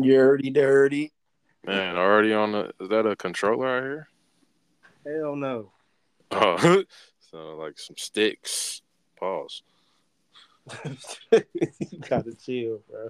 Dirty, 0.00 0.50
dirty. 0.50 1.12
Man, 1.64 1.96
already 1.96 2.32
on 2.32 2.52
the. 2.52 2.72
Is 2.80 2.88
that 2.88 3.06
a 3.06 3.14
controller 3.14 3.68
out 3.68 3.82
here? 3.82 4.08
Hell 5.06 5.36
no. 5.36 5.72
Oh, 6.30 6.84
so 7.30 7.56
like 7.56 7.78
some 7.78 7.96
sticks. 7.96 8.82
Pause. 9.18 9.62
you 11.32 11.98
gotta 12.08 12.34
chill, 12.34 12.80
bro. 12.88 13.08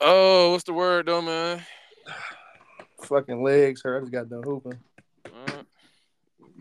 Oh, 0.00 0.52
what's 0.52 0.64
the 0.64 0.72
word 0.72 1.06
though, 1.06 1.22
man? 1.22 1.62
Fucking 3.02 3.42
legs 3.42 3.82
hurt. 3.82 3.98
I 3.98 4.00
just 4.00 4.12
got 4.12 4.28
done 4.28 4.42
hooping. 4.42 4.78
Uh, 5.26 5.62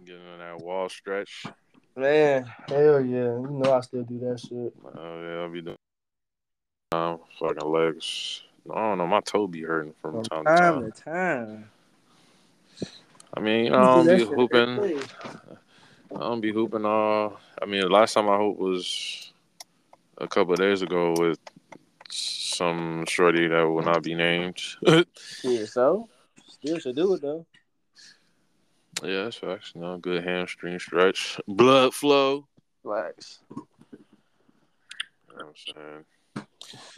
getting 0.06 0.28
on 0.28 0.40
that 0.40 0.60
wall 0.60 0.90
stretch. 0.90 1.46
Man, 1.96 2.46
hell 2.68 3.02
yeah. 3.02 3.38
You 3.38 3.50
know 3.52 3.74
I 3.74 3.82
still 3.82 4.04
do 4.04 4.20
that 4.20 4.40
shit. 4.40 4.74
Oh 4.84 5.22
yeah, 5.22 5.42
I'll 5.42 5.52
be 5.52 5.62
doing. 5.62 5.78
Um, 6.92 7.20
fucking 7.40 7.70
legs. 7.70 8.42
I 8.72 8.80
don't 8.80 8.98
know. 8.98 9.08
My 9.08 9.22
toe 9.22 9.48
be 9.48 9.62
hurting 9.62 9.94
from 10.02 10.24
From 10.24 10.24
time, 10.24 10.46
to 10.46 10.50
time. 10.50 10.82
time 10.82 10.92
to 10.92 11.02
time. 11.04 11.72
I 13.34 13.40
mean, 13.40 13.66
you 13.66 13.70
know, 13.72 13.78
I 13.78 14.04
do 14.04 14.08
don't 14.08 14.18
be 14.18 14.36
hooping. 14.36 15.00
I 16.16 16.20
don't 16.20 16.42
be 16.42 16.52
hooping 16.54 16.86
all. 16.86 17.40
I 17.62 17.66
mean, 17.66 17.82
the 17.82 17.90
last 17.90 18.14
time 18.14 18.30
I 18.30 18.38
hooped 18.38 18.60
was 18.60 19.32
a 20.18 20.28
couple 20.28 20.54
of 20.54 20.60
days 20.60 20.82
ago 20.82 21.14
with 21.18 21.40
some 22.10 23.06
shorty 23.08 23.48
that 23.48 23.64
will 23.64 23.82
not 23.82 24.04
be 24.04 24.14
named. 24.16 24.62
yeah, 25.44 25.66
so 25.66 26.08
still 26.48 26.80
should 26.80 26.96
do 26.96 27.14
it 27.14 27.22
though. 27.22 27.46
Yeah, 29.04 29.26
that's 29.26 29.36
facts. 29.38 29.74
Know, 29.76 29.98
good 29.98 30.24
hamstring 30.24 30.80
stretch, 30.80 31.40
blood 31.48 31.94
flow. 31.94 32.48
Relax. 32.84 33.40
You 33.50 33.68
know 35.38 35.46
what 35.46 35.46
I'm 35.48 35.54
saying? 35.56 36.06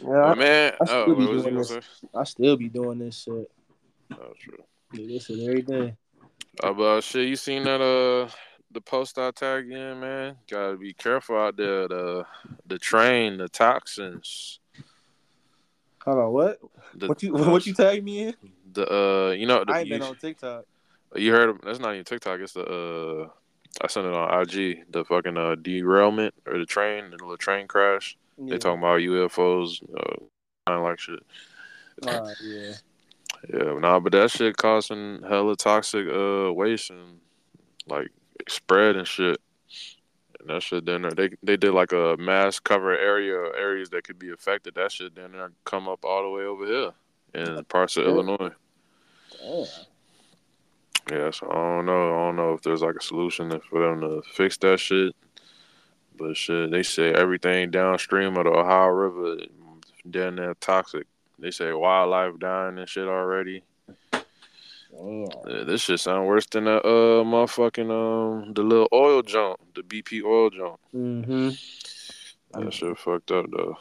Yeah, 0.00 0.34
man, 0.34 0.72
I 0.80 0.84
still 0.84 1.04
oh, 1.10 1.14
be 1.14 1.26
doing 1.26 1.54
this. 1.56 1.68
say? 1.68 1.80
I, 2.14 2.20
I 2.20 2.24
still 2.24 2.56
be 2.56 2.68
doing 2.68 2.98
this 2.98 3.22
shit. 3.22 3.50
Oh, 4.12 4.32
true. 4.38 4.58
Do 4.92 5.06
this 5.06 5.26
shit 5.26 5.40
every 5.40 5.62
day. 5.62 5.96
Uh, 6.62 6.72
but 6.72 7.00
shit, 7.02 7.28
you 7.28 7.36
seen 7.36 7.64
that 7.64 7.80
uh 7.80 8.30
the 8.70 8.80
post 8.80 9.18
I 9.18 9.30
tagged 9.30 9.70
in, 9.70 10.00
man? 10.00 10.36
Gotta 10.50 10.76
be 10.76 10.92
careful 10.92 11.38
out 11.38 11.56
there. 11.56 11.88
The 11.88 12.24
the 12.66 12.78
train, 12.78 13.38
the 13.38 13.48
toxins. 13.48 14.60
Hold 16.04 16.18
on, 16.18 16.32
what? 16.32 16.58
The, 16.94 17.08
What 17.08 17.22
you 17.22 17.32
what 17.34 17.66
you 17.66 17.74
tagged 17.74 18.04
me 18.04 18.28
in? 18.28 18.34
the 18.72 18.92
uh 18.92 19.30
you 19.30 19.46
know 19.46 19.64
the, 19.64 19.72
I 19.72 19.80
ain't 19.80 19.88
you, 19.88 19.94
been 19.94 20.02
on 20.02 20.16
TikTok. 20.16 20.64
you 21.16 21.32
heard 21.32 21.50
of, 21.50 21.60
that's 21.62 21.78
not 21.78 21.92
even 21.94 22.04
TikTok. 22.04 22.40
It's 22.40 22.52
the 22.52 22.64
uh 22.64 23.28
I 23.82 23.86
sent 23.86 24.06
it 24.06 24.12
on 24.12 24.42
IG. 24.42 24.90
The 24.90 25.04
fucking 25.04 25.36
uh 25.36 25.56
derailment 25.56 26.34
or 26.46 26.58
the 26.58 26.66
train, 26.66 27.10
the 27.10 27.16
little 27.16 27.36
train 27.36 27.66
crash. 27.68 28.16
Yeah. 28.38 28.50
They 28.52 28.58
talking 28.58 28.78
about 28.78 29.00
UFOs, 29.00 29.82
uh, 29.82 30.16
kind 30.66 30.78
of 30.78 30.82
like 30.82 30.98
shit. 31.00 31.20
Uh, 32.06 32.30
yeah. 32.42 32.72
Yeah, 33.52 33.78
nah, 33.78 34.00
but 34.00 34.12
that 34.12 34.30
shit 34.30 34.56
causing 34.56 35.20
hella 35.22 35.56
toxic 35.56 36.06
uh 36.08 36.52
waste 36.52 36.90
and 36.90 37.20
like 37.86 38.08
spread 38.48 38.96
and 38.96 39.06
shit. 39.06 39.40
And 40.40 40.48
that 40.50 40.62
shit 40.62 40.84
then 40.86 41.02
they 41.16 41.30
they 41.42 41.56
did 41.56 41.72
like 41.72 41.92
a 41.92 42.16
mass 42.18 42.58
cover 42.58 42.96
area 42.96 43.36
areas 43.56 43.90
that 43.90 44.04
could 44.04 44.18
be 44.18 44.30
affected. 44.30 44.74
That 44.74 44.90
shit 44.92 45.14
then 45.14 45.32
there 45.32 45.52
come 45.64 45.88
up 45.88 46.04
all 46.04 46.22
the 46.22 46.30
way 46.30 46.44
over 46.44 46.66
here 46.66 46.92
in 47.34 47.64
parts 47.64 47.96
of 47.96 48.04
Yeah. 48.04 48.10
Illinois. 48.10 48.50
Damn. 49.40 49.66
Yeah, 51.10 51.30
so 51.30 51.48
I 51.50 51.54
don't 51.54 51.86
know. 51.86 52.14
I 52.14 52.26
don't 52.26 52.36
know 52.36 52.52
if 52.52 52.62
there's 52.62 52.82
like 52.82 52.96
a 52.96 53.02
solution 53.02 53.58
for 53.70 53.80
them 53.80 54.00
to 54.02 54.22
fix 54.30 54.56
that 54.58 54.78
shit. 54.78 55.14
But 56.18 56.36
shit, 56.36 56.70
they 56.70 56.82
say 56.82 57.12
everything 57.12 57.70
downstream 57.70 58.36
of 58.36 58.44
the 58.44 58.50
Ohio 58.50 58.88
River 58.88 59.36
down 60.10 60.36
there 60.36 60.54
toxic. 60.54 61.06
They 61.38 61.50
say 61.50 61.72
wildlife 61.72 62.38
dying 62.38 62.78
and 62.78 62.88
shit 62.88 63.06
already. 63.06 63.62
Yeah, 64.92 65.64
this 65.64 65.82
shit 65.82 66.00
sound 66.00 66.26
worse 66.26 66.46
than 66.46 66.64
that 66.64 66.84
uh 66.84 67.22
motherfucking 67.22 67.90
um 67.90 68.54
the 68.54 68.62
little 68.62 68.88
oil 68.92 69.22
jump, 69.22 69.60
the 69.74 69.82
BP 69.82 70.24
oil 70.24 70.50
jump. 70.50 70.80
Mm-hmm. 70.94 72.60
That 72.60 72.72
shit 72.72 72.98
fucked 72.98 73.30
up 73.30 73.46
though. 73.50 73.76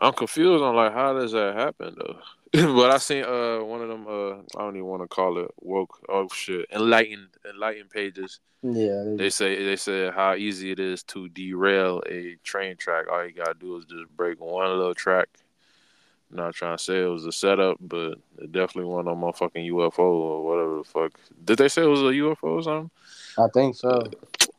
I'm 0.00 0.12
confused 0.12 0.62
on 0.62 0.76
like 0.76 0.92
how 0.92 1.14
does 1.14 1.32
that 1.32 1.56
happen 1.56 1.96
though. 1.98 2.18
but 2.52 2.90
I 2.90 2.98
seen 2.98 3.22
uh 3.24 3.60
one 3.60 3.80
of 3.80 3.88
them 3.88 4.06
uh 4.08 4.32
I 4.58 4.62
don't 4.64 4.74
even 4.76 4.86
want 4.88 5.02
to 5.02 5.08
call 5.08 5.38
it 5.38 5.50
woke 5.60 6.00
oh 6.08 6.26
shit 6.32 6.66
enlightened 6.72 7.28
enlightened 7.48 7.90
pages. 7.90 8.40
Yeah. 8.62 9.04
They, 9.04 9.16
They 9.16 9.30
say 9.30 9.64
they 9.64 9.76
said 9.76 10.14
how 10.14 10.34
easy 10.34 10.72
it 10.72 10.80
is 10.80 11.02
to 11.04 11.28
derail 11.28 12.02
a 12.08 12.36
train 12.42 12.76
track. 12.76 13.06
All 13.10 13.24
you 13.24 13.32
gotta 13.32 13.54
do 13.54 13.76
is 13.76 13.84
just 13.84 14.14
break 14.16 14.40
one 14.40 14.68
little 14.68 14.94
track. 14.94 15.28
not 16.30 16.54
trying 16.54 16.76
to 16.76 16.82
say 16.82 17.02
it 17.02 17.06
was 17.06 17.24
a 17.24 17.32
setup, 17.32 17.76
but 17.80 18.18
it 18.38 18.50
definitely 18.52 18.90
wasn't 18.90 19.08
a 19.10 19.12
motherfucking 19.12 19.70
UFO 19.70 19.98
or 20.00 20.44
whatever 20.44 20.78
the 20.78 20.84
fuck. 20.84 21.12
Did 21.44 21.58
they 21.58 21.68
say 21.68 21.82
it 21.82 21.86
was 21.86 22.00
a 22.00 22.04
UFO 22.04 22.42
or 22.42 22.62
something? 22.62 22.90
I 23.38 23.46
think 23.54 23.76
so. 23.76 24.02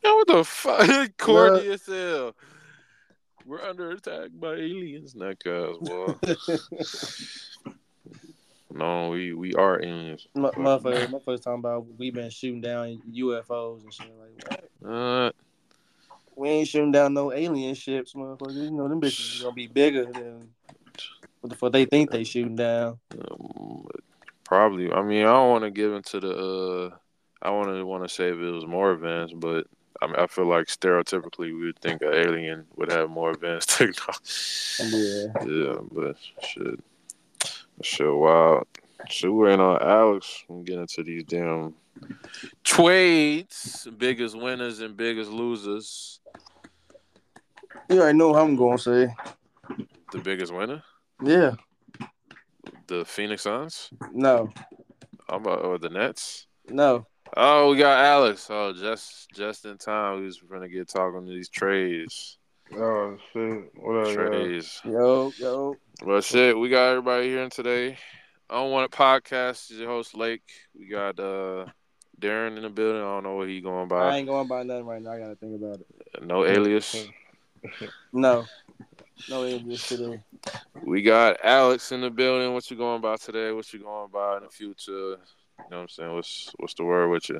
Yeah, 0.03 0.13
what 0.15 0.27
the 0.27 0.43
fuck? 0.45 1.09
Corny 1.17 1.67
as 1.69 1.85
hell. 1.85 2.35
We're 3.45 3.61
under 3.61 3.91
attack 3.91 4.29
by 4.39 4.53
aliens. 4.53 5.15
Not 5.15 5.39
cuz, 5.43 5.77
boy. 5.79 6.15
No, 8.73 9.09
we 9.09 9.33
we 9.33 9.53
are 9.55 9.81
aliens. 9.81 10.27
M- 10.35 10.43
motherfuckers, 10.43 11.07
motherfuckers 11.07 11.43
talking 11.43 11.59
about 11.59 11.85
we 11.97 12.11
been 12.11 12.29
shooting 12.29 12.61
down 12.61 13.01
UFOs 13.13 13.83
and 13.83 13.93
shit 13.93 14.11
like 14.19 14.61
that. 14.81 14.89
Uh, 14.89 15.31
We 16.35 16.49
ain't 16.49 16.67
shooting 16.67 16.91
down 16.91 17.13
no 17.13 17.31
alien 17.33 17.75
ships, 17.75 18.13
motherfuckers. 18.13 18.55
You 18.55 18.71
know 18.71 18.87
them 18.87 19.01
bitches 19.01 19.35
is 19.35 19.41
gonna 19.41 19.53
be 19.53 19.67
bigger 19.67 20.05
than 20.05 20.49
what 21.41 21.49
the 21.49 21.55
fuck 21.55 21.71
they 21.71 21.85
think 21.85 22.11
they 22.11 22.23
shooting 22.23 22.55
down. 22.55 22.99
um, 23.13 23.87
probably. 24.43 24.91
I 24.91 25.01
mean, 25.01 25.21
I 25.23 25.31
don't 25.33 25.49
want 25.49 25.63
to 25.63 25.71
give 25.71 25.93
into 25.93 26.19
the. 26.19 26.35
uh 26.35 26.97
I 27.43 27.49
want 27.49 27.69
to 27.69 27.83
want 27.85 28.03
to 28.03 28.09
say 28.09 28.27
if 28.29 28.35
it 28.37 28.51
was 28.51 28.67
more 28.67 28.91
advanced, 28.91 29.39
but 29.39 29.65
I 29.99 30.05
mean, 30.07 30.15
I 30.15 30.27
feel 30.27 30.45
like 30.45 30.67
stereotypically 30.67 31.53
we 31.55 31.65
would 31.65 31.79
think 31.79 32.01
an 32.03 32.13
alien 32.13 32.65
would 32.75 32.91
have 32.91 33.09
more 33.09 33.31
advanced 33.31 33.69
technology. 33.77 34.21
Yeah. 34.79 35.25
Yeah, 35.45 35.75
but 35.91 36.17
shit, 36.43 36.79
shit, 37.81 38.13
wild. 38.13 38.67
Shit, 39.09 39.33
we 39.33 39.49
ain't 39.51 39.61
on 39.61 39.81
Alex. 39.81 40.43
I'm 40.49 40.63
getting 40.63 40.81
into 40.81 41.03
these 41.03 41.23
damn 41.23 41.73
trades, 42.63 43.87
biggest 43.97 44.37
winners 44.37 44.79
and 44.81 44.95
biggest 44.95 45.31
losers. 45.31 46.19
You 47.89 47.99
already 48.01 48.17
know 48.17 48.29
what 48.29 48.41
I'm 48.41 48.55
gonna 48.55 48.77
say. 48.77 49.13
The 50.11 50.19
biggest 50.19 50.53
winner, 50.53 50.83
Yeah. 51.23 51.55
the 52.87 53.05
Phoenix 53.05 53.43
Suns. 53.43 53.89
No. 54.11 54.49
I'm 55.29 55.41
about 55.41 55.63
or 55.63 55.77
the 55.77 55.89
Nets. 55.89 56.47
No. 56.69 57.07
Oh, 57.37 57.71
we 57.71 57.77
got 57.77 58.03
Alex. 58.03 58.47
Oh, 58.49 58.73
just 58.73 59.29
just 59.31 59.65
in 59.65 59.77
time. 59.77 60.19
We 60.19 60.25
was 60.25 60.39
gonna 60.41 60.67
get 60.67 60.89
talking 60.89 61.25
to 61.25 61.31
these 61.31 61.47
trades. 61.49 62.37
Oh 62.73 63.17
shit! 63.33 63.69
What 63.75 64.07
up, 64.07 64.15
y'all? 64.15 64.61
Yo, 64.85 65.33
yo. 65.37 65.75
But 66.05 66.23
shit, 66.23 66.57
we 66.57 66.69
got 66.69 66.91
everybody 66.91 67.27
here 67.27 67.49
today. 67.49 67.97
I 68.49 68.55
don't 68.55 68.71
want 68.71 68.91
a 68.91 68.95
podcast. 68.95 69.71
Is 69.71 69.79
your 69.79 69.89
host 69.89 70.15
Lake. 70.15 70.49
We 70.77 70.87
got 70.87 71.19
uh 71.19 71.65
Darren 72.19 72.55
in 72.55 72.63
the 72.63 72.69
building. 72.69 73.01
I 73.01 73.05
don't 73.05 73.23
know 73.23 73.35
what 73.35 73.49
he 73.49 73.59
going 73.59 73.89
by. 73.89 74.09
I 74.09 74.17
ain't 74.17 74.27
going 74.27 74.47
by 74.47 74.63
nothing 74.63 74.85
right 74.85 75.01
now. 75.01 75.11
I 75.11 75.19
gotta 75.19 75.35
think 75.35 75.61
about 75.61 75.81
it. 75.81 76.25
No 76.25 76.45
alias. 76.45 76.95
No. 78.11 78.45
No 79.29 79.43
aliens 79.43 79.87
today. 79.87 80.19
We 80.83 81.03
got 81.03 81.37
Alex 81.43 81.91
in 81.91 82.01
the 82.01 82.09
building. 82.09 82.53
What 82.53 82.71
you 82.71 82.77
going 82.77 83.01
by 83.01 83.17
today? 83.17 83.51
What 83.51 83.71
you 83.71 83.79
going 83.79 84.09
by 84.09 84.37
in 84.37 84.43
the 84.43 84.49
future? 84.49 85.17
You 85.69 85.71
know 85.71 85.77
what 85.77 85.81
I'm 85.83 85.89
saying? 85.89 86.13
What's 86.13 86.51
what's 86.59 86.73
the 86.73 86.83
word 86.83 87.09
with 87.09 87.29
you? 87.29 87.39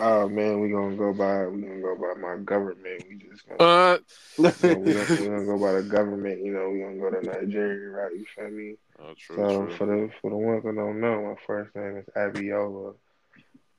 Oh 0.00 0.28
man, 0.28 0.60
we 0.60 0.70
gonna 0.70 0.96
go 0.96 1.12
by 1.12 1.46
we 1.46 1.62
gonna 1.62 1.80
go 1.80 1.96
by 1.96 2.20
my 2.20 2.36
government. 2.42 3.04
We 3.08 3.16
just 3.16 3.46
gonna, 3.48 3.62
Uh, 3.62 3.98
you 4.38 4.44
know, 4.44 4.78
we 4.78 4.92
gonna, 4.92 5.06
we 5.10 5.26
gonna 5.26 5.44
go 5.44 5.58
by 5.58 5.72
the 5.72 5.82
government. 5.82 6.44
You 6.44 6.52
know, 6.52 6.70
we 6.70 6.80
gonna 6.80 6.96
go 6.96 7.10
to 7.10 7.26
Nigeria, 7.26 7.90
right? 7.90 8.12
You 8.12 8.24
feel 8.34 8.50
me? 8.50 8.76
oh, 9.00 9.14
true, 9.16 9.36
so 9.36 9.66
true. 9.66 9.76
for 9.76 9.86
the 9.86 10.10
for 10.20 10.30
the 10.30 10.36
ones 10.36 10.64
that 10.64 10.74
don't 10.74 11.00
know, 11.00 11.22
my 11.22 11.34
first 11.46 11.74
name 11.76 11.98
is 11.98 12.06
Abiola, 12.16 12.94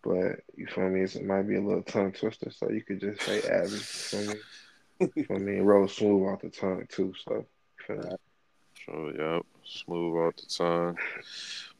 but 0.03 0.39
you 0.55 0.67
feel 0.67 0.89
me? 0.89 1.01
It 1.01 1.23
might 1.23 1.43
be 1.43 1.55
a 1.55 1.61
little 1.61 1.83
tongue 1.83 2.11
twister, 2.11 2.51
so 2.51 2.69
you 2.69 2.81
could 2.83 2.99
just 2.99 3.21
say 3.21 3.41
Abby. 3.41 3.71
You 3.71 3.79
feel 3.79 4.21
me? 4.21 4.35
You 5.15 5.23
feel 5.25 5.39
me? 5.39 5.57
It 5.57 5.63
rolls 5.63 5.95
smooth 5.95 6.27
off 6.29 6.41
the 6.41 6.49
tongue 6.49 6.85
too. 6.89 7.13
So 7.25 7.33
you 7.35 7.45
feel 7.85 7.97
me? 7.97 8.15
Sure, 8.73 9.35
yep. 9.35 9.45
Smooth 9.65 10.25
out 10.25 10.37
the 10.37 10.45
tongue. 10.45 10.97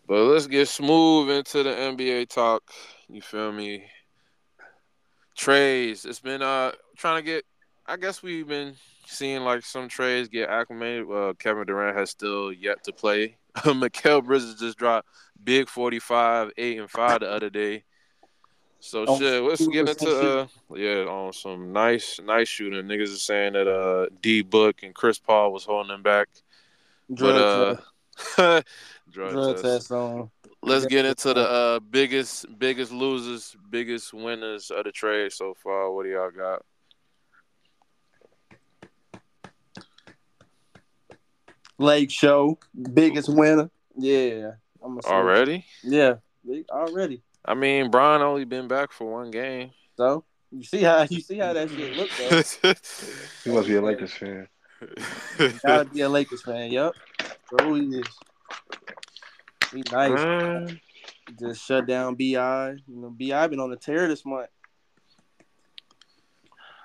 But 0.08 0.24
let's 0.24 0.48
get 0.48 0.70
smooth 0.70 1.30
into 1.30 1.64
the 1.64 1.70
NBA 1.70 2.30
talk. 2.30 2.64
You 3.10 3.22
feel 3.22 3.52
me? 3.52 3.86
Trades. 5.36 6.06
It's 6.06 6.22
been 6.22 6.42
uh 6.42 6.72
trying 6.96 7.18
to 7.18 7.22
get 7.22 7.46
I 7.86 7.98
guess 7.98 8.24
we've 8.24 8.48
been 8.48 8.76
seeing 9.06 9.42
like 9.42 9.64
some 9.64 9.90
trades 9.90 10.30
get 10.30 10.50
acclimated. 10.50 11.06
Well, 11.08 11.34
Kevin 11.34 11.66
Durant 11.66 11.98
has 11.98 12.10
still 12.10 12.54
yet 12.54 12.84
to 12.86 12.94
play. 12.94 13.38
Mikal 13.58 14.24
Bridges 14.24 14.56
just 14.56 14.78
dropped 14.78 15.08
big 15.44 15.68
45, 15.68 16.52
8 16.58 16.80
and 16.80 16.90
5 16.90 17.20
the 17.20 17.30
other 17.30 17.50
day. 17.50 17.84
So 18.80 19.06
On 19.06 19.20
shit, 19.20 19.44
let's 19.44 19.68
get 19.68 19.88
2% 19.88 19.90
into 19.90 20.40
uh 20.40 20.48
yeah, 20.76 21.04
on 21.06 21.34
some 21.34 21.74
nice 21.74 22.20
nice 22.24 22.48
shooting. 22.48 22.86
Niggas 22.86 23.14
are 23.14 23.18
saying 23.18 23.54
that 23.54 23.68
uh 23.68 24.08
D 24.22 24.42
Book 24.42 24.84
and 24.84 24.96
Chris 24.96 25.20
Paul 25.20 25.52
was 25.52 25.66
holding 25.66 25.90
them 25.90 26.04
back. 26.04 26.30
Drug 27.14 27.36
But 27.36 27.82
uh. 28.40 28.62
drug, 29.12 29.32
Drug 29.32 29.56
test. 29.56 29.64
test 29.64 29.92
on. 29.92 30.30
Let's 30.62 30.86
get 30.86 31.06
into 31.06 31.34
the 31.34 31.50
uh, 31.50 31.80
biggest 31.80 32.46
biggest 32.58 32.92
losers, 32.92 33.56
biggest 33.70 34.14
winners 34.14 34.72
of 34.72 34.84
the 34.84 34.92
trade 34.92 35.32
so 35.32 35.54
far. 35.54 35.92
What 35.92 36.04
do 36.04 36.10
y'all 36.10 36.32
got? 36.32 36.64
Lake 41.78 42.10
Show, 42.10 42.58
biggest 42.94 43.30
winner. 43.30 43.70
Yeah, 43.96 44.54
I'm 44.84 45.00
Already? 45.00 45.66
Yeah, 45.84 46.16
already. 46.70 47.22
I 47.46 47.54
mean, 47.54 47.90
Brian 47.92 48.22
only 48.22 48.46
been 48.46 48.68
back 48.68 48.92
for 48.92 49.12
one 49.12 49.32
game. 49.32 49.72
So 49.96 50.24
you 50.52 50.64
see 50.64 50.82
how 50.84 51.06
you 51.10 51.22
see 51.22 51.38
how 51.38 51.54
that 51.54 51.70
shit 51.70 51.96
look 51.96 52.10
though. 52.18 52.74
He 53.44 53.52
must 53.52 53.68
be 53.68 53.76
a 53.76 53.82
Lakers 53.82 54.14
fan. 54.14 54.48
Gotta 55.66 55.86
be 55.86 56.02
a 56.02 56.10
Lakers 56.10 56.42
fan. 56.42 56.72
Yup. 56.72 56.94
So 57.50 57.74
he 57.74 57.82
is. 57.82 58.08
He 59.74 59.84
nice. 59.92 60.12
Man, 60.12 60.80
Just 61.40 61.66
shut 61.66 61.86
down 61.86 62.16
Bi. 62.16 62.30
You 62.32 62.82
know, 62.88 63.10
Bi 63.10 63.48
been 63.48 63.60
on 63.60 63.70
the 63.70 63.76
tear 63.76 64.08
this 64.08 64.26
month. 64.26 64.50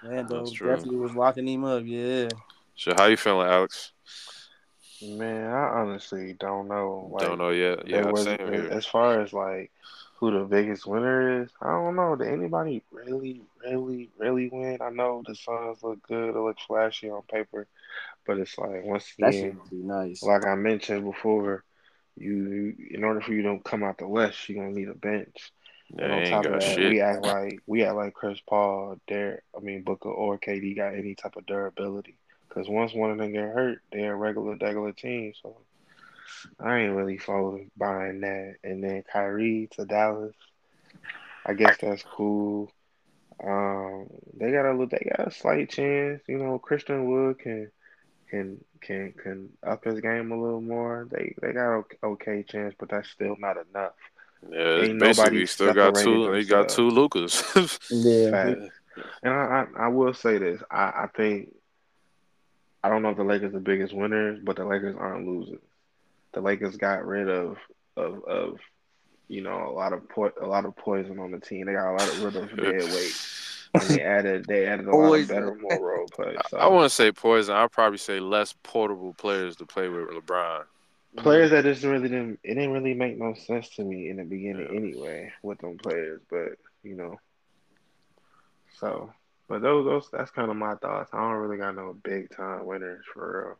Man, 0.02 0.26
though, 0.26 0.38
That's 0.40 0.52
true. 0.52 0.68
definitely 0.68 0.96
was 0.96 1.14
locking 1.14 1.46
him 1.46 1.64
up. 1.64 1.84
Yeah. 1.86 2.28
so 2.74 2.92
how 2.96 3.06
you 3.06 3.16
feeling, 3.16 3.46
Alex? 3.48 3.92
man, 5.02 5.50
I 5.50 5.80
honestly 5.80 6.34
don't 6.38 6.68
know. 6.68 7.08
Like, 7.12 7.26
Don't 7.26 7.38
know 7.38 7.50
yet. 7.50 7.88
Yeah, 7.88 8.06
was, 8.10 8.24
same 8.24 8.38
here. 8.38 8.68
as 8.70 8.86
far 8.86 9.20
as 9.20 9.32
like 9.32 9.70
who 10.16 10.30
the 10.30 10.44
biggest 10.44 10.86
winner 10.86 11.42
is, 11.42 11.50
I 11.60 11.70
don't 11.70 11.96
know. 11.96 12.16
Did 12.16 12.28
anybody 12.28 12.82
really, 12.92 13.42
really, 13.64 14.10
really 14.18 14.48
win? 14.48 14.78
I 14.80 14.90
know 14.90 15.22
the 15.26 15.34
Suns 15.34 15.82
look 15.82 16.06
good, 16.06 16.30
it 16.30 16.38
look 16.38 16.58
flashy 16.60 17.10
on 17.10 17.22
paper, 17.22 17.66
but 18.26 18.38
it's 18.38 18.56
like 18.58 18.84
once 18.84 19.12
again, 19.19 19.32
shit 19.32 19.70
be 19.70 19.76
nice. 19.76 20.22
like 20.22 20.46
I 20.46 20.54
mentioned 20.54 21.04
before, 21.04 21.64
you 22.16 22.74
in 22.90 23.04
order 23.04 23.20
for 23.20 23.32
you 23.32 23.42
to 23.42 23.58
come 23.64 23.82
out 23.82 23.98
the 23.98 24.08
West, 24.08 24.48
you're 24.48 24.62
gonna 24.62 24.74
need 24.74 24.88
a 24.88 24.94
bench. 24.94 25.52
They 25.94 26.04
And 26.04 26.12
on 26.12 26.24
top 26.24 26.46
of 26.46 26.60
that, 26.60 26.62
shit. 26.62 26.90
we 26.90 27.00
act 27.00 27.22
like 27.22 27.60
we 27.66 27.84
act 27.84 27.96
like 27.96 28.14
Chris 28.14 28.40
Paul, 28.48 28.98
Derek, 29.06 29.42
I 29.56 29.60
mean 29.60 29.82
Booker 29.82 30.10
or 30.10 30.38
KD 30.38 30.76
got 30.76 30.94
any 30.94 31.14
type 31.14 31.36
of 31.36 31.46
durability. 31.46 32.16
Because 32.48 32.69
once 32.69 32.92
one 32.92 33.10
of 33.10 33.19
them 33.19 33.32
get 33.32 33.44
hurt, 33.44 33.78
they're 33.90 34.12
a 34.12 34.16
regular, 34.16 34.56
regular 34.60 34.92
team. 34.92 35.32
So 35.42 35.56
I 36.60 36.80
ain't 36.80 36.94
really 36.94 37.19
following 37.19 37.70
buying 37.76 38.20
that. 38.20 38.56
And 38.62 38.84
then 38.84 39.04
Kyrie 39.10 39.69
to 39.72 39.86
Dallas, 39.86 40.34
I 41.46 41.54
guess 41.54 41.78
that's 41.80 42.02
cool. 42.02 42.70
Um, 43.42 44.08
they 44.34 44.52
got 44.52 44.70
a 44.70 44.72
look 44.72 44.90
they 44.90 45.10
got 45.16 45.28
a 45.28 45.30
slight 45.30 45.70
chance. 45.70 46.22
You 46.28 46.38
know, 46.38 46.58
Christian 46.58 47.06
Wood 47.06 47.38
can 47.38 47.70
can 48.32 48.64
can 48.81 49.12
can 49.23 49.49
up 49.62 49.84
his 49.84 50.00
game 50.00 50.32
a 50.32 50.43
little 50.43 50.62
more. 50.62 51.06
They 51.11 51.34
they 51.43 51.52
got 51.52 51.81
a 51.81 51.82
okay 52.02 52.43
chance, 52.43 52.75
but 52.79 52.88
that's 52.88 53.11
still 53.11 53.37
not 53.38 53.58
enough. 53.69 53.93
Yeah, 54.50 54.81
Ain't 54.81 54.99
basically 54.99 55.25
nobody 55.25 55.46
still 55.46 55.75
got 55.75 55.94
two. 55.94 56.25
separated 56.25 56.46
They 56.46 56.50
got 56.50 56.69
two 56.70 56.88
Lucas. 56.88 57.44
Yeah. 57.90 58.55
And 59.23 59.32
I, 59.32 59.67
I, 59.76 59.84
I 59.84 59.88
will 59.88 60.12
say 60.12 60.37
this. 60.37 60.62
I, 60.70 60.82
I 60.82 61.06
think 61.17 61.55
I 62.82 62.88
don't 62.88 63.02
know 63.02 63.11
if 63.11 63.17
the 63.17 63.25
Lakers 63.25 63.50
are 63.50 63.58
the 63.58 63.61
biggest 63.61 63.94
winners, 63.94 64.40
but 64.43 64.56
the 64.56 64.64
Lakers 64.64 64.96
aren't 64.99 65.26
losers. 65.26 65.61
The 66.32 66.40
Lakers 66.40 66.76
got 66.76 67.06
rid 67.06 67.29
of 67.29 67.58
of, 67.96 68.25
of 68.25 68.58
you 69.29 69.43
know 69.43 69.67
a 69.69 69.73
lot 69.73 69.93
of 69.93 70.08
po- 70.08 70.32
a 70.40 70.46
lot 70.46 70.64
of 70.64 70.75
poison 70.76 71.19
on 71.19 71.31
the 71.31 71.38
team. 71.38 71.67
They 71.67 71.73
got 71.75 71.90
a 71.90 71.96
lot 71.96 72.08
of 72.08 72.23
rid 72.23 72.37
of 72.37 72.56
dead 72.56 72.82
weight. 72.82 73.31
And 73.74 73.82
they 73.82 74.02
added 74.02 74.44
they 74.46 74.66
added 74.66 74.86
a 74.86 74.94
lot 74.94 75.19
of 75.19 75.28
better, 75.28 75.54
more 75.54 75.80
role 75.80 76.06
players. 76.08 76.40
So 76.48 76.58
I 76.58 76.66
want 76.69 76.84
to 76.84 76.94
say 76.94 77.10
poison. 77.12 77.54
I'd 77.54 77.72
probably 77.72 77.98
say 77.98 78.20
less 78.20 78.54
portable 78.62 79.14
players 79.14 79.56
to 79.56 79.66
play 79.66 79.88
with 79.88 80.08
LeBron. 80.08 80.64
players 81.16 81.50
that 81.50 81.64
just 81.64 81.82
really 81.82 82.08
didn't 82.08 82.38
it 82.42 82.54
didn't 82.54 82.72
really 82.72 82.94
make 82.94 83.19
no 83.19 83.34
sense 83.34 83.69
to 83.76 83.84
me 83.84 84.08
in 84.10 84.16
the 84.16 84.24
beginning 84.24 84.69
Yeah. 84.70 84.76
anyway 84.78 85.32
with 85.42 85.58
them 85.58 85.78
players, 85.78 86.20
but 86.30 86.58
you 86.82 86.96
know. 86.96 87.19
So, 88.78 89.12
but 89.48 89.62
those 89.62 89.84
those 89.84 90.08
that's 90.10 90.30
kind 90.30 90.50
of 90.50 90.56
my 90.56 90.74
thoughts. 90.76 91.10
I 91.12 91.19
don't 91.19 91.32
really 91.36 91.56
got 91.58 91.74
no 91.74 91.94
big 92.02 92.34
time 92.34 92.66
winners 92.66 93.04
for 93.12 93.58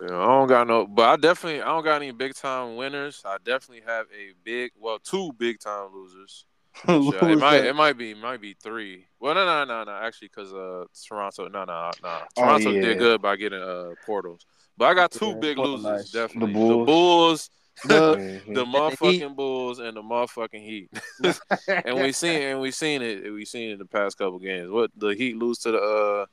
real. 0.00 0.08
know, 0.08 0.20
I 0.22 0.26
don't 0.26 0.48
got 0.48 0.66
no, 0.66 0.86
but 0.86 1.08
I 1.08 1.16
definitely 1.16 1.62
I 1.62 1.66
don't 1.66 1.84
got 1.84 2.02
any 2.02 2.12
big 2.12 2.34
time 2.34 2.76
winners. 2.76 3.22
I 3.24 3.38
definitely 3.42 3.84
have 3.86 4.06
a 4.16 4.32
big, 4.44 4.72
well, 4.78 4.98
two 4.98 5.32
big 5.32 5.58
time 5.58 5.88
losers. 5.94 6.44
Who 6.86 7.10
Shit, 7.12 7.22
it 7.22 7.38
might 7.38 7.58
that? 7.60 7.66
it 7.66 7.74
might 7.74 7.98
be 7.98 8.14
might 8.14 8.40
be 8.40 8.54
three. 8.62 9.06
Well, 9.18 9.34
no, 9.34 9.44
no, 9.44 9.64
no, 9.64 9.84
no. 9.84 9.90
Actually, 9.92 10.28
because 10.28 10.52
uh, 10.52 10.84
Toronto, 11.08 11.48
no, 11.48 11.64
no, 11.64 11.90
no. 12.02 12.22
Oh, 12.36 12.42
Toronto 12.42 12.70
yeah. 12.70 12.80
did 12.82 12.98
good 12.98 13.22
by 13.22 13.36
getting 13.36 13.60
uh 13.62 13.94
portals, 14.04 14.44
but 14.76 14.86
I 14.86 14.94
got 14.94 15.10
two 15.12 15.28
Yeah, 15.28 15.34
big 15.40 15.56
Portland 15.56 15.84
losers. 15.84 16.12
nice. 16.12 16.28
Definitely, 16.28 16.52
The 16.52 16.58
Bulls. 16.58 16.86
Bulls, 16.86 17.50
The- 17.84 18.40
the 18.46 18.64
Mhm. 18.64 18.72
motherfucking 18.72 19.36
Bulls, 19.36 19.78
and 19.78 19.96
the 19.96 20.02
motherfucking 20.02 20.60
Heat. 20.64 20.90
and 21.84 22.00
we 22.00 22.12
seen 22.12 22.42
and 22.42 22.60
we 22.60 22.70
seen 22.70 23.02
it. 23.02 23.30
We 23.32 23.44
seen 23.44 23.70
it 23.70 23.72
in 23.74 23.78
the 23.78 23.84
past 23.86 24.18
couple 24.18 24.38
games. 24.38 24.70
What 24.70 24.90
the 24.96 25.08
Heat 25.14 25.36
lose 25.36 25.58
to 25.60 25.72
the 25.72 25.78
uh, 25.80 26.26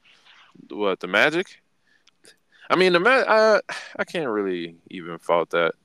what 0.69 0.99
the 0.99 1.07
Magic? 1.07 1.61
I 2.69 2.75
mean 2.75 2.93
the 2.93 2.99
Ma- 2.99 3.23
I 3.27 3.61
I 3.97 4.03
can't 4.03 4.29
really 4.29 4.77
even 4.89 5.19
fault 5.19 5.49
that. 5.51 5.75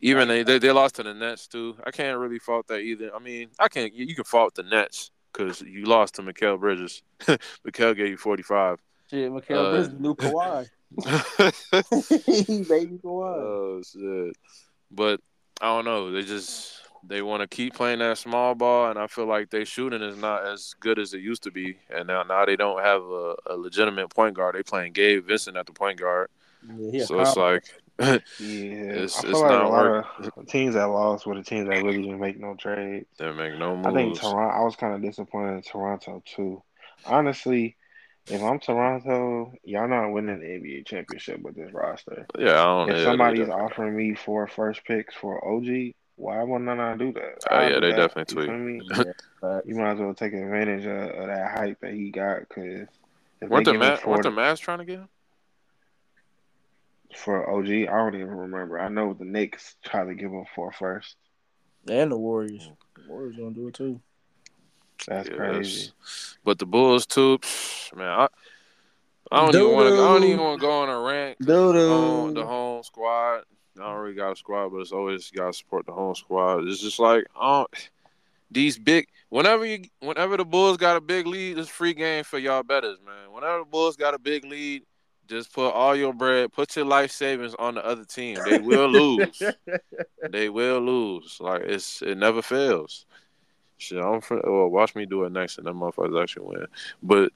Even 0.00 0.28
they, 0.28 0.42
they 0.42 0.58
they 0.58 0.70
lost 0.72 0.96
to 0.96 1.02
the 1.02 1.14
Nets 1.14 1.46
too. 1.46 1.76
I 1.84 1.90
can't 1.90 2.18
really 2.18 2.38
fault 2.38 2.66
that 2.68 2.80
either. 2.80 3.14
I 3.14 3.18
mean 3.18 3.48
I 3.58 3.68
can't. 3.68 3.94
you 3.94 4.14
can 4.14 4.24
fault 4.24 4.54
the 4.54 4.62
Nets 4.62 5.10
because 5.32 5.62
you 5.62 5.84
lost 5.86 6.14
to 6.16 6.22
Mikal 6.22 6.58
Bridges. 6.60 7.02
Mikal 7.20 7.96
gave 7.96 8.08
you 8.08 8.16
forty 8.16 8.42
five. 8.42 8.78
Shit, 9.10 9.30
Mikal 9.30 9.56
Uh, 9.56 9.70
Bridges, 9.70 9.92
new 9.98 10.14
Kawhi. 10.14 10.68
Baby 12.68 12.98
Kawhi. 13.02 13.36
Oh 13.38 13.82
shit! 13.82 14.36
But 14.90 15.20
I 15.60 15.66
don't 15.66 15.84
know. 15.84 16.10
They 16.12 16.22
just 16.22 16.82
they 17.08 17.22
want 17.22 17.40
to 17.42 17.46
keep 17.46 17.74
playing 17.74 18.00
that 18.00 18.18
small 18.18 18.54
ball, 18.54 18.90
and 18.90 18.98
I 18.98 19.06
feel 19.06 19.26
like 19.26 19.50
their 19.50 19.64
shooting 19.64 20.02
is 20.02 20.16
not 20.16 20.44
as 20.44 20.74
good 20.80 20.98
as 20.98 21.14
it 21.14 21.20
used 21.20 21.42
to 21.44 21.50
be. 21.50 21.78
And 21.94 22.06
now 22.06 22.22
now 22.22 22.44
they 22.44 22.56
don't 22.56 22.82
have 22.82 23.02
a, 23.02 23.34
a 23.46 23.56
legitimate 23.56 24.08
point 24.10 24.34
guard. 24.34 24.54
They 24.54 24.62
playing 24.62 24.92
Gabe 24.92 25.24
Vincent 25.26 25.56
at 25.56 25.66
the 25.66 25.72
point 25.72 25.98
guard, 25.98 26.28
Yeah, 26.68 27.04
so 27.04 27.20
it's 27.20 27.36
like 27.36 27.64
Yeah, 27.98 28.18
It's- 28.40 29.18
I 29.18 29.22
feel 29.22 29.30
it's 29.30 29.40
like 29.40 29.50
not 29.50 29.64
a 29.64 29.68
lot 29.68 29.86
of 30.36 30.46
teams 30.46 30.74
that 30.74 30.84
lost 30.84 31.26
were 31.26 31.34
the 31.34 31.42
teams 31.42 31.68
that 31.68 31.82
really 31.82 32.02
didn't 32.02 32.20
make 32.20 32.38
no 32.38 32.54
trades. 32.54 33.06
they 33.18 33.30
make 33.32 33.58
no 33.58 33.76
moves. 33.76 33.86
I 33.88 33.92
think 33.92 34.20
Toronto. 34.20 34.58
I 34.58 34.62
was 34.62 34.76
kind 34.76 34.94
of 34.94 35.02
disappointed 35.02 35.54
in 35.54 35.62
Toronto 35.62 36.22
too. 36.26 36.62
Honestly, 37.06 37.76
if 38.28 38.42
I'm 38.42 38.58
Toronto, 38.58 39.52
y'all 39.64 39.88
not 39.88 40.10
winning 40.10 40.40
the 40.40 40.46
NBA 40.46 40.84
championship 40.86 41.40
with 41.40 41.54
this 41.54 41.72
roster. 41.72 42.26
yeah, 42.38 42.50
I 42.50 42.64
don't. 42.64 42.90
If 42.90 43.02
somebody's 43.04 43.48
offering 43.48 43.96
me 43.96 44.14
four 44.14 44.46
first 44.46 44.84
picks 44.84 45.14
for 45.14 45.42
OG, 45.46 45.94
why 46.16 46.42
wouldn't 46.42 46.68
I 46.68 46.74
not 46.74 46.98
do 46.98 47.12
that? 47.12 47.38
Oh, 47.50 47.56
I'll 47.56 47.70
yeah, 47.70 47.80
they 47.80 47.90
that. 47.92 47.96
definitely 47.96 48.42
You 48.42 48.48
feel 48.48 48.58
me? 48.58 48.80
Yeah. 48.90 49.12
You 49.64 49.76
might 49.76 49.92
as 49.92 50.00
well 50.00 50.12
take 50.12 50.32
advantage 50.32 50.84
of, 50.86 51.10
of 51.20 51.26
that 51.28 51.56
hype 51.56 51.78
that 51.80 51.92
he 51.94 52.10
got 52.10 52.40
because 52.48 52.88
if 53.40 53.48
weren't 53.48 53.64
the 53.64 53.74
Ma- 53.74 53.98
weren't 54.04 54.24
the 54.24 54.30
Mavs 54.30 54.58
trying 54.58 54.78
to 54.78 54.84
get 54.84 54.98
him? 54.98 55.08
For 57.16 57.48
OG, 57.50 57.66
I 57.68 57.96
don't 57.96 58.14
even 58.14 58.28
remember. 58.28 58.78
I 58.78 58.88
know 58.88 59.12
the 59.14 59.24
Knicks 59.24 59.76
tried 59.84 60.04
to 60.06 60.14
give 60.14 60.30
him 60.30 60.44
four 60.54 60.72
first. 60.72 61.16
And 61.88 62.10
the 62.10 62.16
Warriors. 62.18 62.70
The 62.96 63.08
Warriors 63.08 63.36
gonna 63.36 63.54
do 63.54 63.68
it 63.68 63.74
too. 63.74 64.00
That's 65.06 65.28
Yeah, 65.28 65.36
crazy. 65.36 65.86
that's- 65.86 66.36
But 66.44 66.58
the 66.58 66.66
Bulls 66.66 67.06
too, 67.06 67.38
man. 67.94 68.08
I, 68.08 68.28
I 69.30 69.40
don't 69.50 69.54
even 69.54 69.74
want 69.74 69.88
to. 69.88 69.94
I 69.94 69.96
don't 69.96 70.24
even 70.24 70.40
want 70.40 70.60
to 70.60 70.66
go 70.66 70.82
on 70.82 70.88
a 70.88 71.00
rant. 71.00 71.38
'cause 71.38 71.46
Doo-doo. 71.46 71.72
The 71.72 71.88
home, 71.88 72.34
the 72.34 72.46
home 72.46 72.82
squad. 72.82 73.42
I 73.78 73.80
don't 73.80 73.96
really 73.98 74.14
got 74.14 74.32
a 74.32 74.36
squad, 74.36 74.70
but 74.70 74.78
it's 74.78 74.92
always 74.92 75.30
got 75.30 75.48
to 75.48 75.52
support 75.52 75.84
the 75.86 75.92
home 75.92 76.14
squad. 76.14 76.66
It's 76.66 76.80
just 76.80 76.98
like, 76.98 77.26
oh, 77.38 77.66
these 78.50 78.78
big. 78.78 79.06
Whenever 79.28 79.66
you, 79.66 79.82
whenever 80.00 80.36
the 80.38 80.44
Bulls 80.44 80.76
got 80.78 80.96
a 80.96 81.00
big 81.00 81.26
lead, 81.26 81.58
it's 81.58 81.68
free 81.68 81.92
game 81.92 82.24
for 82.24 82.38
y'all 82.38 82.62
betters, 82.62 82.98
man. 83.04 83.32
Whenever 83.32 83.58
the 83.58 83.64
Bulls 83.66 83.96
got 83.96 84.14
a 84.14 84.18
big 84.18 84.44
lead, 84.44 84.84
just 85.28 85.52
put 85.52 85.70
all 85.70 85.94
your 85.94 86.12
bread, 86.12 86.52
put 86.52 86.76
your 86.76 86.84
life 86.84 87.10
savings 87.10 87.54
on 87.58 87.74
the 87.74 87.84
other 87.84 88.04
team. 88.04 88.38
They 88.44 88.58
will 88.58 88.88
lose. 88.88 89.42
they 90.30 90.48
will 90.48 90.80
lose. 90.80 91.38
Like 91.40 91.62
it's, 91.62 92.02
it 92.02 92.16
never 92.18 92.42
fails. 92.42 93.06
Shit, 93.78 94.02
I'm 94.02 94.20
for, 94.20 94.40
well, 94.42 94.68
watch 94.68 94.94
me 94.94 95.04
do 95.04 95.24
it 95.24 95.32
next, 95.32 95.58
and 95.58 95.66
them 95.66 95.80
motherfuckers 95.80 96.22
actually 96.22 96.46
win. 96.46 96.66
But 97.02 97.32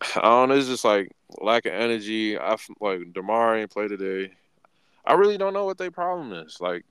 I 0.16 0.22
don't 0.22 0.48
know. 0.48 0.56
It's 0.56 0.68
just 0.68 0.84
like 0.84 1.12
lack 1.40 1.66
of 1.66 1.72
energy. 1.72 2.38
I 2.38 2.56
like 2.80 3.12
Demar 3.12 3.56
ain't 3.56 3.70
play 3.70 3.88
today. 3.88 4.32
I 5.04 5.14
really 5.14 5.38
don't 5.38 5.54
know 5.54 5.64
what 5.64 5.78
their 5.78 5.90
problem 5.90 6.32
is. 6.32 6.60
Like, 6.60 6.84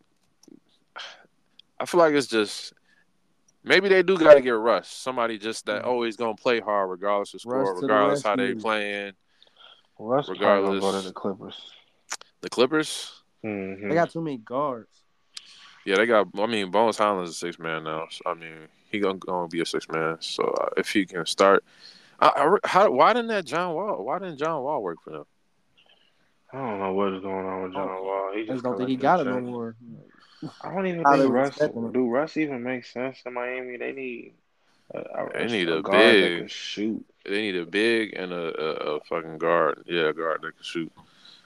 I 1.79 1.85
feel 1.85 1.99
like 1.99 2.13
it's 2.13 2.27
just 2.27 2.73
maybe 3.63 3.89
they 3.89 4.03
do 4.03 4.17
got 4.17 4.35
to 4.35 4.41
get 4.41 4.51
Russ. 4.51 4.87
Somebody 4.87 5.37
just 5.37 5.65
that 5.65 5.83
mm. 5.83 5.87
always 5.87 6.15
gonna 6.15 6.35
play 6.35 6.59
hard 6.61 6.89
regardless 6.89 7.33
of 7.33 7.41
score, 7.41 7.59
Russ 7.59 7.69
to 7.69 7.75
the 7.75 7.87
regardless 7.87 8.23
how 8.23 8.35
they 8.35 8.53
playing. 8.53 9.13
Well, 9.97 10.17
that's 10.17 10.37
probably 10.37 10.79
go 10.79 10.91
to 10.91 11.01
the 11.01 11.13
Clippers. 11.13 11.59
The 12.41 12.49
Clippers, 12.49 13.21
hmm 13.43 13.89
They 13.89 13.95
got 13.95 14.11
too 14.11 14.21
many 14.21 14.37
guards. 14.37 15.01
yeah, 15.85 15.95
they 15.97 16.05
got. 16.05 16.27
I 16.37 16.45
mean, 16.47 16.71
Bones 16.71 16.97
Hyland's 16.97 17.31
a 17.31 17.33
six 17.33 17.57
man 17.57 17.83
now. 17.83 18.07
So, 18.09 18.21
I 18.25 18.33
mean, 18.33 18.67
he 18.91 18.99
gonna, 18.99 19.17
gonna 19.17 19.47
be 19.47 19.61
a 19.61 19.65
six 19.65 19.87
man. 19.89 20.17
So 20.19 20.43
uh, 20.43 20.69
if 20.77 20.89
he 20.89 21.05
can 21.05 21.25
start, 21.25 21.63
I, 22.19 22.27
I, 22.63 22.67
how, 22.67 22.91
why 22.91 23.13
didn't 23.13 23.27
that 23.29 23.45
John 23.45 23.73
Wall? 23.73 24.03
Why 24.03 24.19
didn't 24.19 24.37
John 24.37 24.61
Wall 24.63 24.81
work 24.81 25.01
for 25.03 25.11
them? 25.11 25.25
I 26.53 26.57
don't 26.57 26.79
know 26.79 26.93
what 26.93 27.13
is 27.13 27.21
going 27.21 27.45
on 27.45 27.63
with 27.63 27.73
John 27.73 27.87
Wall. 27.87 28.31
He 28.33 28.41
just 28.41 28.51
just 28.51 28.63
don't 28.63 28.77
think 28.77 28.89
he 28.89 28.95
got 28.95 29.19
it 29.19 29.25
no 29.25 29.41
more. 29.41 29.75
I 30.61 30.73
don't 30.73 30.87
even 30.87 31.03
How 31.03 31.17
they 31.17 31.23
think 31.23 31.33
was 31.33 31.39
Russ. 31.41 31.49
expecting 31.49 31.85
it. 31.85 31.93
Do 31.93 32.07
Russ 32.07 32.37
even 32.37 32.63
make 32.63 32.85
sense 32.85 33.17
in 33.25 33.33
Miami? 33.33 33.77
They 33.77 33.91
need. 33.91 34.33
A, 34.93 34.99
a, 34.99 35.29
They 35.33 35.45
need 35.47 35.69
a 35.69 35.81
guard 35.81 35.99
that 35.99 36.11
big- 36.13 36.37
can 36.39 36.47
shoot. 36.47 37.05
They 37.25 37.41
need 37.41 37.55
a 37.55 37.65
big 37.65 38.13
and 38.15 38.31
a, 38.31 38.61
a, 38.61 38.95
a 38.97 38.99
fucking 39.01 39.39
guard. 39.39 39.83
Yeah, 39.87 40.09
a 40.09 40.13
guard 40.13 40.41
that 40.43 40.55
can 40.55 40.63
shoot. 40.63 40.91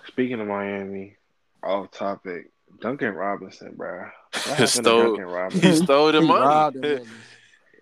Speaking 0.07 0.39
of 0.41 0.47
Miami, 0.47 1.15
off 1.63 1.91
topic. 1.91 2.51
Duncan 2.81 3.13
Robinson, 3.13 3.73
bro. 3.75 3.99
What 3.99 4.09
happened 4.45 4.57
to 4.59 4.67
Stole- 4.67 5.15
Duncan 5.17 5.59
He 5.61 5.75
stole 5.75 6.11
the 6.11 6.21
money. 6.21 6.41
robbed 6.45 6.75
them 6.81 6.83
You 6.83 6.97
niggas. 6.99 7.05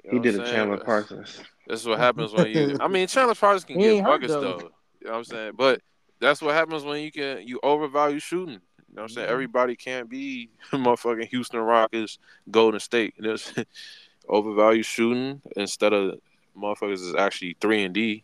know 0.05 0.11
He 0.11 0.19
did 0.19 0.35
a 0.35 0.37
saying? 0.45 0.55
Chandler 0.55 0.77
Parsons. 0.77 1.41
That's 1.67 1.85
what 1.85 1.99
happens 1.99 2.31
when 2.33 2.47
you. 2.47 2.77
I 2.81 2.87
mean, 2.87 3.07
Chandler 3.07 3.35
Parsons 3.35 3.65
can 3.65 3.77
He 3.77 3.83
get 3.83 3.91
ain't 3.95 4.05
hurt, 4.05 4.21
buckets 4.21 4.33
though. 4.33 4.41
though. 4.41 4.57
You 5.01 5.07
know 5.07 5.11
what 5.11 5.17
I'm 5.17 5.23
saying? 5.25 5.51
But 5.57 5.81
that's 6.19 6.41
what 6.41 6.53
happens 6.55 6.83
when 6.83 7.01
you 7.01 7.11
can 7.11 7.45
you 7.47 7.59
overvalue 7.63 8.19
shooting. 8.19 8.53
You 8.89 8.95
know 8.95 9.01
what 9.01 9.03
I'm 9.03 9.09
saying? 9.09 9.27
Mhm. 9.27 9.31
Everybody 9.31 9.75
can't 9.75 10.09
be 10.09 10.49
motherfucking 10.71 11.27
Houston 11.27 11.59
Rockets, 11.59 12.17
Golden 12.49 12.79
State. 12.79 13.15
There's 13.19 13.53
overvalue 14.27 14.83
shooting 14.83 15.41
instead 15.55 15.93
of 15.93 16.19
motherfuckers 16.57 17.01
is 17.01 17.15
actually 17.15 17.55
three 17.59 17.83
and 17.83 17.93
D, 17.93 18.23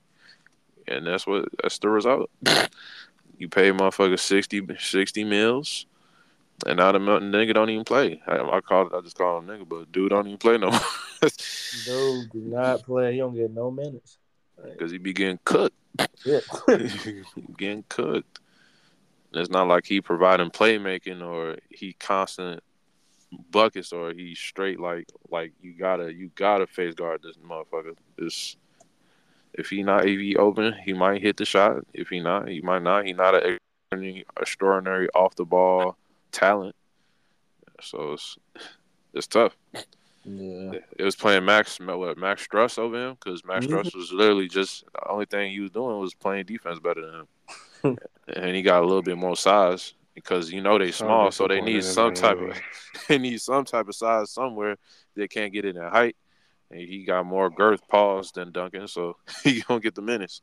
and 0.88 1.08
that's 1.08 1.26
what 1.28 1.46
that's 1.62 1.80
the 1.80 1.90
result. 1.90 2.30
you 3.38 3.50
pay 3.50 3.72
motherfuckers 3.72 4.20
60, 4.20 4.78
60 4.80 5.24
mils. 5.24 5.86
And 6.66 6.78
now 6.78 6.92
the 6.92 7.00
nigga 7.00 7.54
don't 7.54 7.70
even 7.70 7.84
play. 7.84 8.22
I, 8.28 8.38
I 8.38 8.62
call 8.62 8.88
it, 8.88 8.94
I 8.94 9.02
just 9.02 9.18
call 9.18 9.40
him 9.40 9.48
nigga, 9.48 9.68
but 9.68 9.92
dude 9.92 10.12
don't 10.12 10.28
even 10.28 10.38
play 10.38 10.58
no 10.58 10.72
more 10.72 10.80
Dude, 11.86 12.32
do 12.32 12.40
not 12.40 12.84
play. 12.84 13.14
He 13.14 13.18
don't 13.18 13.34
get 13.36 13.52
no 13.52 13.72
minutes. 13.72 14.18
because 14.64 14.92
he 14.92 14.98
be 14.98 15.14
getting 15.14 15.40
cooked. 15.44 15.76
Yeah. 16.26 16.40
getting 17.58 17.84
cooked. 17.90 18.40
And 19.32 19.42
It's 19.42 19.50
not 19.50 19.68
like 19.68 19.86
he 19.86 20.00
providing 20.00 20.52
playmaking 20.52 21.26
or 21.26 21.58
he 21.70 21.94
constant 21.94 22.64
buckets 23.52 23.92
or 23.94 24.14
he 24.14 24.36
straight 24.36 24.80
like 24.80 25.06
like 25.30 25.54
you 25.62 25.74
gotta 25.74 26.14
you 26.14 26.30
gotta 26.36 26.68
face 26.68 26.94
guard 26.94 27.22
this 27.24 27.38
motherfucker. 27.38 27.96
This 28.18 28.56
if 29.54 29.70
he 29.70 29.84
not 29.84 30.06
if 30.06 30.20
he 30.20 30.36
open, 30.36 30.74
he 30.84 30.94
might 30.94 31.22
hit 31.22 31.38
the 31.38 31.46
shot. 31.46 31.86
If 31.94 32.10
he 32.10 32.20
not, 32.20 32.48
he 32.48 32.62
might 32.62 32.82
not. 32.84 33.06
He 33.06 33.14
not 33.14 33.36
an 33.36 33.58
extraordinary, 33.92 34.26
extraordinary 34.40 35.10
off 35.16 35.36
the 35.36 35.46
ball 35.46 35.98
talent. 36.32 36.76
So 37.82 38.14
it's 38.14 38.38
it's 39.14 39.28
tough. 39.28 39.56
yeah. 40.26 40.72
It 40.98 41.04
was 41.04 41.16
playing 41.16 41.46
Max 41.46 41.80
what 41.80 42.18
Max 42.18 42.48
Strus 42.48 42.80
over 42.80 43.10
him 43.10 43.18
because 43.24 43.44
Max 43.46 43.66
Mhm. 43.66 43.72
Strus 43.74 43.96
was 43.96 44.12
literally 44.12 44.48
just 44.48 44.86
the 44.94 45.08
only 45.10 45.26
thing 45.26 45.52
he 45.52 45.60
was 45.60 45.72
doing 45.72 46.00
was 46.00 46.14
playing 46.14 46.46
defense 46.46 46.80
better 46.80 47.02
than 47.06 47.92
him, 47.92 47.98
and 48.28 48.56
he 48.56 48.62
got 48.62 48.82
a 48.82 48.86
little 48.86 49.02
bit 49.02 49.18
more 49.18 49.36
size 49.36 49.94
because 50.14 50.52
you 50.52 50.62
know 50.62 50.78
they 50.78 50.92
So 50.92 51.06
small, 51.06 51.32
so 51.32 51.48
they 51.48 51.62
need 51.62 51.84
some 51.84 52.14
type 52.14 52.38
of 52.40 52.56
they 53.08 53.18
need 53.18 53.42
some 53.42 53.66
type 53.66 53.88
of 53.88 53.96
size 53.96 54.32
somewhere. 54.32 54.78
They 55.16 55.28
can't 55.28 55.54
get 55.54 55.66
it 55.66 55.76
in 55.76 55.82
height, 55.84 56.16
and 56.72 56.80
he 56.82 57.04
got 57.04 57.26
more 57.26 57.50
girth 57.50 57.88
pause 57.88 58.32
than 58.32 58.52
Duncan, 58.52 58.88
so 58.88 59.18
he 59.44 59.62
gonna 59.62 59.80
get 59.80 59.96
the 59.96 60.02
minutes. 60.02 60.42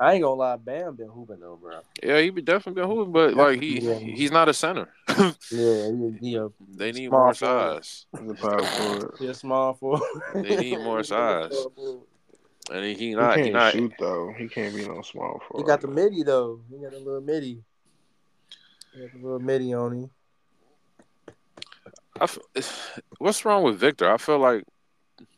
I 0.00 0.12
ain't 0.14 0.22
gonna 0.22 0.34
lie, 0.34 0.56
Bam 0.56 0.94
been 0.94 1.08
hooping 1.08 1.40
though, 1.40 1.58
bro. 1.60 1.80
Yeah, 2.02 2.20
he 2.20 2.30
be 2.30 2.40
definitely 2.40 2.80
been 2.82 2.90
hooping, 2.90 3.12
but 3.12 3.34
like 3.34 3.60
he 3.60 3.80
Yeah. 3.80 3.98
he's 3.98 4.30
not 4.30 4.48
a 4.48 4.54
center. 4.54 4.88
Yeah, 5.50 5.90
he, 5.90 6.18
he 6.20 6.36
a, 6.36 6.50
they 6.76 6.92
need 6.92 7.10
more 7.10 7.32
forward. 7.34 7.84
size, 7.84 8.06
The 8.12 8.34
power 8.34 8.62
forward. 8.62 9.14
he 9.18 9.26
a 9.26 9.34
small 9.34 9.74
forward. 9.74 10.02
They 10.34 10.56
need 10.56 10.78
more 10.78 11.02
size. 11.02 11.66
And 12.70 12.84
he 12.84 12.94
He 12.94 13.14
not 13.14 13.34
can't 13.34 13.46
he 13.46 13.52
not 13.52 13.72
shoot 13.72 13.92
though. 13.98 14.32
He 14.36 14.48
can't 14.48 14.74
be 14.74 14.86
no 14.86 15.02
small 15.02 15.40
forward. 15.40 15.40
He 15.40 15.48
forward. 15.48 15.66
got 15.66 15.80
the 15.80 15.88
midi 15.88 16.22
though. 16.22 16.60
He 16.70 16.78
got 16.78 16.92
a 16.94 16.98
little 16.98 17.20
midi. 17.20 17.62
He 18.94 19.00
got 19.00 19.12
the 19.12 19.18
little 19.18 19.40
midi 19.40 19.74
on 19.74 19.92
him. 19.92 20.10
I 22.20 22.24
f- 22.24 23.00
what's 23.18 23.44
wrong 23.44 23.62
with 23.62 23.78
Victor? 23.78 24.10
I 24.12 24.16
feel 24.16 24.38
like 24.38 24.64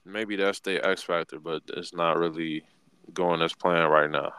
maybe 0.05 0.37
that's 0.37 0.61
the 0.61 0.85
X 0.87 1.03
factor, 1.03 1.39
but 1.39 1.63
it's 1.69 1.95
not 1.95 2.19
really 2.19 2.63
going 3.13 3.43
as 3.43 3.53
planned 3.55 3.91
right 3.91 4.11
now. 4.11 4.33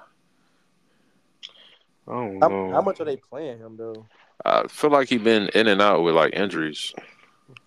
I 2.07 2.11
don't 2.13 2.41
How, 2.41 2.47
know. 2.49 2.71
how 2.71 2.81
much 2.81 2.99
are 2.99 3.05
they 3.05 3.17
playing 3.17 3.59
him 3.59 3.77
though? 3.77 4.05
I 4.43 4.67
feel 4.67 4.89
like 4.89 5.07
he's 5.07 5.21
been 5.21 5.49
in 5.49 5.67
and 5.67 5.81
out 5.81 6.01
with 6.03 6.15
like 6.15 6.33
injuries. 6.35 6.93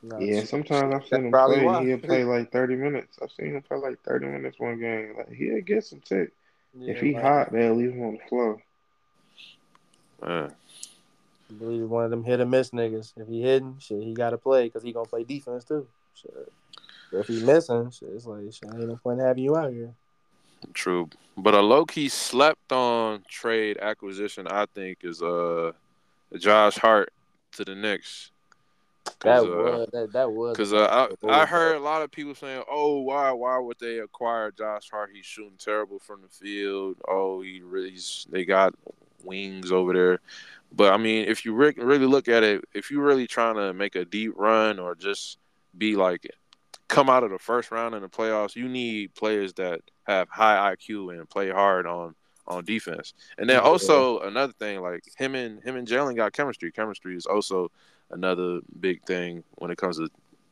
Nah, 0.03 0.19
Yeah, 0.19 0.45
sometimes 0.45 0.95
I've 0.95 1.01
That's 1.01 1.11
seen 1.11 1.27
him 1.27 1.33
play. 1.33 1.65
why. 1.65 1.85
He'll 1.85 1.99
play 1.99 2.25
like 2.37 2.53
thirty 2.53 2.77
minutes. 2.77 3.19
I've 3.23 3.31
seen 3.33 3.55
him 3.55 3.63
play 3.63 3.79
like 3.79 4.03
thirty 4.03 4.27
minutes 4.27 4.59
one 4.59 4.79
game. 4.79 5.15
Like 5.17 5.33
he'll 5.33 5.61
get 5.63 5.85
some 5.85 6.01
tick. 6.01 6.33
Yeah, 6.79 6.93
if 6.93 7.01
he 7.01 7.15
like, 7.15 7.23
hot, 7.23 7.53
they'll 7.53 7.75
leave 7.75 7.93
him 7.93 8.03
on 8.05 8.15
the 8.15 8.29
floor. 8.29 8.63
Man, 10.23 10.55
I 11.51 11.55
believe 11.55 11.81
he's 11.81 11.89
one 11.89 12.05
of 12.05 12.11
them 12.11 12.25
hit 12.25 12.41
or 12.41 12.47
miss 12.47 12.71
niggas. 12.71 13.13
If 13.17 13.29
he 13.29 13.43
hitting, 13.43 13.77
shit, 13.79 14.03
he 14.03 14.15
got 14.15 14.31
to 14.31 14.39
play 14.39 14.65
because 14.65 14.83
he 14.83 14.93
gonna 14.93 15.07
play 15.07 15.25
defense 15.25 15.65
too. 15.65 15.87
Shit. 16.15 16.53
But 17.13 17.19
if 17.19 17.27
he 17.29 17.41
missing, 17.41 17.91
shit, 17.91 18.09
it's 18.15 18.27
like 18.27 18.45
shit, 18.53 18.71
ain't 18.75 18.89
no 18.89 18.97
point 18.97 19.21
having 19.21 19.45
you 19.45 19.57
out 19.57 19.73
here. 19.73 19.95
true. 20.73 21.09
But 21.37 21.55
a 21.55 21.61
low 21.61 21.85
key 21.85 22.09
slept 22.09 22.73
on 22.73 23.25
trade 23.29 23.79
acquisition, 23.79 24.47
I 24.49 24.67
think, 24.67 24.99
is 25.03 25.23
uh 25.23 25.73
Josh 26.39 26.77
Hart 26.77 27.13
to 27.53 27.65
the 27.65 27.75
Knicks. 27.75 28.31
That 29.21 29.43
uh, 29.43 29.47
was 29.47 29.89
that, 29.93 30.13
that 30.13 30.33
was 30.33 30.57
Because 30.57 30.73
uh, 30.73 31.09
I, 31.23 31.29
I 31.29 31.47
heard 31.47 31.77
a 31.77 31.81
lot 31.81 32.03
of 32.03 32.11
people 32.11 32.35
saying, 32.35 32.63
"Oh, 32.71 33.01
why 33.01 33.33
why 33.33 33.59
would 33.59 33.79
they 33.79 33.99
acquire 33.99 34.51
Josh 34.51 34.91
Hart? 34.91 35.11
He's 35.15 35.27
shooting 35.27 35.59
terrible 35.59 35.99
from 35.99 36.23
the 36.23 36.29
field. 36.29 36.97
Oh, 37.07 37.43
he 37.43 37.61
really 37.63 37.91
he's, 37.91 38.27
they 38.31 38.45
got 38.45 38.75
wings 39.23 39.73
over 39.73 39.93
there." 39.93 40.21
But 40.73 40.93
I 40.93 40.97
mean, 40.97 41.27
if 41.29 41.45
you 41.45 41.55
re- 41.55 41.75
really 41.77 42.07
look 42.07 42.29
at 42.29 42.43
it, 42.43 42.65
if 42.75 42.91
you're 42.91 43.05
really 43.05 43.27
trying 43.27 43.57
to 43.57 43.73
make 43.73 43.95
a 43.95 44.05
deep 44.05 44.33
run 44.37 44.79
or 44.79 44.95
just 44.95 45.39
be 45.77 45.97
like 45.97 46.27
come 46.89 47.09
out 47.09 47.25
of 47.25 47.31
the 47.31 47.39
first 47.39 47.71
round 47.71 47.95
in 47.95 48.03
the 48.03 48.09
playoffs, 48.09 48.57
you 48.57 48.69
need 48.69 49.15
players 49.15 49.53
that 49.55 49.81
have 50.07 50.29
high 50.29 50.75
IQ 50.75 51.19
and 51.19 51.29
play 51.29 51.51
hard 51.51 51.87
on 51.87 52.15
on 52.47 52.65
defense. 52.65 53.15
And 53.39 53.49
then 53.49 53.61
also 53.61 54.21
another 54.21 54.53
thing, 54.53 54.81
like 54.81 55.03
him 55.17 55.35
and 55.35 55.63
him 55.63 55.77
and 55.77 55.89
Jalen 55.89 56.17
got 56.17 56.33
chemistry. 56.33 56.71
Chemistry 56.73 57.17
is 57.17 57.27
also 57.27 57.71
another 58.11 58.61
big 58.81 59.03
thing 59.05 59.43
when 59.57 59.71
it 59.71 59.79
comes 59.79 59.99
to 59.99 60.09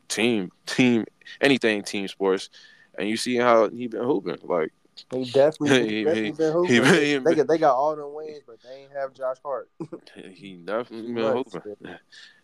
team 0.07 0.51
team 0.65 1.05
anything 1.41 1.83
team 1.83 2.07
sports. 2.07 2.49
And 2.97 3.09
you 3.09 3.17
see 3.17 3.35
how 3.37 3.69
he 3.69 3.87
been 3.87 4.03
hooping. 4.03 4.37
Like 4.43 4.71
He 5.11 5.25
definitely, 5.25 5.87
He- 5.89 6.03
definitely 6.03 6.25
he- 6.25 6.31
been 6.31 6.53
hooping. 6.53 6.75
he- 6.75 6.79
they, 6.81 7.11
he- 7.13 7.17
they 7.17 7.35
got, 7.35 7.47
they 7.47 7.57
got 7.57 7.75
all 7.75 7.95
the 7.95 8.07
wins, 8.07 8.41
but 8.45 8.57
they 8.61 8.83
ain't 8.83 8.91
have 8.91 9.13
Josh 9.13 9.37
Hart. 9.43 9.69
he 10.15 10.55
definitely 10.63 11.13
been 11.13 11.33
hooping. 11.33 11.61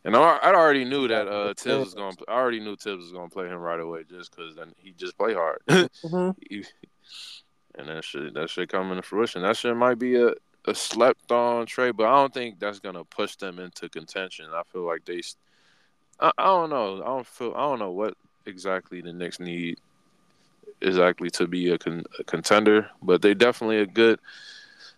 And 0.05 0.15
I, 0.15 0.37
I 0.41 0.53
already 0.53 0.85
knew 0.85 1.07
that 1.09 1.27
uh, 1.27 1.53
Thibs 1.57 1.85
was 1.85 1.93
going. 1.93 2.15
I 2.27 2.31
already 2.33 2.59
knew 2.61 2.75
Thibs 2.75 3.03
was 3.03 3.11
going 3.11 3.29
to 3.29 3.33
play 3.33 3.47
him 3.47 3.59
right 3.59 3.79
away, 3.79 4.05
just 4.09 4.35
because 4.35 4.55
then 4.55 4.73
he 4.77 4.91
just 4.93 5.17
play 5.17 5.33
hard. 5.33 5.59
Mhm. 5.67 6.35
He- 6.49 6.65
and 7.75 7.87
that 7.87 8.03
shit, 8.03 8.33
that 8.33 8.49
shit 8.49 8.69
coming 8.69 8.95
to 8.97 9.01
fruition. 9.03 9.41
That 9.43 9.55
shit 9.55 9.75
might 9.75 9.99
be 9.99 10.15
a, 10.15 10.31
a 10.69 10.75
slept 10.75 11.31
on 11.31 11.65
trade, 11.65 11.97
but 11.97 12.05
I 12.07 12.15
don't 12.15 12.33
think 12.33 12.59
that's 12.59 12.79
gonna 12.79 13.03
push 13.03 13.35
them 13.35 13.59
into 13.59 13.89
contention. 13.89 14.45
I 14.53 14.61
feel 14.71 14.85
like 14.85 15.03
they, 15.05 15.21
I 16.19 16.31
don't 16.38 16.69
know. 16.69 17.01
I 17.01 17.05
don't 17.07 17.27
feel. 17.27 17.53
I 17.55 17.61
don't 17.61 17.79
know 17.79 17.91
what 17.91 18.15
exactly 18.45 19.01
the 19.01 19.11
Knicks 19.11 19.39
need 19.39 19.79
exactly 20.81 21.29
to 21.31 21.47
be 21.47 21.71
a, 21.71 21.77
con, 21.77 22.03
a 22.19 22.23
contender, 22.23 22.89
but 23.01 23.21
they 23.21 23.33
definitely 23.33 23.79
a 23.79 23.85
good. 23.85 24.19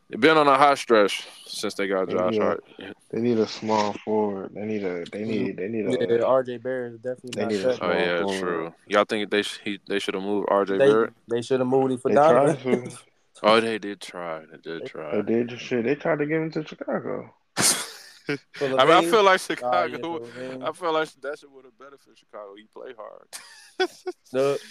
They've 0.09 0.19
been 0.19 0.37
on 0.37 0.47
a 0.47 0.57
hot 0.57 0.77
stretch 0.77 1.25
since 1.45 1.73
they 1.75 1.87
got 1.87 2.09
Josh 2.09 2.33
Yeah. 2.35 2.43
Hart. 2.43 2.63
They 3.11 3.21
need 3.21 3.37
a 3.37 3.47
small 3.47 3.93
forward. 3.93 4.51
They 4.53 4.65
need 4.65 4.83
a. 4.83 5.05
They 5.09 5.23
need. 5.23 5.55
They 5.55 5.69
need 5.69 5.87
a. 5.87 5.91
Yeah, 5.91 6.25
RJ 6.25 6.61
Barrett 6.61 6.93
is 6.95 6.99
definitely 6.99 7.31
They 7.31 7.41
not 7.43 7.51
need 7.51 7.61
a 7.61 7.77
cut. 7.77 7.79
Oh 7.81 7.91
yeah, 7.93 8.21
forward. 8.21 8.39
true. 8.39 8.73
Y'all 8.87 9.05
think 9.05 9.29
they 9.31 9.41
sh- 9.41 9.61
he, 9.63 9.79
they 9.87 9.99
should 9.99 10.15
have 10.15 10.23
moved 10.23 10.47
R.J. 10.51 10.77
They 10.77 10.85
Barrett? 10.89 11.13
they 11.29 11.41
should 11.41 11.61
have 11.61 11.69
moved 11.69 11.93
him 11.93 11.97
for 11.99 12.09
Donovan. 12.13 12.91
to. 13.41 13.47
Oh, 13.49 13.59
they 13.59 13.77
did 13.79 13.99
try. 14.01 14.41
They 14.51 14.57
did 14.57 14.85
try. 14.85 15.11
They 15.15 15.21
try. 15.21 15.21
did 15.21 15.49
the 15.49 15.57
shit. 15.57 15.85
They 15.85 15.95
tried 15.95 16.19
to 16.19 16.25
give 16.25 16.41
him 16.41 16.51
to 16.51 16.65
Chicago. 16.65 17.33
I 17.57 18.37
mean, 18.61 18.79
I 18.79 19.01
feel 19.03 19.23
like 19.23 19.41
Oh, 19.41 19.53
Chicago. 19.53 20.25
yeah. 20.39 20.67
I 20.67 20.71
feel 20.71 20.93
like 20.93 21.09
that 21.21 21.39
shit 21.39 21.51
would 21.51 21.65
have 21.65 21.77
benefited 21.77 22.17
Chicago. 22.17 22.53
He 22.55 22.65
play 22.73 22.93
hard. 22.97 23.89
Look, 24.33 24.61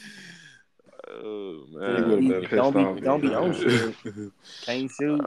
oh 1.11 1.65
He 1.69 1.77
man. 1.77 2.09
would've 2.09 2.21
he- 2.21 2.29
been 2.29 2.41
pissed 2.43 2.53
don't 2.53 2.77
off 2.77 2.95
be 2.95 2.99
if 3.00 3.05
don't 3.05 3.21
be 3.21 3.29
he 3.29 3.35
on 3.35 3.53
did. 3.53 3.95
shit. 4.03 4.33
Can't 4.62 4.91
shoot. 4.91 5.21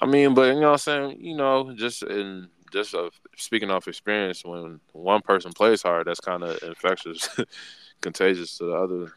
I 0.00 0.06
mean, 0.06 0.34
but 0.34 0.54
you 0.54 0.54
know 0.60 0.72
what 0.72 0.72
I'm 0.72 0.78
saying? 1.10 1.18
You 1.20 1.36
know, 1.36 1.72
just 1.76 2.02
in 2.02 2.48
just 2.72 2.94
of 2.94 3.12
speaking 3.36 3.70
off 3.70 3.86
experience, 3.86 4.44
when 4.44 4.80
one 4.92 5.20
person 5.22 5.52
plays 5.52 5.82
hard, 5.82 6.06
that's 6.08 6.20
kind 6.20 6.42
of 6.42 6.60
infectious, 6.62 7.28
contagious 8.00 8.58
to 8.58 8.64
the 8.64 8.72
other. 8.72 9.12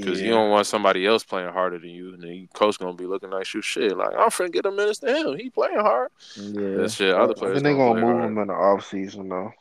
Because 0.00 0.20
you 0.20 0.30
don't 0.30 0.50
want 0.50 0.66
somebody 0.66 1.06
else 1.06 1.24
playing 1.24 1.52
harder 1.52 1.78
than 1.78 1.90
you, 1.90 2.14
and 2.14 2.22
the 2.22 2.28
your 2.28 2.48
coach 2.48 2.78
gonna 2.78 2.94
be 2.94 3.06
looking 3.06 3.30
like 3.30 3.52
you 3.54 3.62
shit. 3.62 3.96
Like 3.96 4.14
I'm 4.16 4.30
finna 4.30 4.52
get 4.52 4.66
a 4.66 4.70
minutes 4.70 4.98
to 5.00 5.14
him. 5.14 5.36
He 5.36 5.50
playing 5.50 5.78
hard. 5.78 6.10
Yeah. 6.36 6.76
That 6.76 6.90
shit. 6.90 7.14
Other 7.14 7.32
I 7.32 7.38
players 7.38 7.54
think 7.54 7.64
they 7.64 7.72
gonna 7.72 7.94
gonna 7.94 8.00
play 8.00 8.02
move 8.02 8.18
hard. 8.20 8.30
him 8.32 8.38
in 8.38 8.46
the 8.48 8.54
off 8.54 8.86
season 8.86 9.28
though. 9.28 9.52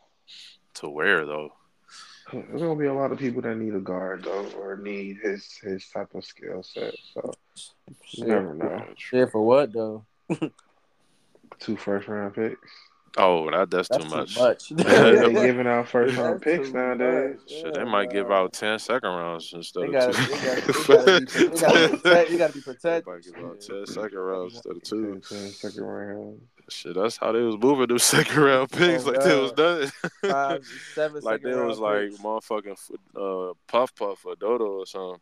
To 0.75 0.89
where 0.89 1.25
though? 1.25 1.53
There's 2.31 2.61
gonna 2.61 2.75
be 2.75 2.87
a 2.87 2.93
lot 2.93 3.11
of 3.11 3.19
people 3.19 3.41
that 3.43 3.55
need 3.55 3.73
a 3.73 3.79
guard 3.79 4.23
though, 4.23 4.45
or 4.57 4.77
need 4.77 5.17
his 5.23 5.57
his 5.63 5.87
type 5.89 6.13
of 6.13 6.25
skill 6.25 6.61
set. 6.61 6.93
So 7.13 7.31
you 8.11 8.25
never 8.25 8.53
know. 8.53 8.85
Shit 8.97 9.31
for 9.31 9.41
what 9.41 9.71
though? 9.71 10.05
Two 11.59 11.77
first 11.77 12.07
round 12.07 12.35
picks. 12.35 12.69
Oh, 13.17 13.49
that 13.51 13.69
that's, 13.71 13.89
That's 13.89 14.03
too 14.05 14.09
much. 14.09 14.37
Yeah, 14.77 15.11
they 15.11 15.33
giving 15.33 15.65
out 15.67 15.87
first 15.87 16.15
round 16.17 16.35
That's 16.41 16.43
picks 16.43 16.69
nowadays. 16.71 17.37
much. 17.41 17.49
Shit, 17.51 17.73
they 17.73 17.79
Yeah, 17.81 17.85
might 17.85 18.09
give 18.11 18.31
out 18.31 18.53
10 18.53 18.79
second 18.79 19.09
rounds 19.09 19.51
instead 19.53 19.83
They 19.83 19.87
of 19.87 19.91
gotta, 19.93 20.13
two. 20.13 20.23
they 20.27 20.41
gotta, 21.01 21.19
be, 21.19 21.25
they 21.25 21.57
gotta 21.57 21.83
be 21.83 21.91
protect, 21.91 22.31
you 22.31 22.37
gotta 22.37 22.53
be 22.53 22.61
protected. 22.61 23.07
might 23.07 23.23
give 23.23 23.35
out 23.45 23.63
Shit. 23.63 23.85
10 23.85 23.87
second 23.87 24.17
rounds 24.19 24.53
instead 24.55 24.75
of 24.75 24.83
two. 24.83 25.11
Ten- 25.13 25.21
ten 25.39 25.49
second 25.49 25.83
round. 25.83 26.41
Shit, 26.69 26.95
that's 26.95 27.15
how 27.17 27.31
they 27.31 27.39
was 27.41 27.57
moving 27.57 27.87
them 27.87 27.97
second 27.99 28.37
round 28.43 28.69
picks. 28.71 29.05
Oh, 29.07 29.11
like 29.11 29.21
they 29.23 29.39
was 29.39 29.51
done. 29.53 29.87
Five, 30.21 30.65
seven, 30.93 31.21
like 31.23 31.41
second 31.41 31.51
they 31.59 31.65
was 31.65 31.79
like 31.79 32.09
picks. 32.09 32.17
motherfucking 32.21 33.49
uh, 33.49 33.53
Puff 33.67 33.95
Puff 33.95 34.25
or 34.25 34.35
Dodo 34.35 34.65
or 34.65 34.85
something. 34.85 35.19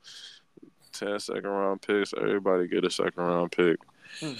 10 0.93 1.19
second 1.19 1.45
round 1.45 1.81
picks. 1.81 2.13
Everybody 2.17 2.67
get 2.67 2.83
a 2.85 2.89
second 2.89 3.23
round 3.23 3.51
pick. 3.51 3.77
Hmm. 4.19 4.33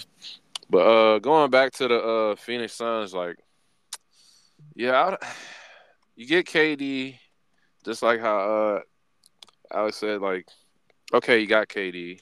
But 0.68 0.80
uh, 0.80 1.20
going 1.20 1.52
back 1.52 1.74
to 1.74 1.88
the 1.88 2.00
uh, 2.00 2.36
Phoenix 2.38 2.74
Suns, 2.74 3.14
like, 3.14 3.36
yeah, 4.76 5.18
I, 5.22 5.28
you 6.16 6.26
get 6.28 6.46
KD, 6.46 7.18
just 7.84 8.02
like 8.04 8.20
how 8.20 8.38
uh, 8.40 8.80
Alex 9.74 9.98
said, 9.98 10.22
like, 10.22 10.48
okay, 11.14 11.40
you 11.40 11.48
got 11.48 11.68
KD, 11.68 12.22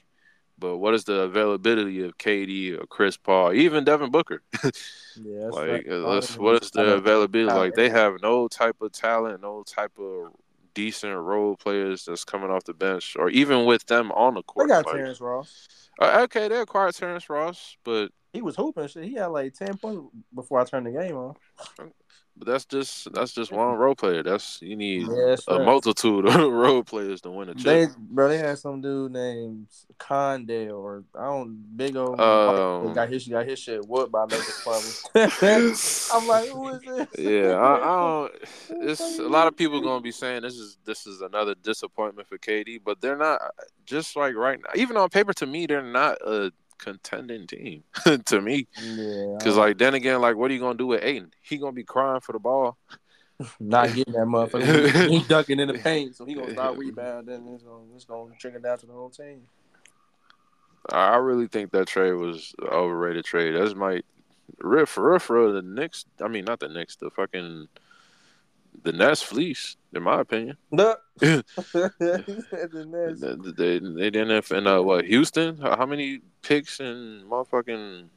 but 0.58 0.78
what 0.78 0.94
is 0.94 1.04
the 1.04 1.20
availability 1.20 2.02
of 2.04 2.16
KD 2.18 2.80
or 2.80 2.86
Chris 2.86 3.16
Paul, 3.16 3.52
even 3.52 3.84
Devin 3.84 4.10
Booker? 4.10 4.42
Yeah, 5.16 5.44
that's 5.44 5.54
like, 5.54 5.70
right. 5.70 5.84
uh, 5.88 6.02
All 6.02 6.14
let's- 6.14 6.34
them 6.34 6.42
what 6.42 6.60
niggas 6.60 6.64
is 6.64 6.70
the 6.72 6.94
availability? 6.96 7.48
kinda- 7.50 7.60
Like, 7.60 7.74
they 7.74 7.88
have 7.88 8.14
no 8.20 8.48
type 8.48 8.74
of 8.80 8.90
talent, 8.90 9.40
no 9.42 9.62
type 9.62 9.92
of 9.96 10.32
decent 10.74 11.16
role 11.16 11.54
players 11.56 12.04
that's 12.04 12.24
coming 12.24 12.50
off 12.50 12.64
the 12.64 12.74
bench, 12.74 13.14
or 13.16 13.30
even 13.30 13.64
with 13.64 13.86
them 13.86 14.10
on 14.10 14.34
the 14.34 14.42
court. 14.42 14.66
They 14.66 14.74
court. 14.74 14.84
got 14.86 14.90
like- 14.90 14.96
Terrence 15.02 15.20
Ross. 15.20 15.90
Uh, 16.00 16.20
okay, 16.24 16.48
they 16.48 16.58
acquired 16.60 16.94
Terrence 16.94 17.28
Ross, 17.28 17.76
but 17.84 18.10
He 18.32 18.42
was 18.42 18.56
hooping 18.56 18.88
shit. 18.88 19.04
He 19.04 19.14
had 19.14 19.26
like 19.26 19.54
ten 19.54 19.76
points 19.76 20.02
before 20.34 20.60
I 20.60 20.64
turned 20.64 20.86
the 20.86 20.90
game 20.92 21.16
on. 21.16 21.34
but 22.36 22.46
that's 22.48 22.64
just 22.64 23.12
that's 23.12 23.32
just 23.32 23.52
one 23.52 23.76
role 23.76 23.94
player. 23.94 24.22
That's 24.22 24.60
you 24.60 24.74
need 24.76 25.02
Yeah, 25.02 25.36
a 25.48 25.56
right. 25.56 25.64
multitude 25.64 26.26
of 26.26 26.34
role 26.52 26.82
players 26.82 27.20
to 27.22 27.30
win 27.30 27.48
a 27.50 27.54
They 27.54 27.86
bro, 27.96 28.28
they 28.28 28.38
had 28.38 28.58
some 28.58 28.80
dude 28.80 29.12
named 29.12 29.68
Condale 29.98 30.76
or 30.78 31.04
I 31.18 31.26
don't 31.26 31.76
big 31.76 31.96
old 31.96 32.18
Um, 32.20 32.92
got 32.92 33.08
his 33.08 33.28
got 33.28 33.46
his 33.46 33.58
shit 33.60 33.86
whooped 33.86 34.10
by 34.10 34.24
Lakers 34.24 34.60
players. 34.64 35.00
I'm 36.12 36.26
like, 36.26 36.48
who 36.48 36.68
is 36.68 36.80
this? 36.82 37.08
Yeah, 37.18 37.52
I, 37.54 37.74
I 37.76 38.00
don't. 38.00 38.32
It's 38.88 39.18
a 39.20 39.28
lot 39.28 39.46
of 39.46 39.56
people 39.56 39.80
gonna 39.80 40.00
be 40.00 40.10
saying 40.10 40.42
this 40.42 40.56
is 40.56 40.76
this 40.84 41.06
is 41.06 41.20
another 41.20 41.54
disappointment 41.54 42.26
for 42.28 42.38
KD, 42.38 42.80
but 42.84 43.00
they're 43.00 43.16
not. 43.16 43.40
Just 43.86 44.16
like 44.16 44.34
right 44.34 44.58
now, 44.58 44.70
even 44.74 44.96
on 44.96 45.08
paper, 45.10 45.32
to 45.34 45.46
me, 45.46 45.66
they're 45.66 45.82
not 45.92 46.18
a 46.22 46.52
contending 46.78 47.46
team. 47.46 47.84
to 48.26 48.40
me, 48.40 48.66
Yeah, 48.82 49.36
because 49.38 49.56
like 49.56 49.78
then 49.78 49.94
again, 49.94 50.20
like 50.20 50.36
what 50.36 50.50
are 50.50 50.54
you 50.54 50.60
gonna 50.60 50.78
do 50.78 50.86
with 50.86 51.04
Ayton? 51.04 51.32
He 51.42 51.58
gonna 51.58 51.72
be 51.72 51.84
crying 51.84 52.20
for 52.20 52.32
the 52.32 52.38
ball. 52.38 52.76
not 53.60 53.94
getting 53.94 54.14
that 54.14 54.26
motherfucker. 54.26 55.08
he 55.10 55.22
ducking 55.24 55.60
in 55.60 55.68
the 55.68 55.74
paint, 55.74 56.16
so 56.16 56.24
he 56.24 56.34
gonna 56.34 56.52
start 56.52 56.78
rebounding. 56.78 57.48
It's 57.48 57.62
gonna 57.62 57.84
it's 57.94 58.04
gonna 58.04 58.34
trickle 58.38 58.60
down 58.60 58.78
to 58.78 58.86
the 58.86 58.92
whole 58.92 59.10
team. 59.10 59.42
I 60.90 61.16
really 61.16 61.46
think 61.46 61.72
that 61.72 61.88
trade 61.88 62.12
was 62.12 62.54
overrated 62.60 63.24
trade. 63.24 63.52
That's 63.52 63.74
my 63.74 64.02
for 64.86 65.10
real 65.10 65.18
for 65.18 65.52
the 65.52 65.62
Knicks. 65.62 66.04
I 66.22 66.28
mean, 66.28 66.44
not 66.44 66.60
the 66.60 66.68
Knicks. 66.68 66.96
The 66.96 67.10
fucking 67.10 67.68
the 68.82 68.92
Nets 68.92 69.22
fleece, 69.22 69.76
in 69.92 70.02
my 70.02 70.20
opinion. 70.20 70.56
Look. 70.70 71.00
They, 71.20 72.18
they, 73.56 73.78
they 73.78 74.10
didn't 74.10 74.30
have 74.30 74.50
in 74.50 74.66
uh, 74.66 74.82
what 74.82 75.04
Houston? 75.04 75.58
How 75.58 75.76
how 75.76 75.86
many 75.86 76.20
picks 76.42 76.80
and 76.80 77.24
motherfucking 77.30 78.08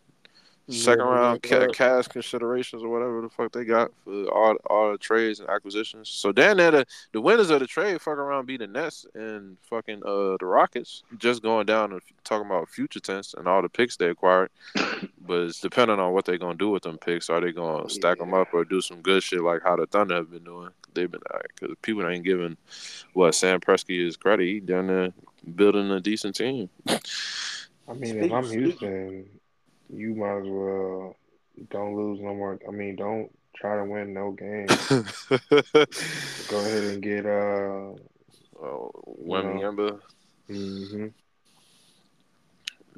second 0.70 1.06
Yeah, 1.06 1.12
round 1.12 1.44
ca- 1.44 1.68
cash 1.68 2.08
considerations 2.08 2.84
or 2.84 2.90
whatever 2.90 3.22
the 3.22 3.30
fuck 3.30 3.52
they 3.52 3.64
got 3.64 3.92
for 4.04 4.26
all 4.32 4.56
all 4.70 4.92
the 4.92 4.98
trades 4.98 5.40
and 5.40 5.50
acquisitions? 5.50 6.10
So 6.10 6.32
then 6.32 6.58
the 6.58 6.86
the 7.14 7.22
winners 7.22 7.50
of 7.50 7.60
the 7.60 7.68
trade 7.68 8.02
fuck 8.02 8.18
around 8.18 8.46
be 8.46 8.58
the 8.58 8.68
Nets 8.68 9.06
and 9.14 9.58
fucking 9.64 10.02
uh 10.06 10.38
the 10.40 10.46
Rockets. 10.46 11.04
Just 11.18 11.42
going 11.42 11.66
down 11.66 11.92
and 11.94 12.02
talking 12.24 12.46
about 12.48 12.70
future 12.70 13.00
tense 13.00 13.34
and 13.34 13.48
all 13.48 13.62
the 13.62 13.70
picks 13.70 13.98
they 13.98 14.10
acquired. 14.10 14.50
But 15.20 15.42
it's 15.42 15.60
depending 15.60 16.00
on 16.00 16.14
what 16.14 16.24
they're 16.24 16.38
gonna 16.38 16.56
do 16.56 16.70
with 16.70 16.84
them 16.84 16.98
picks. 16.98 17.30
Are 17.30 17.42
they 17.42 17.52
gonna 17.52 17.90
stack 17.90 18.18
them 18.18 18.34
up 18.34 18.54
or 18.54 18.64
do 18.64 18.80
some 18.80 19.02
good 19.02 19.22
shit 19.22 19.42
like 19.42 19.62
how 19.62 19.76
the 19.76 19.86
Thunder 19.86 20.16
have 20.16 20.32
been 20.32 20.46
doing? 20.46 20.70
They've 20.94 21.12
been 21.12 21.22
because 21.60 21.76
people 21.82 22.08
ain't 22.08 22.24
giving 22.24 22.56
what 23.14 23.36
Sam 23.36 23.60
Presti 23.60 24.06
his 24.06 24.16
credit. 24.16 24.46
He 24.46 24.60
down 24.62 24.88
there 24.88 25.12
building 25.56 25.92
a 25.92 26.00
decent 26.00 26.36
team. 26.36 26.70
I 26.88 27.94
mean, 27.94 28.18
if 28.24 28.32
I'm 28.32 28.46
Houston, 28.46 29.30
you 29.90 30.16
might 30.16 30.40
as 30.40 30.48
well 30.48 31.16
don't 31.72 31.96
lose 31.96 32.20
no 32.22 32.34
more. 32.36 32.60
I 32.68 32.72
mean, 32.72 32.96
don't 32.96 33.30
try 33.56 33.78
to 33.78 33.84
win 33.86 34.14
no 34.14 34.32
games. 34.32 34.70
Go 36.50 36.58
ahead 36.60 36.84
and 36.84 37.02
get 37.02 37.26
uh. 37.26 37.94
oh, 38.64 38.92
Wembanyama. 39.26 40.00
hmm 40.48 41.08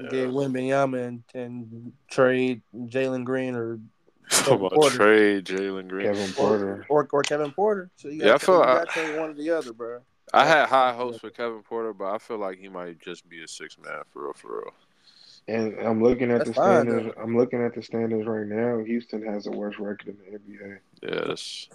Get 0.10 0.30
Wembanyama 0.30 1.08
and, 1.08 1.24
and 1.34 1.94
trade 2.10 2.62
Jalen 2.74 3.26
Green 3.26 3.56
or 3.56 3.80
Talk 4.30 4.60
about 4.60 4.72
Porter. 4.74 4.96
trade 4.96 5.46
Jalen 5.46 5.88
Green. 5.90 6.06
Kevin 6.08 6.32
Porter. 6.34 6.86
or, 6.90 7.08
or 7.12 7.22
Kevin 7.24 7.52
Porter. 7.52 7.90
So 7.98 8.08
you 8.10 8.22
Yeah, 8.22 8.28
I 8.28 8.32
got 8.34 8.42
feel 8.42 8.56
you 8.56 8.62
I- 8.64 8.74
got 8.76 8.88
to 8.90 8.94
trade 8.94 9.20
one 9.20 9.30
or 9.32 9.34
the 9.34 9.50
other, 9.50 9.74
bro. 9.74 10.00
I 10.32 10.46
had 10.46 10.68
high 10.70 10.94
hopes 10.94 11.18
for 11.18 11.32
Kevin 11.32 11.64
Porter, 11.64 11.92
but 11.92 12.14
I 12.14 12.20
feel 12.20 12.38
like 12.38 12.60
he 12.60 12.70
might 12.70 13.00
just 13.00 13.28
be 13.28 13.44
a 13.44 13.48
six 13.48 13.78
man 13.80 14.04
for 14.14 14.26
real, 14.26 14.34
for 14.34 14.60
real. 14.60 14.74
And 15.48 15.80
I'm 15.80 16.04
looking 16.04 16.30
at 16.32 16.40
That's 16.40 16.50
the 16.50 16.54
fine, 16.54 16.86
standards. 16.86 17.16
I'm 17.22 17.36
looking 17.36 17.64
at 17.64 17.74
the 17.74 17.82
standards 17.82 18.28
right 18.28 18.46
now. 18.46 18.84
Houston 18.84 19.24
has 19.26 19.46
the 19.46 19.52
worst 19.52 19.80
record 19.80 20.10
in 20.10 20.18
the 20.32 20.38
NBA. 20.38 20.80
Yeah, 21.02 21.28
that's 21.28 21.70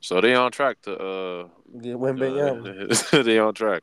so 0.00 0.20
they 0.20 0.34
on 0.34 0.50
track 0.50 0.80
to 0.82 0.96
uh, 0.96 1.48
Get 1.80 1.96
Wembanyama. 1.96 3.14
uh 3.14 3.22
they 3.22 3.38
on 3.38 3.54
track. 3.54 3.82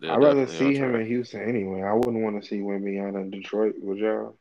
They're 0.00 0.12
I'd 0.12 0.22
rather 0.22 0.46
see 0.46 0.74
him 0.74 0.94
in 0.94 1.06
Houston 1.06 1.42
anyway. 1.42 1.82
I 1.82 1.92
wouldn't 1.92 2.22
want 2.22 2.40
to 2.42 2.48
see 2.48 2.60
Wimbyana 2.60 3.20
in 3.20 3.30
Detroit. 3.30 3.74
Would 3.82 3.98
y'all? 3.98 4.36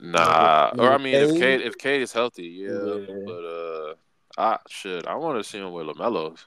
Nah, 0.00 0.70
or 0.78 0.92
I 0.92 0.98
mean, 0.98 1.14
if 1.16 1.38
Cade 1.38 1.60
if 1.60 1.76
Cade 1.76 2.02
is 2.02 2.12
healthy, 2.12 2.44
yeah, 2.46 2.70
Yeah. 2.70 3.16
but 3.26 3.44
uh, 3.44 3.94
I 4.38 4.58
should 4.68 5.06
I 5.06 5.16
want 5.16 5.38
to 5.38 5.44
see 5.44 5.58
him 5.58 5.72
with 5.72 5.86
Lamelo. 5.88 6.38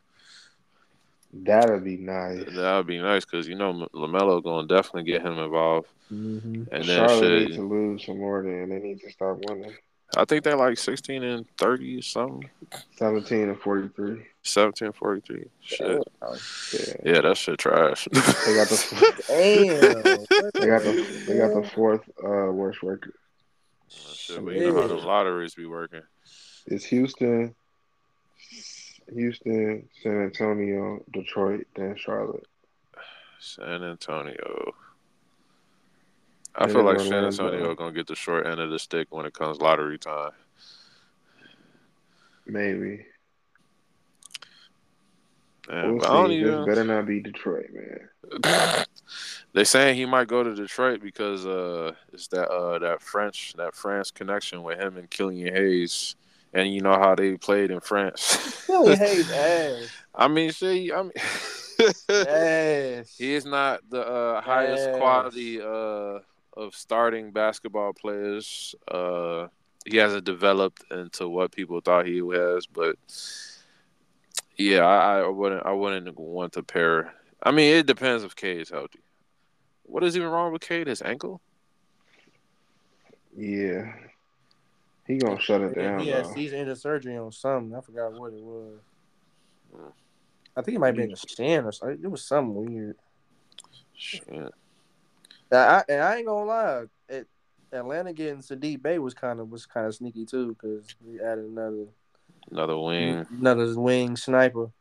That'd 1.33 1.83
be 1.85 1.97
nice. 1.97 2.43
That 2.55 2.77
would 2.77 2.87
be 2.87 2.99
nice 2.99 3.23
because 3.25 3.47
you 3.47 3.55
know 3.55 3.87
Lamelo 3.93 4.43
going 4.43 4.67
to 4.67 4.75
definitely 4.75 5.03
get 5.11 5.21
him 5.21 5.37
involved, 5.37 5.87
Mm-hmm. 6.11 6.63
and 6.73 6.83
then 6.83 6.83
Charlotte 6.83 7.19
shit. 7.19 7.41
needs 7.43 7.55
to 7.55 7.61
lose 7.63 8.05
some 8.05 8.17
more. 8.19 8.43
Then 8.43 8.67
they 8.69 8.79
need 8.79 8.99
to 9.01 9.11
start 9.11 9.43
winning. 9.47 9.71
I 10.17 10.25
think 10.25 10.43
they're 10.43 10.57
like 10.57 10.77
sixteen 10.77 11.23
and 11.23 11.45
thirty 11.57 11.97
or 11.99 12.01
something. 12.01 12.49
Seventeen 12.97 13.47
and 13.49 13.59
forty-three. 13.59 14.25
17 14.43 14.87
and 14.87 14.95
43. 14.95 15.45
Shit. 15.61 16.03
Yeah, 16.21 16.93
Yeah, 17.05 17.21
that 17.21 17.37
shit 17.37 17.59
trash. 17.59 18.07
they 18.11 18.19
got 18.55 18.67
the 18.67 19.23
Damn. 19.27 19.81
they 20.59 20.65
got 20.67 20.81
the 20.81 21.23
they 21.27 21.37
got 21.37 21.53
the 21.61 21.69
fourth 21.75 22.01
uh, 22.23 22.51
worst 22.51 22.81
record. 22.81 23.13
shit, 23.87 24.43
but 24.43 24.55
you 24.55 24.71
know 24.73 24.81
how 24.81 24.87
the 24.87 24.95
lotteries 24.95 25.53
be 25.53 25.67
working. 25.67 26.01
It's 26.65 26.83
Houston, 26.85 27.53
Houston, 29.13 29.87
San 30.01 30.21
Antonio, 30.23 31.03
Detroit, 31.11 31.67
then 31.75 31.95
Charlotte. 31.97 32.47
San 33.39 33.83
Antonio. 33.83 34.73
I 36.55 36.67
And 36.67 36.71
feel 36.71 36.83
like 36.83 36.99
San. 36.99 37.25
Antonio 37.25 37.75
gonna 37.75 37.93
get 37.93 38.07
the 38.07 38.15
short 38.15 38.45
end 38.45 38.59
of 38.59 38.69
the 38.71 38.79
stick 38.79 39.07
when 39.11 39.25
it 39.25 39.33
comes 39.33 39.59
lottery 39.59 39.97
time. 39.97 40.31
Maybe. 42.45 43.05
Man, 45.69 45.95
We'll 45.95 46.05
I 46.05 46.13
don't 46.13 46.31
even. 46.31 46.65
better 46.65 46.83
not 46.83 47.05
be 47.05 47.21
Detroit, 47.21 47.69
man. 47.71 48.85
they 49.53 49.63
saying 49.63 49.95
he 49.95 50.05
might 50.05 50.27
go 50.27 50.43
to 50.43 50.55
Detroit 50.55 51.01
because 51.01 51.45
uh, 51.45 51.93
it's 52.13 52.27
that 52.29 52.49
uh 52.49 52.79
that 52.79 53.01
French 53.01 53.53
that 53.53 53.75
France 53.75 54.11
connection 54.11 54.63
with 54.63 54.79
him 54.79 54.97
and 54.97 55.09
Killian 55.09 55.53
Hayes, 55.53 56.15
and 56.53 56.73
you 56.73 56.81
know 56.81 56.93
how 56.93 57.15
they 57.15 57.37
played 57.37 57.71
in 57.71 57.79
France. 57.79 58.65
Killian 58.65 58.97
Hayes 58.97 59.29
ass. 59.31 59.89
I 60.13 60.27
mean, 60.27 60.51
see, 60.51 60.91
I 60.91 61.01
mean, 61.03 61.11
he 63.17 63.33
is 63.33 63.45
not 63.45 63.81
the 63.89 64.01
uh, 64.05 64.41
highest 64.41 64.89
Yes. 64.91 64.97
quality 64.97 65.61
uh 65.61 66.19
of 66.57 66.75
starting 66.75 67.31
basketball 67.31 67.93
players. 67.93 68.75
Uh, 68.85 69.47
he 69.85 69.95
hasn't 69.97 70.25
developed 70.25 70.83
into 70.91 71.29
what 71.29 71.51
people 71.53 71.79
thought 71.79 72.05
he 72.05 72.21
was, 72.21 72.67
but 72.67 72.97
yeah, 74.57 74.81
I, 74.85 75.19
I 75.21 75.27
wouldn't 75.27 75.65
I 75.65 75.71
wouldn't 75.71 76.19
want 76.19 76.53
to 76.53 76.63
pair. 76.63 77.13
I 77.41 77.51
mean, 77.51 77.73
it 77.77 77.87
depends 77.87 78.23
if 78.23 78.35
Cade 78.35 78.59
is 78.61 78.69
healthy. 78.69 78.99
What 79.83 80.03
is 80.03 80.15
even 80.15 80.27
wrong 80.27 80.51
with 80.51 80.61
Cade? 80.61 80.87
His 80.87 81.01
ankle? 81.01 81.41
Yeah. 83.35 83.93
He 85.11 85.17
gonna 85.17 85.39
shut 85.39 85.61
it 85.61 85.75
down 85.75 85.99
He 85.99 86.05
he's 86.05 86.13
though. 86.23 86.33
season 86.33 86.75
surgery 86.75 87.17
on 87.17 87.31
something. 87.31 87.75
I 87.77 87.81
forgot 87.81 88.13
what 88.13 88.33
it 88.33 88.41
was. 88.41 88.79
I 90.55 90.61
think 90.61 90.75
it 90.75 90.79
might 90.79 90.95
be 90.95 91.03
in 91.03 91.11
a 91.11 91.15
shin 91.15 91.65
or 91.65 91.71
something. 91.71 91.99
It 92.03 92.09
was 92.11 92.23
something 92.23 92.53
weird. 92.65 92.97
Shit. 93.95 94.23
I, 95.51 95.55
I, 95.55 95.83
and 95.89 96.01
I 96.01 96.15
ain't 96.17 96.27
gonna 96.27 96.45
lie, 96.45 96.83
it, 97.09 97.27
Atlanta 97.73 98.13
getting 98.13 98.39
Saddiq 98.39 98.81
Bey 98.81 98.99
was 98.99 99.13
kind 99.13 99.39
of 99.39 99.49
was 99.51 99.65
kind 99.65 99.85
of 99.85 99.95
sneaky 99.95 100.25
too 100.25 100.49
because 100.55 100.87
we 101.05 101.19
added 101.19 101.45
another 101.45 101.85
Another 102.49 102.77
wing. 102.77 103.25
another 103.37 103.77
wing 103.79 104.15
sniper. 104.15 104.71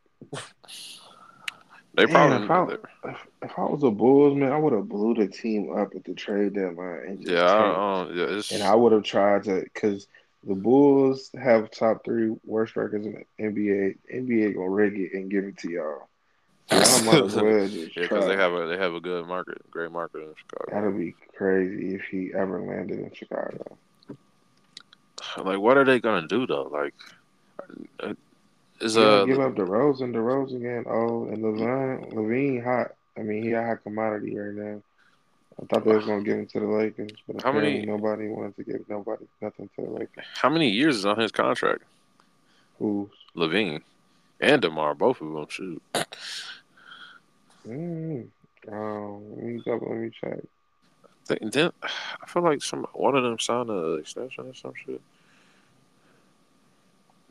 They 1.93 2.05
Man, 2.05 2.47
probably. 2.47 2.75
if 2.75 2.81
I, 3.03 3.09
if, 3.09 3.17
if 3.43 3.51
I 3.59 3.63
was 3.63 3.83
a 3.83 3.91
Bulls 3.91 4.37
man, 4.37 4.51
I 4.53 4.57
would 4.57 4.71
have 4.71 4.87
blew 4.87 5.13
the 5.13 5.27
team 5.27 5.75
up 5.77 5.93
at 5.93 6.05
the 6.05 6.13
trade 6.13 6.53
deadline 6.53 7.01
and 7.05 7.27
yeah, 7.27 7.43
I, 7.43 7.47
tanked. 7.47 7.77
I 7.77 8.03
don't, 8.05 8.15
yeah, 8.15 8.37
it's 8.37 8.51
and 8.51 8.63
I 8.63 8.75
would 8.75 8.93
have 8.93 9.03
tried 9.03 9.43
to 9.43 9.61
because 9.61 10.07
the 10.43 10.55
Bulls 10.55 11.29
have 11.39 11.71
top 11.71 12.03
three 12.03 12.35
worst 12.43 12.75
records 12.75 13.05
in 13.05 13.25
the 13.37 13.43
NBA. 13.43 13.97
NBA 14.13 14.55
gonna 14.55 14.69
rig 14.69 14.99
it 14.99 15.13
and 15.13 15.29
give 15.29 15.45
it 15.45 15.57
to 15.59 15.71
y'all. 15.71 16.07
Y'all 16.71 17.03
might 17.03 17.25
as 17.25 17.35
well 17.35 17.67
just 17.67 17.97
yeah, 17.97 18.03
because 18.03 18.25
they 18.25 18.35
have 18.37 18.53
a 18.53 18.65
they 18.65 18.77
have 18.77 18.93
a 18.93 19.01
good 19.01 19.27
market, 19.27 19.69
great 19.69 19.91
market 19.91 20.19
in 20.19 20.33
Chicago. 20.37 20.73
That'd 20.73 20.97
be 20.97 21.13
crazy 21.35 21.95
if 21.95 22.03
he 22.09 22.31
ever 22.33 22.61
landed 22.61 22.99
in 22.99 23.11
Chicago. 23.13 23.77
Like, 25.37 25.59
what 25.59 25.77
are 25.77 25.85
they 25.85 25.99
gonna 25.99 26.27
do 26.27 26.47
though? 26.47 26.63
Like, 26.63 26.93
uh, 28.01 28.13
is 28.81 28.97
Yeah, 28.97 29.03
uh 29.03 29.25
give 29.25 29.39
up 29.39 29.55
DeRozan, 29.55 30.13
DeRozan 30.13 30.57
again. 30.57 30.85
Oh, 30.87 31.25
and 31.25 31.37
LaVine, 31.37 32.13
LaVine 32.13 32.63
hot. 32.63 32.95
I 33.17 33.21
mean, 33.21 33.43
he 33.43 33.51
a 33.51 33.63
hot 33.63 33.83
commodity 33.83 34.35
right 34.35 34.53
now. 34.53 34.81
I 35.61 35.65
thought 35.65 35.85
they 35.85 35.95
was 35.95 36.05
gonna 36.05 36.23
give 36.23 36.37
him 36.39 36.47
to 36.47 36.59
the 36.59 36.65
Lakers, 36.65 37.11
but 37.27 37.41
How 37.43 37.51
many- 37.51 37.85
nobody 37.85 38.27
wanted 38.27 38.55
to 38.55 38.63
give 38.63 38.89
nobody 38.89 39.25
nothing 39.41 39.69
to 39.75 39.81
the 39.85 39.91
Lakers. 39.91 40.25
how 40.35 40.49
many 40.49 40.69
years 40.69 40.97
is 40.97 41.05
on 41.05 41.19
his 41.19 41.31
contract? 41.31 41.83
Who's 42.79 43.09
LaVine 43.35 43.81
and 44.39 44.61
Demar, 44.61 44.95
both 44.95 45.21
of 45.21 45.31
them. 45.31 45.47
Shoot, 45.49 45.81
mm, 47.67 48.27
um, 48.71 49.35
let 49.35 49.43
me 49.43 49.61
double, 49.63 49.89
let 49.89 49.97
me 49.99 50.09
check. 50.09 50.39
They- 51.27 51.37
then 51.41 51.71
I 51.83 52.25
feel 52.25 52.41
like 52.41 52.63
some 52.63 52.85
one 52.93 53.15
of 53.15 53.23
them 53.23 53.37
signed 53.37 53.69
an 53.69 53.99
extension 53.99 54.47
or 54.47 54.53
some 54.55 54.73
shit. 54.73 55.01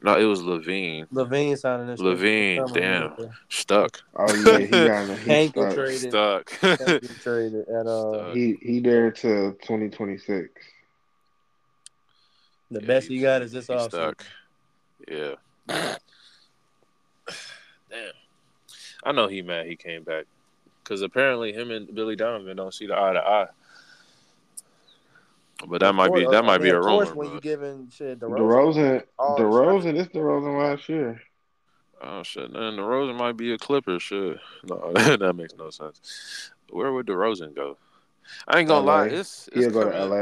No, 0.03 0.19
it 0.19 0.25
was 0.25 0.41
LaVine. 0.41 1.07
LaVine 1.13 1.59
signing 1.59 1.87
this. 1.89 2.01
LaVine, 2.01 2.73
damn. 2.73 3.15
Stuck. 3.51 4.01
Oh 4.17 4.35
yeah, 4.35 4.59
he 4.59 4.67
got 4.69 5.19
he 5.19 5.31
Hank 5.31 5.51
stuck. 5.55 5.75
traded. 5.75 6.11
Stuck. 6.11 6.47
Traded 7.23 7.69
at 7.69 7.87
uh 7.87 8.13
Stuck. 8.25 8.35
He 8.35 8.57
he 8.63 8.81
there 8.81 9.11
till 9.11 9.53
twenty 9.65 9.91
twenty 9.91 10.17
six. 10.17 10.49
the 12.71 12.81
Yeah, 12.81 12.87
best 12.87 13.09
he 13.09 13.15
he's- 13.17 13.23
got 13.25 13.43
is 13.43 13.53
this 13.53 13.67
he's 13.67 13.77
offseason. 13.77 13.89
stuck. 13.91 14.27
Yeah. 15.09 15.35
Damn. 17.91 18.13
I 19.05 19.13
know 19.13 19.29
he 19.29 19.43
mad 19.43 19.67
he 19.67 19.77
came 19.77 20.03
back. 20.03 20.25
Because 20.83 21.03
apparently 21.03 21.53
him 21.53 21.71
and 21.71 21.95
Billy 21.95 22.17
Donovan 22.17 22.57
don't 22.57 22.75
see 22.75 22.87
the 22.87 22.97
eye 22.99 23.13
to 23.13 23.21
eye. 23.21 23.49
But 25.69 25.81
that 25.81 25.95
might 25.95 26.13
be 26.15 26.27
that 26.31 26.45
might 26.45 26.63
be 26.63 26.71
a 26.71 26.77
rumor. 26.81 26.89
of 26.89 26.95
course, 26.95 27.09
rumor. 27.11 27.19
when 27.19 27.29
you 27.29 27.35
but- 27.35 27.43
giving 27.43 27.91
shit 27.91 28.21
DeRozan, 28.21 28.39
DeRozan, 28.39 29.03
all 29.19 29.37
the 29.37 29.43
DeRozan, 29.43 29.95
this 29.95 30.09
DeRozan 30.09 30.59
last 30.59 30.89
year. 30.89 31.21
Oh 32.03 32.23
shit! 32.23 32.53
Then 32.53 32.77
DeRozan 32.77 33.17
might 33.19 33.37
be 33.37 33.53
a 33.53 33.59
Clipper. 33.59 33.99
Shit, 34.01 34.39
no, 34.65 34.93
that 34.95 35.35
makes 35.37 35.55
no 35.59 35.71
sense. 35.71 36.51
Where 36.71 36.93
would 36.93 37.07
DeRozan 37.07 37.55
go? 37.55 37.77
I 38.49 38.61
ain't 38.61 38.69
gonna 38.69 38.87
LA. 38.87 38.93
lie. 38.95 39.07
It's, 39.09 39.49
it's 39.49 39.57
He'll 39.57 39.71
go 39.71 39.91
to 39.91 40.05
LA. 40.07 40.21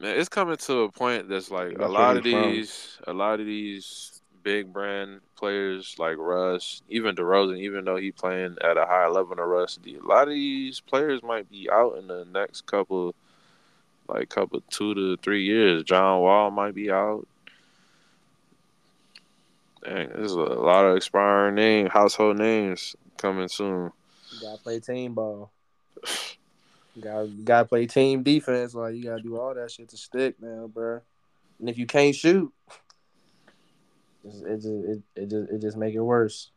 Man, 0.00 0.16
it's 0.18 0.28
coming 0.28 0.56
to 0.56 0.82
a 0.82 0.92
point 0.92 1.28
that's 1.28 1.50
like 1.50 1.70
That's 1.76 1.82
a 1.82 1.88
lot 1.88 2.16
of 2.16 2.24
he's 2.24 2.32
from. 2.32 2.42
these, 2.52 2.98
a 3.08 3.12
lot 3.12 3.40
of 3.40 3.46
these 3.46 4.22
big 4.44 4.72
brand 4.72 5.20
players 5.36 5.96
like 5.98 6.16
Russ, 6.16 6.80
even 6.88 7.16
DeRozan, 7.16 7.58
even 7.58 7.84
though 7.84 7.96
he 7.96 8.12
playing 8.12 8.56
at 8.62 8.76
a 8.78 8.86
higher 8.86 9.10
level 9.10 9.34
than 9.36 9.44
Russ, 9.44 9.78
a 9.84 10.06
lot 10.06 10.28
of 10.28 10.34
these 10.34 10.80
players 10.80 11.22
might 11.22 11.50
be 11.50 11.68
out 11.70 11.98
in 11.98 12.06
the 12.06 12.24
next 12.32 12.64
couple, 12.66 13.14
like 14.08 14.28
couple 14.28 14.62
two 14.70 14.94
to 14.94 15.16
three 15.18 15.44
years. 15.44 15.84
John 15.84 16.20
Wall 16.20 16.50
might 16.50 16.74
be 16.74 16.90
out. 16.90 17.26
Dang, 19.84 20.08
there's 20.08 20.32
a 20.32 20.36
lot 20.36 20.84
of 20.84 20.96
expiring 20.96 21.54
name, 21.54 21.86
household 21.86 22.38
names 22.38 22.96
coming 23.16 23.48
soon. 23.48 23.92
You 24.32 24.40
gotta 24.40 24.62
play 24.62 24.80
team 24.80 25.14
ball. 25.14 25.50
You 26.94 27.02
gotta, 27.02 27.26
you 27.28 27.44
gotta 27.44 27.68
play 27.68 27.86
team 27.86 28.22
defense. 28.22 28.74
Like 28.74 28.94
you 28.94 29.04
gotta 29.04 29.22
do 29.22 29.38
all 29.38 29.54
that 29.54 29.70
shit 29.70 29.88
to 29.90 29.96
stick 29.96 30.34
now, 30.40 30.66
bro. 30.66 31.00
And 31.60 31.68
if 31.68 31.78
you 31.78 31.86
can't 31.86 32.14
shoot, 32.14 32.52
it 34.24 34.30
just 34.30 34.44
it 34.44 34.56
just 34.56 34.66
it, 34.66 35.02
it 35.14 35.30
just, 35.30 35.52
it 35.52 35.60
just 35.60 35.76
make 35.76 35.94
it 35.94 36.00
worse. 36.00 36.50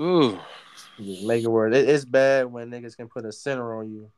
Ooh, 0.00 0.38
just 1.00 1.24
make 1.24 1.44
it 1.44 1.48
worse. 1.48 1.74
It, 1.74 1.88
it's 1.88 2.04
bad 2.04 2.46
when 2.46 2.70
niggas 2.70 2.96
can 2.96 3.08
put 3.08 3.24
a 3.24 3.32
center 3.32 3.78
on 3.78 3.90
you, 3.90 4.10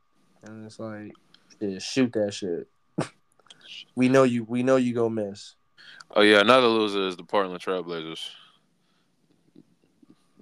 and 0.44 0.66
it's 0.66 0.78
like, 0.78 1.12
just 1.60 1.86
shoot 1.86 2.12
that 2.12 2.32
shit. 2.32 2.68
we 3.94 4.08
know 4.08 4.22
you. 4.22 4.44
We 4.44 4.62
know 4.62 4.76
you 4.76 4.94
go 4.94 5.08
miss. 5.08 5.54
oh 6.14 6.22
yeah, 6.22 6.40
another 6.40 6.66
loser 6.66 7.06
is 7.06 7.16
the 7.16 7.24
Portland 7.24 7.60
Trailblazers. 7.60 8.28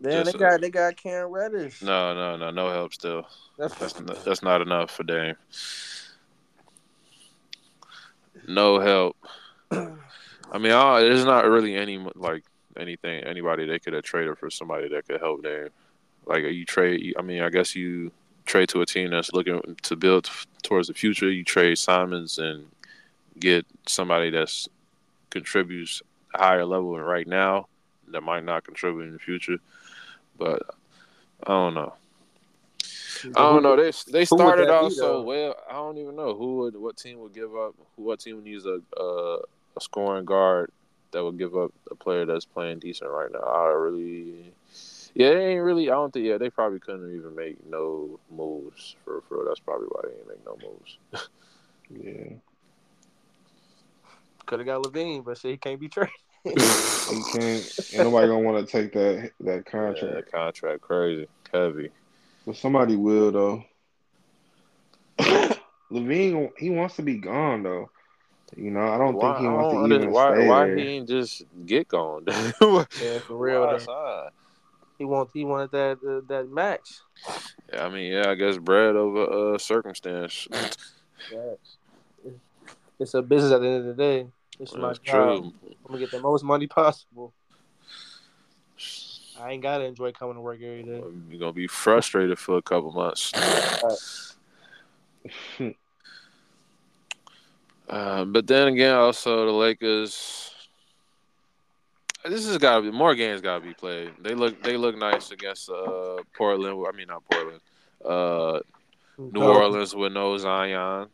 Then 0.01 0.27
they 0.27 0.33
got 0.33 0.61
they 0.61 0.71
got 0.71 0.97
Cam 0.97 1.29
Reddish. 1.29 1.83
No, 1.83 2.15
no, 2.15 2.37
no, 2.37 2.51
no 2.51 2.71
help 2.71 2.95
still. 2.95 3.27
That's 3.59 3.75
That's 3.75 4.01
not, 4.01 4.25
that's 4.25 4.43
not 4.43 4.63
enough 4.63 4.93
for 4.93 5.03
Dame. 5.03 5.35
No 8.47 8.79
help. 8.79 9.17
I 9.71 10.59
mean, 10.59 10.73
I, 10.73 11.01
there's 11.01 11.25
not 11.25 11.47
really 11.47 11.75
any 11.75 11.99
like 12.15 12.45
anything 12.77 13.25
anybody 13.25 13.67
they 13.67 13.81
could 13.81 13.93
have 13.93 14.05
traded 14.05 14.39
for 14.39 14.51
somebody 14.51 14.89
that 14.89 15.09
could 15.09 15.21
help 15.21 15.43
Dame. 15.43 15.69
Like 16.27 16.45
you 16.45 16.65
trade. 16.65 17.15
I 17.19 17.23
mean, 17.23 17.43
I 17.43 17.51
guess 17.51 17.75
you 17.75 18.13
trade 18.49 18.69
to 18.71 18.81
a 18.81 18.87
team 18.87 19.11
that's 19.11 19.33
looking 19.33 19.77
to 19.83 19.97
build 19.97 20.29
towards 20.63 20.89
the 20.89 20.95
future. 20.95 21.31
You 21.31 21.45
trade 21.45 21.79
Simons 21.79 22.39
and 22.39 22.67
get 23.39 23.67
somebody 23.87 24.31
that's 24.31 24.69
contributes 25.31 26.03
a 26.35 26.39
higher 26.39 26.65
level 26.65 26.99
right 26.99 27.27
now 27.27 27.69
that 28.09 28.23
might 28.23 28.45
not 28.45 28.65
contribute 28.65 29.03
in 29.03 29.13
the 29.13 29.19
future. 29.19 29.59
But 30.37 30.63
I 31.45 31.51
don't 31.51 31.75
know. 31.75 31.95
I 33.25 33.43
don't 33.43 33.63
know. 33.63 33.77
They 33.77 33.93
they 34.11 34.25
started 34.25 34.71
out 34.71 34.93
so 34.93 35.23
well. 35.23 35.57
I 35.69 35.75
don't 35.75 35.99
even 35.99 36.17
know 36.17 36.35
who 36.35 36.59
would 36.59 36.77
what 36.77 36.97
team 36.97 37.19
would 37.21 37.35
give 37.35 37.55
up. 37.55 37.75
Who 37.97 38.05
what 38.05 38.21
team 38.21 38.37
would 38.37 38.47
use 38.47 38.65
a 38.67 38.81
a, 38.97 39.39
a 39.77 39.81
scoring 39.81 40.25
guard 40.25 40.71
that 41.11 41.25
would 41.25 41.39
give 41.39 41.57
up 41.57 41.73
a 41.91 41.95
player 41.95 42.27
that's 42.27 42.45
playing 42.45 42.79
decent 42.79 43.11
right 43.11 43.31
now. 43.33 43.41
I 43.41 43.69
really, 43.69 44.53
yeah, 45.15 45.31
they 45.31 45.47
ain't 45.53 45.63
really. 45.63 45.89
I 45.91 45.95
don't 45.95 46.13
think. 46.13 46.27
Yeah, 46.27 46.39
they 46.39 46.51
probably 46.51 46.81
couldn't 46.81 47.15
even 47.17 47.35
make 47.35 47.65
no 47.67 48.19
moves 48.31 48.97
for 49.05 49.23
for. 49.29 49.45
That's 49.47 49.61
probably 49.61 49.87
why 49.89 50.03
they 50.05 50.15
ain't 50.19 50.29
make 50.29 50.45
no 50.45 50.59
moves. 50.63 50.99
Yeah, 51.91 52.37
Could 54.47 54.61
have 54.61 54.67
got 54.67 54.81
LaVine, 54.81 55.25
but 55.25 55.37
shit, 55.37 55.51
he 55.53 55.57
can't 55.59 55.79
be 55.81 55.89
traded. 55.89 56.13
he 56.45 56.53
can't. 56.53 57.67
Ain't 57.93 58.05
nobody 58.05 58.29
gonna 58.29 58.41
want 58.41 58.67
to 58.67 58.71
take 58.73 58.93
that 58.95 59.33
that 59.41 59.67
Yeah, 59.67 59.71
contract. 59.71 60.15
that 60.15 60.33
contract 60.33 60.81
crazy, 60.81 61.27
heavy. 61.53 61.91
But 62.47 62.57
somebody 62.57 62.97
will 62.97 63.31
though. 63.33 63.65
LaVine, 65.91 66.51
he 66.59 66.71
wants 66.71 66.97
to 66.97 67.03
be 67.03 67.17
gone 67.19 67.63
though. 67.63 67.91
You 68.57 68.71
know, 68.71 68.81
I 68.89 68.97
don't 68.97 69.19
Why, 69.19 69.31
think 69.31 69.37
he 69.37 69.49
wants 69.49 69.71
to 69.71 69.77
even 69.77 70.13
why, 70.13 70.31
stay 70.31 70.49
why 70.49 70.67
there. 70.67 70.77
he 70.77 70.83
ain't 70.97 71.09
just 71.09 71.45
get 71.67 71.89
gone? 71.89 72.25
Yeah, 73.01 73.19
for 73.27 73.37
real. 73.37 73.67
Why 73.67 73.73
though. 73.73 73.79
sign? 73.79 74.31
He 74.99 75.05
want 75.05 75.31
he 75.33 75.45
wanted 75.45 75.71
that 75.71 75.99
uh, 76.07 76.27
that 76.29 76.51
max. 76.51 77.03
Yeah, 77.73 77.87
I 77.87 77.89
mean, 77.89 78.13
yeah, 78.13 78.31
I 78.31 78.35
guess 78.35 78.59
bread 78.59 78.97
over 78.97 79.55
uh 79.55 79.59
circumstance. 79.59 80.49
It's 83.01 83.15
a 83.15 83.23
business 83.23 83.53
at 83.53 83.61
the 83.61 83.69
end 83.69 83.89
of 83.89 83.97
the 83.97 84.03
day. 84.03 84.27
It's 84.59 84.75
my 84.75 84.89
That's 84.89 84.99
job. 84.99 85.43
true. 85.43 85.53
I'm 85.63 85.75
gonna 85.87 85.99
get 86.01 86.11
the 86.11 86.19
most 86.19 86.43
money 86.43 86.67
possible. 86.67 87.33
I 89.41 89.53
ain't 89.53 89.63
gotta 89.63 89.85
enjoy 89.85 90.11
coming 90.11 90.35
to 90.35 90.41
work 90.41 90.61
every 90.61 90.83
day. 90.83 91.01
You're 91.31 91.39
gonna 91.39 91.53
be 91.53 91.69
frustrated 91.69 92.41
for 92.41 92.57
a 92.57 92.63
couple 92.63 92.91
months. 92.93 93.33
Uh, 97.89 98.23
but 98.23 98.47
then 98.47 98.69
again, 98.69 98.95
also 98.95 99.47
the 99.47 99.53
Lakers. 99.53 100.53
This 102.29 102.47
has 102.47 102.59
got 102.59 102.77
to 102.77 102.83
be 102.83 102.91
more 102.97 103.15
games. 103.15 103.41
Got 103.41 103.61
to 103.61 103.65
be 103.67 103.75
played. 103.75 104.13
They 104.21 104.35
look 104.35 104.63
they 104.63 104.77
look 104.77 104.97
nice 104.97 105.31
against 105.31 105.69
uh, 105.71 106.17
Portland. 106.37 106.85
I 106.87 106.97
mean 106.97 107.07
not 107.09 107.25
Portland. 107.31 107.61
Uh, 108.05 108.61
New 109.19 109.41
No. 109.41 109.53
Orleans 109.55 109.95
with 109.95 110.13
no 110.13 110.37
Zion. 110.39 111.09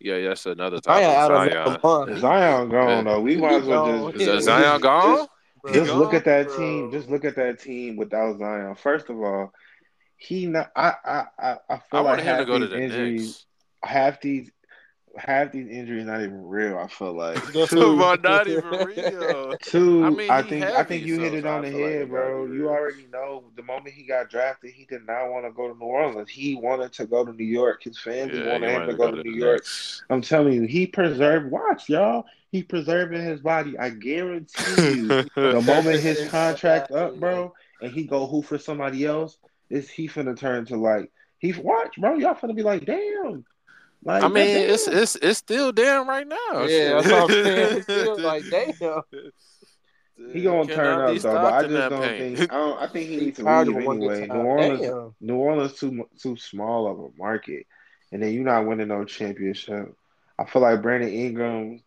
Yeah, 0.00 0.20
that's 0.28 0.44
another 0.46 0.78
Zion 0.84 1.28
topic. 1.28 1.54
out 1.54 1.80
Zion. 1.80 2.18
Zion 2.20 2.68
gone 2.68 3.04
though. 3.04 3.20
We 3.20 3.36
might 3.36 3.54
as 3.62 3.64
well 3.66 4.10
Gone. 4.10 4.12
just 4.12 4.22
Is 4.22 4.26
that 4.26 4.34
Yeah, 4.34 4.40
Zion 4.60 4.62
just- 4.74 4.82
gone? 4.82 5.26
Bro, 5.62 5.72
Just 5.72 5.92
look 5.94 6.12
at 6.12 6.24
that 6.26 6.48
bro. 6.48 6.56
team. 6.58 6.90
Just 6.92 7.08
look 7.08 7.24
at 7.24 7.36
that 7.36 7.58
team 7.58 7.96
without 7.96 8.38
Zion. 8.38 8.74
First 8.74 9.08
of 9.08 9.18
all, 9.18 9.50
he 10.18 10.44
not. 10.46 10.70
I 10.76 10.92
I 11.04 11.08
I, 11.08 11.24
I 11.38 11.56
I 11.70 11.76
feel 11.90 12.02
like 12.02 12.04
wanted 12.04 12.24
half 12.26 12.38
to 12.40 12.44
go 12.44 12.58
to 12.58 12.66
these 12.66 12.70
the 12.70 12.82
injuries, 12.82 13.20
Knicks. 13.22 13.46
half 13.82 14.20
these. 14.20 14.50
Half 15.16 15.52
these 15.52 15.68
injuries 15.68 16.06
not 16.06 16.20
even 16.22 16.46
real. 16.46 16.78
I 16.78 16.88
feel 16.88 17.12
like 17.12 17.42
two, 17.64 18.16
not 18.22 18.48
even 18.48 18.64
real. 18.64 19.56
two. 19.62 20.04
I 20.04 20.08
I, 20.08 20.10
mean, 20.10 20.32
he 20.44 20.48
think 20.48 20.64
I 20.64 20.84
think 20.84 21.04
you 21.04 21.16
so 21.16 21.22
hit 21.22 21.34
it 21.34 21.46
I 21.46 21.48
on 21.56 21.62
the 21.62 21.70
feel 21.70 21.80
like 21.80 21.92
head, 21.92 22.08
bro. 22.10 22.46
You 22.46 22.68
already 22.68 23.06
know 23.06 23.44
the 23.56 23.62
moment 23.62 23.94
he 23.94 24.04
got 24.04 24.30
drafted, 24.30 24.72
he 24.72 24.84
did 24.86 25.06
not 25.06 25.30
want 25.30 25.46
to 25.46 25.52
go 25.52 25.68
to 25.72 25.78
New 25.78 25.86
Orleans. 25.86 26.30
He 26.30 26.54
wanted 26.56 26.92
to 26.94 27.06
go 27.06 27.24
to 27.24 27.32
New 27.32 27.44
York. 27.44 27.82
His 27.82 27.98
family 27.98 28.40
Yeah, 28.40 28.44
wanted 28.44 28.68
he 28.68 28.70
him 28.70 28.72
wanted 28.72 28.86
to 28.86 28.94
go 28.94 29.08
to 29.10 29.16
the 29.16 29.24
New 29.24 29.32
York. 29.32 29.64
Knicks. 29.64 30.02
I'm 30.10 30.22
telling 30.22 30.54
you, 30.54 30.62
he 30.66 30.86
preserved. 30.86 31.50
Watch, 31.50 31.88
y'all. 31.88 32.24
He 32.50 32.62
preserving 32.62 33.22
his 33.22 33.40
body. 33.40 33.78
I 33.78 33.90
guarantee 33.90 34.78
you. 34.82 35.18
The 35.50 35.60
moment 35.60 36.00
his 36.00 36.22
contract 36.22 36.90
up, 36.90 37.18
bro, 37.18 37.54
and 37.80 37.92
he 37.92 38.04
go 38.04 38.26
who 38.26 38.42
for 38.42 38.58
somebody 38.58 39.04
else, 39.04 39.38
is 39.70 39.88
he 39.90 40.08
finna 40.08 40.36
turn 40.38 40.64
to 40.66 40.76
like 40.76 41.10
he 41.38 41.52
watch, 41.52 41.96
bro. 41.98 42.14
Y'all 42.16 42.34
finna 42.34 42.54
be 42.54 42.62
like, 42.62 42.84
damn. 42.84 43.44
Like 44.04 44.22
I 44.22 44.28
mean, 44.28 44.52
that 44.54 44.70
it's 44.72 44.86
it's 44.88 45.16
it's 45.16 45.38
still 45.38 45.72
damn 45.72 46.08
right 46.08 46.26
now. 46.26 46.64
Yeah, 46.64 46.94
that's 47.00 47.08
what 47.10 47.22
I'm 47.24 47.30
saying. 47.42 47.76
It's 47.78 47.84
still 47.86 48.18
like, 48.22 48.44
damn. 48.50 49.02
he 50.32 50.42
gonna 50.42 50.68
turn 50.68 50.98
Cannot 50.98 51.00
up 51.00 51.18
though, 51.22 51.38
but 51.40 51.54
I 51.54 51.62
just 51.64 51.88
don't 51.88 52.02
paint. 52.02 52.18
think 52.18 52.38
I 52.50 52.56
don't. 52.56 52.78
I 52.80 52.86
think 52.88 53.08
he 53.08 53.18
He 53.18 53.20
needs 53.20 53.38
to 53.38 53.44
tired 53.44 53.68
leave 53.68 53.68
of 53.68 53.76
one 53.76 54.00
good 54.00 54.10
anyway. 54.10 54.26
New. 54.28 54.40
Orleans, 54.40 54.80
Damn. 54.80 55.14
New 55.20 55.36
Orleans 55.36 55.74
too 55.74 56.08
too 56.20 56.36
small 56.36 56.86
of 56.90 56.98
a 57.00 57.08
market, 57.18 57.66
and 58.12 58.22
then 58.22 58.32
you're 58.32 58.44
not 58.44 58.66
winning 58.66 58.88
no 58.88 59.04
championship. 59.04 59.94
I 60.38 60.44
feel 60.44 60.62
like 60.62 60.82
Brandon 60.82 61.10
Ingram 61.10 61.82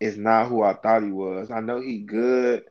is 0.00 0.16
not 0.16 0.48
who 0.48 0.62
I 0.62 0.74
thought 0.74 1.02
he 1.04 1.10
was. 1.12 1.50
I 1.50 1.60
know 1.60 1.80
he 1.80 1.98
good, 2.00 2.64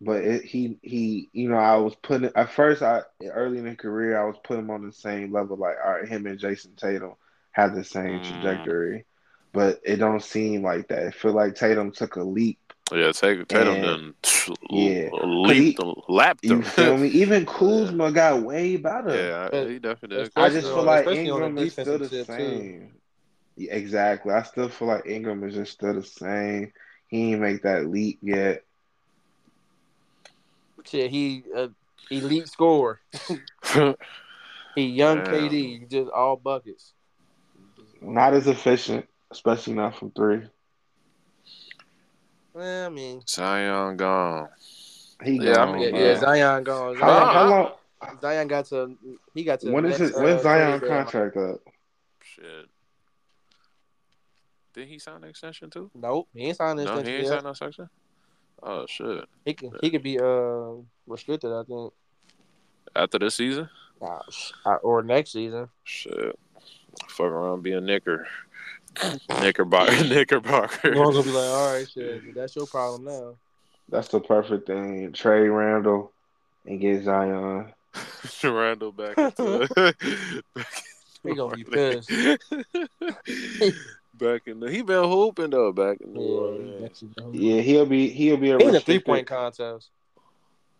but 0.00 0.22
it, 0.24 0.44
he 0.44 0.78
he 0.82 1.28
you 1.32 1.48
know 1.48 1.56
I 1.56 1.76
was 1.76 1.94
putting 1.96 2.30
at 2.34 2.50
first 2.52 2.82
I 2.82 3.02
early 3.24 3.58
in 3.58 3.66
his 3.66 3.76
career 3.76 4.20
I 4.20 4.26
was 4.26 4.36
putting 4.44 4.64
him 4.64 4.70
on 4.70 4.86
the 4.86 4.92
same 4.92 5.32
level 5.32 5.56
like 5.56 5.76
all 5.84 5.92
right 5.92 6.08
him 6.08 6.26
and 6.26 6.38
Jayson 6.38 6.76
Tatum 6.76 7.14
have 7.56 7.74
the 7.74 7.82
same 7.82 8.20
Mm. 8.20 8.24
trajectory, 8.42 9.06
but 9.54 9.80
it 9.82 9.96
don't 9.96 10.22
seem 10.22 10.62
like 10.62 10.88
that. 10.88 11.06
I 11.06 11.10
feel 11.10 11.32
like 11.32 11.54
Tatum 11.54 11.90
took 11.90 12.16
a 12.16 12.22
leap. 12.22 12.58
Yeah, 12.92 13.12
take 13.12 13.48
Tatum 13.48 13.74
And- 13.76 13.82
done 13.82 14.14
yeah. 14.68 15.08
leaped, 15.10 15.82
lapped 16.08 16.44
You 16.44 16.60
feel 16.62 16.98
me? 16.98 17.08
Even 17.22 17.46
Kuzma 17.46 18.12
got 18.12 18.42
way 18.42 18.76
better. 18.76 19.16
yeah, 19.16 19.48
But- 19.50 19.70
he 19.70 19.78
definitely 19.78 20.24
did. 20.24 20.32
I 20.36 20.50
just 20.50 20.66
feel 20.68 20.82
like 20.82 21.06
on 21.06 21.14
the 21.14 21.20
Ingram 21.20 21.58
is 21.58 21.72
still 21.72 21.98
the 21.98 22.08
defensive 22.08 22.26
tip, 22.26 22.36
too. 22.36 22.42
same. 22.44 22.92
Yeah, 23.56 23.72
exactly. 23.72 24.34
I 24.34 24.42
still 24.42 24.68
feel 24.68 24.88
like 24.88 25.06
Ingram 25.06 25.42
is 25.44 25.54
just 25.54 25.72
still 25.72 25.94
the 25.94 26.02
same. 26.02 26.72
He 27.08 27.32
ain't 27.32 27.40
make 27.40 27.62
that 27.62 27.86
leap 27.88 28.18
yet. 28.20 28.64
Shit, 30.84 31.10
he 31.10 31.42
uh, 31.56 31.68
elite 32.10 32.48
scorer. 32.48 33.00
He 34.76 34.88
young 34.88 35.24
Damn. 35.24 35.32
KD, 35.48 35.88
just 35.90 36.10
all 36.10 36.36
buckets. 36.36 36.92
Not 38.00 38.34
as 38.34 38.46
efficient, 38.46 39.06
especially 39.30 39.74
not 39.74 39.96
from 39.96 40.10
three. 40.12 40.42
Well, 42.52 42.86
I 42.86 42.88
mean, 42.88 43.22
Zion 43.26 43.96
gone. 43.96 44.48
He 45.22 45.38
Yeah, 45.38 45.62
I 45.62 45.66
gone, 45.66 45.78
mean, 45.80 45.94
yeah, 45.94 46.00
yeah, 46.02 46.18
Zion 46.18 46.64
gone. 46.64 46.96
How, 46.96 47.08
Zion, 47.08 47.26
long- 47.26 47.34
how 47.34 47.48
long? 47.48 47.72
Zion 48.20 48.48
got 48.48 48.66
to 48.66 48.96
he 49.34 49.44
got 49.44 49.60
to 49.60 49.70
When 49.70 49.84
is 49.86 49.98
next, 50.00 50.14
it? 50.16 50.22
When's 50.22 50.40
uh, 50.40 50.42
Zion 50.42 50.80
contract 50.80 51.36
up? 51.36 51.60
Shit. 52.22 52.66
Did 54.74 54.88
he 54.88 54.98
sign 54.98 55.22
an 55.22 55.30
extension 55.30 55.70
too? 55.70 55.90
Nope, 55.94 56.28
he 56.34 56.44
ain't 56.46 56.56
signed 56.56 56.78
this 56.78 56.86
No, 56.86 56.92
he 56.94 56.98
extension 57.00 57.14
ain't 57.20 57.24
yet. 57.24 57.32
signed 57.32 57.44
no 57.44 57.50
extension. 57.50 57.88
Oh 58.62 58.86
shit! 58.88 59.24
He 59.44 59.54
could 59.54 59.70
he 59.80 59.90
could 59.90 60.02
be 60.02 60.18
uh 60.18 60.74
restricted, 61.06 61.50
I 61.52 61.62
think, 61.64 61.92
After 62.94 63.18
this 63.18 63.34
season, 63.34 63.68
Nah, 64.00 64.20
uh, 64.66 64.74
or 64.82 65.02
next 65.02 65.32
season. 65.32 65.68
shit. 65.84 66.38
Fuck 67.08 67.26
around, 67.26 67.62
be 67.62 67.72
a 67.72 67.80
knicker, 67.80 68.26
knickerbocker, 69.40 70.04
knickerbocker. 70.08 70.94
You're 70.94 71.04
gonna 71.12 71.22
be 71.22 71.30
like, 71.30 71.44
all 71.50 71.72
right, 71.74 71.88
shit, 71.88 72.34
that's 72.34 72.54
your 72.56 72.66
problem 72.66 73.04
now. 73.04 73.34
That's 73.88 74.08
the 74.08 74.20
perfect 74.20 74.66
thing. 74.66 75.12
Trade 75.12 75.48
Randle 75.48 76.12
and 76.66 76.80
get 76.80 77.04
Zion. 77.04 77.72
Randle 78.44 78.92
back 78.92 79.16
into 79.18 79.68
back 79.74 79.96
He 81.22 81.34
gonna 81.34 81.56
be 81.56 81.64
pissed. 81.64 82.10
back 84.14 84.42
in 84.46 84.60
the 84.60 84.70
he 84.70 84.82
been 84.82 85.04
hooping 85.04 85.50
though 85.50 85.72
back 85.72 85.98
in 86.00 86.12
New 86.14 86.20
Yeah, 86.20 86.40
Orleans. 86.40 87.04
Yeah, 87.32 87.60
he'll 87.62 87.86
be 87.86 88.08
he'll 88.10 88.36
be 88.36 88.50
a 88.50 88.58
He 88.58 88.64
in 88.64 88.74
a 88.74 88.80
three 88.80 88.98
point 89.00 89.26
contest. 89.26 89.90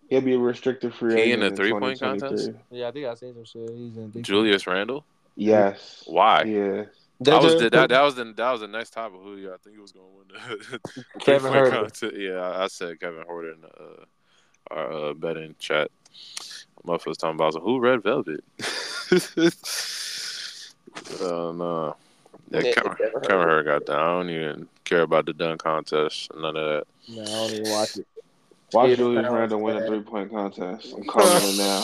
he'll 0.08 0.20
be 0.20 0.34
a 0.34 0.38
restricted 0.38 0.94
free 0.94 1.14
He 1.14 1.20
agent 1.22 1.42
in 1.42 1.52
a 1.52 1.56
three-point 1.56 1.98
2023. 1.98 2.28
contest? 2.28 2.64
Yeah, 2.70 2.88
I 2.88 2.90
think 2.92 3.06
I 3.06 3.14
seen 3.14 3.34
some 3.34 3.44
shit. 3.44 3.70
He's 3.76 3.96
in 3.96 4.22
Julius 4.22 4.66
Randle. 4.66 5.04
Yes. 5.36 6.02
Why? 6.06 6.42
Yeah. 6.44 6.84
That 7.20 7.42
was 7.42 7.58
that, 7.58 7.88
that 7.88 8.02
was 8.02 8.14
the 8.14 8.24
that 8.36 8.52
was 8.52 8.60
the 8.60 8.68
next 8.68 8.90
topic 8.90 9.20
who 9.22 9.50
I 9.50 9.56
think 9.56 9.76
he 9.76 9.80
was 9.80 9.92
going 9.92 10.06
to 10.06 10.16
win 10.18 10.26
the, 10.28 10.78
the 10.94 11.02
Kevin 11.20 11.50
three-point 11.50 11.72
contest. 11.72 12.14
Yeah, 12.14 12.40
I, 12.40 12.64
I 12.64 12.66
said 12.66 13.00
Kevin 13.00 13.24
Horton 13.26 13.54
in 13.54 13.60
the, 13.62 13.68
uh, 13.68 14.04
our 14.70 14.92
uh, 14.92 15.14
betting 15.14 15.54
chat. 15.58 15.90
Motherfuckers 16.86 17.16
talking 17.16 17.36
about 17.36 17.54
so 17.54 17.60
who 17.60 17.80
Red 17.80 18.02
Velvet. 18.02 18.44
uh, 21.20 21.52
no. 21.52 21.96
Yeah, 22.50 22.60
Yeah, 22.60 22.72
Kevin, 22.74 22.92
Kevin 22.92 23.20
Kevin 23.22 23.46
Huerter 23.46 23.64
got 23.64 23.86
that. 23.86 23.98
I 23.98 24.06
don't 24.08 24.30
even 24.30 24.68
care 24.84 25.02
about 25.02 25.24
the 25.26 25.32
dunk 25.32 25.62
contest. 25.62 26.30
None 26.34 26.54
of 26.54 26.54
that. 26.54 26.84
No, 27.08 27.22
I 27.22 27.24
don't 27.24 27.50
even 27.52 27.70
watch 27.72 27.96
it. 27.96 28.06
Watch 28.72 28.90
Yeah, 28.90 28.96
Julius 28.96 29.22
that 29.22 29.32
Randle 29.32 29.60
win 29.62 29.76
a 29.76 29.86
three 29.86 30.00
point 30.00 30.30
contest. 30.30 30.92
I'm 30.92 31.04
calling 31.04 31.28
it 31.32 31.56
now. 31.56 31.82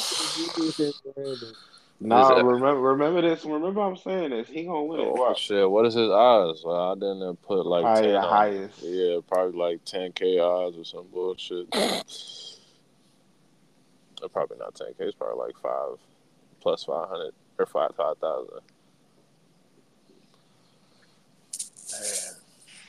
Now. 2.02 2.16
Nah, 2.16 2.22
Is 2.22 2.36
that- 2.36 2.44
remember 2.44 2.80
remember 2.80 3.20
this. 3.22 3.44
Remember 3.44 3.80
I'm 3.80 3.96
saying 3.96 4.30
this. 4.30 4.48
He 4.48 4.64
gonna 4.64 4.84
win 4.84 5.00
it. 5.00 5.06
Oh, 5.06 5.12
Watch. 5.12 5.40
shit. 5.42 5.70
What 5.70 5.86
is 5.86 5.94
his 5.94 6.08
odds? 6.10 6.62
Well, 6.64 6.92
I 6.92 6.94
didn't 6.94 7.36
put 7.42 7.64
like 7.66 7.82
Probably 7.82 8.02
10 8.02 8.12
the 8.12 8.18
on 8.18 8.28
highest. 8.28 8.82
Yeah, 8.82 9.18
probably 9.28 9.58
like 9.58 9.84
10K 9.84 10.38
odds 10.40 10.76
or 10.76 10.84
some 10.84 11.06
bullshit. 11.12 11.66
Uh, 14.22 14.28
probably 14.28 14.56
not 14.56 14.72
10K. 14.74 14.94
It's 15.00 15.16
probably 15.16 15.46
like 15.46 15.56
5 15.60 15.98
plus 16.60 16.84
500 16.84 17.32
or 17.58 17.66
5 17.66 17.90
5,000. 17.96 18.48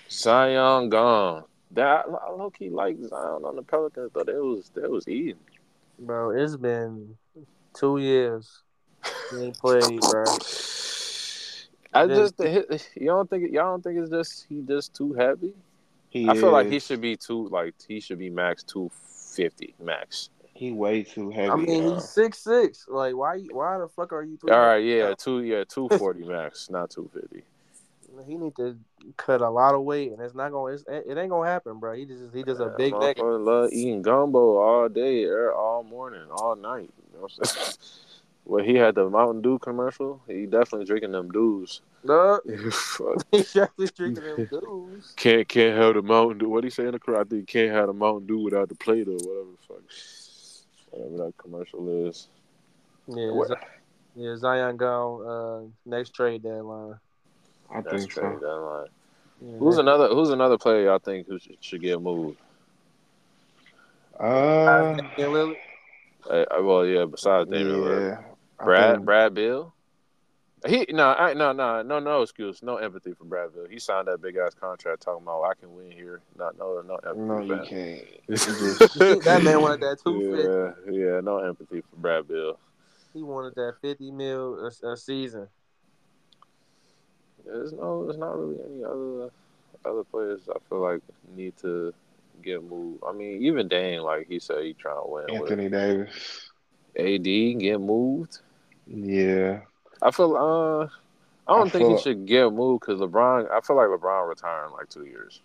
Zion 0.09 0.89
gone. 0.89 1.43
That 1.71 2.05
I 2.05 2.29
low 2.31 2.51
key 2.51 2.69
like 2.69 2.97
Zion 3.01 3.43
on 3.45 3.55
the 3.55 3.63
Pelicans, 3.63 4.11
but 4.13 4.29
it 4.29 4.35
was 4.37 4.69
that 4.75 4.91
was 4.91 5.07
eating. 5.07 5.39
Bro, 5.97 6.31
it's 6.31 6.55
been 6.55 7.17
two 7.73 7.97
years. 7.97 8.61
He 9.31 9.43
ain't 9.43 9.57
played, 9.57 9.99
bro. 10.01 10.23
I 11.93 12.07
Then- 12.07 12.17
just 12.17 12.39
you 12.95 13.07
don't 13.07 13.29
think 13.29 13.51
y'all 13.51 13.71
don't 13.71 13.83
think 13.83 13.99
it's 13.99 14.09
just 14.09 14.45
he 14.49 14.61
just 14.61 14.95
too 14.95 15.13
heavy. 15.13 15.53
He 16.09 16.29
I 16.29 16.35
feel 16.35 16.51
like 16.51 16.67
he 16.67 16.79
should 16.79 17.01
be 17.01 17.15
too 17.15 17.47
like 17.49 17.75
he 17.87 17.99
should 17.99 18.19
be 18.19 18.29
max 18.29 18.63
two 18.63 18.91
fifty 19.35 19.73
max. 19.79 20.29
He 20.53 20.71
way 20.71 21.03
too 21.03 21.31
heavy. 21.31 21.49
I 21.49 21.55
mean, 21.55 21.83
bro. 21.83 21.95
he's 21.95 22.09
six 22.09 22.39
six. 22.39 22.85
Like, 22.87 23.15
why? 23.15 23.39
Why 23.51 23.79
the 23.79 23.87
fuck 23.87 24.13
are 24.13 24.23
you? 24.23 24.37
All 24.49 24.57
right, 24.57 24.77
yeah, 24.83 25.13
two 25.17 25.41
yeah 25.41 25.63
two 25.67 25.89
forty 25.97 26.23
max, 26.23 26.69
not 26.69 26.89
two 26.91 27.09
fifty. 27.13 27.43
He 28.27 28.35
need 28.35 28.55
to 28.57 28.77
cut 29.17 29.41
a 29.41 29.49
lot 29.49 29.73
of 29.73 29.81
weight, 29.81 30.11
and 30.11 30.21
it's 30.21 30.35
not 30.35 30.51
gonna. 30.51 30.73
It's, 30.73 30.83
it 30.87 31.17
ain't 31.17 31.31
gonna 31.31 31.49
happen, 31.49 31.79
bro. 31.79 31.93
He 31.93 32.05
just 32.05 32.33
he 32.33 32.43
just 32.43 32.61
a 32.61 32.73
big 32.77 32.93
nigga. 32.93 33.43
Love 33.43 33.71
eating 33.73 34.03
gumbo 34.03 34.57
all 34.57 34.87
day, 34.87 35.25
er, 35.25 35.51
all 35.51 35.83
morning, 35.83 36.27
all 36.29 36.55
night. 36.55 36.91
You 37.11 37.17
know 37.17 37.21
what 37.21 37.31
I'm 37.39 37.45
saying? 37.45 37.73
well, 38.45 38.63
he 38.63 38.75
had 38.75 38.95
the 38.95 39.09
Mountain 39.09 39.41
Dew 39.41 39.57
commercial. 39.59 40.21
He 40.27 40.45
definitely 40.45 40.85
drinking 40.85 41.11
them 41.13 41.31
dews. 41.31 41.81
No, 42.03 42.39
Fuck. 42.71 43.25
he 43.31 43.37
definitely 43.39 43.87
drinking 43.95 44.23
them 44.23 44.47
dudes. 44.51 45.13
Can't 45.15 45.47
can't 45.47 45.77
have 45.77 45.93
the 45.95 46.01
Mountain 46.01 46.39
Dew. 46.39 46.49
What 46.49 46.63
he 46.63 46.69
say 46.69 46.85
in 46.85 46.91
the 46.91 46.99
crowd? 46.99 47.27
I 47.27 47.29
think 47.29 47.47
can't 47.47 47.71
have 47.71 47.87
the 47.87 47.93
Mountain 47.93 48.27
Dew 48.27 48.39
without 48.39 48.69
the 48.69 48.75
plate 48.75 49.07
or 49.07 49.13
whatever 49.13 49.51
the 49.51 49.67
fuck. 49.67 49.81
Whatever 50.91 51.17
that 51.25 51.37
commercial 51.37 52.07
is. 52.07 52.27
Yeah, 53.07 53.31
What- 53.31 53.47
Z- 53.49 53.53
yeah. 54.15 54.35
Zion 54.37 54.77
gone. 54.77 55.25
Uh, 55.25 55.89
next 55.89 56.13
trade 56.13 56.43
deadline. 56.43 56.95
I 57.73 57.81
That's 57.81 58.03
think 58.03 58.11
trade 58.11 58.37
so. 58.39 58.39
deadline. 58.39 58.87
Yeah, 59.41 59.57
Who's 59.57 59.77
another 59.77 60.09
Who's 60.09 60.29
another 60.29 60.57
player 60.57 60.83
y'all 60.85 60.99
think 60.99 61.27
who 61.27 61.39
should, 61.39 61.57
should 61.61 61.81
get 61.81 62.01
moved? 62.01 62.37
Uh, 64.19 64.93
Damian 64.95 65.11
Lillard? 65.17 65.55
Uh, 66.29 66.45
well, 66.61 66.85
yeah. 66.85 67.05
Besides 67.05 67.49
Damian 67.49 67.83
yeah. 67.83 68.17
I 68.19 68.32
Brad 68.65 68.95
think- 68.95 69.05
Brad 69.05 69.33
Beal. 69.33 69.73
He 70.65 70.85
no 70.89 71.09
I, 71.09 71.33
no 71.33 71.51
no 71.51 71.81
no 71.81 71.99
no 71.99 72.21
excuse 72.21 72.63
no 72.63 72.77
empathy 72.77 73.13
for 73.13 73.25
Brad 73.25 73.53
Beal. 73.53 73.67
He 73.69 73.79
signed 73.79 74.07
that 74.07 74.21
big 74.21 74.37
ass 74.37 74.53
contract 74.53 75.01
talking 75.01 75.23
about 75.23 75.41
oh, 75.41 75.43
I 75.43 75.55
can 75.55 75.75
win 75.75 75.91
here. 75.91 76.21
Not 76.37 76.57
no 76.57 76.81
no 76.81 76.95
empathy. 76.95 77.19
No, 77.19 77.39
you 77.41 77.55
that. 77.57 77.67
can't. 77.67 79.23
that 79.25 79.41
man 79.43 79.61
wanted 79.61 79.81
that 79.81 79.99
two 80.01 80.75
Yeah, 80.87 80.93
yeah, 80.93 81.19
no 81.19 81.39
empathy 81.39 81.81
for 81.81 81.95
Brad 81.97 82.29
Beal. 82.29 82.57
He 83.13 83.23
wanted 83.23 83.55
that 83.55 83.75
fifty 83.81 84.09
mil 84.09 84.57
a, 84.65 84.87
a 84.87 84.95
season. 84.95 85.49
There's 87.45 87.73
no, 87.73 88.05
there's 88.05 88.17
not 88.17 88.37
really 88.37 88.57
any 88.63 88.83
other 88.85 89.29
other 89.85 90.03
players 90.05 90.47
I 90.49 90.57
feel 90.69 90.79
like 90.79 91.01
need 91.35 91.57
to 91.57 91.93
get 92.41 92.63
moved. 92.63 93.03
I 93.05 93.11
mean, 93.11 93.43
even 93.43 93.67
Dame, 93.67 94.01
like 94.01 94.27
he 94.27 94.39
said, 94.39 94.63
he 94.63 94.73
trying 94.73 95.01
to 95.01 95.07
win 95.07 95.29
Anthony 95.29 95.69
Davis. 95.69 96.49
AD 96.97 97.23
get 97.23 97.81
moved. 97.81 98.39
Yeah. 98.87 99.61
I 100.01 100.11
feel 100.11 100.35
uh, 100.35 100.85
I 101.47 101.57
don't 101.57 101.67
I 101.67 101.69
think 101.69 101.83
he 101.85 101.89
feel- 101.91 101.97
should 101.99 102.25
get 102.25 102.51
moved 102.51 102.81
because 102.85 102.99
LeBron. 103.01 103.49
I 103.51 103.61
feel 103.61 103.75
like 103.75 103.87
LeBron 103.87 104.27
retiring 104.29 104.69
in 104.71 104.73
like 104.77 104.89
two 104.89 105.05
years. 105.05 105.41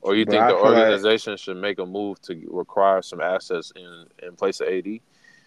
Or 0.00 0.14
you 0.14 0.24
But 0.24 0.32
think 0.32 0.42
I 0.42 0.50
the 0.52 0.56
feel 0.58 0.64
like- 0.72 0.78
organization 0.82 1.36
should 1.36 1.56
make 1.56 1.78
a 1.78 1.86
move 1.86 2.20
to 2.22 2.34
require 2.50 3.02
some 3.02 3.20
assets 3.20 3.72
in 3.76 4.06
in 4.22 4.36
place 4.36 4.60
of 4.60 4.68
AD 4.68 5.00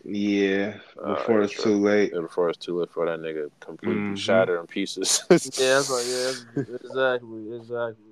Yeah, 0.03 0.77
Uh, 1.01 1.15
before 1.15 1.37
yeah, 1.39 1.43
it's 1.45 1.53
sure. 1.53 1.63
too 1.65 1.77
late. 1.79 2.11
before 2.13 2.49
it's 2.49 2.57
too 2.57 2.79
late 2.79 2.89
for 2.91 3.05
that 3.05 3.19
nigga 3.19 3.49
completely 3.59 4.01
Mhm. 4.13 4.17
shatter 4.17 4.59
in 4.59 4.67
pieces? 4.67 5.23
Yeah, 5.29 5.75
that's 5.75 5.89
like 5.89 6.05
yeah, 6.05 6.63
exactly, 6.75 7.55
exactly. 7.55 8.05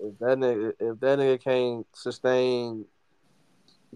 If 0.00 0.18
that 0.18 0.38
nigga, 0.38 0.72
if 0.78 1.00
that 1.00 1.18
nigga 1.18 1.40
can't 1.42 1.86
sustain 1.92 2.84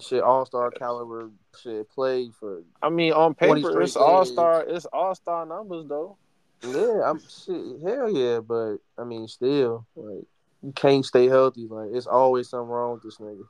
shit, 0.00 0.22
all 0.22 0.46
star 0.46 0.70
caliber 0.70 1.30
shit 1.60 1.88
play 1.90 2.30
for 2.38 2.62
I 2.82 2.88
mean, 2.90 3.12
on 3.12 3.34
paper, 3.34 3.82
it's 3.82 3.96
all 3.96 4.24
star. 4.24 4.64
It's 4.66 4.86
all 4.86 5.14
star 5.14 5.46
numbers 5.46 5.86
though. 5.88 6.16
yeah, 6.62 7.02
I'm 7.04 7.20
shit, 7.20 7.80
hell 7.84 8.10
yeah, 8.10 8.40
but 8.40 8.76
I 8.98 9.04
mean, 9.04 9.28
still, 9.28 9.86
like 9.96 10.24
you 10.62 10.72
can't 10.74 11.04
stay 11.04 11.28
healthy. 11.28 11.66
Like 11.68 11.90
it's 11.92 12.06
always 12.06 12.48
something 12.48 12.68
wrong 12.68 12.94
with 12.94 13.02
this 13.02 13.18
nigga. 13.18 13.42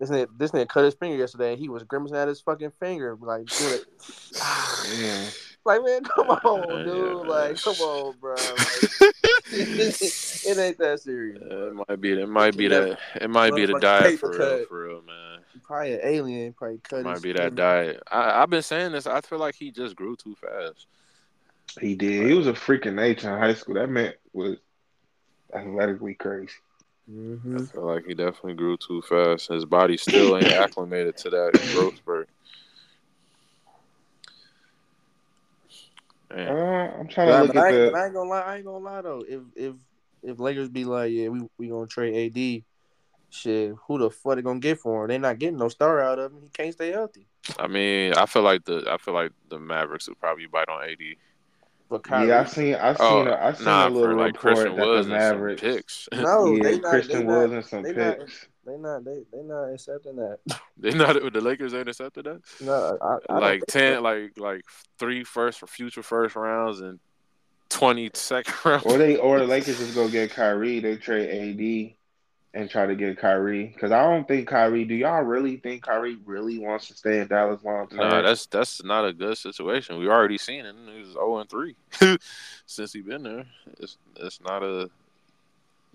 This 0.00 0.10
nigga, 0.10 0.28
this 0.38 0.52
nigga 0.52 0.68
cut 0.68 0.84
his 0.84 0.94
finger 0.94 1.16
yesterday. 1.16 1.52
and 1.52 1.60
He 1.60 1.68
was 1.68 1.82
grimacing 1.82 2.16
at 2.16 2.28
his 2.28 2.40
fucking 2.40 2.70
finger, 2.78 3.18
like, 3.20 3.46
doing 3.46 3.74
it. 3.74 3.86
Ah. 4.40 4.84
Yeah. 5.66 5.72
like 5.72 5.84
man, 5.84 6.02
come 6.04 6.30
on, 6.44 6.78
Yeah, 6.78 6.84
dude. 6.84 7.16
man. 7.18 7.26
like, 7.28 7.62
come 7.62 7.74
on, 7.76 8.14
bro. 8.20 8.34
Like, 8.34 8.68
it 9.52 10.58
ain't 10.58 10.78
that 10.78 11.00
serious. 11.00 11.42
Uh, 11.42 11.68
it 11.68 11.74
might 11.88 12.00
be. 12.00 12.12
It 12.20 12.28
might 12.28 12.56
be 12.56 12.64
You 12.64 12.68
that. 12.70 12.98
It 13.20 13.30
might 13.30 13.54
be 13.54 13.66
the 13.66 13.78
diet 13.80 14.18
for 14.18 14.30
real. 14.30 14.64
For 14.66 14.84
real, 14.88 15.02
man. 15.02 15.40
Probably 15.64 15.94
an 15.94 16.00
alien. 16.02 16.52
Probably 16.52 16.78
cut. 16.82 17.04
Might 17.04 17.14
his 17.14 17.22
be 17.22 17.32
that 17.32 17.54
diet. 17.54 18.02
I, 18.10 18.42
I've 18.42 18.50
been 18.50 18.62
saying 18.62 18.92
this. 18.92 19.06
I 19.06 19.20
feel 19.20 19.38
like 19.38 19.54
he 19.54 19.70
just 19.70 19.96
grew 19.96 20.16
too 20.16 20.34
fast. 20.36 20.86
He 21.80 21.94
did. 21.94 22.26
He 22.26 22.34
was 22.34 22.46
a 22.46 22.52
freaking 22.52 22.94
nature 22.94 23.32
in 23.32 23.38
high 23.38 23.54
school. 23.54 23.74
That 23.74 23.88
man 23.90 24.14
was 24.32 24.56
athletically 25.54 26.14
crazy. 26.14 26.52
Mhm. 27.10 27.62
I 27.62 27.64
feel 27.66 27.86
like 27.86 28.06
he 28.06 28.14
definitely 28.14 28.54
grew 28.54 28.76
too 28.76 29.00
fast. 29.02 29.48
His 29.48 29.64
body 29.64 29.96
still 29.96 30.36
ain't 30.36 30.46
acclimated 30.52 31.16
to 31.18 31.30
that 31.30 31.52
growth 31.74 31.96
spurt. 31.96 32.28
Uh, 36.30 36.34
I'm 37.00 37.08
trying 37.08 37.28
to 37.28 37.42
look 37.42 37.54
but 37.54 37.56
I, 37.64 37.68
at 37.68 37.74
ain't, 37.74 37.92
the. 37.92 37.98
I 37.98 38.04
ain't 38.06 38.14
gonna 38.14 38.30
lie. 38.30 38.40
I 38.42 38.56
ain't 38.56 38.64
gonna 38.64 38.84
lie 38.84 39.02
though. 39.02 39.24
If 39.26 39.40
if 39.56 39.74
if 40.22 40.38
Lakers 40.38 40.68
be 40.68 40.84
like, 40.84 41.10
yeah, 41.12 41.28
we 41.28 41.46
we 41.58 41.68
gonna 41.68 41.86
trade 41.86 42.36
AD, 42.36 42.62
shit, 43.30 43.74
who 43.86 43.98
the 43.98 44.10
fuck 44.10 44.36
they 44.36 44.42
gonna 44.42 44.60
get 44.60 44.78
for 44.78 45.02
him? 45.04 45.08
They 45.08 45.18
not 45.18 45.38
getting 45.38 45.58
no 45.58 45.68
star 45.68 46.00
out 46.02 46.18
of 46.18 46.32
him. 46.32 46.40
He 46.42 46.48
can't 46.50 46.72
stay 46.74 46.90
healthy. 46.92 47.26
I 47.58 47.66
mean, 47.66 48.12
I 48.14 48.26
feel 48.26 48.42
like 48.42 48.64
the 48.64 48.84
I 48.90 48.98
feel 48.98 49.14
like 49.14 49.32
the 49.48 49.58
Mavericks 49.58 50.08
would 50.08 50.20
probably 50.20 50.46
bite 50.46 50.68
on 50.68 50.84
AD. 50.84 50.98
But 51.90 52.02
Kyrie, 52.02 52.28
Yeah, 52.28 52.40
I 52.40 52.44
seen. 52.44 52.74
I 52.74 52.92
seen. 52.92 52.96
Oh, 53.00 53.26
a, 53.26 53.34
I 53.46 53.52
seen 53.54 53.64
nah, 53.64 53.88
a 53.88 53.88
little 53.88 54.08
for 54.10 54.14
like 54.14 54.34
report 54.34 54.54
Christian 54.56 54.76
that 54.76 54.86
Woods 54.86 55.06
the 55.06 55.14
and 55.14 55.22
some 55.22 55.30
Mavericks. 55.38 55.62
picks. 55.62 56.08
no, 56.12 56.46
yeah, 56.54 56.62
they 56.62 56.78
not. 56.80 56.90
Christian 56.90 57.18
they 57.20 57.24
Woods 57.24 57.50
not, 57.52 57.56
and 57.56 57.64
some 57.64 57.82
they 57.82 57.92
not- 57.94 58.18
picks. 58.18 58.48
They 58.68 58.76
not. 58.76 59.04
They 59.04 59.24
they 59.32 59.42
not 59.42 59.64
accepting 59.64 60.16
that. 60.16 60.38
they 60.76 60.92
not 60.92 61.14
the 61.32 61.40
Lakers 61.40 61.72
ain't 61.72 61.88
accepting 61.88 62.24
that. 62.24 62.42
No, 62.60 62.98
I, 63.00 63.32
I 63.32 63.38
like 63.38 63.62
ten, 63.66 63.94
so. 63.94 64.00
like 64.02 64.38
like 64.38 64.62
three 64.98 65.24
first 65.24 65.58
for 65.58 65.66
future 65.66 66.02
first 66.02 66.36
rounds 66.36 66.80
and 66.80 67.00
twenty 67.70 68.10
second 68.12 68.54
rounds. 68.64 68.84
Or 68.84 68.98
they 68.98 69.16
or 69.16 69.38
the 69.38 69.46
Lakers 69.46 69.78
just 69.78 69.94
go 69.94 70.08
get 70.08 70.32
Kyrie. 70.32 70.80
They 70.80 70.96
trade 70.96 71.30
AD 71.30 72.60
and 72.60 72.68
try 72.68 72.84
to 72.84 72.94
get 72.94 73.18
Kyrie 73.18 73.70
because 73.72 73.90
I 73.90 74.02
don't 74.02 74.28
think 74.28 74.48
Kyrie. 74.48 74.84
Do 74.84 74.94
y'all 74.94 75.22
really 75.22 75.56
think 75.56 75.82
Kyrie 75.82 76.18
really 76.26 76.58
wants 76.58 76.88
to 76.88 76.94
stay 76.94 77.20
in 77.20 77.28
Dallas 77.28 77.64
long 77.64 77.88
term? 77.88 78.00
Nah, 78.00 78.20
that's 78.20 78.44
that's 78.46 78.84
not 78.84 79.06
a 79.06 79.14
good 79.14 79.38
situation. 79.38 79.98
We 79.98 80.08
already 80.08 80.36
seen 80.36 80.66
it. 80.66 80.76
He 80.92 81.00
was 81.00 81.12
zero 81.12 81.38
and 81.38 81.48
three 81.48 81.74
since 82.66 82.92
he 82.92 83.00
been 83.00 83.22
there. 83.22 83.46
It's 83.80 83.96
it's 84.16 84.42
not 84.42 84.62
a. 84.62 84.90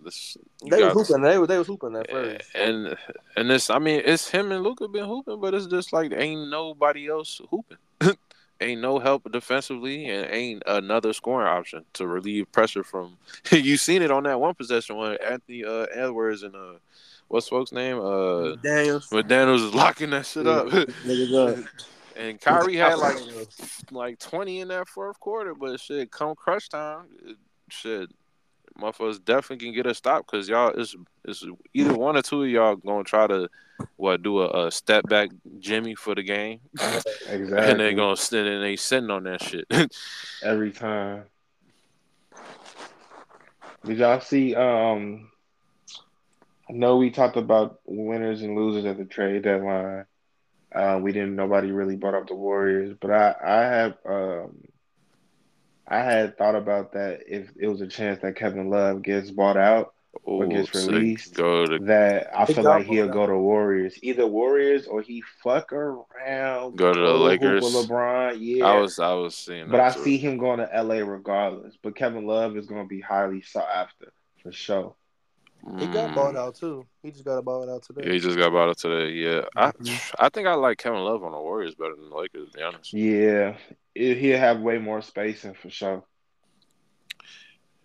This 0.03 0.37
They 0.69 0.83
was 0.83 0.93
got- 0.93 1.07
hooping. 1.07 1.21
They 1.23 1.37
was 1.37 1.47
they 1.47 1.57
was 1.57 1.67
hooping 1.67 1.95
at 1.95 2.09
first. 2.11 2.45
and 2.55 2.95
and 3.35 3.49
this. 3.49 3.69
I 3.69 3.79
mean, 3.79 4.01
it's 4.05 4.29
him 4.29 4.51
and 4.51 4.63
Luka 4.63 4.87
been 4.87 5.05
hooping, 5.05 5.39
but 5.39 5.53
it's 5.53 5.67
just 5.67 5.93
like 5.93 6.11
ain't 6.13 6.49
nobody 6.49 7.09
else 7.09 7.41
hooping. 7.49 7.77
ain't 8.61 8.81
no 8.81 8.99
help 8.99 9.29
defensively, 9.31 10.05
and 10.09 10.31
ain't 10.33 10.63
another 10.67 11.11
scoring 11.13 11.47
option 11.47 11.83
to 11.93 12.07
relieve 12.07 12.51
pressure 12.51 12.83
from. 12.83 13.17
you 13.51 13.77
seen 13.77 14.01
it 14.01 14.11
on 14.11 14.23
that 14.23 14.39
one 14.39 14.53
possession 14.55 14.95
when 14.97 15.17
Anthony 15.25 15.65
uh, 15.65 15.85
Edwards 15.93 16.43
and 16.43 16.55
uh, 16.55 16.73
what's 17.27 17.47
folks 17.49 17.71
name 17.71 17.99
uh. 17.99 18.55
Daniels. 18.63 19.09
McDaniels 19.09 19.63
was 19.63 19.73
locking 19.75 20.11
that 20.11 20.25
shit 20.25 20.47
up, 20.47 20.67
and 22.15 22.39
Kyrie 22.39 22.75
had 22.75 22.95
like 22.99 23.17
like 23.91 24.19
20 24.19 24.61
in 24.61 24.67
that 24.69 24.87
fourth 24.87 25.19
quarter, 25.19 25.53
but 25.55 25.79
shit, 25.79 26.11
come 26.11 26.35
crunch 26.35 26.69
time, 26.69 27.05
it- 27.25 27.37
shit, 27.69 28.09
motherfuckers 28.79 29.23
definitely 29.23 29.65
can 29.65 29.73
get 29.73 29.85
a 29.85 29.93
stop 29.93 30.25
because 30.25 30.49
y'all 30.49 30.73
it's 30.75 30.95
it's 31.25 31.45
either 31.73 31.95
one 31.95 32.17
or 32.17 32.21
two 32.21 32.43
of 32.43 32.49
y'all 32.49 32.75
gonna 32.75 33.03
try 33.03 33.27
to 33.27 33.49
what 33.97 34.23
do 34.23 34.39
a, 34.39 34.67
a 34.67 34.71
step 34.71 35.07
back 35.07 35.29
Jimmy 35.59 35.95
for 35.95 36.15
the 36.15 36.23
game, 36.23 36.59
exactly 36.73 37.57
and 37.57 37.79
they're 37.79 37.93
gonna 37.93 38.17
sit 38.17 38.45
and 38.45 38.63
they 38.63 38.75
sitting 38.75 39.09
on 39.09 39.23
that 39.23 39.41
shit. 39.41 39.65
every 40.43 40.71
time. 40.71 41.23
Did 43.85 43.97
y'all 43.97 44.21
see? 44.21 44.55
Um, 44.55 45.29
I 46.69 46.73
know 46.73 46.97
we 46.97 47.11
talked 47.11 47.35
about 47.35 47.81
winners 47.85 48.41
and 48.41 48.55
losers 48.55 48.85
at 48.85 48.97
the 48.97 49.05
trade 49.05 49.43
deadline. 49.43 50.05
Uh, 50.73 50.99
we 51.01 51.11
didn't. 51.11 51.35
Nobody 51.35 51.71
really 51.71 51.97
brought 51.97 52.15
up 52.15 52.27
the 52.27 52.35
Warriors, 52.35 52.95
but 52.99 53.11
I, 53.11 53.35
I 53.43 53.61
have, 53.61 53.97
um, 54.05 54.63
I 55.87 55.99
had 55.99 56.37
thought 56.37 56.55
about 56.55 56.93
that 56.93 57.21
if 57.27 57.49
it 57.57 57.67
was 57.67 57.81
a 57.81 57.87
chance 57.87 58.21
that 58.21 58.35
Kevin 58.35 58.69
Love 58.69 59.01
gets 59.01 59.31
bought 59.31 59.57
out, 59.57 59.93
Ooh, 60.29 60.47
gets 60.47 60.71
to 60.71 60.79
released. 60.91 61.33
Go 61.33 61.65
to 61.65 61.79
that 61.85 62.29
I 62.37 62.45
feel 62.45 62.63
like 62.63 62.85
he'll 62.85 63.09
go 63.09 63.25
to 63.27 63.37
Warriors, 63.37 63.97
either 64.01 64.25
Warriors 64.27 64.87
or 64.87 65.01
he 65.01 65.23
fuck 65.43 65.73
around, 65.73 66.77
Go 66.77 66.93
to 66.93 66.99
the 66.99 67.13
Lakers. 67.13 67.63
with 67.63 67.73
LeBron. 67.89 68.37
Yeah, 68.39 68.65
I 68.65 68.75
was 68.79 68.99
I 68.99 69.13
was 69.13 69.35
seeing, 69.35 69.65
that. 69.65 69.71
but 69.71 69.79
I 69.81 69.91
too. 69.91 70.03
see 70.03 70.17
him 70.17 70.37
going 70.37 70.59
to 70.59 70.69
LA 70.83 70.95
regardless. 71.05 71.75
But 71.81 71.95
Kevin 71.95 72.25
Love 72.25 72.55
is 72.57 72.67
going 72.67 72.83
to 72.83 72.87
be 72.87 73.01
highly 73.01 73.41
sought 73.41 73.69
after 73.73 74.13
for 74.41 74.51
sure. 74.51 74.95
He 75.79 75.85
got 75.87 76.09
Mm. 76.11 76.15
bought 76.15 76.35
out 76.35 76.55
too. 76.55 76.85
He 77.01 77.11
just 77.11 77.23
got 77.23 77.43
bought 77.45 77.69
out 77.69 77.83
today. 77.83 78.01
Yeah, 78.07 78.13
he 78.13 78.19
just 78.19 78.37
got 78.37 78.51
bought 78.51 78.69
out 78.69 78.77
today. 78.77 79.11
Yeah. 79.13 79.45
I 79.55 79.71
I 80.19 80.27
think 80.29 80.45
I 80.47 80.55
like 80.55 80.77
Kevin 80.77 80.99
Love 80.99 81.23
on 81.23 81.31
the 81.31 81.39
Warriors 81.39 81.73
better 81.75 81.95
than 81.95 82.09
the 82.09 82.15
Lakers. 82.15 82.51
To 82.51 82.57
be 82.57 82.63
honest. 82.63 82.91
Yeah, 82.93 83.55
he'll 83.95 84.37
have 84.39 84.59
way 84.59 84.77
more 84.77 85.01
spacing 85.01 85.53
for 85.53 85.69
sure. 85.69 86.03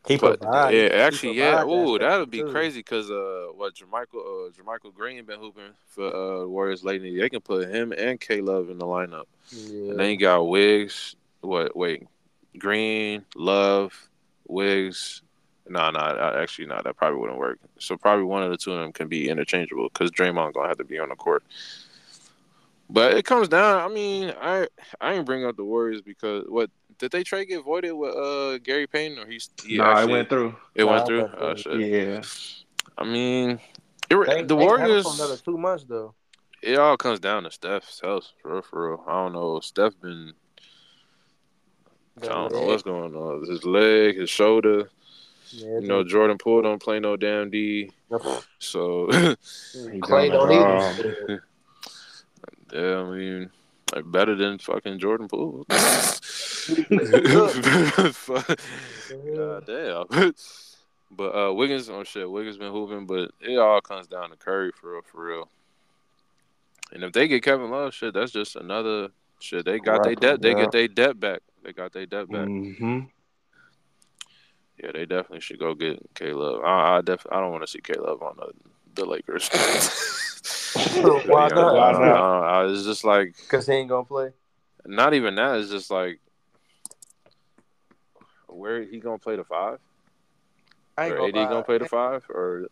He 0.07 0.17
But 0.17 0.41
provide- 0.41 0.75
yeah, 0.75 0.89
actually, 1.05 1.35
yeah. 1.37 1.57
provide 1.63 1.69
that 1.69 1.73
Ooh, 1.73 1.97
stuff, 1.97 2.01
that 2.11 2.19
would 2.19 2.31
be 2.31 2.41
too. 2.41 2.51
crazy 2.51 2.81
because 2.81 3.11
uh, 3.11 3.49
what 3.55 3.75
JaMychal 3.75 4.15
uh, 4.15 4.51
JaMychal 4.53 4.95
Green 4.95 5.25
been 5.25 5.39
hooping 5.39 5.71
for 5.89 6.15
uh 6.15 6.47
Warriors 6.47 6.83
lately. 6.83 7.17
They 7.19 7.29
can 7.29 7.41
put 7.41 7.69
him 7.69 7.93
and 7.93 8.19
K 8.19 8.41
Love 8.41 8.71
in 8.71 8.79
the 8.79 8.87
lineup, 8.87 9.25
Yeah. 9.51 9.91
and 9.91 10.01
then 10.01 10.11
you 10.11 10.17
got 10.17 10.43
Wiggs. 10.49 11.15
What? 11.43 11.77
Wait, 11.77 12.05
Green, 12.59 13.25
Love, 13.37 13.93
Wiggs. 14.49 15.23
No, 15.69 15.91
no, 15.91 15.99
actually, 15.99 16.67
no. 16.67 16.81
That 16.83 16.97
probably 16.97 17.19
wouldn't 17.21 17.39
work. 17.39 17.59
So 17.79 17.97
probably 17.97 18.25
one 18.25 18.43
of 18.43 18.51
the 18.51 18.57
two 18.57 18.73
of 18.73 18.81
them 18.81 18.93
can 18.93 19.09
be 19.09 19.29
interchangeable 19.29 19.89
because 19.93 20.11
Draymond 20.11 20.55
gonna 20.55 20.69
have 20.69 20.79
to 20.79 20.85
be 20.85 20.99
on 20.99 21.09
the 21.11 21.17
court. 21.17 21.43
But 22.91 23.15
it 23.15 23.25
comes 23.25 23.49
down. 23.49 23.81
I 23.91 23.93
mean, 23.93 24.33
I 24.41 24.67
I 25.01 25.13
ain't 25.15 25.27
bring 25.27 25.45
up 25.45 25.57
the 25.57 25.65
Warriors 25.65 26.01
because 26.01 26.45
what 26.49 26.71
did 26.99 27.11
they 27.11 27.23
trade 27.23 27.47
get 27.47 27.63
voided 27.63 27.93
with 27.93 28.15
uh 28.17 28.59
Gary 28.59 28.87
Payton 28.87 29.19
or 29.19 29.27
he's 29.27 29.51
he 29.65 29.77
nah, 29.77 30.01
it 30.01 30.09
went 30.09 30.29
through. 30.29 30.57
it 30.75 30.85
Nah, 30.85 30.91
went 30.93 31.03
I 31.03 31.07
through. 31.07 31.31
Oh, 31.39 31.55
shit. 31.55 31.81
Yeah, 31.81 32.23
I 32.97 33.05
mean, 33.05 33.61
it, 34.11 34.27
They- 34.27 34.43
the 34.43 34.57
they 34.57 34.65
Warriors. 34.65 35.05
for 35.05 35.15
another 35.23 35.37
two 35.37 35.59
months 35.59 35.85
though. 35.85 36.15
It 36.63 36.77
all 36.79 36.97
comes 36.97 37.21
down 37.21 37.45
to 37.45 37.53
Steph's 37.53 38.01
health, 38.01 38.33
for 38.43 38.55
real, 38.55 38.63
for 38.63 38.89
real. 38.91 39.05
I 39.07 39.13
don't 39.13 39.33
know. 39.33 39.61
Steph 39.61 40.01
been. 40.01 40.33
I 42.21 42.27
don't 42.27 42.53
know 42.53 42.63
what's 42.63 42.83
going 42.83 43.15
on. 43.15 43.49
His 43.49 43.65
leg, 43.65 44.17
his 44.17 44.29
shoulder. 44.29 44.91
Yeah, 45.51 45.79
You 45.81 45.89
know, 45.89 46.05
Jordan 46.05 46.39
Poole 46.39 46.63
don't 46.63 46.83
play 46.83 47.01
no 47.01 47.17
damn 47.17 47.51
D. 47.51 47.91
So 48.59 49.11
He 49.93 50.01
Clay 50.01 50.29
don't 50.31 50.51
don't 50.51 50.99
either. 50.99 51.45
yeah, 52.73 52.97
I 52.99 53.05
mean, 53.05 53.51
like, 53.95 54.11
better 54.11 54.35
than 54.35 54.59
fucking 54.59 54.99
Jordan 54.99 55.29
Poole. 55.29 55.65
God 59.37 59.67
damn. 59.67 60.35
But 61.11 61.35
uh, 61.35 61.55
Wiggins, 61.55 61.89
oh 61.89 62.05
shit, 62.05 62.31
Wiggins 62.31 62.59
been 62.59 62.73
hooping, 62.73 63.07
but 63.07 63.31
it 63.41 63.57
all 63.59 63.81
comes 63.81 64.07
down 64.07 64.31
to 64.31 64.37
Curry 64.37 64.73
for 64.73 64.93
real, 64.93 65.03
for 65.03 65.25
real. 65.25 65.49
And 66.93 67.03
if 67.03 67.13
they 67.13 67.29
get 67.29 67.43
Kevin 67.43 67.71
Love, 67.71 67.95
shit, 67.95 68.15
that's 68.15 68.33
just 68.33 68.57
another 68.57 69.09
shit. 69.41 69.65
They 69.65 69.79
got 69.79 70.03
their 70.03 70.15
debt. 70.15 70.43
They 70.43 70.51
yeah. 70.51 70.61
get 70.61 70.73
their 70.73 70.89
debt 70.89 71.19
back. 71.19 71.41
They 71.63 71.73
got 71.73 71.93
their 71.93 72.07
debt 72.07 72.31
back. 72.31 72.47
hmm 72.47 73.01
Yeah, 74.83 74.93
they 74.93 75.07
definitely 75.07 75.41
should 75.41 75.59
go 75.59 75.75
get 75.75 75.99
K 76.15 76.33
Love. 76.33 76.63
I, 76.65 76.99
I 76.99 77.01
def, 77.01 77.27
I 77.33 77.41
don't 77.41 77.51
want 77.51 77.63
to 77.65 77.67
see 77.67 77.81
K 77.81 77.95
Love 77.95 78.23
on 78.23 78.37
the, 78.37 78.53
the 78.95 79.05
Lakers. 79.07 79.49
Why 81.03 81.49
not? 81.49 81.75
Why 81.75 81.91
I- 81.91 81.93
not? 81.93 82.03
I- 82.03 82.61
I- 82.63 82.71
it's 82.71 82.85
just 82.85 83.05
like 83.05 83.35
Because 83.43 83.67
he 83.67 83.73
ain't 83.75 83.89
gonna 83.89 84.05
play. 84.05 84.31
Not 84.87 85.15
even 85.15 85.35
that. 85.35 85.59
It's 85.59 85.71
just 85.71 85.91
like 85.91 86.21
where 88.47 88.83
he 88.85 88.99
gonna 88.99 89.19
play 89.19 89.37
the 89.37 89.45
five? 89.45 89.79
I 90.97 91.07
ain't 91.07 91.15
Or 91.15 91.17
gonna 91.19 91.29
AD 91.29 91.35
lie. 91.37 91.49
gonna 91.49 91.65
play 91.65 91.79
the 91.79 91.87
five? 91.89 92.25
Or 92.31 92.69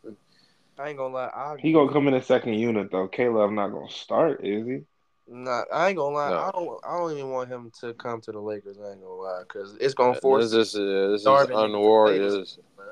I 0.78 0.88
ain't 0.88 0.98
gonna 0.98 1.14
lie. 1.14 1.30
I, 1.34 1.56
He 1.58 1.72
gonna 1.72 1.92
come 1.92 2.06
in 2.08 2.14
the 2.14 2.22
second 2.22 2.54
unit 2.54 2.90
though. 2.90 3.08
K 3.08 3.28
Love 3.28 3.52
not 3.52 3.68
gonna 3.72 3.90
start, 3.90 4.44
is 4.44 4.66
he? 4.66 4.80
Nah, 5.28 5.62
I 5.72 5.88
ain't 5.88 5.96
gonna 5.96 6.14
lie. 6.14 6.30
No. 6.30 6.36
I 6.38 6.50
don't. 6.52 6.80
I 6.84 6.98
don't 6.98 7.12
even 7.12 7.30
want 7.30 7.48
him 7.48 7.72
to 7.80 7.94
come 7.94 8.20
to 8.22 8.32
the 8.32 8.38
Lakers. 8.40 8.78
I 8.78 8.92
ain't 8.92 9.02
gonna 9.02 9.14
lie, 9.14 9.42
because 9.42 9.76
it's 9.80 9.94
gonna 9.94 10.14
force. 10.20 10.50
this 10.52 10.74
is 10.74 10.76
uh, 10.76 11.08
this 11.12 11.22
is 11.22 11.26
Darvin 11.26 11.64
unwarranted. 11.64 12.48
man. 12.78 12.86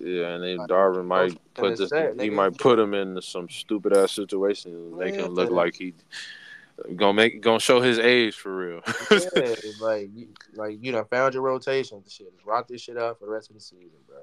Yeah, 0.00 0.28
and 0.28 0.44
then 0.44 0.58
Darvin 0.68 1.06
might 1.06 1.36
put 1.54 1.76
this. 1.76 1.90
he 1.90 1.96
nigga. 1.96 2.32
might 2.32 2.56
put 2.58 2.78
him 2.78 2.94
in 2.94 3.20
some 3.20 3.48
stupid 3.48 3.96
ass 3.96 4.12
situation 4.12 4.72
and 4.72 4.96
make 4.98 5.16
him 5.16 5.34
look 5.34 5.50
Yeah. 5.50 5.56
like 5.56 5.74
he 5.74 5.94
gonna 6.94 7.14
make 7.14 7.40
gonna 7.40 7.58
show 7.58 7.80
his 7.80 7.98
age 7.98 8.36
for 8.36 8.54
real. 8.56 8.80
yeah, 9.10 9.54
like 9.80 10.08
you, 10.14 10.28
like 10.54 10.78
you 10.80 10.92
done 10.92 11.06
found 11.06 11.34
your 11.34 11.42
rotation. 11.42 12.02
Shit, 12.08 12.32
rock 12.44 12.68
this 12.68 12.82
shit 12.82 12.96
out 12.98 13.18
for 13.18 13.26
the 13.26 13.32
rest 13.32 13.50
of 13.50 13.56
the 13.56 13.60
season, 13.60 13.98
bro. 14.06 14.18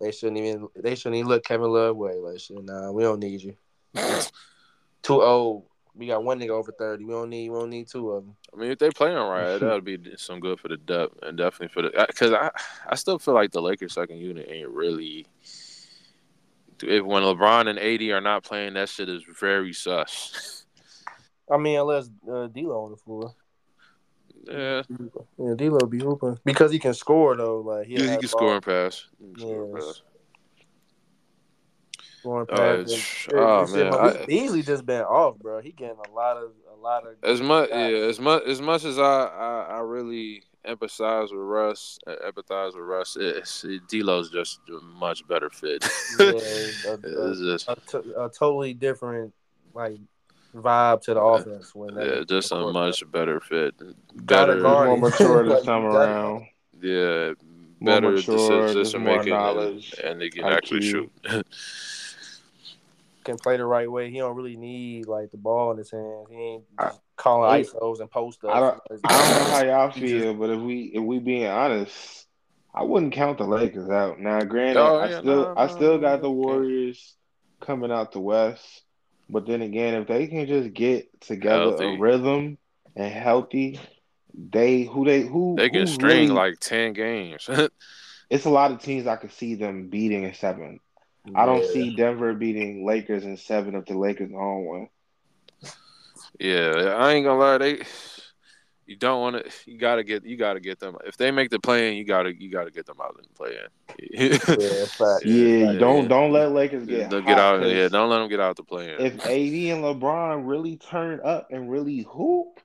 They 0.00 0.12
shouldn't 0.12 0.38
even. 0.38 0.68
They 0.76 0.94
shouldn't 0.94 1.16
even 1.16 1.28
look 1.28 1.44
Kevin 1.44 1.70
Love 1.70 1.96
way. 1.96 2.14
Like 2.14 2.40
shit, 2.40 2.64
nah, 2.64 2.90
we 2.92 3.02
don't 3.02 3.20
need 3.20 3.42
you. 3.42 3.56
Too 5.02 5.22
old. 5.22 5.64
We 6.00 6.06
got 6.06 6.24
one 6.24 6.40
nigga 6.40 6.48
over 6.48 6.72
thirty. 6.72 7.04
We 7.04 7.12
don't 7.12 7.28
need. 7.28 7.50
We 7.50 7.58
don't 7.58 7.68
need 7.68 7.86
two 7.86 8.12
of 8.12 8.24
them. 8.24 8.34
I 8.54 8.56
mean, 8.58 8.70
if 8.70 8.78
they 8.78 8.88
play 8.88 9.10
him 9.10 9.18
right, 9.18 9.58
that'll 9.60 9.82
be 9.82 9.98
some 10.16 10.40
good 10.40 10.58
for 10.58 10.68
the 10.68 10.78
depth 10.78 11.18
and 11.22 11.36
definitely 11.36 11.68
for 11.68 11.82
the 11.82 12.06
because 12.08 12.32
I 12.32 12.50
I 12.88 12.94
still 12.94 13.18
feel 13.18 13.34
like 13.34 13.52
the 13.52 13.60
Lakers 13.60 13.92
second 13.92 14.16
unit 14.16 14.48
ain't 14.50 14.70
really. 14.70 15.26
If 16.82 17.04
when 17.04 17.22
LeBron 17.22 17.68
and 17.68 17.78
AD 17.78 18.00
are 18.16 18.22
not 18.22 18.44
playing, 18.44 18.72
that 18.74 18.88
shit 18.88 19.10
is 19.10 19.22
very 19.38 19.74
sus. 19.74 20.64
I 21.52 21.58
mean, 21.58 21.78
unless 21.78 22.08
uh, 22.26 22.46
D'Lo 22.46 22.84
on 22.84 22.92
the 22.92 22.96
floor. 22.96 23.34
Yeah, 24.48 24.82
Yeah, 25.36 25.54
D'Lo 25.54 25.80
be 25.80 25.98
hooping 25.98 26.38
because 26.46 26.72
he 26.72 26.78
can 26.78 26.94
score 26.94 27.36
though. 27.36 27.60
Like 27.60 27.86
he, 27.86 27.96
he, 27.96 28.08
he 28.08 28.16
can 28.16 28.28
score 28.28 28.54
and 28.54 28.64
pass. 28.64 29.06
He 29.18 29.34
can 29.34 29.38
score 29.38 29.64
and 29.64 29.74
pass. 29.74 30.00
Scoring 32.20 32.46
Uh, 32.50 32.56
pass. 32.56 32.78
it's- 32.92 33.28
oh, 33.34 33.62
and 33.62 33.72
man, 33.72 33.90
Malik 33.90 34.20
I- 34.22 34.24
Beasley 34.26 34.62
just 34.62 34.84
been 34.86 35.02
off, 35.02 35.38
bro. 35.38 35.60
He 35.60 35.72
getting 35.72 35.96
a 36.06 36.14
lot 36.14 36.36
of 36.36 36.52
a 36.72 36.76
lot 36.80 37.06
of 37.06 37.14
As 37.22 37.40
much, 37.40 37.68
yeah, 37.70 37.76
as 37.76 38.20
much 38.20 38.42
as 38.44 38.60
much 38.60 38.84
as 38.84 38.98
I, 38.98 39.24
I, 39.24 39.66
I 39.70 39.78
really 39.80 40.42
empathize 40.66 41.30
with 41.30 41.40
Russ, 41.40 41.98
uh, 42.06 42.14
empathize 42.30 42.74
with 42.74 42.84
Russ. 42.84 43.16
It's 43.18 43.64
it, 43.64 43.80
D'Lo's 43.88 44.30
just 44.30 44.60
a 44.68 44.80
much 44.98 45.26
better 45.26 45.48
fit. 45.50 45.86
Yeah, 46.18 46.26
a, 46.86 46.92
a, 46.92 47.34
just 47.34 47.68
a, 47.68 47.76
t- 47.76 48.12
a 48.16 48.28
totally 48.28 48.74
different 48.74 49.32
like 49.74 49.98
vibe 50.54 51.00
to 51.02 51.14
the 51.14 51.20
offense 51.20 51.74
when 51.74 51.96
yeah, 51.96 52.22
just 52.28 52.46
a 52.52 52.56
score, 52.56 52.72
much 52.72 53.02
better 53.10 53.40
fit, 53.40 53.74
better, 54.26 54.60
guard 54.60 54.88
more 54.88 54.98
mature 55.10 55.48
this 55.48 55.64
time 55.64 55.84
around. 55.86 56.46
yeah, 56.82 57.32
More 57.78 58.00
better 58.00 58.10
mature, 58.12 58.66
just 58.66 58.74
decision 58.74 59.02
more 59.04 59.16
making, 59.18 59.32
and, 59.32 59.42
knowledge, 59.42 59.94
and 60.02 60.20
they 60.20 60.28
can 60.28 60.44
actually 60.44 60.82
shoot. 60.82 61.10
can 63.24 63.36
play 63.36 63.56
the 63.56 63.64
right 63.64 63.90
way. 63.90 64.10
He 64.10 64.18
don't 64.18 64.34
really 64.36 64.56
need 64.56 65.06
like 65.06 65.30
the 65.30 65.36
ball 65.36 65.72
in 65.72 65.78
his 65.78 65.90
hands. 65.90 66.26
He 66.30 66.36
ain't 66.36 66.64
I- 66.78 66.86
just 66.88 67.00
calling 67.16 67.50
I- 67.50 67.62
isos 67.62 68.00
and 68.00 68.10
post 68.10 68.42
ups. 68.44 68.54
I 68.54 68.60
don't, 68.60 68.80
I 69.04 69.28
don't 69.28 69.48
know 69.48 69.54
how 69.56 69.64
y'all 69.64 69.90
He 69.90 70.00
feel, 70.00 70.34
but 70.34 70.50
if 70.50 70.60
we 70.60 70.82
if 70.94 71.02
we 71.02 71.18
being 71.18 71.46
honest, 71.46 72.26
I 72.74 72.82
wouldn't 72.84 73.12
count 73.12 73.38
the 73.38 73.44
Lakers 73.44 73.90
out. 73.90 74.20
Now, 74.20 74.40
granted, 74.42 74.78
Oh, 74.80 74.96
I 75.00 75.08
still 75.10 75.24
no, 75.24 75.54
I 75.56 75.66
still 75.66 75.98
got 75.98 76.22
the 76.22 76.28
okay. 76.28 76.34
Warriors 76.34 77.14
coming 77.60 77.90
out 77.92 78.12
the 78.12 78.20
West, 78.20 78.82
but 79.28 79.46
then 79.46 79.60
again, 79.62 79.94
if 79.94 80.08
they 80.08 80.26
can 80.28 80.46
just 80.46 80.72
get 80.72 81.20
together 81.20 81.70
Healthy. 81.76 81.96
a 81.96 81.98
rhythm 81.98 82.58
and 82.96 83.12
healthy, 83.12 83.78
they 84.34 84.82
who 84.84 85.04
they 85.04 85.22
who 85.22 85.56
They 85.58 85.68
can 85.68 85.80
who's 85.80 85.92
string 85.94 86.28
really- 86.28 86.34
like 86.34 86.60
ten 86.60 86.92
games. 86.94 87.48
It's 88.30 88.44
a 88.44 88.50
lot 88.50 88.70
of 88.70 88.80
teams 88.80 89.08
I 89.08 89.16
could 89.16 89.32
see 89.32 89.56
them 89.56 89.88
beating 89.88 90.22
in 90.22 90.32
seven. 90.34 90.78
I 91.34 91.46
don't 91.46 91.62
Yeah. 91.62 91.70
see 91.70 91.90
Denver 91.90 92.34
beating 92.34 92.84
Lakers 92.86 93.24
in 93.24 93.36
seven 93.36 93.74
if 93.74 93.86
the 93.86 93.96
Lakers 93.96 94.32
own 94.32 94.64
one. 94.64 94.88
yeah, 96.38 96.94
I 96.98 97.12
ain't 97.12 97.24
gonna 97.26 97.38
lie, 97.38 97.58
they. 97.58 97.82
You 98.86 98.96
don't 98.96 99.20
want 99.20 99.36
to. 99.36 99.70
You 99.70 99.78
gotta 99.78 100.02
get. 100.02 100.24
You 100.24 100.36
gotta 100.36 100.58
get 100.60 100.80
them. 100.80 100.96
If 101.04 101.16
they 101.16 101.30
make 101.30 101.50
the 101.50 101.60
play 101.60 101.90
in, 101.90 101.96
you 101.96 102.04
gotta. 102.04 102.34
You 102.34 102.50
gotta 102.50 102.70
get 102.72 102.86
them 102.86 102.96
out 103.00 103.16
and 103.18 103.34
play 103.34 103.50
in. 104.12 104.38
Yeah, 104.56 104.84
fact. 104.98 105.24
Yeah, 105.24 105.72
yeah, 105.72 105.78
don't 105.78 106.08
don't 106.08 106.32
let 106.32 106.50
Lakers 106.52 106.86
get 106.86 107.08
They'll 107.08 107.20
hot 107.20 107.28
get 107.28 107.38
out. 107.38 107.60
'cause 107.60 107.70
Yeah, 107.72 107.88
don't 107.88 108.10
let 108.10 108.18
them 108.18 108.28
get 108.28 108.40
out 108.40 108.56
the 108.56 108.64
play 108.64 108.92
in. 108.94 109.00
if 109.00 109.14
AD 109.14 109.70
and 109.70 109.84
LeBron 109.84 110.48
really 110.48 110.76
turn 110.76 111.20
up 111.22 111.48
and 111.52 111.70
really 111.70 112.00
hoop, 112.00 112.60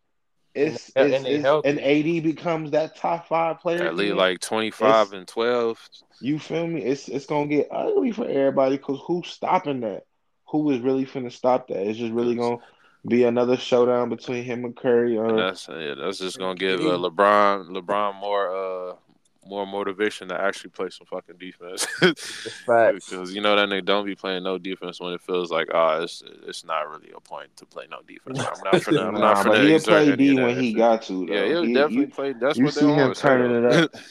it's, 0.56 0.92
And- 0.96 1.08
it's, 1.08 1.16
and 1.18 1.26
they 1.26 1.30
it's- 1.32 1.42
healthy. 1.44 1.70
and 1.70 1.80
AD 1.80 2.24
becomes 2.24 2.72
that 2.72 2.96
top 2.96 3.28
five 3.28 3.60
player. 3.60 3.84
At 3.84 3.96
least 3.96 4.08
again, 4.12 4.18
like 4.18 4.40
twenty 4.40 4.72
five 4.72 5.14
and 5.14 5.28
twelve. 5.28 5.80
you 6.22 6.40
feel 6.40 6.66
me? 6.68 6.82
It's 6.82 7.08
it's 7.10 7.26
gonna 7.26 7.48
get 7.48 7.68
ugly 7.72 8.12
for 8.12 8.28
everybody 8.28 8.78
because 8.78 9.00
who's 9.06 9.28
stopping 9.28 9.82
that? 9.82 10.06
Who 10.50 10.70
is 10.72 10.80
really 10.80 11.06
finna 11.06 11.32
stop 11.32 11.68
that? 11.68 11.86
It's 11.88 12.00
just 12.00 12.14
really 12.14 12.36
gonna 12.36 12.58
be 13.08 13.24
another 13.24 13.58
showdown 13.58 14.10
between 14.10 14.44
him 14.44 14.66
and 14.66 14.76
Curry. 14.76 15.18
And 15.18 15.32
Or 15.32 15.38
that's 15.38 15.68
yeah, 15.68 15.94
that's 15.96 16.20
just 16.20 16.40
gonna 16.40 16.56
give 16.56 16.80
uh, 16.82 16.98
LeBron 16.98 17.70
LeBron 17.70 18.16
more 18.20 18.50
uh 18.92 18.96
more 19.46 19.66
motivation 19.68 20.28
to 20.30 20.40
actually 20.40 20.72
play 20.72 20.90
some 20.90 21.06
fucking 21.08 21.38
defense. 21.38 21.88
Because 22.66 23.34
you 23.34 23.42
know 23.42 23.56
that 23.56 23.70
nigga 23.70 23.86
don't 23.86 24.06
be 24.06 24.16
playing 24.16 24.44
no 24.44 24.58
defense 24.58 25.00
when 25.00 25.14
it 25.14 25.22
feels 25.22 25.52
like 25.52 25.68
oh 25.74 26.02
it's 26.04 26.24
it's 26.48 26.66
not 26.66 26.90
really 26.90 27.12
a 27.16 27.20
point 27.20 27.56
to 27.58 27.66
play 27.66 27.86
no 27.90 28.00
defense. 28.08 28.40
I'm 28.40 28.64
not 28.64 28.82
for 28.82 28.90
I'm 28.98 29.14
nah, 29.14 29.20
not 29.20 29.44
for 29.44 29.50
but 29.50 29.62
he'll 29.64 29.80
play 29.80 30.16
D 30.16 30.36
when 30.36 30.58
he 30.60 30.70
shit. 30.72 30.78
got 30.78 31.04
to. 31.04 31.26
Though. 31.26 31.34
Yeah, 31.34 31.46
he'll 31.46 31.64
He- 31.64 31.74
definitely 31.74 31.98
you- 32.02 32.08
play. 32.08 32.34
That's 32.34 32.58
you 32.58 32.66
what 32.66 32.74
they 32.74 32.82
see 32.82 32.88
him 32.88 32.98
want. 32.98 33.18
turning 33.18 33.64
it 33.66 33.72
up. 33.72 33.92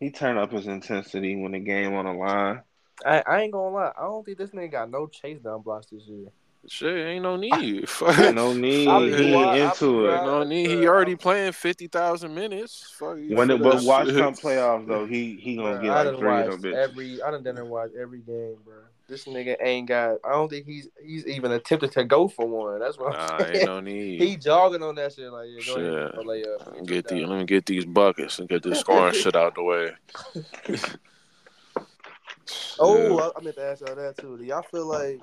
He 0.00 0.10
turned 0.10 0.38
up 0.38 0.52
his 0.52 0.66
intensity 0.66 1.36
when 1.36 1.52
the 1.52 1.60
game 1.60 1.94
on 1.94 2.04
the 2.04 2.12
line. 2.12 2.60
I, 3.06 3.22
I 3.26 3.40
ain't 3.42 3.52
gonna 3.52 3.74
lie. 3.74 3.92
I 3.96 4.02
don't 4.02 4.24
think 4.24 4.36
this 4.38 4.50
nigga 4.50 4.72
got 4.72 4.90
no 4.90 5.06
chase 5.06 5.38
down 5.40 5.62
blocks 5.62 5.86
this 5.86 6.02
year. 6.06 6.28
Shit, 6.66 6.96
ain't 7.06 7.22
no 7.22 7.36
need. 7.36 7.88
Fuck. 7.88 8.34
No 8.34 8.52
need. 8.54 8.88
I'll 8.88 9.02
He 9.04 9.32
quiet. 9.32 9.34
I'll 9.34 9.54
be 9.54 9.60
into 9.60 10.06
it. 10.06 10.24
no 10.24 10.44
need. 10.44 10.70
He 10.70 10.86
already 10.86 11.16
playing 11.16 11.52
fifty 11.52 11.86
thousand 11.88 12.34
minutes. 12.34 12.94
Fuck 12.98 13.18
When 13.28 13.48
for 13.48 13.54
it, 13.54 13.62
but 13.62 13.82
watch 13.84 14.06
shit. 14.08 14.16
come 14.16 14.34
playoffs 14.42 14.86
though, 14.86 15.06
he 15.06 15.36
he 15.36 15.56
gonna 15.56 15.78
Bruh, 15.78 15.82
get 15.82 15.90
I 15.90 15.94
like 15.94 16.04
done 16.04 16.18
three 16.18 16.28
of 16.28 16.46
watched 16.46 16.62
them 16.62 16.72
bitches. 16.72 16.76
every. 16.90 17.22
I 17.22 17.30
done 17.30 17.42
done 17.42 17.58
and 17.58 17.68
watch 17.70 17.90
every 18.00 18.20
game, 18.20 18.56
bro. 18.64 18.74
This 19.06 19.26
nigga 19.26 19.56
ain't 19.60 19.86
got. 19.88 20.16
I 20.24 20.30
don't 20.32 20.48
think 20.48 20.64
he's 20.64 20.88
he's 21.04 21.26
even 21.26 21.52
attempted 21.52 21.92
to 21.92 22.04
go 22.04 22.26
for 22.26 22.46
one. 22.48 22.80
That's 22.80 22.98
what 22.98 23.14
I'm 23.14 23.38
Nah, 23.38 23.38
saying. 23.44 23.56
ain't 23.56 23.66
no 23.66 23.80
need. 23.80 24.20
He 24.22 24.36
jogging 24.36 24.82
on 24.82 24.94
that 24.94 25.12
shit 25.12 25.30
like 25.30 25.48
yeah, 25.50 25.62
go 25.66 25.74
Shit. 25.76 25.92
ahead, 25.92 26.12
go 26.16 26.22
lay 26.22 26.42
up. 26.44 26.86
Get 26.86 27.08
the, 27.08 27.26
let 27.26 27.38
me 27.38 27.44
get 27.44 27.66
these 27.66 27.84
buckets 27.84 28.38
and 28.38 28.48
get 28.48 28.62
this 28.62 28.80
scoring 28.80 29.12
shit 29.12 29.36
out 29.36 29.54
the 29.56 29.62
way. 29.62 29.92
Oh, 32.78 33.18
Yeah. 33.18 33.24
I, 33.24 33.30
I 33.38 33.42
meant 33.42 33.56
to 33.56 33.64
ask 33.64 33.80
y'all 33.86 33.94
that 33.94 34.16
too. 34.16 34.36
Do 34.38 34.44
y'all 34.44 34.62
feel 34.62 34.86
like 34.86 35.20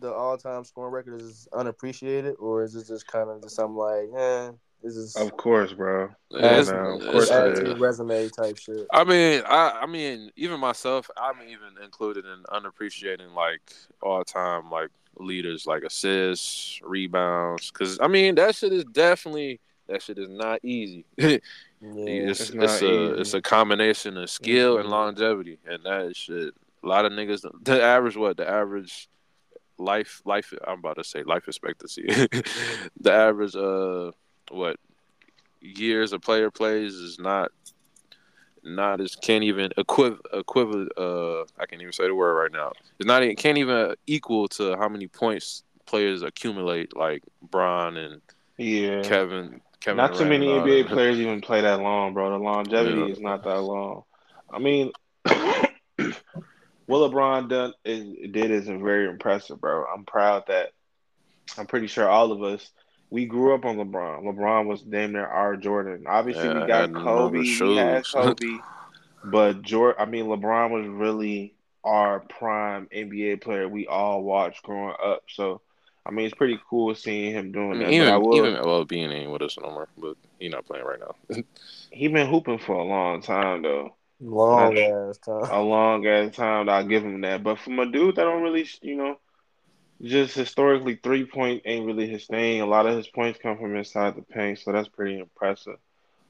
the 0.00 0.12
all-time 0.12 0.64
scoring 0.64 0.92
record 0.92 1.20
is 1.20 1.48
unappreciated, 1.52 2.34
or 2.38 2.62
is 2.62 2.74
it 2.76 2.86
just 2.86 3.06
kind 3.06 3.30
of 3.30 3.42
just 3.42 3.56
something 3.56 3.76
like, 3.76 4.08
eh, 4.16 4.50
this 4.82 4.96
is 4.96 5.16
Of 5.16 5.36
course, 5.36 5.72
bro. 5.72 6.08
Yeah, 6.30 6.58
it's- 6.60 6.68
no, 6.68 6.96
of 6.96 7.00
course 7.02 7.30
add 7.30 7.46
it 7.48 7.54
to 7.56 7.62
is. 7.62 7.68
your 7.68 7.76
resume 7.76 8.28
type 8.28 8.58
shit? 8.58 8.86
I 8.92 9.04
mean, 9.04 9.42
I, 9.46 9.80
I 9.82 9.86
mean, 9.86 10.30
even 10.36 10.60
myself, 10.60 11.10
I'm 11.16 11.42
even 11.42 11.82
included 11.82 12.24
in 12.26 12.44
unappreciating 12.50 13.32
like 13.34 13.72
all 14.02 14.22
time 14.24 14.70
like 14.70 14.90
leaders, 15.18 15.66
like 15.66 15.82
assists, 15.82 16.78
rebounds, 16.82 17.70
because 17.70 17.98
I 18.00 18.08
mean 18.08 18.34
that 18.34 18.54
shit 18.54 18.72
is 18.72 18.84
definitely 18.84 19.60
that 19.88 20.02
shit 20.02 20.18
is 20.18 20.28
not 20.28 20.60
easy. 20.62 21.04
Yeah, 21.82 22.30
it's 22.30 22.40
It's 22.40 22.50
it's, 22.50 22.54
not 22.54 22.82
a 22.82 23.20
it's 23.20 23.34
a 23.34 23.42
combination 23.42 24.16
of 24.16 24.30
skill 24.30 24.78
and 24.78 24.86
Mhm. 24.88 24.92
longevity, 24.92 25.58
and 25.66 25.84
that 25.84 26.16
shit. 26.16 26.54
A 26.82 26.86
lot 26.86 27.04
of 27.04 27.12
niggas, 27.12 27.42
the 27.64 27.82
average 27.82 28.16
what 28.16 28.36
the 28.38 28.48
average 28.48 29.08
life 29.78 30.22
life 30.24 30.52
I'm 30.66 30.78
about 30.80 30.96
to 30.96 31.04
say 31.04 31.22
life 31.22 31.48
expectancy, 31.48 32.06
the 33.00 33.12
average 33.12 33.56
uh 33.56 34.12
what 34.50 34.76
years 35.60 36.12
a 36.12 36.18
player 36.18 36.50
plays 36.50 36.94
is 36.94 37.18
not 37.18 37.50
not 38.62 39.00
as 39.00 39.14
can't 39.14 39.44
even 39.44 39.70
equiv 39.78 40.18
equivalent 40.32 40.90
uh 40.98 41.42
I 41.58 41.66
can't 41.68 41.80
even 41.82 41.92
say 41.92 42.06
the 42.06 42.14
word 42.14 42.34
right 42.34 42.52
now. 42.52 42.72
It's 42.98 43.06
not 43.06 43.22
it 43.22 43.36
can't 43.36 43.58
even 43.58 43.94
equal 44.06 44.48
to 44.48 44.76
how 44.76 44.88
many 44.88 45.06
points 45.06 45.62
players 45.86 46.22
accumulate 46.22 46.96
like 46.96 47.22
Bron 47.42 47.96
and 47.96 48.20
Yeah. 48.58 49.02
Kevin 49.02 49.60
Kevin 49.80 49.96
Not 49.98 50.16
too 50.16 50.24
many 50.24 50.46
NBA 50.46 50.82
that. 50.84 50.92
players 50.92 51.18
even 51.18 51.40
play 51.40 51.60
that 51.60 51.80
long, 51.80 52.12
bro. 52.14 52.30
The 52.30 52.38
longevity 52.38 53.02
Yeah. 53.02 53.12
is 53.12 53.20
not 53.20 53.44
that 53.44 53.60
long. 53.60 54.02
I 54.50 54.58
mean, 54.58 54.90
what 56.86 57.10
LeBron 57.10 57.48
done 57.48 57.72
is 57.84 58.04
did 58.30 58.50
is 58.50 58.66
very 58.66 59.08
impressive, 59.08 59.60
bro. 59.60 59.84
I'm 59.84 60.04
proud 60.04 60.44
that 60.48 60.70
I'm 61.58 61.66
pretty 61.66 61.86
sure 61.86 62.08
all 62.08 62.32
of 62.32 62.42
us 62.42 62.70
we 63.10 63.26
grew 63.26 63.54
up 63.54 63.64
on 63.64 63.76
LeBron. 63.76 64.24
LeBron 64.24 64.66
was 64.66 64.82
damn 64.82 65.12
near 65.12 65.26
our 65.26 65.56
Jordan. 65.56 66.04
Obviously, 66.08 66.44
Yeah, 66.44 66.62
we 66.62 66.66
got 66.66 66.80
had 66.80 66.92
none 66.92 67.02
of 67.02 67.06
Kobe. 67.06 67.38
We 67.38 67.76
had. 67.76 68.04
Kobe, 68.12 68.58
but 69.24 69.62
Jordan. 69.62 70.00
I 70.00 70.10
mean, 70.10 70.26
LeBron 70.26 70.70
was 70.70 70.86
really 70.88 71.54
our 71.84 72.20
prime 72.20 72.88
NBA 72.94 73.42
player. 73.42 73.68
We 73.68 73.86
all 73.86 74.22
watched 74.22 74.62
growing 74.64 74.96
up. 75.02 75.22
So 75.28 75.60
I 76.06 76.12
mean, 76.12 76.26
it's 76.26 76.34
pretty 76.34 76.58
cool 76.70 76.94
seeing 76.94 77.32
him 77.32 77.48
I 77.48 77.50
doing 77.50 77.70
mean, 77.70 77.78
that. 77.80 77.92
even 77.92 78.08
I 78.08 78.16
will, 78.16 78.36
even 78.36 78.54
well, 78.64 78.84
being 78.84 79.10
ain't 79.10 79.30
with 79.30 79.42
us 79.42 79.58
no 79.60 79.70
more, 79.70 79.88
but 79.98 80.16
he 80.38 80.48
not 80.48 80.64
playing 80.66 80.84
right 80.84 81.00
now. 81.00 81.42
he 81.90 82.06
been 82.06 82.28
hooping 82.28 82.58
for 82.58 82.76
a 82.76 82.84
long 82.84 83.22
time 83.22 83.62
though, 83.62 83.95
Long 84.20 84.78
ass 84.78 85.18
time. 85.18 85.44
a 85.50 85.60
long 85.62 86.06
ass 86.06 86.34
time. 86.36 86.68
I'll 86.68 86.86
give 86.86 87.04
him 87.04 87.20
that. 87.22 87.42
But 87.42 87.58
from 87.58 87.78
a 87.78 87.90
dude 87.90 88.16
that 88.16 88.24
don't 88.24 88.42
really, 88.42 88.66
you 88.82 88.96
know, 88.96 89.18
just 90.02 90.34
historically 90.34 90.98
three 91.02 91.24
point 91.26 91.62
ain't 91.64 91.86
really 91.86 92.08
his 92.08 92.26
thing. 92.26 92.60
A 92.60 92.66
lot 92.66 92.86
of 92.86 92.96
his 92.96 93.08
points 93.08 93.38
come 93.42 93.58
from 93.58 93.76
inside 93.76 94.16
the 94.16 94.22
paint, 94.22 94.58
so 94.58 94.72
that's 94.72 94.88
pretty 94.88 95.18
impressive. 95.18 95.76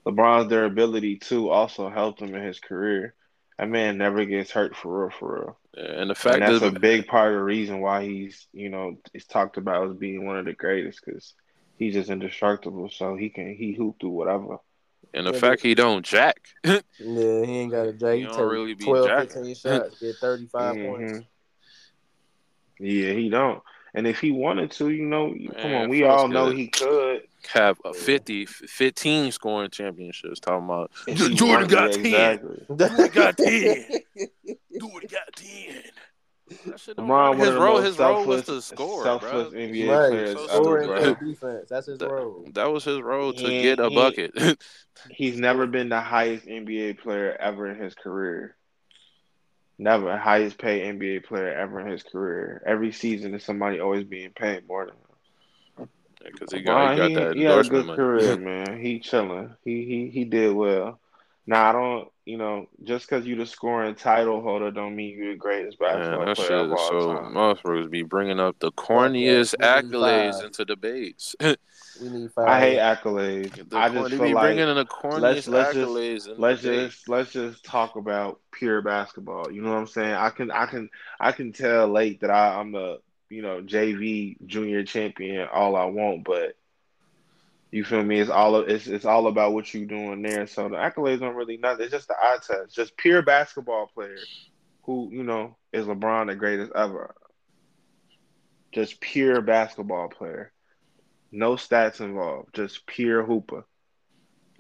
LeBron's 0.07 0.49
durability 0.49 1.16
too 1.16 1.51
also 1.51 1.89
helped 1.91 2.20
him 2.20 2.34
in 2.34 2.43
his 2.43 2.61
career. 2.61 3.14
That 3.59 3.68
man 3.68 3.99
never 3.99 4.24
gets 4.24 4.51
hurt 4.51 4.76
for 4.76 5.03
real, 5.03 5.11
for 5.11 5.34
real. 5.34 5.59
and 5.74 6.11
the 6.11 6.14
fact 6.14 6.34
And 6.34 6.43
that's 6.43 6.61
that 6.61 6.76
a 6.76 6.80
big 6.80 7.07
part 7.07 7.32
of 7.32 7.39
the 7.39 7.45
reason 7.45 7.80
why 7.80 8.05
he's, 8.05 8.47
you 8.53 8.68
know, 8.68 8.99
is 9.14 9.24
talked 9.24 9.57
about 9.57 9.91
as 9.91 9.97
being 9.97 10.26
one 10.26 10.39
of 10.39 10.45
the 10.45 10.53
greatest 10.53 11.05
because 11.05 11.34
he's 11.78 11.95
just 11.95 12.11
indestructible. 12.11 12.89
So 12.91 13.16
he 13.16 13.30
can 13.30 13.55
he 13.55 13.72
hoop 13.72 13.99
through 13.99 14.11
whatever. 14.11 14.59
And 15.15 15.27
the 15.27 15.33
yeah, 15.33 15.39
fact 15.39 15.63
he 15.63 15.75
don't 15.75 16.05
jack. 16.05 16.49
yeah, 16.65 16.81
he 16.99 17.59
ain't 17.59 17.73
got 17.73 17.87
a 17.87 17.93
jack. 17.95 18.15
He, 18.15 18.21
he 18.21 18.27
don't 18.27 18.49
really 18.49 18.75
12, 18.75 19.07
jack. 19.07 19.31
15 19.31 19.55
shots, 19.55 20.01
get 20.01 20.17
35 20.17 20.77
mm-hmm. 20.77 20.87
points. 20.87 21.27
Yeah, 22.79 23.13
he 23.13 23.31
don't. 23.31 23.63
And 23.95 24.07
if 24.07 24.21
he 24.21 24.31
wanted 24.31 24.71
to, 24.73 24.91
you 24.91 25.07
know, 25.07 25.29
Man, 25.29 25.49
come 25.59 25.75
on, 25.75 25.89
we 25.89 26.05
all 26.05 26.29
good. 26.29 26.35
know 26.35 26.51
he 26.51 26.69
could 26.69 27.23
have 27.49 27.81
a 27.85 27.95
50, 27.95 28.45
15 28.45 29.33
scoring 29.33 29.71
championships. 29.71 30.39
Talking 30.39 30.67
about 30.67 30.91
Jordan 31.35 31.69
got, 31.69 31.97
exactly. 31.97 32.63
Jordan 32.69 33.11
got 33.15 33.39
10. 33.39 33.47
Jordan 33.49 33.89
got 33.95 34.17
10. 34.19 34.29
Jordan 34.79 35.09
got 35.11 35.37
10. 35.37 35.83
His 36.49 36.95
role, 36.97 37.81
his 37.81 37.99
role 37.99 38.25
was 38.25 38.45
to 38.45 38.63
score, 38.63 39.03
selfless 39.03 39.51
bro. 39.51 39.61
NBA 39.61 39.89
right. 39.89 40.11
players. 40.11 40.51
So 40.51 41.15
defense, 41.25 41.69
that's 41.69 41.87
his 41.87 41.99
that, 41.99 42.11
role. 42.11 42.47
That 42.53 42.71
was 42.71 42.85
his 42.85 43.01
role 43.01 43.33
to 43.33 43.45
and 43.45 43.63
get 43.63 43.81
a 43.81 43.89
he, 43.89 43.95
bucket. 43.95 44.63
he's 45.11 45.39
never 45.39 45.67
been 45.67 45.89
the 45.89 46.01
highest 46.01 46.47
NBA 46.47 47.01
player 47.01 47.37
ever 47.41 47.69
in 47.69 47.83
his 47.83 47.95
career. 47.95 48.57
Never 49.79 50.17
highest 50.17 50.59
paid 50.59 50.97
NBA 50.97 51.25
player 51.25 51.53
ever 51.53 51.81
in 51.81 51.89
his 51.89 52.05
career. 52.05 52.63
Every 52.65 52.93
season, 52.93 53.35
is 53.35 53.43
somebody 53.43 53.81
always 53.81 54.05
being 54.05 54.31
paid 54.31 54.69
more 54.69 54.87
than 54.87 54.95
him. 54.95 55.89
Because 56.25 56.53
yeah, 56.53 56.59
he 56.59 56.65
got, 56.65 56.93
he 56.93 56.97
got 56.97 57.09
he, 57.09 57.15
that. 57.17 57.37
He 57.37 57.43
had 57.43 57.59
a 57.59 57.69
good 57.69 57.87
money. 57.87 57.97
career, 57.97 58.37
man. 58.39 58.81
He 58.81 59.01
chilling. 59.01 59.55
He 59.65 59.85
he 59.85 60.11
he 60.11 60.25
did 60.25 60.55
well. 60.55 61.01
Now 61.47 61.69
I 61.69 61.73
don't, 61.73 62.09
you 62.25 62.39
know, 62.39 62.69
just 62.83 63.09
because 63.09 63.27
you 63.27 63.37
the 63.37 63.47
scoring 63.47 63.95
title 63.95 64.43
holder 64.43 64.71
don't 64.71 64.97
mean 64.97 65.17
you 65.17 65.31
the 65.33 65.37
greatest 65.37 65.79
basketball 65.79 66.19
Man, 66.19 66.27
that 66.27 66.37
player 66.37 66.57
of 66.57 66.67
is 66.67 66.73
all 66.73 66.89
so 66.91 67.15
time. 67.15 67.35
motherfuckers 67.35 67.91
be 67.91 68.03
bringing 68.03 68.41
up 68.41 68.59
the 68.59 68.73
corniest 68.73 69.55
we 69.59 69.65
need 69.83 69.93
accolades 69.93 70.45
into 70.45 70.65
debates. 70.65 71.37
We 72.01 72.09
need 72.11 72.33
five. 72.33 72.49
I 72.49 72.61
hate 72.61 72.79
accolades. 72.79 73.69
The 73.71 73.77
I 73.79 73.89
corny- 73.89 74.01
just 74.01 74.11
they 74.11 74.17
feel 74.19 74.27
be 74.29 74.35
like 74.35 74.43
bringing 74.45 74.69
in 74.69 74.77
the 74.77 74.85
corniest 74.85 75.21
let's 75.23 75.49
let's 75.49 75.73
just 75.73 75.91
accolades 75.91 76.29
in 76.29 76.41
let's 76.41 76.63
the 76.63 76.69
debate. 76.71 76.91
just 76.91 77.09
let's 77.09 77.33
just 77.33 77.65
talk 77.65 77.97
about 77.97 78.41
pure 78.53 78.83
basketball. 78.83 79.51
You 79.51 79.63
know 79.63 79.71
what 79.71 79.79
I'm 79.79 79.87
saying? 79.87 80.13
I 80.15 80.31
can 80.31 80.51
I 80.51 80.67
can 80.67 80.91
I 81.19 81.33
can 81.33 81.53
tell 81.53 81.89
late 81.89 82.21
that 82.21 82.31
I, 82.31 82.59
I'm 82.61 82.73
the 82.73 83.01
you 83.31 83.43
know 83.43 83.63
JV 83.63 84.37
junior 84.47 84.85
champion 84.85 85.49
all 85.53 85.75
I 85.77 85.85
want, 85.87 86.25
but 86.25 86.55
you 87.71 87.85
feel 87.85 88.03
me? 88.03 88.21
It's 88.21 88.31
all 88.31 88.57
it's 88.57 88.87
it's 88.87 89.05
all 89.05 89.27
about 89.27 89.53
what 89.53 89.73
you 89.75 89.87
doing 89.87 90.23
there. 90.23 90.47
So 90.47 90.69
the 90.69 90.77
accolades 90.77 91.21
don't 91.21 91.35
really 91.35 91.57
nothing. 91.57 91.85
It's 91.85 91.93
just 91.93 92.09
the 92.09 92.14
eye 92.14 92.39
test. 92.47 92.75
Just 92.75 92.97
pure 92.97 93.23
basketball 93.23 93.89
player 93.93 94.19
who 94.85 95.11
you 95.12 95.25
know 95.25 95.57
is 95.73 95.87
LeBron 95.87 96.29
the 96.29 96.37
greatest 96.37 96.73
ever. 96.75 97.14
Just 98.73 99.01
pure 99.01 99.41
basketball 99.41 100.09
player. 100.09 100.53
No 101.33 101.55
stats 101.55 102.01
involved. 102.01 102.55
Just 102.55 102.87
pure 102.87 103.25
hooper. 103.25 103.64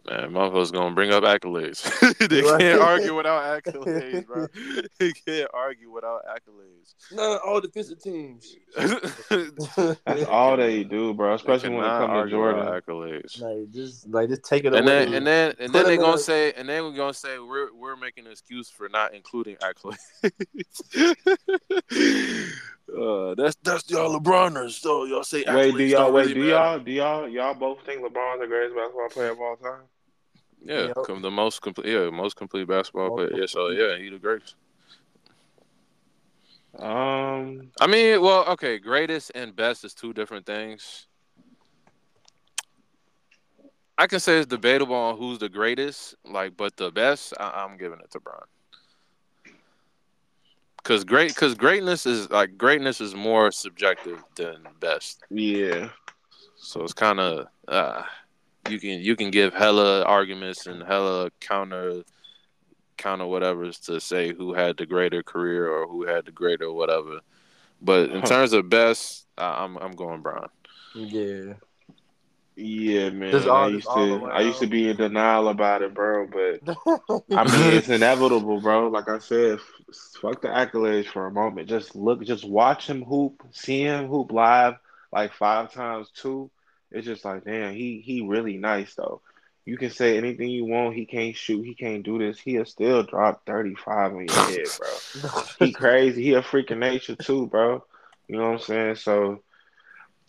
Man, 0.08 0.30
motherfuckers 0.30 0.72
gonna 0.72 0.94
bring 0.94 1.10
up 1.12 1.24
accolades. 1.24 1.82
they 2.28 2.42
Right. 2.42 2.60
can't 2.60 2.80
argue 2.92 3.14
without 3.16 3.42
accolades, 3.64 4.26
bro. 4.26 4.46
They 4.98 5.12
can't 5.12 5.50
argue 5.52 5.90
without 5.90 6.20
accolades. 6.26 6.94
No, 7.12 7.38
all 7.44 7.60
defensive 7.60 8.00
teams. 8.00 8.54
That's 8.76 10.24
all 10.28 10.56
they 10.56 10.84
do, 10.84 11.12
bro. 11.12 11.34
Especially 11.34 11.70
when 11.70 11.80
it 11.80 11.82
cannot 11.82 11.98
comes 11.98 12.10
to 12.30 12.36
argue 12.36 12.36
Jordan. 12.36 12.66
accolades. 12.66 13.40
like 13.40 13.70
just 13.72 14.08
like 14.08 14.28
just 14.28 14.44
take 14.44 14.64
it 14.64 14.74
And 14.74 14.86
away. 14.88 15.04
then 15.06 15.14
and 15.14 15.26
then 15.26 15.54
and 15.58 15.72
then 15.72 15.84
they 15.86 15.94
him 15.94 16.00
gonna 16.02 16.18
say 16.18 16.52
and 16.52 16.68
then 16.68 16.84
we're 16.84 16.96
gonna 16.96 17.12
say 17.12 17.38
we're 17.38 17.72
we're 17.74 17.96
making 17.96 18.26
an 18.26 18.32
excuse 18.32 18.70
for 18.70 18.88
not 18.88 19.12
including 19.14 19.56
accolades. 19.56 19.98
uh, 22.96 23.34
that's 23.34 23.56
that's 23.62 23.90
y'all 23.90 24.18
LeBroners, 24.20 24.72
so 24.80 25.04
y'all 25.04 25.24
say 25.24 25.42
accolades 25.44 25.72
Wait, 25.72 25.76
do 25.78 25.84
y'all 25.84 26.04
don't 26.04 26.14
wait? 26.14 26.22
really 26.22 26.34
do 26.34 26.40
matter. 26.40 26.50
y'all 26.52 26.78
do 26.78 26.92
y'all 26.92 27.28
y'all 27.28 27.54
both 27.54 27.78
think 27.84 28.02
LeBron's 28.02 28.40
the 28.40 28.46
greatest 28.46 28.76
basketball 28.76 29.08
player 29.10 29.30
of 29.30 29.40
all 29.40 29.56
time? 29.56 29.82
Yeah, 30.66 30.86
Yep. 30.88 30.96
the 31.22 31.30
most 31.30 31.62
complete, 31.62 31.86
yeah, 31.92 32.10
most 32.10 32.36
complete 32.36 32.66
basketball 32.66 33.10
Most 33.16 33.28
player. 33.30 33.40
Yeah, 33.40 33.46
so 33.46 33.68
yeah, 33.68 33.96
he 33.96 34.08
the 34.10 34.18
greatest. 34.18 34.56
Um, 36.78 37.70
I 37.80 37.86
mean, 37.86 38.20
well, 38.20 38.44
okay, 38.48 38.78
greatest 38.78 39.30
and 39.34 39.54
best 39.54 39.84
is 39.84 39.94
two 39.94 40.12
different 40.12 40.44
things. 40.44 41.06
I 43.96 44.06
can 44.06 44.20
say 44.20 44.38
it's 44.38 44.46
debatable 44.46 44.94
on 44.94 45.16
who's 45.16 45.38
the 45.38 45.48
greatest, 45.48 46.16
like, 46.24 46.56
but 46.56 46.76
the 46.76 46.90
best, 46.90 47.32
I- 47.40 47.64
I'm 47.64 47.78
giving 47.78 48.00
it 48.00 48.10
to 48.10 48.20
Bron. 48.20 48.42
Cause 50.82 51.02
great, 51.02 51.34
cause 51.34 51.54
greatness 51.54 52.06
is 52.06 52.30
like 52.30 52.56
greatness 52.56 53.00
is 53.00 53.14
more 53.14 53.50
subjective 53.50 54.22
than 54.36 54.62
best. 54.78 55.24
yeah, 55.30 55.88
So 56.58 56.82
it's 56.84 56.92
kind 56.92 57.18
of 57.18 57.46
uh, 57.66 58.02
you 58.68 58.78
can 58.80 59.00
you 59.00 59.16
can 59.16 59.30
give 59.30 59.54
hella 59.54 60.02
arguments 60.04 60.66
and 60.66 60.82
hella 60.82 61.30
counter 61.40 62.02
counter 62.96 63.26
whatever's 63.26 63.78
to 63.80 64.00
say 64.00 64.32
who 64.32 64.54
had 64.54 64.76
the 64.76 64.86
greater 64.86 65.22
career 65.22 65.68
or 65.68 65.86
who 65.86 66.06
had 66.06 66.24
the 66.26 66.32
greater 66.32 66.72
whatever. 66.72 67.20
But 67.80 68.10
in 68.10 68.22
terms 68.22 68.52
of 68.52 68.68
best, 68.68 69.26
I- 69.36 69.64
I'm 69.64 69.76
I'm 69.76 69.92
going 69.92 70.22
Bron. 70.22 70.48
yeah. 70.94 71.54
yeah, 72.56 73.10
man. 73.10 73.32
Just 73.32 73.48
I 73.48 73.68
used 73.68 73.88
to 73.88 74.24
I 74.32 74.40
used 74.40 74.60
to 74.60 74.66
be 74.66 74.88
in 74.88 74.96
denial 74.96 75.48
about 75.48 75.82
it, 75.82 75.92
bro. 75.92 76.26
But 76.26 76.60
I 77.30 77.44
mean, 77.44 77.72
it's 77.76 77.88
inevitable, 77.90 78.60
bro. 78.60 78.88
Like 78.88 79.08
I 79.10 79.18
said, 79.18 79.58
fuck 80.22 80.40
the 80.40 80.48
accolades 80.48 81.06
for 81.06 81.26
a 81.26 81.30
moment. 81.30 81.68
Just 81.68 81.94
look, 81.94 82.24
just 82.24 82.48
watch 82.48 82.88
him 82.88 83.04
hoop, 83.04 83.42
see 83.50 83.82
him 83.82 84.06
hoop 84.06 84.32
live 84.32 84.76
like 85.12 85.32
five 85.34 85.72
times 85.72 86.10
too. 86.10 86.50
It's 86.96 87.06
just 87.06 87.24
like, 87.24 87.44
damn, 87.44 87.74
he 87.74 88.00
he 88.04 88.22
really 88.22 88.56
nice 88.56 88.94
though. 88.94 89.20
You 89.66 89.76
can 89.76 89.90
say 89.90 90.16
anything 90.16 90.48
you 90.48 90.64
want. 90.64 90.94
He 90.94 91.06
can't 91.06 91.36
shoot. 91.36 91.62
He 91.62 91.74
can't 91.74 92.04
do 92.04 92.18
this. 92.18 92.38
He'll 92.38 92.64
still 92.64 93.02
drop 93.02 93.44
thirty 93.44 93.74
five 93.74 94.12
on 94.12 94.26
your 94.26 94.46
head, 94.46 94.66
bro. 94.78 95.42
He 95.58 95.72
crazy. 95.72 96.22
He 96.22 96.32
a 96.34 96.42
freak 96.42 96.70
of 96.70 96.78
nature 96.78 97.16
too, 97.16 97.48
bro. 97.48 97.84
You 98.28 98.38
know 98.38 98.44
what 98.44 98.52
I'm 98.54 98.58
saying? 98.60 98.96
So, 98.96 99.42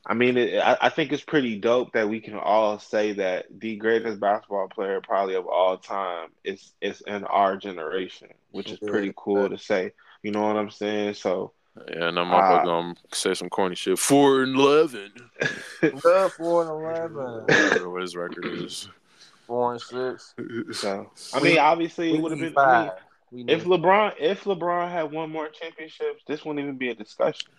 I 0.05 0.13
mean, 0.13 0.38
it, 0.38 0.59
I, 0.59 0.78
I 0.82 0.89
think 0.89 1.11
it's 1.11 1.24
pretty 1.24 1.57
dope 1.59 1.93
that 1.93 2.09
we 2.09 2.20
can 2.20 2.36
all 2.36 2.80
say 2.80 3.13
that 3.13 3.45
the 3.55 3.78
greatest 3.78 4.20
basketball 4.20 4.68
player 4.68 5.01
probably 5.01 5.36
of 5.36 5.47
all 5.47 5.78
time 5.78 6.30
is 6.43 6.74
is 6.82 7.01
in 7.01 7.24
our 7.24 7.57
generation, 7.57 8.30
which 8.51 8.72
is 8.72 8.80
pretty 8.80 9.13
cool 9.15 9.49
to 9.49 9.57
say. 9.57 9.93
You 10.22 10.32
know 10.32 10.45
what 10.45 10.57
I'm 10.57 10.72
saying? 10.72 11.13
So, 11.13 11.53
Yeah, 11.89 12.07
and 12.09 12.19
I'm 12.19 12.32
Uh, 12.34 12.63
gonna 12.63 12.95
say 13.13 13.34
some 13.34 13.49
corny 13.49 13.75
shit. 13.75 13.99
Four 13.99 14.43
and 14.43 14.55
eleven. 14.55 15.11
Well, 16.03 16.30
four 16.30 16.61
and 16.63 16.71
eleven. 16.71 17.43
Whatever 17.43 17.89
what 17.89 18.01
his 18.01 18.15
record 18.15 18.45
is. 18.45 18.89
Four 19.45 19.73
and 19.73 19.82
six. 19.82 20.34
so 20.71 21.11
I 21.34 21.39
mean, 21.39 21.57
obviously, 21.59 22.13
it 22.15 22.21
would 22.21 22.32
have 22.32 22.39
need 22.39 22.55
been. 22.55 22.63
I 22.63 22.82
mean, 22.82 22.89
five. 22.89 22.99
We 23.32 23.43
if 23.47 23.65
LeBron 23.65 24.13
if 24.19 24.43
LeBron 24.45 24.89
had 24.91 25.11
won 25.11 25.30
more 25.30 25.49
championships, 25.49 26.23
this 26.28 26.43
wouldn't 26.45 26.63
even 26.63 26.78
be 26.78 26.89
a 26.89 26.95
discussion. 26.95 27.51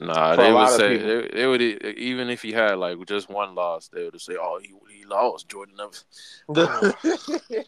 Nah, 0.00 0.34
For 0.34 0.42
they 0.42 0.52
would 0.52 0.68
say 0.70 0.96
they, 0.96 1.28
they 1.32 1.46
would 1.46 1.62
e- 1.62 1.78
even 1.96 2.28
if 2.28 2.42
he 2.42 2.50
had 2.52 2.78
like 2.78 2.98
just 3.06 3.28
one 3.30 3.54
loss, 3.54 3.88
they 3.88 4.02
would 4.04 4.20
say, 4.20 4.34
"Oh, 4.36 4.58
he 4.60 4.72
he 4.92 5.04
lost." 5.04 5.48
Jordan 5.48 5.76
never. 6.48 6.94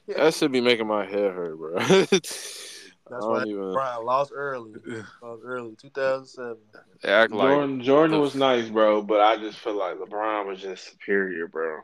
That 0.09 0.35
should 0.35 0.51
be 0.53 0.61
making 0.61 0.89
my 0.89 1.05
head 1.07 1.33
hurt, 1.33 1.57
bro. 1.57 1.79
That's 3.09 3.25
I 3.25 3.29
why 3.29 3.39
don't 3.39 3.49
even. 3.49 3.73
Bron 3.73 4.05
lost 4.05 4.33
early. 4.35 4.73
Lost 5.23 5.43
early, 5.45 5.77
2007. 5.77 6.57
They 7.03 7.09
act 7.09 7.33
like 7.33 7.49
Jordan 7.49 7.83
Jordan 7.83 8.21
was 8.21 8.35
nice, 8.35 8.69
bro, 8.69 9.03
but 9.03 9.21
I 9.21 9.37
just 9.37 9.59
feel 9.59 9.77
like 9.77 9.97
LeBron 9.97 10.47
was 10.47 10.61
just 10.61 10.89
superior, 10.91 11.47
bro. 11.49 11.81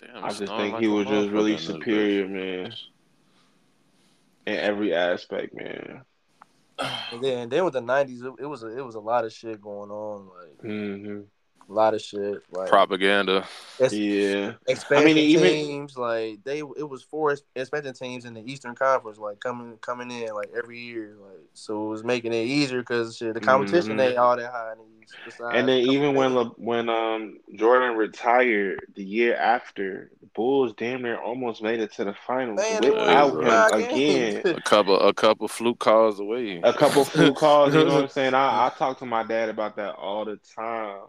Damn, 0.00 0.24
I 0.24 0.28
just 0.30 0.54
think 0.56 0.74
like 0.74 0.82
he 0.82 0.88
was 0.88 1.06
just 1.08 1.30
really 1.30 1.52
motherfucker 1.52 1.58
in 1.58 1.64
this 1.66 1.80
superior, 1.82 2.28
man. 2.28 2.72
In 4.46 4.54
every 4.56 4.94
aspect, 4.94 5.54
man. 5.54 6.02
And 7.10 7.22
then, 7.22 7.48
then 7.48 7.64
with 7.64 7.74
the 7.74 7.80
90s, 7.82 8.22
it, 8.24 8.42
it 8.42 8.46
was 8.46 8.62
a, 8.62 8.78
it 8.78 8.84
was 8.84 8.94
a 8.94 9.00
lot 9.00 9.24
of 9.24 9.32
shit 9.32 9.60
going 9.60 9.90
on. 9.90 10.28
Like 10.28 10.58
hmm 10.62 11.20
a 11.70 11.72
lot 11.72 11.94
of 11.94 12.02
shit. 12.02 12.42
Like 12.50 12.68
Propaganda. 12.68 13.46
ex- 13.78 13.92
Yeah. 13.92 14.54
expansion 14.66 15.02
I 15.10 15.14
mean, 15.14 15.16
even- 15.18 15.42
teams. 15.52 15.96
Like 15.96 16.42
they, 16.44 16.58
it 16.58 16.88
was 16.88 17.02
four 17.02 17.30
ex- 17.32 17.42
expansion 17.54 17.94
teams 17.94 18.24
in 18.24 18.34
the 18.34 18.42
Eastern 18.50 18.74
Conference. 18.74 19.18
Like 19.18 19.40
coming 19.40 19.76
coming 19.78 20.10
in 20.10 20.34
like 20.34 20.50
every 20.56 20.78
year. 20.80 21.14
Like 21.20 21.38
so, 21.54 21.86
it 21.86 21.90
was 21.90 22.04
making 22.04 22.32
it 22.32 22.44
easier 22.44 22.80
because 22.80 23.16
shit, 23.16 23.34
the 23.34 23.40
competition 23.40 23.96
Mhm. 23.96 24.08
ain't 24.08 24.18
all 24.18 24.36
that 24.36 24.50
high 24.50 24.72
in 24.72 24.78
the 24.78 24.84
besides 25.24 25.54
And 25.56 25.68
then 25.68 25.78
even 25.80 26.14
when. 26.14 26.34
Le, 26.34 26.44
when 26.56 26.88
um 26.88 27.38
Jordan 27.56 27.96
retired 27.96 28.80
the 28.94 29.02
year 29.04 29.36
after, 29.36 30.10
the 30.20 30.26
Bulls 30.34 30.72
damn 30.76 31.02
near 31.02 31.20
almost 31.20 31.62
made 31.62 31.80
it 31.80 31.92
to 31.94 32.04
the 32.04 32.14
finals 32.26 32.58
man, 32.60 32.80
without 32.82 33.34
won 33.34 33.42
him 33.44 33.50
five 33.50 33.72
again. 33.72 34.42
A 34.56 34.60
couple, 34.62 35.00
a 35.00 35.12
couple 35.12 35.48
fluke 35.48 35.80
calls 35.80 36.20
away. 36.20 36.60
A 36.62 36.72
couple 36.72 37.04
flu 37.04 37.32
calls, 37.34 37.74
you 37.74 37.84
know 37.84 37.94
what 37.94 38.02
I'm 38.04 38.08
saying? 38.18 38.34
I, 38.34 38.66
I 38.66 38.72
talk 38.78 38.98
to 39.00 39.06
my 39.06 39.24
dad 39.24 39.48
about 39.48 39.74
that 39.76 39.96
all 39.96 40.24
the 40.24 40.38
time. 40.56 41.00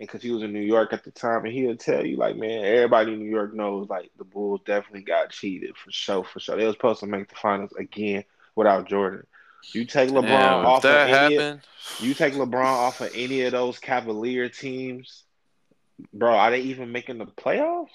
And 0.00 0.08
because 0.08 0.22
he 0.22 0.30
was 0.30 0.42
in 0.42 0.52
New 0.52 0.60
York 0.60 0.92
at 0.92 1.04
the 1.04 1.10
time, 1.10 1.44
and 1.44 1.52
he'll 1.52 1.76
tell 1.76 2.04
you, 2.04 2.16
like, 2.16 2.36
man, 2.36 2.64
everybody 2.64 3.12
in 3.12 3.20
New 3.20 3.30
York 3.30 3.54
knows, 3.54 3.88
like, 3.88 4.10
the 4.18 4.24
Bulls 4.24 4.62
definitely 4.64 5.02
got 5.02 5.30
cheated 5.30 5.76
for 5.76 5.92
sure, 5.92 6.24
for 6.24 6.40
sure. 6.40 6.56
They 6.56 6.66
was 6.66 6.74
supposed 6.74 7.00
to 7.00 7.06
make 7.06 7.28
the 7.28 7.34
finals 7.36 7.72
again 7.78 8.24
without 8.56 8.88
Jordan. 8.88 9.26
You 9.74 9.84
take 9.84 10.08
LeBron 10.08 10.22
Damn, 10.22 10.60
if 10.60 10.66
off 10.66 10.76
of 10.78 10.82
that 10.84 11.10
any, 11.10 11.36
happened, 11.36 11.60
you 12.00 12.14
take 12.14 12.32
LeBron 12.32 12.64
off 12.64 13.00
of 13.02 13.10
any 13.14 13.42
of 13.42 13.52
those 13.52 13.78
Cavalier 13.78 14.48
teams, 14.48 15.24
bro. 16.14 16.34
Are 16.34 16.50
they 16.50 16.60
even 16.60 16.90
making 16.90 17.18
the 17.18 17.26
playoffs? 17.26 17.88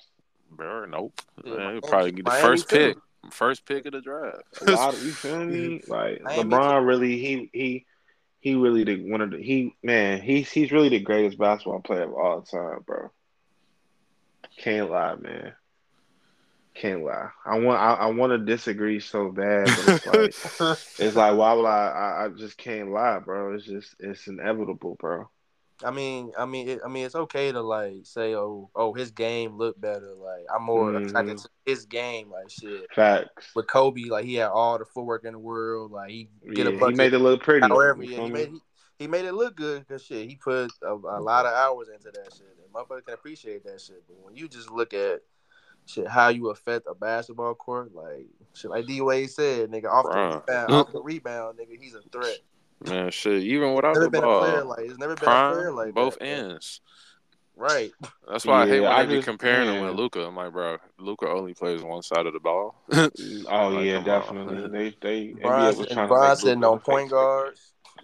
bro, 0.51 0.85
nope. 0.85 1.21
Yeah, 1.43 1.55
Man, 1.55 1.73
he'll 1.73 1.81
probably 1.81 2.11
get 2.11 2.25
the 2.25 2.31
Miami 2.31 2.47
first 2.47 2.69
too. 2.69 2.75
pick, 2.77 2.97
first 3.31 3.65
pick 3.65 3.85
of 3.85 3.93
the 3.93 4.01
draft. 4.01 4.43
A 4.61 4.71
lot 4.71 4.93
of 4.93 5.03
you 5.03 5.11
feel 5.11 5.43
me? 5.45 5.81
Like 5.87 6.21
Miami 6.21 6.43
LeBron 6.43 6.87
really 6.87 7.17
he 7.17 7.49
he 7.53 7.85
he 8.45 8.53
really 8.53 8.83
the 8.83 8.97
one 9.09 9.21
of 9.21 9.31
the 9.31 9.41
he 9.41 9.75
man 9.81 10.21
he's 10.21 10.51
he's 10.51 10.71
really 10.71 10.89
the 10.89 10.99
greatest 10.99 11.35
basketball 11.35 11.79
player 11.79 12.03
of 12.03 12.13
all 12.13 12.43
time, 12.43 12.77
bro. 12.85 13.09
Can't 14.59 14.91
lie, 14.91 15.15
man. 15.15 15.53
Can't 16.75 17.03
lie. 17.03 17.29
I 17.43 17.57
want 17.57 17.81
I, 17.81 17.93
I 17.93 18.05
want 18.11 18.33
to 18.33 18.37
disagree 18.37 18.99
so 18.99 19.31
bad, 19.31 19.65
but 19.65 19.87
it's 19.87 20.05
like 20.59 20.77
it's 20.99 21.15
like 21.15 21.35
why 21.35 21.53
would 21.53 21.65
I, 21.65 21.87
I 21.87 22.25
I 22.25 22.29
just 22.37 22.55
can't 22.55 22.91
lie, 22.91 23.17
bro. 23.17 23.55
It's 23.55 23.65
just 23.65 23.95
it's 23.99 24.27
inevitable, 24.27 24.95
bro. 24.99 25.27
I 25.84 25.91
mean, 25.91 26.32
I 26.38 26.45
mean, 26.45 26.69
it, 26.69 26.80
I 26.86 26.88
mean, 26.88 27.05
it's 27.05 27.15
okay 27.15 27.51
to 27.51 27.61
like 27.61 28.05
say, 28.05 28.34
oh, 28.36 28.69
oh, 28.76 28.93
his 28.93 29.11
game 29.11 29.57
looked 29.57 29.80
better. 29.82 30.13
Like 30.15 30.45
I'm 30.53 30.63
more 30.63 30.93
Mhm. 30.93 31.07
attracted 31.07 31.38
to 31.39 31.49
his 31.65 31.86
game. 31.86 32.32
Like 32.32 32.49
shit, 32.49 32.88
Facts. 32.95 33.53
with 33.55 33.67
Kobe, 33.67 34.05
like 34.05 34.26
he 34.26 34.36
had 34.36 34.49
all 34.49 34.78
the 34.78 34.86
footwork 34.86 35.26
in 35.26 35.34
the 35.34 35.39
world. 35.39 35.91
Like 35.91 36.09
he 36.11 36.30
get 36.53 36.65
Yeah, 36.65 36.69
a 36.69 36.71
he 36.71 36.78
bucket. 36.80 36.97
made 36.97 37.13
it 37.13 37.19
look 37.19 37.43
pretty. 37.43 37.67
However, 37.67 38.03
you 38.03 38.09
yeah, 38.09 38.15
feel 38.17 38.26
he 38.28 38.32
made 38.32 38.49
he, 38.49 38.59
he 38.99 39.07
made 39.07 39.26
it 39.26 39.34
look 39.34 39.55
good 39.57 39.86
because 39.86 40.03
shit, 40.03 40.30
he 40.30 40.36
put 40.36 40.71
a, 40.82 40.93
a 40.93 41.19
lot 41.19 41.45
of 41.45 41.53
hours 41.53 41.89
into 41.89 42.09
that 42.11 42.34
shit. 42.34 42.55
And 42.63 42.73
motherfucker 42.73 43.03
can 43.05 43.13
appreciate 43.13 43.65
that 43.65 43.82
shit. 43.82 44.03
But 44.07 44.17
when 44.23 44.36
you 44.36 44.47
just 44.47 44.71
look 44.71 44.93
at 44.93 45.21
shit, 45.86 46.07
how 46.07 46.30
you 46.30 46.49
affect 46.49 46.88
a 46.89 46.95
basketball 46.95 47.53
court, 47.55 47.93
like 47.93 48.28
shit, 48.53 48.71
like 48.71 48.86
D 48.86 49.01
Wade 49.01 49.30
said, 49.30 49.69
nigga, 49.71 49.91
off 49.91 50.05
the 50.05 50.11
Bruh. 50.11 50.41
rebound, 50.47 50.71
off 50.73 50.91
the 50.93 51.01
rebound, 51.01 51.59
nigga, 51.59 51.78
he's 51.82 51.95
a 51.95 52.01
threat. 52.11 52.38
Man, 52.84 53.09
shit, 53.11 53.43
even 53.43 53.73
without 53.73 53.93
Never 53.93 54.05
the 54.05 54.09
been 54.11 54.23
a 54.23 54.39
player 54.39 54.61
ball, 54.61 54.69
like, 54.69 54.80
it's 54.82 54.97
never 54.97 55.15
been 55.15 55.30
a 55.30 55.51
player 55.53 55.71
like 55.71 55.93
both 55.93 56.19
that. 56.19 56.26
ends. 56.26 56.82
Right. 57.57 57.91
That's 58.30 58.45
why 58.45 58.63
I 58.63 58.67
hate 58.67 58.82
Yeah, 58.82 58.89
when 58.89 58.91
I 58.91 59.03
they 59.03 59.09
be 59.09 59.15
just- 59.15 59.28
comparing 59.30 59.73
him 59.73 59.86
with 59.86 59.95
Luka. 59.95 60.19
I'm 60.26 60.36
like, 60.36 60.51
bro, 60.51 60.78
Luka 60.99 61.30
only 61.30 61.53
plays 61.53 61.82
one 61.82 62.01
side 62.01 62.26
of 62.26 62.34
the 62.34 62.39
ball. 62.41 62.76
Oh 62.91 63.69
Like, 63.69 63.86
yeah, 63.86 64.03
come 64.03 64.38
on. 64.39 64.47
definitely. 64.47 64.67
They 64.67 64.95
they 65.01 65.28
NBA 65.36 65.41
Bron, 65.41 65.65
was 65.67 65.80
and 65.80 65.89
trying 65.89 66.07
Bron 66.09 66.30
to 66.36 66.41
sitting 66.41 66.63
on 66.65 66.80
point 66.80 67.11
guards. 67.11 67.73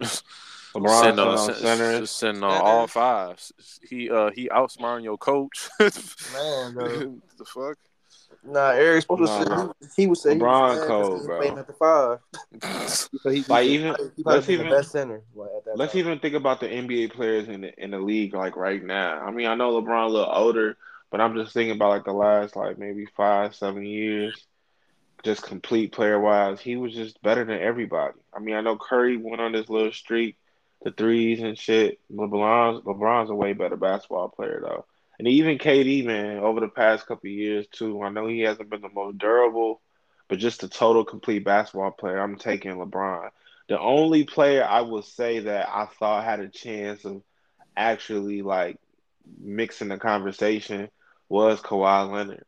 LeBron 0.74 1.00
sitting 1.00 1.02
sitting 1.02 1.18
on, 1.18 1.28
on 1.28 1.38
sit- 1.38 1.56
centers. 1.56 2.00
just 2.00 2.16
sitting 2.16 2.42
on 2.42 2.50
all 2.62 2.86
fives. 2.86 3.52
He 3.86 4.08
uh 4.08 4.30
he 4.34 4.48
outsmarting 4.48 5.04
your 5.04 5.18
coach. 5.18 5.68
Man, 5.78 6.74
though. 6.74 7.20
the 7.36 7.44
fuck. 7.44 7.76
Nah, 8.44 8.70
Eric 8.70 9.02
supposed 9.02 9.22
Nah, 9.22 9.44
to 9.44 9.48
nah. 9.50 9.72
he, 9.80 10.02
he 10.02 10.06
would 10.08 10.18
say 10.18 10.34
he 10.34 10.40
LeBron 10.40 10.62
was 10.70 10.78
mad 10.80 10.86
'cause 10.88 11.08
cold, 11.08 11.26
bro. 11.26 11.38
playing 11.38 11.58
at 11.58 11.66
the 11.66 11.72
five. 11.74 12.18
So 13.22 13.30
he, 13.30 13.42
Like, 13.48 13.64
he, 13.66 13.74
even- 13.74 13.94
he 14.16 14.22
let's 14.24 14.48
even- 14.48 14.68
the 14.68 14.74
best 14.76 14.90
center 14.90 15.22
like, 15.34 15.48
Let's 15.76 15.92
time. 15.92 16.00
even 16.00 16.18
think 16.18 16.34
about 16.34 16.58
the 16.60 16.66
NBA 16.68 17.12
players 17.12 17.48
in 17.48 17.60
the 17.62 17.82
in 17.82 17.92
the 17.92 17.98
league 18.00 18.34
like 18.34 18.56
right 18.56 18.82
now. 18.82 19.20
I 19.20 19.30
mean, 19.30 19.46
I 19.46 19.54
know 19.54 19.80
LeBron 19.80 20.06
a 20.06 20.08
little 20.08 20.32
older, 20.32 20.76
but 21.10 21.20
I'm 21.20 21.34
just 21.36 21.52
thinking 21.54 21.76
about 21.76 21.90
like 21.90 22.04
the 22.04 22.12
last 22.12 22.56
like 22.56 22.78
maybe 22.78 23.06
five, 23.16 23.54
seven 23.54 23.84
years, 23.86 24.44
just 25.22 25.44
complete 25.44 25.92
player 25.92 26.18
wise. 26.18 26.60
He 26.60 26.74
was 26.76 26.92
just 26.94 27.22
better 27.22 27.44
than 27.44 27.60
everybody. 27.60 28.18
I 28.34 28.40
mean, 28.40 28.56
I 28.56 28.60
know 28.60 28.76
Curry 28.76 29.16
went 29.18 29.40
on 29.40 29.52
this 29.52 29.68
little 29.68 29.92
streak, 29.92 30.36
the 30.82 30.90
threes 30.90 31.40
and 31.40 31.56
shit. 31.56 32.00
LeBron's 32.12 32.82
LeBron's 32.84 33.30
a 33.30 33.34
way 33.36 33.52
better 33.52 33.76
basketball 33.76 34.30
player 34.30 34.60
though. 34.64 34.84
And 35.18 35.28
even 35.28 35.58
KD, 35.58 36.04
man, 36.04 36.38
over 36.38 36.60
the 36.60 36.68
past 36.68 37.06
couple 37.06 37.28
of 37.28 37.34
years 37.34 37.66
too. 37.70 38.02
I 38.02 38.08
know 38.08 38.26
he 38.26 38.40
hasn't 38.40 38.70
been 38.70 38.80
the 38.80 38.88
most 38.88 39.18
durable, 39.18 39.80
but 40.28 40.38
just 40.38 40.62
a 40.62 40.68
total 40.68 41.04
complete 41.04 41.44
basketball 41.44 41.90
player. 41.92 42.18
I'm 42.18 42.36
taking 42.36 42.72
LeBron. 42.72 43.30
The 43.68 43.78
only 43.78 44.24
player 44.24 44.64
I 44.64 44.80
would 44.80 45.04
say 45.04 45.40
that 45.40 45.68
I 45.68 45.86
thought 45.98 46.24
had 46.24 46.40
a 46.40 46.48
chance 46.48 47.04
of 47.04 47.22
actually 47.76 48.42
like 48.42 48.78
mixing 49.40 49.88
the 49.88 49.98
conversation 49.98 50.90
was 51.28 51.60
Kawhi 51.60 52.10
Leonard 52.10 52.44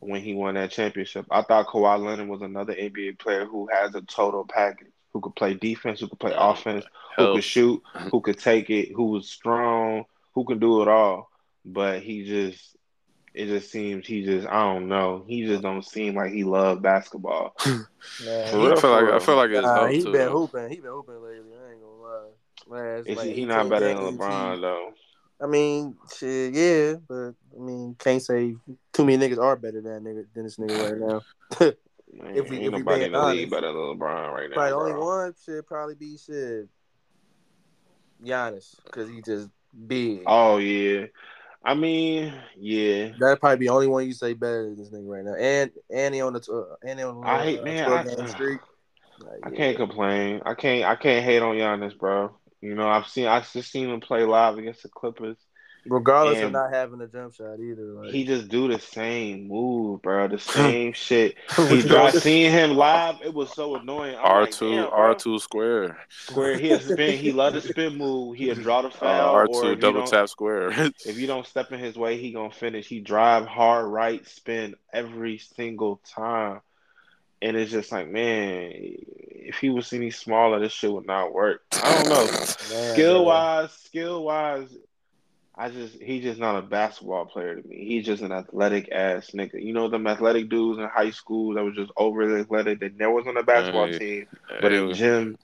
when 0.00 0.22
he 0.22 0.34
won 0.34 0.54
that 0.54 0.70
championship. 0.70 1.26
I 1.30 1.42
thought 1.42 1.68
Kawhi 1.68 2.04
Leonard 2.04 2.28
was 2.28 2.42
another 2.42 2.74
NBA 2.74 3.18
player 3.18 3.44
who 3.44 3.68
has 3.72 3.94
a 3.94 4.02
total 4.02 4.44
package, 4.44 4.88
who 5.12 5.20
could 5.20 5.34
play 5.34 5.54
defense, 5.54 6.00
who 6.00 6.08
could 6.08 6.20
play 6.20 6.34
offense, 6.36 6.84
who 7.16 7.34
could 7.34 7.44
shoot, 7.44 7.82
who 8.10 8.20
could 8.20 8.38
take 8.38 8.70
it, 8.70 8.92
who 8.94 9.06
was 9.06 9.28
strong, 9.28 10.04
who 10.34 10.44
could 10.44 10.60
do 10.60 10.82
it 10.82 10.88
all. 10.88 11.30
But 11.64 12.02
he 12.02 12.24
just 12.24 12.76
it 13.34 13.46
just 13.46 13.70
seems 13.70 14.06
he 14.06 14.24
just 14.24 14.46
I 14.48 14.62
don't 14.62 14.88
know. 14.88 15.24
He 15.28 15.44
just 15.46 15.62
don't 15.62 15.84
seem 15.84 16.14
like 16.16 16.32
he 16.32 16.44
loved 16.44 16.82
basketball. 16.82 17.54
Man, 17.66 18.50
For 18.50 18.58
he- 18.58 18.72
I 18.72 18.74
feel 18.80 18.90
like 18.90 19.04
I 19.12 19.18
feel 19.18 19.36
like 19.36 19.50
it's 19.50 19.62
Nah, 19.66 19.74
helped 19.74 19.92
he 19.92 20.02
too. 20.02 20.12
been 20.12 20.26
though. 20.26 20.32
hooping. 20.46 20.70
He 20.70 20.76
been 20.80 20.90
hooping 20.90 21.22
lately. 21.22 21.52
I 21.54 21.72
ain't 21.72 21.80
gonna 21.80 22.02
lie. 22.02 22.28
Man, 22.68 22.98
it's 22.98 23.08
Is 23.08 23.16
like 23.16 23.26
he, 23.26 23.32
he 23.34 23.44
not 23.44 23.68
better 23.68 23.94
than 23.94 24.18
LeBron 24.18 24.54
he- 24.56 24.60
though? 24.60 24.92
I 25.40 25.46
mean, 25.46 25.96
shit, 26.16 26.52
yeah, 26.52 26.94
but 27.08 27.34
I 27.56 27.60
mean, 27.60 27.94
can't 27.96 28.20
say 28.20 28.56
too 28.92 29.04
many 29.04 29.18
niggas 29.18 29.38
are 29.40 29.54
better 29.54 29.80
than 29.80 30.02
nigga 30.02 30.24
than 30.34 30.42
this 30.44 30.56
nigga 30.56 30.76
right 30.82 30.98
now. 30.98 31.22
Man, 32.12 32.34
If 32.36 32.48
we- 32.50 32.56
ain't 32.56 32.66
if 32.66 32.72
we 32.72 32.78
nobody 32.78 33.04
in 33.04 33.12
the 33.12 33.18
league 33.20 33.38
honest. 33.38 33.50
better 33.52 33.66
than 33.68 33.76
LeBron 33.76 34.32
right 34.32 34.50
now. 34.50 34.54
Probably 34.56 34.70
the 34.70 34.76
only 34.76 34.92
one 34.94 35.34
should 35.44 35.66
probably 35.66 35.94
be 35.94 36.16
shit. 36.18 36.66
Giannis, 38.24 38.74
because 38.84 39.08
he 39.08 39.22
just 39.22 39.48
big. 39.86 40.22
Oh 40.26 40.56
yeah. 40.56 41.06
I 41.64 41.74
mean, 41.74 42.32
yeah. 42.56 43.10
That'd 43.18 43.40
probably 43.40 43.58
be 43.58 43.66
the 43.66 43.72
only 43.72 43.86
one 43.88 44.06
you 44.06 44.12
say 44.12 44.32
better 44.32 44.64
than 44.64 44.76
this 44.76 44.90
nigga 44.90 45.08
right 45.08 45.24
now. 45.24 45.34
And 45.34 45.70
and 45.90 46.14
he 46.14 46.20
on 46.20 46.32
the 46.32 46.40
tw- 46.40 46.78
and 46.84 46.98
he 46.98 47.04
on 47.04 47.20
the 47.20 47.26
I 47.26 47.42
hate- 47.44 47.60
uh, 47.60 47.64
man, 47.64 47.92
I- 47.92 48.04
game 48.04 48.28
streak. 48.28 48.60
Like, 49.20 49.40
I 49.44 49.50
yeah. 49.50 49.56
can't 49.56 49.76
complain. 49.76 50.42
I 50.46 50.54
can't 50.54 50.84
I 50.84 50.94
can't 50.94 51.24
hate 51.24 51.42
on 51.42 51.56
Giannis, 51.56 51.98
bro. 51.98 52.36
You 52.60 52.74
know, 52.74 52.88
I've 52.88 53.08
seen 53.08 53.26
I've 53.26 53.50
just 53.52 53.70
seen 53.70 53.90
him 53.90 54.00
play 54.00 54.24
live 54.24 54.58
against 54.58 54.82
the 54.84 54.88
Clippers. 54.88 55.36
Regardless 55.86 56.42
of 56.42 56.52
not 56.52 56.70
having 56.72 57.00
a 57.00 57.06
jump 57.06 57.34
shot 57.34 57.58
either. 57.60 57.82
Like, 57.82 58.12
He 58.12 58.24
just 58.24 58.48
do 58.48 58.68
the 58.68 58.78
same 58.78 59.48
move, 59.48 60.02
bro. 60.02 60.28
The 60.28 60.38
same 60.38 60.92
shit. 60.92 61.34
What 61.54 61.70
He 61.70 61.76
you 61.78 61.82
tried 61.88 62.12
seeing 62.14 62.50
him 62.52 62.76
live. 62.76 63.16
It 63.24 63.32
was 63.32 63.50
so 63.54 63.76
annoying. 63.76 64.16
I'm 64.16 64.24
R 64.24 64.46
two 64.46 64.70
damn, 64.76 64.88
R 64.92 65.14
two 65.14 65.38
square. 65.38 65.98
Square. 66.10 66.58
He 66.58 66.78
spin. 66.78 67.18
He 67.18 67.32
love 67.32 67.54
the 67.54 67.62
spin 67.62 67.96
move. 67.96 68.36
He'll 68.36 68.54
draw 68.66 68.82
the 68.82 68.88
Uh, 68.88 68.92
foul. 68.92 69.34
R 69.34 69.46
two 69.46 69.70
if 69.72 69.80
double 69.80 70.04
tap 70.06 70.28
square. 70.28 70.70
If 71.06 71.18
you 71.18 71.26
don't 71.26 71.46
step 71.46 71.72
in 71.72 71.78
his 71.80 71.96
way, 71.96 72.18
he 72.18 72.32
gonna 72.32 72.50
finish. 72.50 72.86
He 72.86 73.00
drive 73.00 73.46
hard 73.46 73.86
right 73.86 74.26
spin 74.26 74.74
every 74.92 75.38
single 75.38 76.00
time, 76.04 76.60
and 77.40 77.56
it's 77.56 77.70
just 77.70 77.92
like, 77.92 78.08
man, 78.08 78.72
if 78.74 79.56
he 79.56 79.70
was 79.70 79.92
any 79.94 80.10
smaller, 80.10 80.58
this 80.60 80.72
shit 80.72 80.92
would 80.92 81.06
not 81.06 81.32
work. 81.32 81.62
I 81.82 82.02
don't 82.02 82.08
know. 82.10 82.26
Man, 82.26 82.92
skill 82.92 83.14
bro. 83.20 83.22
wise, 83.22 83.72
skill 83.72 84.24
wise, 84.24 84.76
I 85.58 85.70
just 85.70 86.00
he 86.02 86.20
just 86.20 86.40
not 86.40 86.58
a 86.58 86.62
basketball 86.62 87.26
player 87.26 87.56
to 87.56 87.68
me. 87.68 87.86
He's 87.86 88.06
just 88.06 88.22
an 88.22 88.32
athletic 88.32 88.90
ass 88.92 89.32
nigga. 89.34 89.62
You 89.62 89.74
know 89.74 89.88
them 89.88 90.06
athletic 90.06 90.48
dudes 90.50 90.78
in 90.80 90.88
high 90.88 91.10
school 91.10 91.54
that 91.54 91.64
was 91.64 91.74
just 91.76 91.92
overly 91.96 92.40
athletic. 92.40 92.80
That 92.80 92.96
never 92.96 93.12
was 93.12 93.26
on 93.26 93.34
the 93.34 93.42
basketball 93.42 93.90
Hey, 93.90 94.00
team, 94.00 94.26
but 94.60 94.72
in 94.72 94.88
Hey, 94.88 94.92
gym, 94.92 95.36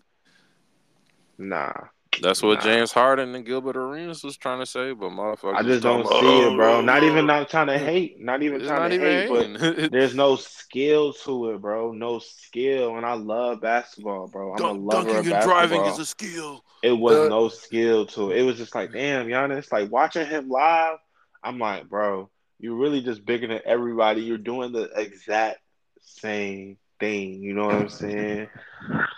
nah. 1.38 1.88
That's 2.22 2.42
what 2.42 2.58
Nah. 2.58 2.64
James 2.64 2.92
Harden 2.92 3.34
and 3.34 3.44
Gilbert 3.44 3.76
Arenas 3.76 4.22
was 4.24 4.36
trying 4.36 4.60
to 4.60 4.66
say, 4.66 4.92
but 4.92 5.10
motherfuckers. 5.10 5.56
I 5.56 5.62
just 5.62 5.82
don't 5.82 6.04
talking 6.04 6.20
see 6.20 6.40
about, 6.42 6.52
it, 6.52 6.56
bro. 6.56 6.80
Not 6.80 7.02
even 7.02 7.18
"Oh, 7.24 7.26
not 7.38 7.48
trying 7.50 7.66
to 7.68 7.78
hate. 7.78 8.20
Not 8.20 8.42
even 8.42 8.60
It's 8.60 8.68
trying 8.68 8.82
not 8.82 8.88
to 8.88 8.94
even 8.94 9.54
hate, 9.56 9.80
but. 9.80 9.90
There's 9.92 10.14
no 10.24 10.36
skill 10.36 11.12
to 11.24 11.50
it, 11.50 11.60
bro. 11.60 11.92
No 11.92 12.18
skill, 12.18 12.96
and 12.96 13.04
I 13.06 13.14
love 13.14 13.60
basketball, 13.60 14.28
bro. 14.28 14.54
I'm 14.54 14.62
a 14.64 14.72
lover 14.72 15.08
dunking 15.08 15.32
of 15.32 15.36
and 15.36 15.44
driving 15.44 15.84
is 15.84 15.98
a 15.98 16.06
skill. 16.06 16.64
it 16.82 16.92
was 16.92 17.16
Uh, 17.16 17.28
no 17.28 17.48
skill 17.48 18.06
to 18.06 18.30
it. 18.30 18.38
It 18.38 18.42
was 18.42 18.56
just 18.56 18.74
like, 18.74 18.92
damn, 18.92 19.26
Giannis. 19.26 19.70
Like 19.72 19.90
watching 19.90 20.26
him 20.26 20.48
live, 20.48 20.98
I'm 21.42 21.58
like, 21.58 21.88
bro, 21.88 22.30
you're 22.58 22.76
really 22.76 23.02
just 23.02 23.24
bigger 23.24 23.46
than 23.48 23.60
everybody. 23.64 24.22
You're 24.22 24.38
doing 24.38 24.72
the 24.72 24.90
exact 24.96 25.58
same 26.02 26.76
thing. 27.00 27.42
You 27.42 27.54
know 27.54 27.66
what 27.66 27.74
I'm 27.74 27.88
saying? 27.88 28.48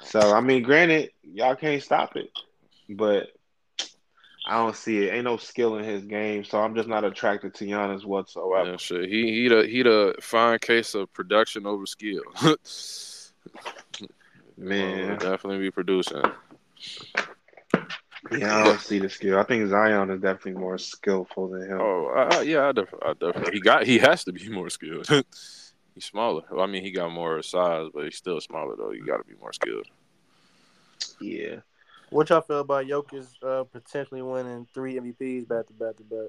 So 0.02 0.20
I 0.32 0.40
mean, 0.40 0.62
granted, 0.62 1.10
y'all 1.22 1.56
can't 1.56 1.82
stop 1.82 2.16
it, 2.16 2.30
but 2.88 3.28
I 4.46 4.58
don't 4.58 4.76
see 4.76 5.04
it. 5.04 5.12
Ain't 5.12 5.24
no 5.24 5.36
skill 5.36 5.76
in 5.76 5.84
his 5.84 6.04
game, 6.04 6.44
so 6.44 6.60
I'm 6.60 6.74
just 6.74 6.88
not 6.88 7.04
attracted 7.04 7.54
to 7.54 7.64
Giannis 7.64 8.04
whatsoever. 8.04 8.70
Yeah, 8.70 8.76
shit. 8.76 9.08
He 9.08 9.32
he 9.32 9.48
the 9.48 9.66
he 9.66 9.82
the 9.82 10.14
fine 10.20 10.58
case 10.60 10.94
of 10.94 11.12
production 11.12 11.66
over 11.66 11.86
skill. 11.86 12.22
Man. 14.56 15.10
Will 15.10 15.16
definitely 15.16 15.58
be 15.58 15.70
producing. 15.70 16.22
Yeah, 18.32 18.56
I 18.56 18.64
don't 18.64 18.80
see 18.80 18.98
the 18.98 19.08
skill. 19.08 19.38
I 19.38 19.44
think 19.44 19.68
Zion 19.68 20.10
is 20.10 20.20
definitely 20.20 20.60
more 20.60 20.78
skillful 20.78 21.48
than 21.48 21.62
him. 21.62 21.80
Oh, 21.80 22.06
uh, 22.08 22.40
yeah, 22.40 22.68
I 22.68 22.72
definitely, 22.72 23.08
I 23.08 23.12
definitely. 23.12 23.52
He 23.52 23.60
got, 23.60 23.86
he 23.86 23.98
has 23.98 24.24
to 24.24 24.32
be 24.32 24.48
more 24.52 24.70
skilled. 24.70 25.06
he's 25.94 26.04
smaller. 26.04 26.42
Well, 26.50 26.62
I 26.62 26.66
mean, 26.66 26.82
he 26.82 26.90
got 26.90 27.12
more 27.12 27.42
size, 27.42 27.88
but 27.94 28.04
he's 28.04 28.16
still 28.16 28.40
smaller 28.40 28.74
though. 28.76 28.92
You 28.92 29.04
got 29.04 29.18
to 29.18 29.24
be 29.24 29.34
more 29.40 29.52
skilled. 29.52 29.86
Yeah. 31.20 31.56
What 32.10 32.28
y'all 32.30 32.40
feel 32.40 32.60
about 32.60 32.86
Jokic 32.86 33.26
uh, 33.42 33.64
potentially 33.64 34.22
winning 34.22 34.66
three 34.72 34.94
MVPs 34.94 35.48
back 35.48 35.66
to 35.66 35.72
back 35.72 35.96
to 35.96 36.02
back? 36.04 36.28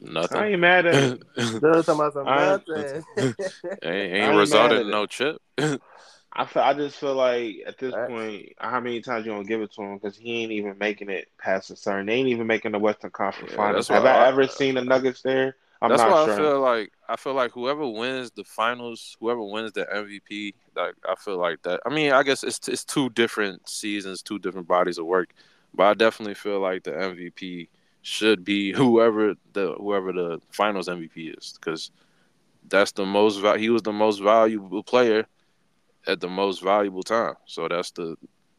Nothing. 0.00 0.38
I 0.38 0.48
ain't 0.50 0.60
mad 0.60 0.86
at 0.86 0.94
it. 0.94 1.22
They're 1.36 1.82
talking 1.82 1.94
about 1.94 2.12
some 2.12 2.28
I- 2.28 2.46
nothing. 2.46 3.04
ain't 3.18 3.36
I 3.82 3.88
ain't 3.88 4.14
ain't 4.14 4.36
resulted 4.36 4.82
in 4.82 4.90
no 4.90 5.06
chip. 5.06 5.40
I 5.58 6.44
feel, 6.44 6.62
I 6.62 6.74
just 6.74 6.96
feel 6.96 7.14
like 7.14 7.62
at 7.66 7.78
this 7.78 7.94
Right. 7.94 8.08
point, 8.10 8.52
how 8.58 8.78
many 8.80 9.00
times 9.00 9.24
you 9.24 9.32
gonna 9.32 9.44
give 9.44 9.62
it 9.62 9.72
to 9.72 9.82
him? 9.82 9.94
Because 9.96 10.18
he 10.18 10.42
ain't 10.42 10.52
even 10.52 10.76
making 10.76 11.08
it 11.08 11.28
past 11.38 11.70
the 11.70 11.76
certain. 11.76 12.04
They 12.06 12.12
ain't 12.14 12.28
even 12.28 12.46
making 12.46 12.72
the 12.72 12.78
Western 12.78 13.10
Conference 13.10 13.52
Yeah, 13.52 13.56
Finals. 13.56 13.88
Have 13.88 14.04
I, 14.04 14.24
I- 14.24 14.28
ever 14.28 14.46
seen 14.46 14.74
the 14.74 14.82
Nuggets 14.82 15.22
there? 15.22 15.56
I'm 15.82 15.90
That's 15.90 15.98
not 15.98 16.10
why 16.10 16.24
sure. 16.24 16.34
I 16.34 16.36
feel 16.36 16.60
like 16.60 16.92
I 17.08 17.16
feel 17.16 17.34
like 17.34 17.52
whoever 17.52 17.86
wins 17.86 18.30
the 18.30 18.44
finals, 18.44 19.16
whoever 19.20 19.42
wins 19.42 19.72
the 19.72 19.86
MVP, 19.92 20.54
like 20.74 20.94
I 21.08 21.14
feel 21.16 21.38
like 21.38 21.62
that. 21.62 21.80
I 21.86 21.90
mean, 21.90 22.12
I 22.12 22.22
guess 22.22 22.42
it's 22.42 22.66
it's 22.68 22.84
two 22.84 23.10
different 23.10 23.68
seasons, 23.68 24.22
two 24.22 24.38
different 24.38 24.66
bodies 24.68 24.98
of 24.98 25.06
work, 25.06 25.32
but 25.74 25.84
I 25.84 25.94
definitely 25.94 26.34
feel 26.34 26.60
like 26.60 26.84
the 26.84 26.98
MVP 26.98 27.68
should 28.02 28.44
be 28.44 28.72
whoever 28.72 29.34
the 29.52 29.74
whoever 29.74 30.12
the 30.12 30.40
finals 30.50 30.88
MVP 30.88 31.28
is 31.36 31.54
because 31.60 31.90
that's 32.68 32.92
the 32.92 33.06
most 33.06 33.38
val- 33.38 33.56
he 33.58 33.70
was 33.70 33.82
the 33.82 33.92
most 33.92 34.20
valuable 34.20 34.82
player 34.82 35.26
at 36.06 36.20
the 36.20 36.28
most 36.28 36.62
valuable 36.62 37.02
time. 37.02 37.34
So 37.46 37.68
that's 37.68 37.90
the 37.92 38.16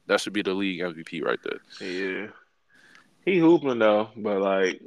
that 0.07 0.21
should 0.21 0.33
be 0.33 0.43
the 0.43 0.53
league 0.53 0.81
MVP 0.81 1.21
right 1.21 1.39
there. 1.43 1.59
Yeah, 1.79 2.27
he 3.25 3.39
hooping 3.39 3.79
though, 3.79 4.09
but 4.15 4.41
like 4.41 4.81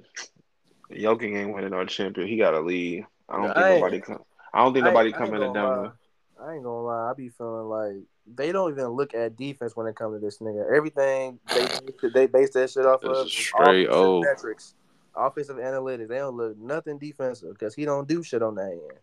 Jokic 0.92 1.36
ain't 1.36 1.54
winning 1.54 1.70
no 1.70 1.84
champion. 1.84 2.26
He 2.28 2.36
got 2.36 2.50
to 2.52 2.60
leave. 2.60 3.04
I 3.28 3.36
don't 3.36 3.44
Yeah, 3.46 3.54
think 3.54 3.66
I 3.66 3.68
nobody 3.74 4.00
come. 4.00 4.22
I 4.52 4.64
don't 4.64 4.72
think 4.72 4.84
I 4.84 4.88
nobody 4.88 5.12
coming 5.12 5.40
to 5.40 5.52
Denver. 5.52 5.94
lie. 6.38 6.44
I 6.44 6.54
ain't 6.54 6.64
gonna 6.64 6.82
lie. 6.82 7.10
I 7.10 7.14
be 7.14 7.28
feeling 7.28 7.66
like 7.68 8.02
they 8.34 8.52
don't 8.52 8.70
even 8.72 8.86
look 8.88 9.14
at 9.14 9.36
defense 9.36 9.76
when 9.76 9.86
it 9.86 9.94
comes 9.96 10.16
to 10.16 10.24
this 10.24 10.38
nigga. 10.38 10.74
Everything 10.74 11.38
they 11.54 12.08
they 12.14 12.26
base 12.26 12.50
that 12.50 12.70
shit 12.70 12.86
off 12.86 13.02
This 13.02 13.10
of 13.10 13.26
is 13.26 13.32
is 13.32 13.38
straight 13.38 13.88
old. 13.88 14.24
metrics, 14.24 14.74
offensive 15.14 15.56
analytics. 15.56 16.08
They 16.08 16.18
don't 16.18 16.36
look 16.36 16.58
nothing 16.58 16.98
defensive 16.98 17.50
because 17.54 17.74
he 17.74 17.84
don't 17.84 18.08
do 18.08 18.22
shit 18.22 18.42
on 18.42 18.54
that 18.56 18.70
end. 18.70 18.98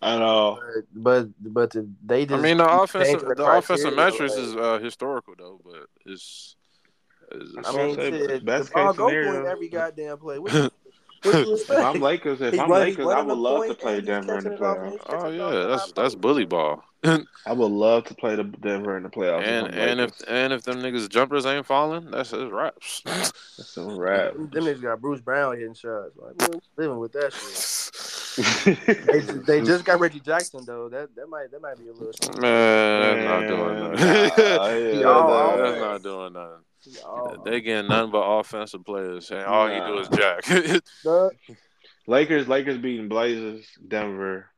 I 0.00 0.18
know. 0.18 0.58
But 0.62 0.84
but 0.94 1.52
but 1.52 1.70
the, 1.70 1.88
they 2.04 2.24
just. 2.24 2.38
I 2.38 2.42
mean, 2.42 2.56
the 2.58 2.68
offensive 2.68 3.20
changing 3.20 3.28
the 3.36 3.44
offensive 3.58 3.94
metrics 3.94 4.36
like- 4.36 4.44
is 4.44 4.56
uh, 4.56 4.78
historical 4.82 5.34
though, 5.36 5.60
but 5.64 5.86
it's. 6.06 6.56
it's 7.32 7.56
I 7.56 7.60
I 7.60 7.62
That's 7.62 7.76
mean, 7.76 7.96
what 7.96 7.98
I'm 8.06 8.12
saying, 8.28 8.44
best 8.44 8.68
the 8.68 8.74
ball 8.74 8.88
case 8.88 8.96
go 8.96 9.08
scenario. 9.08 9.32
through 9.32 9.44
in 9.44 9.50
every 9.50 9.68
goddamn 9.70 10.18
play. 10.18 10.38
What 10.38 10.52
you, 10.52 10.60
what 10.60 10.64
you 10.64 10.70
If? 11.24 11.70
I'm 11.70 12.00
Lakers, 12.00 12.40
if 12.40 12.54
He 12.54 12.60
I'm 12.60 12.70
Lakers, 12.70 13.06
I 13.06 13.22
would 13.22 13.38
love 13.38 13.66
to 13.66 13.74
play 13.74 14.00
Denver 14.00 14.38
in 14.38 14.44
the 14.44 14.50
catching 14.50 14.62
it 14.62 14.62
off- 14.62 14.78
playoffs. 14.78 15.00
Oh 15.08 15.16
catching 15.22 15.34
it 15.34 15.40
off 15.40 15.52
yeah, 15.52 15.66
that's 15.66 15.92
that's 15.92 16.14
bully 16.14 16.44
ball. 16.44 16.84
I 17.04 17.52
would 17.52 17.70
love 17.72 18.04
to 18.04 18.14
play 18.14 18.36
the 18.36 18.44
Denver 18.44 18.96
in 18.96 19.02
the 19.02 19.08
playoffs. 19.08 19.42
and 19.42 19.66
if 19.68 19.72
I'm 19.72 19.78
and 19.80 20.00
if 20.00 20.12
and 20.28 20.52
if 20.52 20.62
them 20.62 20.76
niggas 20.76 21.08
jumpers 21.08 21.46
ain't 21.46 21.66
falling, 21.66 22.10
that's 22.10 22.30
his 22.30 22.50
raps. 22.50 23.02
That's 23.58 23.76
a 23.76 23.82
wrap. 23.82 24.34
Them, 24.34 24.48
them 24.50 24.64
niggas 24.64 24.82
got 24.82 25.00
Bruce 25.00 25.20
Brown 25.20 25.56
hitting 25.56 25.74
shots. 25.74 26.16
Like, 26.16 26.38
man, 26.48 26.60
living 26.76 26.98
with 26.98 27.12
that 27.12 27.32
shit. 27.32 29.04
They, 29.06 29.20
they 29.58 29.66
just 29.66 29.84
got 29.84 29.98
Reggie 29.98 30.20
Jackson 30.20 30.64
though. 30.64 30.88
That 30.88 31.14
that 31.16 31.28
might 31.28 31.50
that 31.50 31.60
might 31.60 31.76
be 31.76 31.88
a 31.88 31.92
little. 31.92 32.12
shit. 32.12 32.40
Man, 32.40 33.00
that's 33.00 33.24
not 33.24 33.40
doing 33.48 33.78
nothing. 33.80 34.06
nah, 34.06 34.68
yeah, 34.68 35.56
that's 35.56 35.60
offense. 35.60 35.80
not 35.80 36.02
doing 36.04 36.32
nothing. 36.34 36.62
Oh, 37.04 37.42
They 37.44 37.60
getting 37.60 37.88
nothing 37.88 38.12
but 38.12 38.18
offensive 38.18 38.84
players, 38.84 39.30
and 39.30 39.44
all 39.44 39.68
he 39.68 39.78
do 39.78 39.98
is 39.98 40.08
jack. 40.08 40.82
Duh. 41.04 41.30
Lakers, 42.06 42.48
Lakers 42.48 42.78
beating 42.78 43.08
Blazers, 43.08 43.66
Denver. 43.86 44.50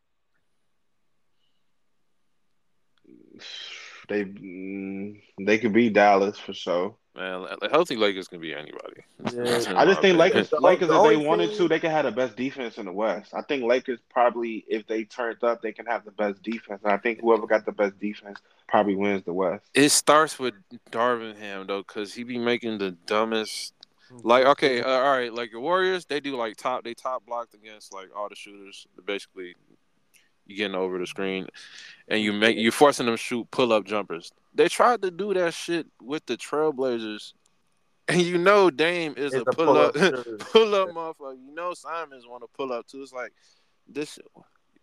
They 4.09 4.25
mm, 4.25 5.21
they 5.41 5.59
could 5.59 5.73
beat 5.73 5.93
Dallas 5.93 6.39
for 6.39 6.53
sure. 6.53 6.97
Man, 7.17 7.43
like, 7.43 7.71
healthy 7.73 7.97
Lakers 7.97 8.29
can 8.29 8.41
be 8.41 8.55
anybody. 8.55 9.03
Yeah. 9.33 9.75
I 9.77 9.85
just 9.85 10.01
think 10.01 10.17
My 10.17 10.25
Lakers, 10.27 10.53
Lakers, 10.53 10.89
the 10.89 11.03
if 11.03 11.09
they 11.09 11.17
wanted 11.17 11.55
to, 11.55 11.67
they 11.67 11.81
could 11.81 11.91
have 11.91 12.05
the 12.05 12.13
best 12.13 12.37
defense 12.37 12.79
in 12.79 12.87
the 12.87 12.93
West. 12.93 13.35
I 13.35 13.43
think 13.43 13.65
Lakers 13.65 13.99
probably, 14.11 14.65
if 14.69 14.87
they 14.87 15.05
turned 15.05 15.43
up, 15.43 15.61
they 15.61 15.73
can 15.73 15.87
have 15.87 16.05
the 16.05 16.13
best 16.13 16.41
defense. 16.43 16.81
And 16.85 16.93
I 16.93 16.99
think 16.99 17.21
whoever 17.21 17.49
got 17.49 17.67
the 17.67 17.73
best 17.73 17.99
defense 17.99 18.39
probably 18.69 18.95
wins 18.95 19.25
the 19.25 19.33
West. 19.33 19.65
It 19.75 19.89
starts 19.89 20.39
with 20.39 20.55
Darvin 20.93 21.37
Ham 21.37 21.67
though, 21.67 21.83
because 21.83 22.15
he 22.15 22.23
be 22.23 22.39
making 22.39 22.79
the 22.79 22.93
dumbest. 22.93 23.75
Like 24.23 24.45
okay, 24.45 24.83
uh, 24.83 24.89
all 24.91 25.17
right, 25.17 25.33
like 25.33 25.53
the 25.53 25.61
Warriors, 25.61 26.05
they 26.05 26.19
do 26.19 26.35
like 26.37 26.57
top, 26.57 26.83
they 26.83 26.95
top 26.95 27.25
blocked 27.27 27.55
against 27.55 27.95
like 27.95 28.09
all 28.17 28.29
the 28.29 28.35
shooters. 28.35 28.87
Basically, 29.05 29.55
you 29.69 29.70
getting 30.57 30.77
over 30.77 30.99
the 30.99 31.07
screen, 31.07 31.47
and 32.09 32.21
you 32.21 32.33
mm-hmm. 32.33 32.41
make 32.41 32.57
you 32.57 32.71
forcing 32.71 33.07
them 33.07 33.17
to 33.17 33.23
shoot 33.23 33.51
pull 33.51 33.73
up 33.73 33.85
jumpers. 33.85 34.33
They 34.55 34.69
tried 34.69 35.03
to 35.03 35.11
do 35.11 35.35
that 35.35 35.55
shit 35.55 35.87
with 36.03 36.27
the 36.27 36.37
Trailblazers, 36.37 37.33
and 38.09 38.21
you 38.21 38.39
know 38.39 38.71
Dame 38.71 39.15
is 39.17 39.33
It's 39.33 39.47
a 39.47 39.53
pull 39.53 39.77
up 39.77 39.95
pull 39.95 40.75
up 40.75 40.89
motherfucker. 40.95 41.37
You 41.45 41.55
know 41.55 41.75
Simons 41.75 42.27
want 42.27 42.43
to 42.43 42.49
pull 42.57 42.73
up 42.73 42.87
too. 42.87 43.03
It's 43.03 43.13
like 43.13 43.33
this. 43.89 44.19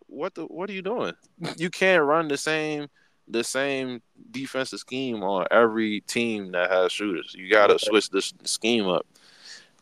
What 0.08 0.36
the? 0.36 0.46
What 0.46 0.70
are 0.70 0.74
you 0.74 0.82
doing? 0.82 1.14
You 1.58 1.70
can't 1.70 2.04
run 2.04 2.28
the 2.28 2.38
same 2.38 2.88
the 3.28 3.44
same 3.44 4.02
defensive 4.32 4.80
scheme 4.80 5.22
on 5.22 5.46
every 5.52 6.02
team 6.02 6.52
that 6.54 6.72
has 6.72 6.92
shooters. 6.92 7.36
You 7.38 7.50
got 7.50 7.68
to 7.68 7.74
Okay. 7.74 7.88
switch 7.88 8.10
this 8.10 8.34
scheme 8.46 8.88
up. 8.88 9.06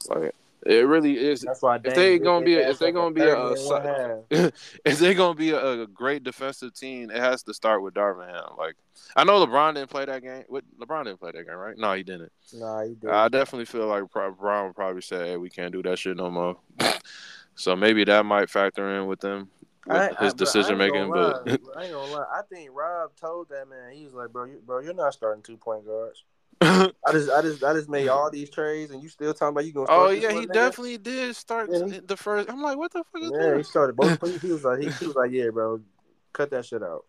Like 0.07 0.33
it 0.65 0.87
really 0.87 1.17
is. 1.17 1.41
That's 1.41 1.61
why 1.61 1.75
If 1.83 1.93
they 1.93 2.17
gonna 2.17 2.45
be 2.45 2.55
a- 2.55 2.69
if 2.71 2.79
they 2.79 2.91
gonna 2.91 3.13
be 3.13 3.21
a- 3.21 3.35
30 3.35 3.59
and 3.59 3.65
one 3.69 3.81
half. 3.83 4.51
if 4.85 4.99
they're 4.99 5.13
gonna 5.13 5.35
be 5.35 5.51
a, 5.51 5.83
a 5.83 5.87
great 5.87 6.23
defensive 6.23 6.73
team, 6.73 7.11
it 7.11 7.17
has 7.17 7.43
to 7.43 7.53
start 7.53 7.83
with 7.83 7.93
Darvin 7.93 8.27
Ham. 8.27 8.55
Like 8.57 8.75
I 9.15 9.23
know 9.23 9.45
LeBron 9.45 9.75
didn't 9.75 9.89
play 9.89 10.05
that 10.05 10.23
game. 10.23 10.43
What 10.47 10.63
LeBron 10.79 11.05
didn't 11.05 11.19
play 11.19 11.31
that 11.31 11.45
game, 11.45 11.55
right? 11.55 11.77
No, 11.77 11.93
he 11.93 12.03
didn't. 12.03 12.31
Nah, 12.53 12.83
he 12.83 12.95
did. 12.95 13.09
I 13.09 13.27
definitely 13.29 13.65
feel 13.65 13.87
like 13.87 14.01
would 14.01 14.11
probably 14.75 15.01
say, 15.01 15.29
"Hey, 15.29 15.37
we 15.37 15.49
can't 15.49 15.71
do 15.71 15.83
that 15.83 15.99
shit 15.99 16.17
no 16.17 16.31
more." 16.31 16.57
so 17.55 17.75
maybe 17.75 18.03
that 18.03 18.25
might 18.25 18.49
factor 18.49 18.99
in 18.99 19.05
with 19.07 19.19
them 19.19 19.49
with 19.85 19.97
his 19.97 20.09
but 20.09 20.21
I 20.23 20.25
ain't 20.27 20.37
decision 20.37 20.77
making. 20.77 21.11
But. 21.11 21.47
I 21.47 21.83
ain't 21.83 21.93
gonna 21.93 22.11
lie. 22.11 22.25
I 22.33 22.41
think 22.51 22.71
Rob 22.73 23.11
told 23.15 23.49
that 23.49 23.69
man. 23.69 23.93
He 23.93 24.03
was 24.05 24.13
like, 24.13 24.29
"Bro, 24.31 24.45
you, 24.45 24.61
bro, 24.65 24.79
you're 24.79 24.93
not 24.93 25.13
starting 25.13 25.43
two 25.43 25.57
point 25.57 25.85
guards." 25.85 26.23
I 26.61 26.91
just, 27.11 27.29
I 27.29 27.41
just, 27.41 27.63
I 27.63 27.73
just 27.73 27.89
made 27.89 28.07
all 28.07 28.29
these 28.31 28.49
trades, 28.49 28.91
and 28.91 29.01
you 29.03 29.09
still 29.09 29.33
talking 29.33 29.53
about 29.53 29.65
you 29.65 29.73
gonna? 29.73 29.87
Oh 29.89 30.09
yeah, 30.09 30.31
he 30.31 30.45
nigga? 30.45 30.53
definitely 30.53 30.97
did 30.97 31.35
start 31.35 31.69
Yeah, 31.71 31.99
the 32.05 32.17
first. 32.17 32.49
I'm 32.49 32.61
like, 32.61 32.77
what 32.77 32.91
the 32.93 33.03
fuck 33.11 33.21
is 33.21 33.31
Yeah, 33.33 33.57
he 33.57 33.63
started 33.63 33.95
both. 33.95 34.19
He, 34.21 34.37
he 34.47 34.51
was 34.53 34.63
like, 34.63 34.79
he, 34.79 34.89
he 34.89 35.07
was 35.07 35.15
like, 35.15 35.31
yeah, 35.31 35.49
bro, 35.49 35.81
cut 36.33 36.49
that 36.51 36.65
shit 36.65 36.81
out. 36.81 37.05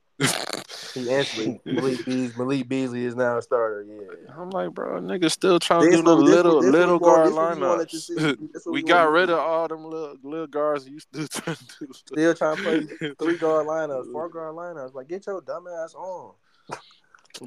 He 0.94 1.11
answered 1.11 1.61
Malik 1.66 2.05
Beasley. 2.07 2.32
Malik 2.38 2.68
Beasley 2.68 3.05
is 3.05 3.14
now 3.14 3.36
a 3.36 3.42
starter. 3.42 3.84
Yeah. 3.86 4.32
I'm 4.34 4.51
like, 4.51 4.72
bro, 4.72 5.01
niggas 5.01 5.32
still 5.32 5.59
trying 5.61 5.90
to 5.90 5.97
do 5.97 6.03
the 6.03 6.16
little 6.16 6.62
this 6.62 6.72
little 6.72 6.99
guard 6.99 7.28
this 7.28 7.34
what 7.34 7.57
we 7.57 7.62
wanted 7.62 7.90
to 7.90 7.99
see. 7.99 8.14
lineups. 8.14 8.53
This 8.53 8.66
we 8.66 8.72
we 8.72 8.82
got 8.82 9.11
rid 9.11 9.28
of 9.28 9.38
all 9.38 9.68
them 9.68 9.84
little 9.84 10.16
little 10.22 10.47
guards. 10.47 10.88
You 10.88 10.99
still 10.99 11.28
trying 11.28 11.57
to 11.57 11.64
do 11.80 11.92
Still 11.92 12.34
trying 12.34 12.57
to 12.57 12.62
play 12.62 13.14
three 13.18 13.36
guard 13.36 13.66
lineups, 13.66 14.07
four 14.12 14.28
guard 14.30 14.55
lineups. 14.55 14.94
Like, 14.94 15.09
get 15.09 15.26
your 15.26 15.42
dumb 15.42 15.66
ass 15.68 15.94
on. 15.94 16.32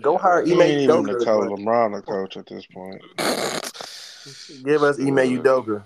Go 0.02 0.18
hire 0.18 0.46
He 0.46 0.54
Ime 0.54 0.62
ain't 0.62 0.82
even 0.82 1.06
the 1.06 1.14
Udoka. 1.16 1.26
coach. 1.26 1.60
LeBron 1.60 1.96
the 1.96 2.02
coach 2.02 2.38
at 2.38 2.46
this 2.48 2.66
point. 2.68 3.02
Give 4.66 4.84
us 4.84 5.00
Ime 5.00 5.18
Udoka. 5.42 5.84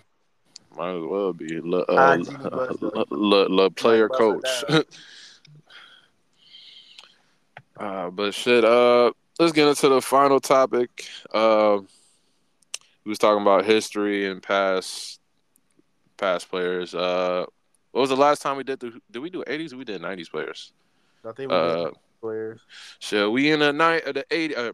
Might 0.77 0.95
as 0.95 1.03
well 1.03 1.33
be 1.33 1.59
le, 1.61 1.83
uh, 1.87 2.17
le, 2.81 3.05
le, 3.11 3.45
le 3.49 3.69
player 3.69 4.09
coach. 4.09 4.63
it 4.69 4.87
uh, 7.77 8.09
but 8.09 8.33
shit. 8.33 8.63
Uh, 8.65 9.11
let's 9.39 9.51
get 9.53 9.67
into 9.67 9.89
the 9.89 10.01
final 10.01 10.39
topic. 10.39 11.07
Uh, 11.33 11.79
we 13.05 13.09
was 13.09 13.19
talking 13.19 13.41
about 13.41 13.65
history 13.65 14.29
and 14.29 14.41
past 14.41 15.19
past 16.17 16.49
players. 16.49 16.95
Uh, 16.95 17.45
what 17.91 18.01
was 18.01 18.09
the 18.09 18.15
last 18.15 18.41
time 18.41 18.57
we 18.57 18.63
did 18.63 18.79
the? 18.79 18.99
Did 19.11 19.19
we 19.19 19.29
do 19.29 19.43
eighties? 19.47 19.75
We 19.75 19.83
did 19.85 20.01
nineties 20.01 20.29
players. 20.29 20.71
I 21.25 21.31
think 21.33 21.51
we 21.51 21.55
Uh, 21.55 21.85
did 21.85 21.93
players. 22.23 22.61
Shit, 22.99 23.29
we 23.29 23.51
in 23.51 23.59
the 23.59 23.73
night 23.73 24.07
of 24.07 24.13
the 24.15 24.25
eighty. 24.31 24.55
Uh, 24.55 24.71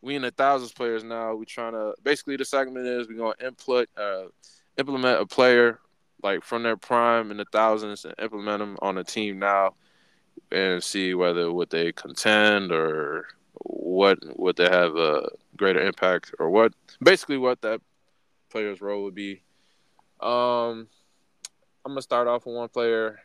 we 0.00 0.16
in 0.16 0.22
the 0.22 0.30
thousands 0.30 0.72
players 0.72 1.04
now. 1.04 1.34
We 1.34 1.44
trying 1.44 1.74
to 1.74 1.94
basically 2.02 2.36
the 2.36 2.44
segment 2.46 2.86
is 2.86 3.06
we 3.06 3.16
gonna 3.16 3.34
input 3.44 3.88
uh 3.98 4.24
implement 4.78 5.20
a 5.20 5.26
player 5.26 5.78
like 6.22 6.42
from 6.42 6.62
their 6.62 6.78
prime 6.78 7.30
in 7.30 7.36
the 7.36 7.44
thousands 7.52 8.06
and 8.06 8.14
implement 8.18 8.60
them 8.60 8.78
on 8.80 8.96
a 8.96 9.04
team 9.04 9.38
now 9.38 9.74
and 10.50 10.82
see 10.82 11.12
whether 11.12 11.52
would 11.52 11.68
they 11.68 11.92
contend 11.92 12.72
or 12.72 13.26
what 13.58 14.18
would 14.38 14.56
they 14.56 14.68
have 14.68 14.96
a 14.96 15.28
greater 15.56 15.80
impact 15.80 16.34
or 16.38 16.48
what 16.48 16.72
basically 17.02 17.36
what 17.36 17.60
that 17.60 17.80
player's 18.48 18.80
role 18.80 19.02
would 19.02 19.14
be. 19.14 19.42
Um, 20.20 20.88
I'm 21.84 21.92
gonna 21.92 22.00
start 22.00 22.26
off 22.26 22.46
with 22.46 22.56
one 22.56 22.70
player. 22.70 23.20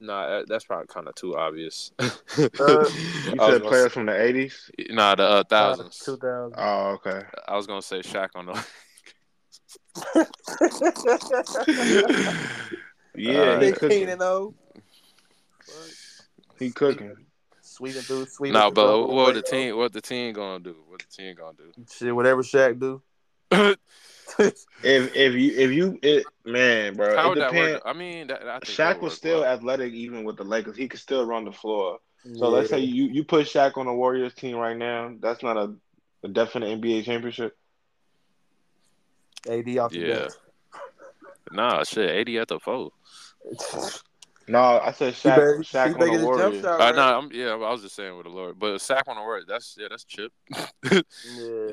Nah, 0.00 0.42
that's 0.46 0.64
probably 0.64 0.86
kind 0.86 1.08
of 1.08 1.14
too 1.14 1.36
obvious. 1.36 1.92
Uh, 2.38 2.44
You 2.44 2.50
I 2.60 2.82
was 2.84 2.92
said 3.24 3.38
gonna 3.38 3.60
players 3.68 3.92
from 3.92 4.06
the 4.06 4.20
eighties. 4.20 4.70
say- 4.78 4.86
nah, 4.94 5.14
the 5.16 5.24
uh, 5.24 5.42
thousands. 5.48 5.98
Two 5.98 6.16
thousand. 6.16 6.54
Oh, 6.56 6.90
okay. 7.04 7.22
I 7.48 7.56
was 7.56 7.66
gonna 7.66 7.82
say 7.82 7.98
Shaq 8.00 8.28
on 8.36 8.46
the. 8.46 8.54
Yeah, 13.14 13.40
Uh, 13.40 13.54
he 13.54 13.58
Big 13.66 13.74
cooking. 13.74 13.98
Keenan 13.98 14.18
though. 14.20 14.54
He 16.58 16.70
cooking. 16.70 17.16
Sweeping 17.62 18.02
through, 18.02 18.26
sweeping. 18.26 18.54
nah, 18.54 18.68
through 18.68 18.74
but 18.74 19.06
the 19.06 19.12
what 19.12 19.34
the 19.34 19.42
team? 19.42 19.76
What 19.76 19.92
the 19.92 20.00
team 20.00 20.32
gonna 20.32 20.62
do? 20.62 20.76
What 20.86 21.00
the 21.00 21.06
team 21.06 21.34
gonna 21.36 21.56
do? 21.56 21.72
Shit, 21.90 22.14
whatever 22.14 22.42
Shaq 22.42 22.78
do. 22.78 23.02
Do? 24.36 24.50
If 24.82 25.14
if 25.16 25.34
you 25.34 25.52
if 25.56 25.70
you 25.72 25.98
it 26.02 26.26
man, 26.44 26.94
bro, 26.94 27.16
How 27.16 27.26
it 27.26 27.28
would 27.30 27.38
that 27.38 27.50
depends. 27.50 27.72
work? 27.74 27.82
I 27.84 27.92
mean, 27.92 28.28
that, 28.28 28.42
I 28.46 28.58
think 28.60 28.78
that 28.78 28.96
Shaq 28.96 28.96
would 28.96 29.02
was 29.02 29.14
still 29.14 29.40
well. 29.40 29.52
athletic 29.54 29.92
even 29.92 30.24
with 30.24 30.36
the 30.36 30.44
Lakers. 30.44 30.76
He 30.76 30.88
could 30.88 31.00
still 31.00 31.26
run 31.26 31.44
the 31.44 31.52
floor. 31.52 31.98
So 32.36 32.48
let's 32.50 32.68
say 32.68 32.80
you 32.80 33.04
you 33.04 33.24
put 33.24 33.46
Shaq 33.46 33.76
on 33.76 33.86
the 33.86 33.92
Warriors 33.92 34.34
team 34.34 34.56
right 34.56 34.76
now. 34.76 35.14
That's 35.20 35.42
not 35.42 35.56
a, 35.56 35.74
a 36.24 36.28
definite 36.28 36.80
NBA 36.80 37.04
championship. 37.04 37.56
AD 39.48 39.78
off 39.78 39.92
the 39.92 39.98
Yeah. 40.00 40.28
Nah, 41.50 41.82
shit, 41.84 42.10
eighty 42.10 42.38
at 42.38 42.48
the 42.48 42.58
four. 42.58 42.90
No, 44.48 44.80
I 44.80 44.92
said 44.92 45.12
He 45.14 45.28
Shaq. 45.28 45.36
better, 45.36 45.58
Shaq 45.58 46.00
on 46.00 46.18
the 46.18 46.24
Warriors. 46.24 46.62
shot 46.62 46.80
Uh, 46.80 46.90
nah, 46.92 47.18
I'm, 47.18 47.30
yeah, 47.32 47.50
I 47.50 47.54
was 47.56 47.82
just 47.82 47.94
saying 47.94 48.16
with 48.16 48.24
the 48.24 48.32
Lord, 48.32 48.58
but 48.58 48.74
a 48.74 48.78
Sack 48.78 49.04
on 49.06 49.16
the 49.16 49.22
word. 49.22 49.44
That's 49.46 49.76
yeah, 49.78 49.88
that's 49.90 50.04
chip. 50.04 50.32
Yeah, 50.84 51.00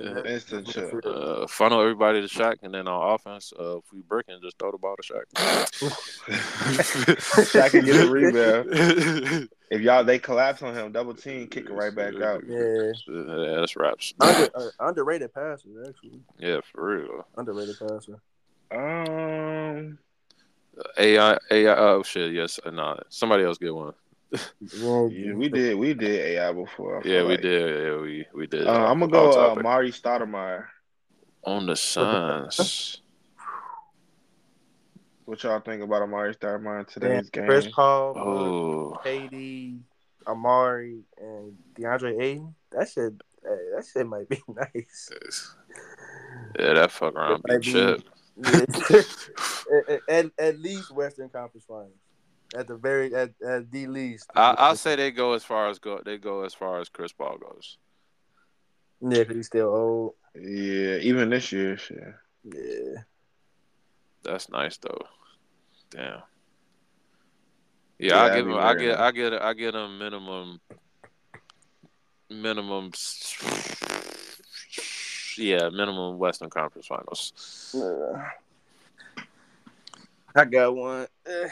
Yeah. 0.02 0.24
Instant 0.26 0.68
chip. 0.68 0.94
uh, 1.06 1.48
funnel 1.48 1.82
everybody 1.82 2.22
to 2.22 2.28
Shaq, 2.28 2.58
and 2.64 2.74
then 2.74 2.88
on 2.88 3.14
offense, 3.14 3.54
uh, 3.58 3.78
if 3.78 3.84
we 3.94 4.02
break 4.02 4.26
and 4.28 4.42
just 4.42 4.58
throw 4.60 4.72
the 4.72 4.78
ball 4.78 4.96
to 4.98 5.14
Shaq. 5.14 5.24
Shaq 7.48 7.72
can 7.72 7.86
get 7.86 7.96
a 7.96 8.10
rebound. 8.10 9.50
If 9.72 9.82
y'all 9.82 10.04
they 10.04 10.20
collapse 10.20 10.62
on 10.62 10.76
him, 10.76 10.92
double 10.92 11.16
team, 11.16 11.48
kick 11.48 11.66
it 11.66 11.74
right 11.74 11.94
back 11.94 12.14
out. 12.22 12.44
Yeah. 12.48 12.92
yeah, 13.08 13.56
that's 13.60 13.76
raps. 13.76 14.14
Under, 14.20 14.48
uh, 14.54 14.70
underrated 14.80 15.34
passer, 15.34 15.70
actually. 15.88 16.20
Yeah, 16.38 16.60
for 16.72 16.86
real. 16.86 17.26
Underrated 17.36 17.76
passer. 17.80 18.20
Um, 18.72 19.98
AI, 20.98 21.38
AI. 21.52 21.76
Oh 21.76 22.04
shit, 22.04 22.34
yes, 22.34 22.60
uh, 22.66 22.70
nah. 22.72 22.98
Somebody 23.10 23.44
else 23.44 23.58
get 23.58 23.74
one. 23.74 23.94
Yeah, 24.32 24.40
yeah, 25.12 25.34
we 25.34 25.50
did 25.50 25.78
we 25.78 25.94
did 25.94 26.38
AI 26.38 26.52
before. 26.52 27.00
I 27.00 27.04
feel 27.04 27.12
Yeah, 27.14 27.24
we 27.24 27.30
like. 27.30 27.42
did. 27.42 27.86
Yeah, 27.86 27.98
we 28.02 28.26
we 28.34 28.48
did. 28.48 28.68
Uh, 28.68 28.72
I'm 28.92 29.00
gonna 29.00 29.12
go 29.12 29.52
uh. 29.52 29.56
Mari 29.56 29.92
Stoudemire. 29.92 30.66
on 31.44 31.66
the 31.68 31.76
Suns. 31.76 33.02
What 35.26 35.42
y'all 35.42 35.60
think 35.60 35.82
about 35.82 36.04
Amar'e 36.04 36.38
Stoudemire 36.38 36.82
in 36.82 36.86
Damn, 36.86 36.86
today's 36.86 37.30
game? 37.32 37.46
Chris 37.46 37.68
Paul, 37.74 38.14
oh, 38.16 39.02
KD, 39.04 39.80
Amar'e, 40.28 41.02
and 41.18 41.58
DeAndre 41.74 42.22
Ayton. 42.22 42.54
That 42.72 42.88
shit, 42.88 43.14
hey, 43.44 43.58
that 43.76 43.86
shit 43.92 44.06
might 44.06 44.30
be 44.30 44.40
nice. 44.56 45.10
yeah, 46.60 46.74
that 46.74 46.92
fuck 46.92 47.16
around 47.16 47.42
It 47.44 47.48
might 47.48 47.62
be- 47.62 47.72
Chip. 47.72 48.02
At, 48.44 48.70
at- 49.90 50.02
at, 50.10 50.26
at 50.38 50.60
least 50.60 50.92
Western 50.92 51.30
Conference 51.30 51.66
Finals. 51.68 51.92
At 52.56 52.68
the 52.68 52.76
very, 52.76 53.14
at, 53.16 53.32
at 53.46 53.72
the 53.72 53.88
least. 53.88 54.30
I, 54.36 54.52
I'll 54.58 54.76
say 54.76 54.96
they 54.96 55.12
go 55.12 55.34
as 55.34 55.44
far 55.44 55.70
as 55.70 55.80
go. 55.80 56.00
They 56.06 56.18
go 56.18 56.44
as 56.44 56.54
far 56.54 56.80
as 56.80 56.90
Chris 56.90 57.12
Paul 57.12 57.38
goes. 57.38 57.78
Yeah, 59.02 59.24
'cause 59.24 59.36
he's 59.36 59.48
still 59.48 59.68
old. 59.68 60.14
Yeah, 60.36 60.98
even 60.98 61.30
this 61.30 61.52
year, 61.52 61.76
shit. 61.78 62.00
Yeah. 62.44 63.02
That's 64.24 64.50
nice 64.50 64.78
though. 64.78 65.02
Damn. 65.90 66.22
Yeah, 67.98 68.08
Yeah, 68.16 68.22
I 68.24 68.36
give 68.36 68.48
him. 68.48 68.54
I 68.56 68.74
get. 68.76 69.00
I 69.00 69.12
get. 69.12 69.34
I 69.34 69.54
get 69.54 69.76
him 69.76 69.98
minimum. 69.98 70.60
Minimum. 72.30 72.92
S- 75.36 75.40
Yeah, 75.40 75.70
minimum 75.70 76.18
Western 76.18 76.50
Conference 76.50 76.88
Finals. 76.88 77.74
Uh, 77.76 78.24
I 80.36 80.46
got 80.46 80.76
one. 80.76 81.08
Eh, 81.26 81.50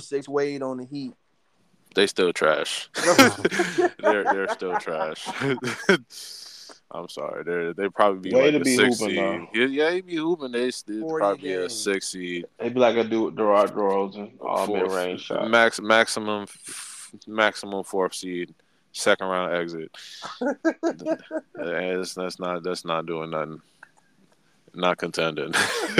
06 0.00 0.28
Wade 0.28 0.62
on 0.62 0.78
the 0.78 0.84
Heat. 0.84 1.12
They 1.94 2.06
still 2.06 2.32
trash. 2.32 2.88
they're 3.98 4.24
they're 4.24 4.48
still 4.48 4.76
trash. 4.78 5.26
I'm 6.90 7.08
sorry. 7.08 7.44
They're 7.44 7.72
they 7.74 7.88
probably 7.88 8.30
be 8.30 8.34
Way 8.36 8.44
like 8.46 8.52
to 8.52 8.60
a 8.60 8.64
be 8.64 8.76
six 8.76 8.98
hooping, 8.98 9.14
seed. 9.14 9.18
though. 9.18 9.48
Yeah, 9.54 9.66
yeah, 9.66 9.90
he 9.92 10.00
be 10.00 10.16
hooping. 10.16 10.52
They 10.52 10.70
still 10.70 11.00
40 11.02 11.20
probably 11.20 11.52
a 11.52 11.68
six 11.70 12.08
seed. 12.08 12.46
They 12.58 12.68
be 12.70 12.80
like 12.80 12.96
a 12.96 13.04
dude, 13.04 13.24
with 13.26 13.36
Gerard 13.36 13.72
DeRozan, 13.72 14.32
all 14.40 14.66
Fourth- 14.66 14.82
mid 14.82 14.92
range 14.92 15.20
shot. 15.22 15.48
Max 15.50 15.80
maximum 15.80 16.46
maximum 17.28 17.84
fourth 17.84 18.14
seed, 18.14 18.54
second 18.94 19.26
round 19.26 19.54
exit. 19.54 19.90
That's, 21.54 22.14
that's 22.14 22.38
not 22.38 22.62
that's 22.62 22.84
not 22.84 23.06
doing 23.06 23.30
nothing. 23.30 23.60
Not 24.74 24.98
contending. 24.98 25.52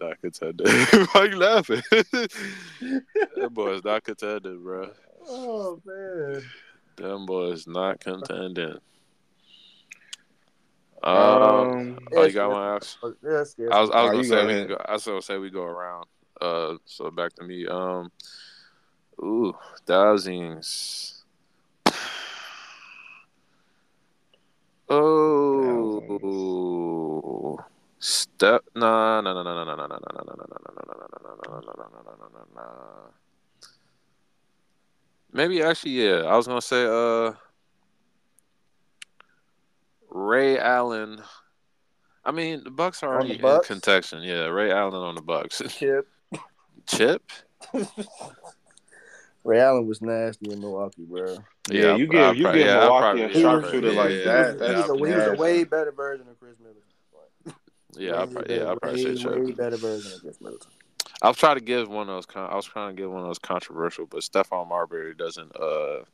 not 0.00 0.20
contending. 0.20 0.66
Why 1.12 1.24
you 1.30 1.36
laughing? 1.36 1.82
that 1.90 3.48
boy's 3.52 3.84
not 3.84 4.02
contending, 4.04 4.62
bro. 4.62 4.90
oh, 5.28 5.80
man. 5.84 6.42
Them 6.96 7.26
boys 7.26 7.66
not 7.66 8.00
contending. 8.00 8.78
Um, 11.04 11.16
Um, 11.16 11.98
oh, 12.14 12.24
you 12.24 12.32
got 12.32 12.50
one, 12.50 12.62
Alex? 12.62 12.98
Yes, 13.22 13.54
yes. 13.58 13.68
I 13.72 13.80
was, 13.80 13.90
I 13.90 14.02
was 14.02 14.10
Oh, 14.10 14.12
gonna 14.12 14.24
say 14.24 14.62
we 14.62 14.66
go, 14.68 14.76
I 14.84 14.92
was 14.92 15.04
gonna 15.04 15.22
say 15.22 15.38
we 15.38 15.50
go 15.50 15.62
around. 15.64 16.06
Uh, 16.40 16.76
so 16.84 17.10
back 17.10 17.32
to 17.34 17.44
me. 17.44 17.66
Um, 17.66 18.10
ooh, 19.22 19.54
thousands. 19.86 21.22
Oh, 24.88 26.08
step. 27.98 28.62
Nah, 28.74 29.20
nah, 29.22 29.32
nah, 29.32 29.42
nah, 29.42 29.54
nah, 29.54 29.64
nah, 29.64 29.76
nah, 29.76 29.86
nah, 29.86 29.96
nah, 29.96 30.12
nah, 30.12 30.34
nah, 30.36 30.44
nah, 30.44 30.58
nah, 30.58 30.90
nah, 30.92 31.32
nah, 31.32 31.54
nah, 31.54 31.72
nah, 31.72 32.02
nah, 32.02 32.28
nah, 32.28 32.44
nah. 32.54 33.08
Maybe 35.32 35.62
actually, 35.62 35.92
yeah. 35.92 36.24
I 36.26 36.36
was 36.36 36.46
gonna 36.46 36.60
say, 36.60 36.84
uh, 36.84 37.32
Ray 40.10 40.58
Allen. 40.58 41.22
I 42.24 42.32
mean, 42.32 42.62
the 42.64 42.70
Bucks 42.70 43.02
are 43.02 43.14
already 43.14 43.36
in 43.36 43.40
Bucks? 43.40 43.66
contention. 43.66 44.22
Yeah, 44.22 44.46
Ray 44.46 44.70
Allen 44.70 44.94
on 44.94 45.14
the 45.14 45.22
Bucks. 45.22 45.62
Chip. 45.68 46.06
Chip. 46.86 47.22
Ray 49.44 49.60
Allen 49.60 49.86
was 49.86 50.00
nasty 50.00 50.52
in 50.52 50.60
Milwaukee, 50.60 51.04
bro. 51.04 51.36
Yeah, 51.70 51.92
I- 51.92 51.96
you 51.96 51.96
I 51.96 51.96
give 51.96 52.00
you 52.00 52.08
probably- 52.08 52.42
give 52.42 52.54
yeah, 52.66 52.78
I 52.78 52.80
Milwaukee 52.84 53.00
probably- 53.02 53.22
a 53.22 53.28
He 53.28 53.32
was- 53.34 53.42
sharpshooter 53.42 53.90
he 53.90 53.96
like 53.96 54.08
was- 54.10 54.24
that. 54.24 54.52
He 54.52 54.58
That's 54.58 54.88
was, 54.88 54.90
a, 54.90 54.94
he 55.06 55.14
was 55.14 55.26
a 55.26 55.34
way 55.40 55.64
better 55.64 55.92
version 55.92 56.28
of 56.28 56.38
Khris 56.40 56.56
Middleton. 56.58 56.82
Yeah, 57.94 58.12
I 58.12 58.24
Way 58.24 58.32
probably, 58.32 58.54
yeah, 58.56 58.60
I 58.62 58.64
better- 58.66 58.80
probably 58.80 59.04
way, 59.04 59.16
say 59.16 59.22
Chip. 59.22 59.34
way 59.38 59.52
better 59.52 59.76
version 59.76 60.12
of 60.14 60.20
Khris 60.22 60.40
Middleton. 60.40 60.70
I 61.20 61.28
was 61.28 61.36
trying 61.36 61.56
to 61.56 61.60
give 61.64 61.88
one 61.88 62.08
of 62.08 62.14
those. 62.16 62.26
Con- 62.26 62.50
I 62.50 62.54
was 62.56 62.64
trying 62.66 62.96
to 62.96 63.00
give 63.02 63.10
one 63.10 63.20
of 63.20 63.26
those 63.26 63.38
controversial, 63.38 64.06
but 64.06 64.20
Stephon 64.20 64.66
Marbury 64.68 65.14
doesn't. 65.14 65.54
Uh, 65.54 66.04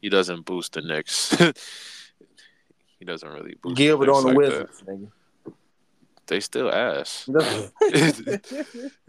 he 0.00 0.08
doesn't 0.08 0.44
boost 0.44 0.74
the 0.74 0.82
Knicks. 0.82 1.30
he 2.98 3.04
doesn't 3.04 3.28
really 3.28 3.56
boost. 3.62 3.76
Gilbert 3.76 4.06
the 4.06 4.12
on 4.12 4.24
the 4.24 4.32
Knicks 4.34 4.82
like 4.86 4.98
Wizards, 4.98 5.12
They 6.28 6.40
still 6.40 6.70
ass. 6.72 7.28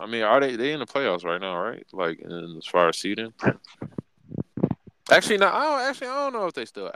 I 0.00 0.06
mean, 0.06 0.22
are 0.22 0.40
they? 0.40 0.56
They 0.56 0.72
in 0.72 0.80
the 0.80 0.86
playoffs 0.86 1.24
right 1.24 1.40
now, 1.40 1.56
right? 1.58 1.84
Like 1.92 2.20
in, 2.20 2.56
as 2.58 2.66
far 2.66 2.88
as 2.88 2.98
seeding. 2.98 3.32
Actually, 5.10 5.38
no. 5.38 5.48
I 5.48 5.64
don't. 5.64 5.80
Actually, 5.80 6.08
I 6.08 6.14
don't 6.24 6.32
know 6.32 6.46
if 6.46 6.54
they 6.54 6.64
still. 6.64 6.90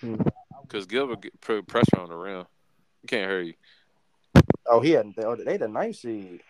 Hmm. 0.00 0.16
Because 0.62 0.86
Gilbert 0.86 1.24
put 1.40 1.66
pressure 1.66 1.98
on 1.98 2.08
the 2.08 2.16
rim. 2.16 2.44
You 3.02 3.06
can't 3.06 3.30
hear 3.30 3.40
you. 3.40 3.54
oh, 4.66 4.80
he 4.80 4.90
had 4.90 5.14
they, 5.16 5.24
oh, 5.24 5.36
they 5.36 5.56
the 5.56 5.68
ninth 5.68 5.96
seed. 5.96 6.40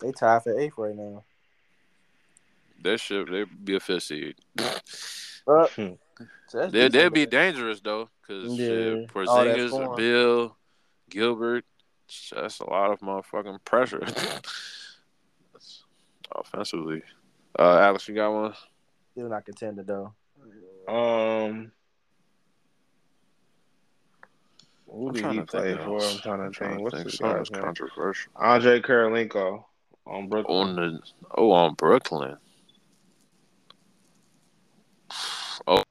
They 0.00 0.12
tied 0.12 0.42
for 0.42 0.58
eighth 0.58 0.74
right 0.76 0.96
now. 0.96 1.24
That 2.82 2.98
should 2.98 3.28
they 3.28 3.44
be 3.44 3.76
a 3.76 3.80
fifth 3.80 4.04
seed. 4.04 4.36
Uh, 4.58 5.66
Hmm. 5.76 5.92
They 6.52 6.88
they'd 6.88 7.12
be 7.12 7.26
dangerous 7.26 7.80
though, 7.80 8.08
because 8.20 8.52
Yeah. 8.58 9.06
Porzingis, 9.06 9.70
form. 9.70 9.96
Bill, 9.96 10.56
Gilbert, 11.10 11.64
that's 12.34 12.60
a 12.60 12.70
lot 12.70 12.90
of 12.90 13.00
motherfucking 13.00 13.64
pressure. 13.64 14.00
That's 15.52 15.84
offensively, 16.34 17.02
uh, 17.58 17.78
Alex, 17.78 18.08
you 18.08 18.14
got 18.14 18.32
one? 18.32 18.54
Still 19.12 19.28
not 19.28 19.44
contended 19.44 19.86
though. 19.86 20.14
Um, 20.88 21.72
who 24.90 25.08
I'm 25.08 25.14
did 25.14 25.32
he 25.32 25.40
play 25.42 25.76
for? 25.76 26.02
I'm 26.02 26.18
trying 26.18 26.50
to 26.50 26.50
trying 26.50 26.70
think. 26.70 26.78
to 26.78 26.82
What's 26.82 26.94
think 26.96 27.04
this 27.04 27.14
something 27.16 27.36
guy's 27.36 27.38
that's 27.38 27.50
name? 27.50 27.62
controversial 27.62 28.32
Andrei 28.40 28.80
Kirilenko 28.80 29.64
on 30.06 30.28
Brooklyn. 30.28 30.68
on 30.68 30.76
the 30.76 31.00
oh 31.36 31.50
on 31.52 31.74
Brooklyn. 31.74 32.36
Oh, 35.66 35.82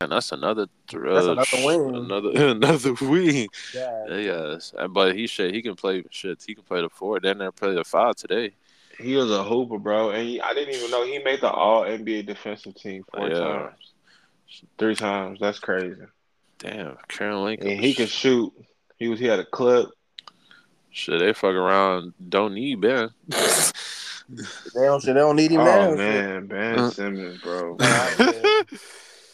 And 0.00 0.10
that's 0.12 0.32
another 0.32 0.66
That's 0.90 1.26
another 1.26 1.44
win. 1.64 1.94
Another 1.94 2.30
another 2.50 2.94
win. 3.00 3.48
Yeah. 3.72 4.06
Yes, 4.16 4.74
but 4.90 5.14
he 5.16 5.26
should 5.26 5.54
he 5.54 5.62
can 5.62 5.76
play 5.76 6.04
shit. 6.10 6.42
He 6.46 6.54
can 6.54 6.64
play 6.64 6.80
the 6.82 6.88
four. 6.88 7.20
Then 7.20 7.38
they 7.38 7.48
play 7.50 7.74
the 7.74 7.84
five 7.84 8.16
today. 8.16 8.52
He 8.98 9.16
was 9.16 9.30
a 9.30 9.42
hooper, 9.42 9.78
bro, 9.78 10.10
and 10.10 10.28
he, 10.28 10.40
I 10.40 10.54
didn't 10.54 10.74
even 10.74 10.90
know 10.90 11.04
he 11.04 11.18
made 11.18 11.40
the 11.40 11.50
All 11.50 11.82
NBA 11.82 12.26
defensive 12.26 12.74
team 12.76 13.04
four 13.12 13.28
Yeah. 13.28 13.38
times, 13.40 13.92
three 14.78 14.94
times. 14.94 15.40
That's 15.40 15.58
crazy. 15.58 16.00
Damn, 16.58 16.96
Kirilenko. 17.08 17.62
And 17.62 17.80
he 17.80 17.92
could 17.94 18.08
shoot. 18.08 18.52
He 18.98 19.08
was 19.08 19.18
he 19.18 19.26
had 19.26 19.40
a 19.40 19.44
clip. 19.44 19.88
Shit, 20.90 21.18
they 21.20 21.32
fuck 21.32 21.54
around. 21.54 22.14
Don't 22.28 22.54
need 22.54 22.80
Ben. 22.80 23.10
They 23.28 23.36
don't. 24.74 25.02
They 25.04 25.12
don't 25.12 25.36
need 25.36 25.50
him 25.50 25.60
Oh 25.60 25.64
now. 25.64 25.94
man, 25.94 26.46
Ben 26.46 26.78
Uh. 26.78 26.90
Simmons, 26.90 27.40
bro. 27.42 27.76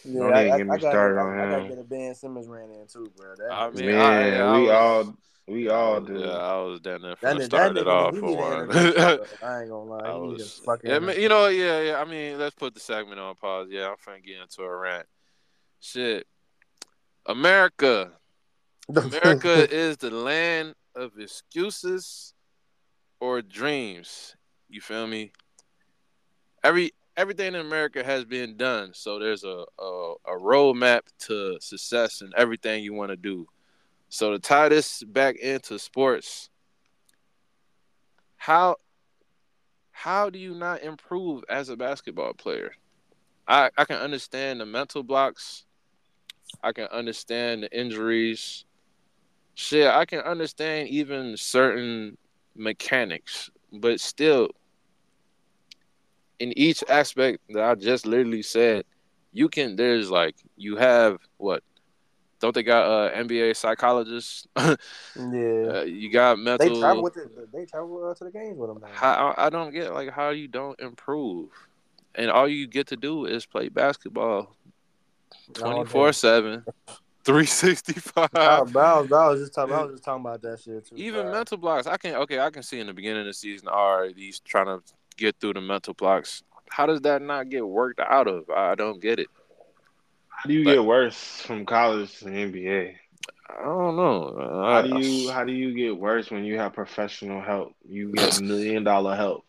Yeah, 0.05 0.21
Don't 0.21 0.33
I, 0.35 0.41
even 0.43 0.53
I, 0.53 0.59
get 0.59 0.67
me 0.67 0.73
I 0.73 0.77
got, 0.79 0.91
started 0.93 1.19
I, 1.19 1.23
on 1.23 1.39
I 1.39 1.51
got 1.51 1.59
him. 1.59 1.63
to 1.65 1.69
get 1.71 1.79
a 1.79 1.85
Ben 1.85 2.15
Simmons 2.15 2.49
ran 2.49 2.71
in 2.71 2.87
too, 2.87 3.11
bro. 3.17 3.35
That, 3.37 3.53
I 3.53 3.71
mean, 3.71 3.87
Man, 3.87 4.01
I- 4.01 4.39
I 4.39 4.57
we 4.57 4.63
was- 4.63 4.71
all 4.71 5.17
we 5.49 5.69
all 5.69 6.01
do. 6.01 6.19
Yeah, 6.21 6.29
I 6.31 6.57
was 6.63 6.81
down 6.81 7.03
there 7.03 7.11
that, 7.11 7.19
from 7.19 7.37
nigga- 7.37 7.39
the 7.39 7.45
start 7.45 7.77
it 7.77 7.85
nigga, 7.85 7.87
off 7.89 8.15
he 8.15 8.21
for 8.21 8.37
one. 8.37 8.71
I 9.43 9.61
ain't 9.63 9.71
gonna 9.71 9.83
lie. 9.85 10.01
I 10.09 10.13
He 10.15 10.21
need 10.21 10.33
was- 10.35 10.59
fucking. 10.65 10.91
Yeah, 10.91 11.13
you 11.13 11.29
know, 11.29 11.49
yeah, 11.49 11.81
yeah. 11.81 12.01
I 12.01 12.05
mean, 12.05 12.39
let's 12.39 12.55
put 12.55 12.73
the 12.75 12.81
segment 12.81 13.19
on 13.21 13.35
pause. 13.35 13.69
Yeah, 13.71 13.89
I'm 13.89 13.97
finna 13.97 14.25
get 14.25 14.37
into 14.41 14.63
a 14.63 14.77
rant. 14.77 15.07
Shit, 15.81 16.27
America, 17.27 18.13
America 18.97 19.73
is 19.75 19.97
the 19.97 20.11
land 20.11 20.75
of 20.95 21.13
excuses 21.19 22.33
or 23.21 23.43
dreams. 23.43 24.37
You 24.69 24.81
feel 24.81 25.07
me? 25.07 25.33
Every 26.63 26.93
everything 27.21 27.49
in 27.49 27.57
America 27.57 28.03
has 28.03 28.25
been 28.25 28.57
done, 28.57 28.93
so 28.95 29.19
there's 29.19 29.45
a 29.45 29.65
a, 29.79 30.15
a 30.27 30.39
roadmap 30.41 31.01
to 31.19 31.59
success 31.61 32.23
and 32.23 32.33
everything 32.35 32.83
you 32.83 32.95
want 32.95 33.11
to 33.11 33.17
do. 33.17 33.47
So 34.09 34.33
to 34.33 34.39
tie 34.39 34.71
this 34.71 35.05
back 35.05 35.37
into 35.37 35.79
sports, 35.79 36.49
how 38.37 38.77
how 39.91 40.31
do 40.31 40.39
you 40.39 40.55
not 40.55 40.83
improve 40.83 41.45
as 41.51 41.69
a 41.69 41.77
basketball 41.77 42.33
player? 42.33 42.73
I 43.47 43.69
I 43.77 43.85
can 43.85 43.99
understand 43.99 44.61
the 44.61 44.67
mental 44.67 45.03
blocks. 45.03 45.67
I 46.63 46.73
can 46.73 46.87
understand 46.87 47.65
the 47.65 47.79
injuries. 47.79 48.65
Shit, 49.55 49.89
I 49.89 50.07
can 50.07 50.21
understand 50.21 50.89
even 50.89 51.37
certain 51.37 52.17
mechanics, 52.57 53.51
but 53.71 54.01
still, 54.01 54.49
in 56.41 56.57
each 56.59 56.83
aspect 56.89 57.41
that 57.51 57.63
I 57.63 57.75
just 57.77 58.07
literally 58.07 58.43
said, 58.43 58.85
you 59.33 59.49
can. 59.49 59.77
There's 59.77 60.11
like 60.11 60.35
you 60.57 60.77
have 60.77 61.19
what? 61.37 61.63
Don't 62.41 62.55
they 62.55 62.63
got 62.63 62.87
uh, 62.87 63.15
NBA 63.15 63.55
psychologists? 63.55 64.49
yeah. 64.57 64.65
uh, 64.65 65.85
you 65.87 66.11
got 66.11 66.39
mental. 66.39 66.75
They 66.75 66.81
travel 66.81 67.03
with 67.03 67.17
it. 67.19 67.53
They 67.53 67.67
travel 67.67 68.09
uh, 68.09 68.15
to 68.15 68.25
the 68.25 68.31
games 68.31 68.57
with 68.59 68.71
them. 68.71 68.81
now. 68.81 68.89
How 68.93 69.35
I 69.37 69.51
don't 69.51 69.73
get 69.73 69.93
like 69.93 70.11
how 70.11 70.31
you 70.31 70.49
don't 70.49 70.81
improve, 70.81 71.51
and 72.15 72.31
all 72.31 72.49
you 72.49 72.67
get 72.67 72.89
to 72.89 72.97
do 72.97 73.27
is 73.27 73.47
play 73.47 73.69
basketball, 73.69 74.57
twenty 75.53 75.85
four 75.85 76.13
seven, 76.13 76.65
three 77.25 77.47
sixty 77.47 77.95
I, 78.17 78.27
five. 78.27 78.73
but 78.73 78.81
I 78.81 79.01
was, 79.01 79.13
I 79.13 79.29
was 79.29 79.41
just 79.41 79.55
talking. 79.55 79.75
I 79.75 79.83
was 79.83 79.93
just 79.93 80.05
talking 80.05 80.25
about 80.25 80.41
that 80.43 80.61
shit 80.61 80.87
too. 80.87 80.97
Even 80.97 81.31
mental 81.31 81.59
blocks, 81.59 81.87
I 81.87 81.99
can 81.99 82.15
okay, 82.17 82.41
I 82.41 82.51
can 82.51 82.63
see 82.63 82.81
in 82.81 82.87
the 82.87 82.95
beginning 82.95 83.21
of 83.21 83.27
the 83.27 83.35
season, 83.35 83.69
all 83.69 84.01
right, 84.01 84.17
he's 84.17 84.41
trying 84.41 84.67
to 84.67 84.83
get 85.21 85.37
through 85.39 85.53
the 85.53 85.61
mental 85.61 85.95
blocks. 85.95 86.43
How 86.71 86.87
does 86.87 87.03
that 87.03 87.21
not 87.23 87.51
get 87.51 87.67
worked 87.67 88.01
out 88.01 88.27
of? 88.27 88.49
I 88.51 88.75
don't 88.75 89.01
get 89.01 89.19
it. 89.21 89.29
How 90.29 90.49
do 90.49 90.55
you 90.55 90.65
But- 90.65 90.73
get 90.75 90.85
worse 90.85 91.43
from 91.43 91.67
college 91.67 92.19
to 92.19 92.25
the 92.25 92.31
NBA? 92.31 92.97
I 93.51 93.63
don't 93.63 93.97
know. 93.97 94.63
How 94.65 94.83
do 94.83 94.99
you 94.99 95.31
how 95.31 95.45
do 95.45 95.53
you 95.53 95.75
get 95.75 95.97
worse 95.97 96.31
when 96.31 96.45
you 96.45 96.57
have 96.59 96.73
professional 96.73 97.43
help? 97.43 97.75
You 97.87 98.13
get 98.13 98.41
million 98.41 98.85
dollar 98.85 99.15
help. 99.17 99.45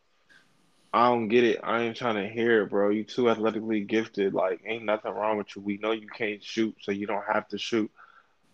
I 0.94 1.08
don't 1.08 1.30
get 1.30 1.46
it. 1.46 1.60
I 1.64 1.84
ain't 1.84 1.96
trying 1.96 2.16
to 2.16 2.28
hear 2.28 2.64
it, 2.64 2.70
bro. 2.70 2.90
You 2.90 3.06
too 3.06 3.30
athletically 3.30 3.80
gifted. 3.82 4.34
Like, 4.34 4.62
ain't 4.66 4.84
nothing 4.84 5.14
wrong 5.14 5.38
with 5.38 5.56
you. 5.56 5.62
We 5.62 5.78
know 5.78 5.92
you 5.94 6.08
can't 6.08 6.44
shoot, 6.44 6.76
so 6.82 6.92
you 6.92 7.08
don't 7.08 7.24
have 7.32 7.48
to 7.50 7.58
shoot. 7.58 7.90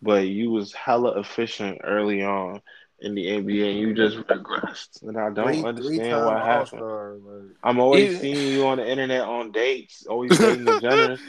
But 0.03 0.27
you 0.27 0.51
was 0.51 0.71
hella 0.73 1.17
efficient 1.19 1.81
early 1.83 2.21
on 2.23 2.61
in 2.99 3.13
the 3.15 3.25
NBA, 3.27 3.69
and 3.71 3.79
you 3.79 3.93
just 3.93 4.17
regressed. 4.17 5.03
And 5.03 5.17
I 5.17 5.29
don't 5.29 5.45
Three- 5.53 5.63
understand 5.63 5.97
three-time 5.99 6.25
what 6.25 6.41
happened. 6.43 6.81
Like, 6.81 7.55
I'm 7.63 7.79
always 7.79 8.09
Even- 8.09 8.19
seeing 8.21 8.53
you 8.53 8.65
on 8.67 8.77
the 8.77 8.89
internet 8.89 9.21
on 9.21 9.51
dates, 9.51 10.05
always 10.07 10.37
dating 10.37 10.65
the 10.65 10.79
Jenners. 10.79 11.19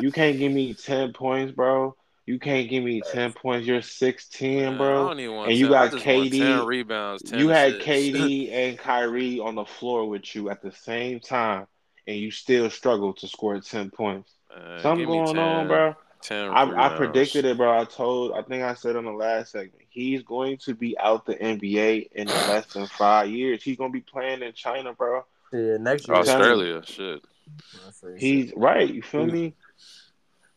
You 0.00 0.10
can't 0.10 0.38
give 0.38 0.50
me 0.52 0.74
ten 0.74 1.12
points, 1.12 1.52
bro. 1.52 1.94
You 2.26 2.38
can't 2.38 2.68
give 2.70 2.82
me 2.82 3.02
ten 3.12 3.32
points. 3.32 3.66
You're 3.66 3.82
six 3.82 4.28
ten, 4.28 4.56
Man, 4.64 4.74
I 4.74 4.78
bro. 4.78 5.08
don't 5.08 5.20
even 5.20 5.34
want 5.36 5.50
And 5.50 5.58
you 5.58 5.66
10. 5.68 5.74
I 5.76 5.84
got 5.84 5.92
just 5.92 6.06
want 6.06 6.18
KD 6.32 6.38
10 6.38 6.66
rebounds. 6.66 7.22
10 7.22 7.38
You 7.38 7.48
had 7.48 7.72
assists. 7.74 7.86
KD 7.86 8.50
and 8.52 8.78
Kyrie 8.78 9.38
on 9.40 9.54
the 9.54 9.64
floor 9.66 10.08
with 10.08 10.34
you 10.34 10.48
at 10.50 10.62
the 10.62 10.72
same 10.72 11.20
time, 11.20 11.66
and 12.06 12.16
you 12.16 12.30
still 12.30 12.70
struggle 12.70 13.12
to 13.14 13.28
score 13.28 13.60
ten 13.60 13.90
points. 13.90 14.32
Man, 14.56 14.80
Something 14.80 15.06
give 15.06 15.10
me 15.10 15.24
going 15.26 15.38
on, 15.38 15.68
bro. 15.68 15.94
10 16.22 16.48
I, 16.48 16.86
I 16.86 16.96
predicted 16.96 17.44
it, 17.44 17.56
bro. 17.58 17.78
I 17.78 17.84
told, 17.84 18.32
I 18.32 18.40
think 18.42 18.62
I 18.62 18.72
said 18.74 18.96
on 18.96 19.04
the 19.04 19.12
last 19.12 19.52
segment, 19.52 19.83
he's 19.94 20.22
going 20.22 20.58
to 20.58 20.74
be 20.74 20.98
out 20.98 21.24
the 21.24 21.36
NBA 21.36 22.10
in 22.12 22.26
less 22.26 22.66
than 22.74 22.86
five 22.88 23.30
years. 23.30 23.62
He's 23.62 23.76
gonna 23.78 23.90
be 23.92 24.00
playing 24.02 24.42
in 24.42 24.52
China, 24.52 24.92
bro. 24.92 25.24
yeah, 25.52 25.76
next 25.78 26.08
year. 26.08 26.16
Australia, 26.18 26.82
shit. 26.84 27.22
He's 28.18 28.52
right. 28.56 28.92
You 28.92 29.02
feel 29.02 29.26
He- 29.26 29.32
me? 29.32 29.54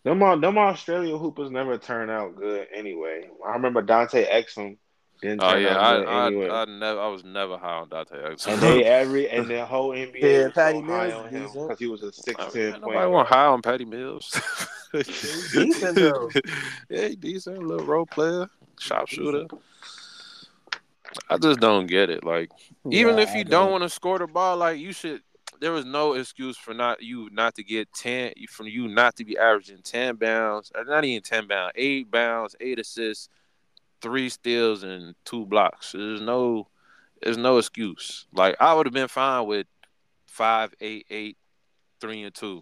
Them, 0.04 0.24
Au- 0.24 0.40
them 0.40 0.58
Australia 0.58 1.18
hoopers 1.18 1.52
never 1.52 1.78
turn 1.78 2.10
out 2.10 2.36
good 2.38 2.68
anyway. 2.74 3.30
I 3.46 3.52
remember 3.54 3.82
Dante 3.82 4.26
Exum 4.26 4.78
didn't 5.22 5.44
Oh 5.44 5.52
turn 5.52 5.64
yeah, 5.64 5.70
out 5.76 5.82
I 5.84 5.98
good 5.98 6.08
I, 6.08 6.28
anyway. 6.28 6.50
I 6.50 6.62
I, 6.62 6.66
never 6.66 7.00
I 7.02 7.08
was 7.10 7.24
never 7.26 7.58
high 7.58 7.74
on 7.80 7.90
Dante 7.90 8.16
Exum. 8.16 8.54
and 8.54 8.62
they 8.62 8.84
every 9.00 9.30
and 9.30 9.50
the 9.50 9.66
whole 9.66 9.90
NBA 9.90 10.22
Yeah, 10.22 10.44
was 10.46 10.54
Patty 10.54 10.80
so 10.80 10.86
high 10.86 11.12
on 11.12 11.28
him 11.30 11.44
because 11.52 11.80
he 11.80 11.88
was 11.88 12.04
a 12.04 12.14
six 12.14 12.36
I 12.40 12.44
mean, 12.44 12.52
point. 12.72 12.82
nobody 12.82 12.94
guard. 13.00 13.12
want 13.12 13.28
high 13.28 13.46
on 13.48 13.62
Patty 13.62 13.84
Mills. 13.86 14.40
decent, 14.94 15.96
though. 15.96 16.30
yeah, 16.90 17.08
he 17.10 17.16
decent, 17.18 17.62
little 17.64 17.86
role 17.86 18.06
player, 18.06 18.48
sharpshooter. 18.80 19.48
I 21.30 21.38
just 21.38 21.60
don't 21.60 21.88
get 21.88 22.10
it. 22.10 22.24
Like, 22.24 22.52
even 22.92 23.18
Yeah, 23.18 23.24
if 23.24 23.30
I 23.30 23.38
you 23.40 23.44
get 23.44 23.52
don't 23.52 23.72
want 23.72 23.84
to 23.84 23.90
score 23.90 24.20
the 24.20 24.28
ball, 24.28 24.58
like 24.58 24.80
you 24.80 24.92
should. 24.94 25.22
There 25.60 25.72
was 25.72 25.86
no 25.86 26.14
excuse 26.14 26.56
for 26.56 26.74
not 26.74 27.02
you 27.02 27.30
not 27.32 27.56
to 27.56 27.64
get 27.64 27.92
ten 27.94 28.34
from 28.50 28.68
you 28.68 28.88
not 28.88 29.16
to 29.16 29.26
be 29.26 29.38
averaging 29.38 29.82
ten 29.82 30.16
bounds, 30.16 30.72
or 30.76 30.84
not 30.86 31.04
even 31.04 31.24
ten 31.24 31.48
bounds, 31.48 31.74
eight 31.76 32.12
bounds, 32.12 32.56
eight 32.60 32.78
assists, 32.80 33.30
three 34.02 34.30
steals, 34.30 34.84
and 34.84 35.16
two 35.26 35.46
blocks. 35.46 35.94
There's 35.94 36.22
no, 36.22 36.68
there's 37.22 37.38
no 37.38 37.58
excuse. 37.58 38.28
Like 38.34 38.56
I 38.60 38.74
would 38.76 38.86
have 38.86 38.94
been 38.94 39.08
fine 39.08 39.48
with 39.48 39.66
five, 40.28 40.74
eight, 40.80 41.08
eight, 41.10 41.38
three, 42.00 42.22
and 42.24 42.36
two, 42.36 42.62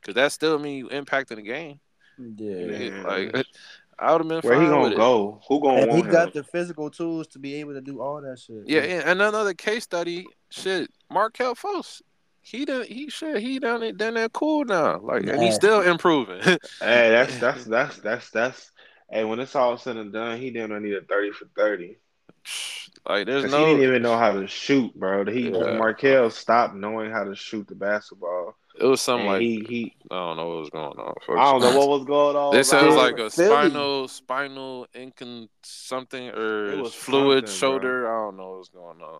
because 0.00 0.14
that 0.16 0.32
still 0.32 0.58
mean 0.58 0.76
you 0.78 0.88
impacting 0.88 1.36
the 1.36 1.42
game. 1.42 1.80
Yeah. 2.18 2.66
Yeah. 2.66 3.02
Like 3.02 3.46
I 3.98 4.12
would 4.12 4.20
have 4.20 4.28
been 4.28 4.40
Where 4.40 4.54
fine 4.54 4.62
he 4.64 4.68
gonna 4.68 4.82
with 4.84 4.92
it. 4.92 4.96
go? 4.96 5.40
Who 5.48 5.60
gonna 5.60 5.82
And 5.82 5.92
he 5.92 6.02
got 6.02 6.26
him? 6.28 6.32
the 6.34 6.44
physical 6.44 6.90
tools 6.90 7.26
to 7.28 7.38
be 7.38 7.54
able 7.56 7.74
to 7.74 7.80
do 7.80 8.00
all 8.00 8.20
that 8.22 8.38
shit. 8.38 8.64
Yeah, 8.66 8.84
yeah, 8.84 9.02
and 9.04 9.20
another 9.22 9.54
case 9.54 9.84
study, 9.84 10.26
shit, 10.50 10.90
Markelle 11.10 11.54
Fultz. 11.54 12.02
He 12.40 12.64
done 12.66 12.84
he 12.84 13.08
shit, 13.08 13.38
he 13.38 13.58
done 13.58 13.82
it 13.82 13.96
down 13.96 14.14
there 14.14 14.28
cool 14.28 14.64
now. 14.66 14.98
Like 15.00 15.22
and 15.22 15.32
Man. 15.32 15.40
he's 15.42 15.54
still 15.54 15.80
improving. 15.80 16.40
Hey, 16.80 17.08
that's 17.10 17.38
that's 17.38 17.64
that's 17.64 17.96
that's 17.98 18.30
that's. 18.30 18.70
Hey, 19.10 19.24
when 19.24 19.38
it's 19.40 19.54
all 19.56 19.78
said 19.78 19.96
and 19.96 20.12
done, 20.12 20.38
he 20.38 20.50
didn't 20.50 20.82
need 20.82 20.94
a 20.94 21.00
thirty 21.02 21.30
for 21.30 21.46
thirty 21.56 21.96
like 23.08 23.26
there's 23.26 23.50
no 23.50 23.58
he 23.60 23.72
didn't 23.72 23.82
even 23.88 24.02
know 24.02 24.18
how 24.18 24.32
to 24.32 24.46
shoot, 24.46 24.94
bro. 24.94 25.24
He 25.24 25.48
Yeah. 25.50 25.78
Markelle 25.78 26.30
stopped 26.30 26.74
knowing 26.74 27.10
how 27.10 27.24
to 27.24 27.34
shoot 27.34 27.66
the 27.66 27.74
basketball, 27.74 28.56
it 28.80 28.84
was 28.84 29.00
something 29.00 29.26
and 29.26 29.34
like 29.34 29.40
he 29.42 29.64
he. 29.68 29.94
I 30.10 30.16
don't 30.16 30.36
know 30.36 30.48
what 30.48 30.58
was 30.58 30.70
going 30.70 30.98
on. 30.98 31.14
I 31.38 31.52
don't 31.52 31.60
know 31.60 31.78
what 31.78 31.88
was 31.88 32.04
going 32.04 32.36
on. 32.36 32.54
They 32.54 32.62
said 32.62 32.82
it 32.82 32.86
was 32.86 32.96
like 32.96 33.18
a 33.18 33.30
Philly. 33.30 33.48
spinal 33.48 34.08
spinal 34.08 34.86
incon 34.94 35.48
something 35.62 36.24
It 36.26 36.34
or 36.36 36.88
fluid 36.88 37.48
something, 37.48 37.58
shoulder. 37.58 38.08
I 38.12 38.24
don't 38.24 38.36
know 38.36 38.50
what 38.50 38.58
was 38.58 38.68
going 38.68 39.00
on. 39.00 39.18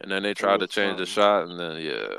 And 0.00 0.10
then 0.12 0.22
they 0.22 0.34
tried 0.34 0.60
to 0.60 0.68
change 0.68 0.98
the 0.98 1.06
shot, 1.06 1.48
and 1.48 1.58
then 1.58 1.78
yeah. 1.80 2.18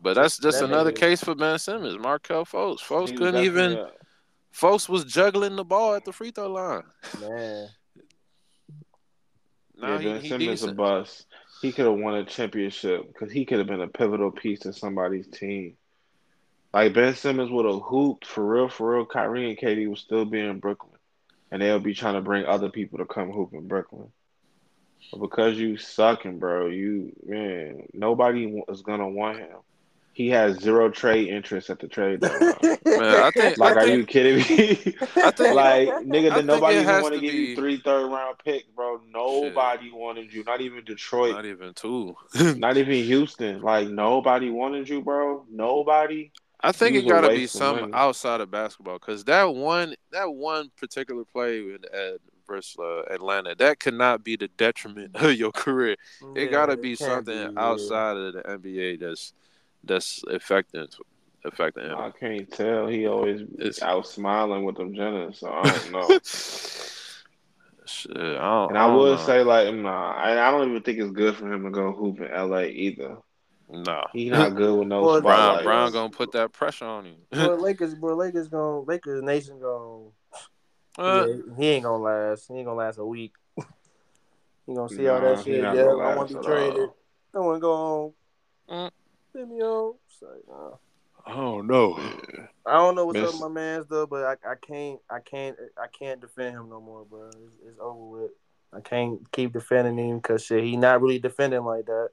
But 0.00 0.14
that's 0.14 0.38
just 0.38 0.60
That 0.60 0.66
another 0.66 0.92
case 0.92 1.24
for 1.24 1.34
Ben 1.34 1.58
Simmons. 1.58 1.98
Markelle 1.98 2.44
Fultz. 2.44 2.80
Fultz 2.80 3.08
He 3.10 3.16
couldn't 3.16 3.42
even. 3.42 3.70
definitely 3.70 3.98
Fultz 4.54 4.88
was 4.88 5.04
juggling 5.04 5.56
the 5.56 5.64
ball 5.64 5.94
at 5.94 6.04
the 6.04 6.12
free 6.12 6.30
throw 6.30 6.48
line. 6.52 6.84
Man. 7.20 7.68
Now 9.76 9.98
yeah, 9.98 10.18
he, 10.18 10.28
Ben 10.28 10.38
Simmons 10.38 10.62
a 10.62 10.72
bust. 10.72 11.26
He 11.64 11.72
could 11.72 11.86
have 11.86 11.94
won 11.94 12.16
a 12.16 12.26
championship 12.26 13.08
because 13.08 13.32
he 13.32 13.46
could 13.46 13.56
have 13.56 13.66
been 13.66 13.80
a 13.80 13.88
pivotal 13.88 14.30
piece 14.30 14.60
to 14.60 14.74
somebody's 14.74 15.26
team. 15.26 15.78
Like 16.74 16.92
Ben 16.92 17.14
Simmons 17.14 17.50
would 17.50 17.64
have 17.64 17.80
hooped 17.80 18.26
for 18.26 18.44
real, 18.44 18.68
for 18.68 18.94
real. 18.94 19.06
Kyrie 19.06 19.48
and 19.48 19.58
KD 19.58 19.88
would 19.88 19.96
still 19.96 20.26
be 20.26 20.40
in 20.40 20.58
Brooklyn, 20.58 20.98
and 21.50 21.62
they'll 21.62 21.78
be 21.78 21.94
trying 21.94 22.16
to 22.16 22.20
bring 22.20 22.44
other 22.44 22.68
people 22.68 22.98
to 22.98 23.06
come 23.06 23.32
hoop 23.32 23.54
in 23.54 23.66
Brooklyn. 23.66 24.12
But 25.10 25.20
because 25.20 25.56
you 25.56 25.78
sucking, 25.78 26.38
bro, 26.38 26.66
you 26.66 27.16
man, 27.24 27.86
nobody 27.94 28.62
is 28.68 28.82
gonna 28.82 29.08
want 29.08 29.38
him. 29.38 29.56
He 30.14 30.28
has 30.30 30.60
zero 30.60 30.90
trade 30.90 31.28
interest 31.28 31.70
at 31.70 31.80
the 31.80 31.88
trade 31.88 32.20
deadline. 32.20 32.54
Man, 32.86 33.02
I 33.02 33.32
think 33.32 33.58
like, 33.58 33.76
I 33.76 33.80
are 33.80 33.84
think, 33.86 33.98
you 33.98 34.06
kidding 34.06 34.36
me? 34.36 34.96
I 35.16 35.30
think 35.32 35.54
like, 35.56 35.88
nigga, 35.88 36.30
I 36.30 36.36
did 36.36 36.46
nobody 36.46 36.78
even 36.78 37.02
want 37.02 37.14
to 37.14 37.20
to 37.20 37.26
give 37.26 37.32
be- 37.32 37.38
you 37.38 37.56
three 37.56 37.78
third 37.78 38.06
round 38.06 38.38
pick, 38.44 38.72
bro. 38.76 39.00
Nobody 39.12 39.90
wanted 39.90 40.32
you. 40.32 40.44
Not 40.44 40.60
even 40.60 40.84
Detroit. 40.84 41.34
not 41.34 41.46
even 41.46 41.74
two. 41.74 42.16
Not 42.56 42.76
even 42.76 42.94
Houston. 42.94 43.60
Like 43.60 43.88
nobody 43.88 44.50
wanted 44.50 44.88
you, 44.88 45.02
bro. 45.02 45.44
Nobody. 45.50 46.30
I 46.60 46.70
think 46.70 46.94
it 46.94 47.08
got 47.08 47.22
to 47.22 47.30
be 47.30 47.48
some 47.48 47.80
money. 47.80 47.92
outside 47.92 48.40
of 48.40 48.52
basketball 48.52 49.00
because 49.00 49.24
that 49.24 49.52
one 49.52 49.96
that 50.12 50.32
one 50.32 50.70
particular 50.78 51.24
play 51.24 51.60
with 51.62 51.84
at 51.86 52.20
versus 52.46 52.76
uh, 52.78 53.02
Atlanta 53.12 53.54
that 53.56 53.80
could 53.80 53.94
not 53.94 54.22
be 54.22 54.36
the 54.36 54.48
detriment 54.48 55.16
of 55.16 55.34
your 55.34 55.50
career. 55.52 55.96
It 56.36 56.52
got 56.52 56.66
to 56.66 56.76
be 56.76 56.96
can't 56.96 57.10
something 57.10 57.48
be, 57.48 57.54
yeah. 57.54 57.60
outside 57.60 58.16
of 58.16 58.34
the 58.34 58.42
NBA 58.42 59.00
that's 59.00 59.32
that's 59.86 60.22
affecting 60.30 60.86
affecting 61.44 61.84
him. 61.84 61.96
I 61.98 62.10
can't 62.10 62.50
tell. 62.50 62.86
He 62.86 63.06
always 63.06 63.42
It's- 63.58 63.82
out 63.82 64.06
smiling 64.06 64.64
with 64.64 64.76
them 64.76 64.94
Jennings, 64.94 65.38
so 65.40 65.50
I 65.52 65.62
don't 65.62 65.92
know. 65.92 66.18
Shit, 67.86 68.16
I 68.16 68.22
don't, 68.40 68.68
and 68.70 68.78
I 68.78 68.86
don't 68.86 68.96
would 68.98 69.18
know. 69.18 69.24
say 69.26 69.42
like, 69.42 69.74
nah, 69.74 70.12
I, 70.12 70.48
I 70.48 70.50
don't 70.50 70.70
even 70.70 70.82
think 70.82 70.98
it's 70.98 71.10
good 71.12 71.36
for 71.36 71.52
him 71.52 71.64
to 71.64 71.70
go 71.70 71.92
hoop 71.92 72.18
in 72.18 72.32
LA 72.32 72.62
either. 72.62 73.18
no. 73.68 74.02
he's 74.14 74.30
not 74.30 74.54
good 74.56 74.78
with 74.78 74.88
no 74.88 75.02
Well, 75.02 75.20
Bron 75.20 75.34
spotlight. 75.36 75.64
Bron 75.64 75.92
gonna 75.92 76.08
put 76.10 76.32
that 76.32 76.52
pressure 76.52 76.86
on 76.86 77.04
him. 77.04 77.16
Boy, 77.30 77.54
Lakers, 77.60 77.94
boy, 77.94 78.14
Lakers 78.14 78.48
gonna 78.48 78.80
Lakers 78.80 79.22
Nation 79.22 79.60
gonna 79.60 80.04
Uh, 80.96 81.26
yeah, 81.26 81.34
he 81.58 81.66
ain't 81.68 81.84
gonna 81.84 82.02
last. 82.02 82.48
He 82.48 82.54
ain't 82.54 82.64
gonna 82.64 82.78
last 82.78 82.96
a 82.98 83.04
week. 83.04 83.34
he 84.66 84.74
gonna 84.74 84.88
see 84.88 85.06
all 85.08 85.20
that 85.20 85.44
shit. 85.44 85.60
Yeah, 85.60 85.72
I 85.72 85.84
want 86.16 86.18
last 86.18 86.28
to 86.28 86.34
be 86.34 86.38
at 86.38 86.44
traded. 86.46 86.78
all. 86.78 86.96
I 87.34 87.38
want 87.40 87.56
to 87.56 87.60
go 87.60 87.76
home. 87.76 88.12
Mm. 88.70 88.90
Send 89.34 89.50
me 89.50 89.60
home. 89.60 89.94
It's 90.08 90.22
like, 90.22 90.42
nah. 90.48 90.76
I 91.26 91.34
don't 91.34 91.66
know. 91.66 91.98
I 92.66 92.74
don't 92.74 92.94
know 92.94 93.06
what's 93.06 93.18
up 93.18 93.24
Miss- 93.24 93.32
with 93.32 93.40
my 93.40 93.48
man's 93.48 93.86
though, 93.88 94.06
but 94.06 94.24
I, 94.24 94.52
I 94.52 94.54
can't 94.60 95.00
I 95.10 95.20
can't 95.20 95.56
I 95.78 95.86
can't 95.88 96.20
defend 96.20 96.56
him 96.56 96.68
no 96.68 96.80
more, 96.80 97.04
bro. 97.04 97.28
It's, 97.28 97.56
it's 97.66 97.78
over 97.80 98.04
with. 98.04 98.30
I 98.72 98.80
can't 98.80 99.30
keep 99.32 99.52
defending 99.52 99.98
him 99.98 100.18
because 100.18 100.44
shit, 100.44 100.64
he 100.64 100.76
not 100.76 101.00
really 101.00 101.18
defending 101.18 101.64
like 101.64 101.86
that. 101.86 102.10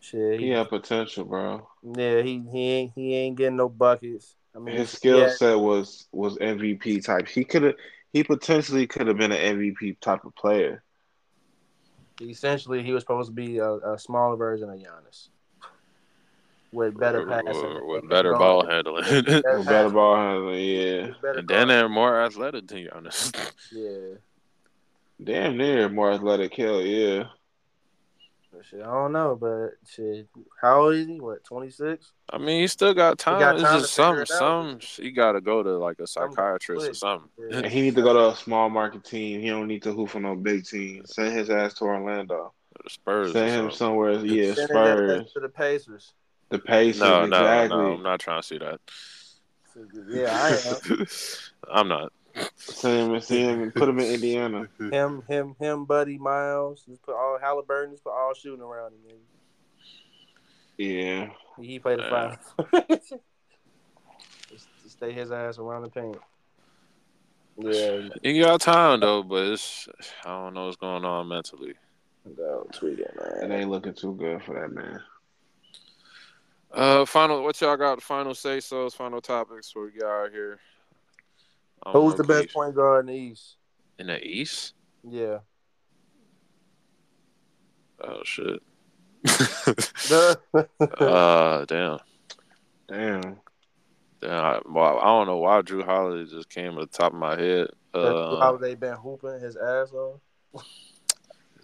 Shit, 0.00 0.40
He 0.40 0.46
he, 0.46 0.50
had 0.50 0.68
potential, 0.68 1.24
bro. 1.24 1.68
yeah, 1.82 2.22
he 2.22 2.42
he 2.50 2.70
ain't 2.70 2.92
he 2.94 3.14
ain't 3.14 3.36
getting 3.36 3.56
no 3.56 3.68
buckets. 3.68 4.34
I 4.54 4.58
mean, 4.58 4.76
His 4.76 4.90
skill 4.90 5.20
yeah, 5.20 5.28
set 5.28 5.58
was 5.58 6.08
was 6.12 6.38
MVP 6.38 7.04
type. 7.04 7.28
He 7.28 7.44
could 7.44 7.62
have. 7.62 7.74
He 8.12 8.24
potentially 8.24 8.86
could 8.86 9.06
have 9.06 9.16
been 9.16 9.32
an 9.32 9.58
MVP 9.58 10.00
type 10.00 10.24
of 10.24 10.34
player. 10.34 10.82
essentially 12.20 12.82
he 12.82 12.92
was 12.92 13.02
supposed 13.02 13.28
to 13.28 13.34
be 13.34 13.58
a, 13.58 13.72
a 13.72 13.98
smaller 13.98 14.36
version 14.36 14.68
of 14.70 14.76
Giannis 14.76 15.28
with 16.72 16.98
better 16.98 17.26
passing, 17.26 17.74
with, 17.86 18.02
with 18.02 18.08
better 18.08 18.32
ball 18.32 18.66
handling, 18.66 19.04
better 19.04 19.58
With 19.58 19.66
better 19.66 19.90
ball 19.90 20.16
handling, 20.16 20.64
yeah. 20.64 21.06
with 21.06 21.22
better 21.22 21.38
and 21.38 21.48
then 21.48 21.68
they're 21.68 21.88
more 21.88 22.22
athletic 22.22 22.66
than 22.66 22.78
Giannis. 22.78 23.52
yeah. 23.72 24.16
Damn 25.22 25.56
near 25.56 25.88
more 25.88 26.12
athletic. 26.12 26.54
Hell 26.54 26.80
yeah. 26.80 27.24
But 28.52 28.66
shit, 28.66 28.80
I 28.80 28.84
don't 28.84 29.12
know, 29.12 29.36
but 29.40 29.70
shit, 29.88 30.28
how 30.60 30.82
old 30.82 30.94
is 30.94 31.06
he? 31.06 31.20
What, 31.20 31.44
twenty 31.44 31.70
six? 31.70 32.12
I 32.30 32.38
mean, 32.38 32.60
he 32.60 32.66
still 32.66 32.92
got 32.92 33.18
time. 33.18 33.40
got 33.40 33.54
it's 33.54 33.64
time 33.64 33.80
just 33.80 33.94
to 33.96 34.08
figure 34.08 34.26
some 34.26 34.80
some 34.80 35.04
he 35.04 35.10
got 35.10 35.32
to 35.32 35.40
go 35.40 35.62
to 35.62 35.78
like 35.78 36.00
a 36.00 36.06
psychiatrist 36.06 36.88
or 36.88 36.94
something. 36.94 37.28
Yeah. 37.50 37.68
He 37.68 37.82
need 37.82 37.94
to 37.96 38.02
go 38.02 38.12
to 38.12 38.34
a 38.34 38.36
small 38.36 38.68
market 38.68 39.04
team. 39.04 39.40
He 39.40 39.48
don't 39.48 39.68
need 39.68 39.82
to 39.84 39.92
hoop 39.92 40.10
for 40.10 40.20
no 40.20 40.34
big 40.34 40.66
team. 40.66 41.02
Send 41.06 41.34
his 41.34 41.50
ass 41.50 41.74
to 41.74 41.84
Orlando. 41.84 42.52
The 42.82 42.90
Spurs. 42.90 43.32
Send 43.32 43.50
him 43.50 43.70
somewhere. 43.70 44.12
Yeah, 44.24 44.54
Send 44.54 44.68
his 44.68 44.70
ass 44.70 44.98
Spurs. 44.98 45.32
to 45.32 45.40
the 45.40 45.48
Pacers. 45.48 46.12
The 46.52 46.58
pace. 46.58 46.98
No, 47.00 47.24
no, 47.24 47.38
exactly. 47.38 47.78
no. 47.78 47.92
I'm 47.94 48.02
not 48.02 48.20
trying 48.20 48.40
to 48.42 48.46
see 48.46 48.58
that. 48.58 48.78
Yeah, 50.06 50.28
I 50.38 50.50
am. 50.68 51.06
I'm 51.72 51.88
not. 51.88 52.12
Send 52.56 53.14
him, 53.14 53.20
send 53.22 53.40
him, 53.50 53.62
and 53.62 53.74
put 53.74 53.88
him 53.88 53.98
in 54.00 54.12
Indiana. 54.14 54.68
him, 54.78 55.22
him, 55.26 55.56
him, 55.58 55.86
Buddy 55.86 56.18
Miles. 56.18 56.82
Just 56.86 57.00
put 57.02 57.14
all 57.14 57.38
Halliburton. 57.40 57.92
Just 57.94 58.04
put 58.04 58.12
all 58.12 58.34
shooting 58.34 58.62
around 58.62 58.92
him. 58.92 58.98
nigga. 59.08 59.18
Yeah. 60.76 61.30
He 61.58 61.78
played 61.78 62.00
the 62.00 62.02
Yeah. 62.02 62.36
five. 62.70 62.88
just, 64.50 64.68
just 64.82 64.90
stay 64.90 65.12
his 65.12 65.32
ass 65.32 65.58
around 65.58 65.84
the 65.84 65.88
paint. 65.90 66.18
Yeah, 67.58 68.08
He 68.22 68.40
got 68.40 68.60
time 68.60 69.00
though, 69.00 69.22
but 69.22 69.46
it's 69.52 69.88
I 70.26 70.28
don't 70.28 70.52
know 70.52 70.66
what's 70.66 70.76
going 70.76 71.04
on 71.06 71.28
mentally. 71.28 71.74
go 72.36 72.66
tweet 72.72 72.98
it, 72.98 73.14
It 73.42 73.50
ain't 73.50 73.70
looking 73.70 73.94
too 73.94 74.14
good 74.14 74.42
for 74.42 74.54
that 74.60 74.70
man. 74.72 75.00
Uh, 76.72 77.04
final. 77.04 77.42
What 77.42 77.60
y'all 77.60 77.76
got? 77.76 78.02
Final 78.02 78.34
say 78.34 78.60
so's. 78.60 78.94
Final 78.94 79.20
topics 79.20 79.70
for 79.70 79.84
we 79.86 79.92
get 79.92 80.04
out 80.04 80.30
here. 80.30 80.58
I 81.84 81.90
Who's 81.92 82.12
know, 82.12 82.16
the 82.18 82.24
best 82.24 82.42
Keith. 82.42 82.52
point 82.54 82.74
guard 82.74 83.08
in 83.08 83.14
the 83.14 83.20
East? 83.20 83.56
in 83.98 84.06
the 84.08 84.24
East? 84.24 84.74
Yeah. 85.08 85.38
Oh 88.00 88.20
shit. 88.24 88.60
Duh. 90.08 90.34
uh, 90.98 91.64
damn. 91.66 91.98
Damn. 92.88 93.36
Damn, 94.20 94.44
I, 94.44 94.60
well, 94.68 94.98
I 95.00 95.06
don't 95.06 95.26
know 95.26 95.38
why 95.38 95.62
Jrue 95.62 95.84
Holiday 95.84 96.30
just 96.30 96.48
came 96.48 96.74
to 96.74 96.80
the 96.80 96.86
top 96.86 97.12
of 97.12 97.18
my 97.18 97.36
head. 97.36 97.68
Uh, 97.92 98.38
How 98.40 98.56
they 98.56 98.74
been 98.74 98.94
hooping 98.94 99.40
his 99.40 99.56
ass 99.56 99.92
off? 99.92 100.20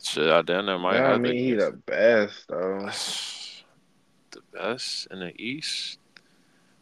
shit, 0.03 0.29
I 0.31 0.43
damn 0.43 0.67
near 0.67 0.79
might 0.79 0.97
Yeah, 0.97 1.09
I 1.09 1.13
have 1.13 1.21
mean, 1.21 1.35
he 1.35 1.55
the 1.55 1.73
best 1.87 2.47
though. 2.49 2.89
the 4.31 4.41
best 4.53 5.09
in 5.11 5.21
the 5.21 5.33
East. 5.41 5.99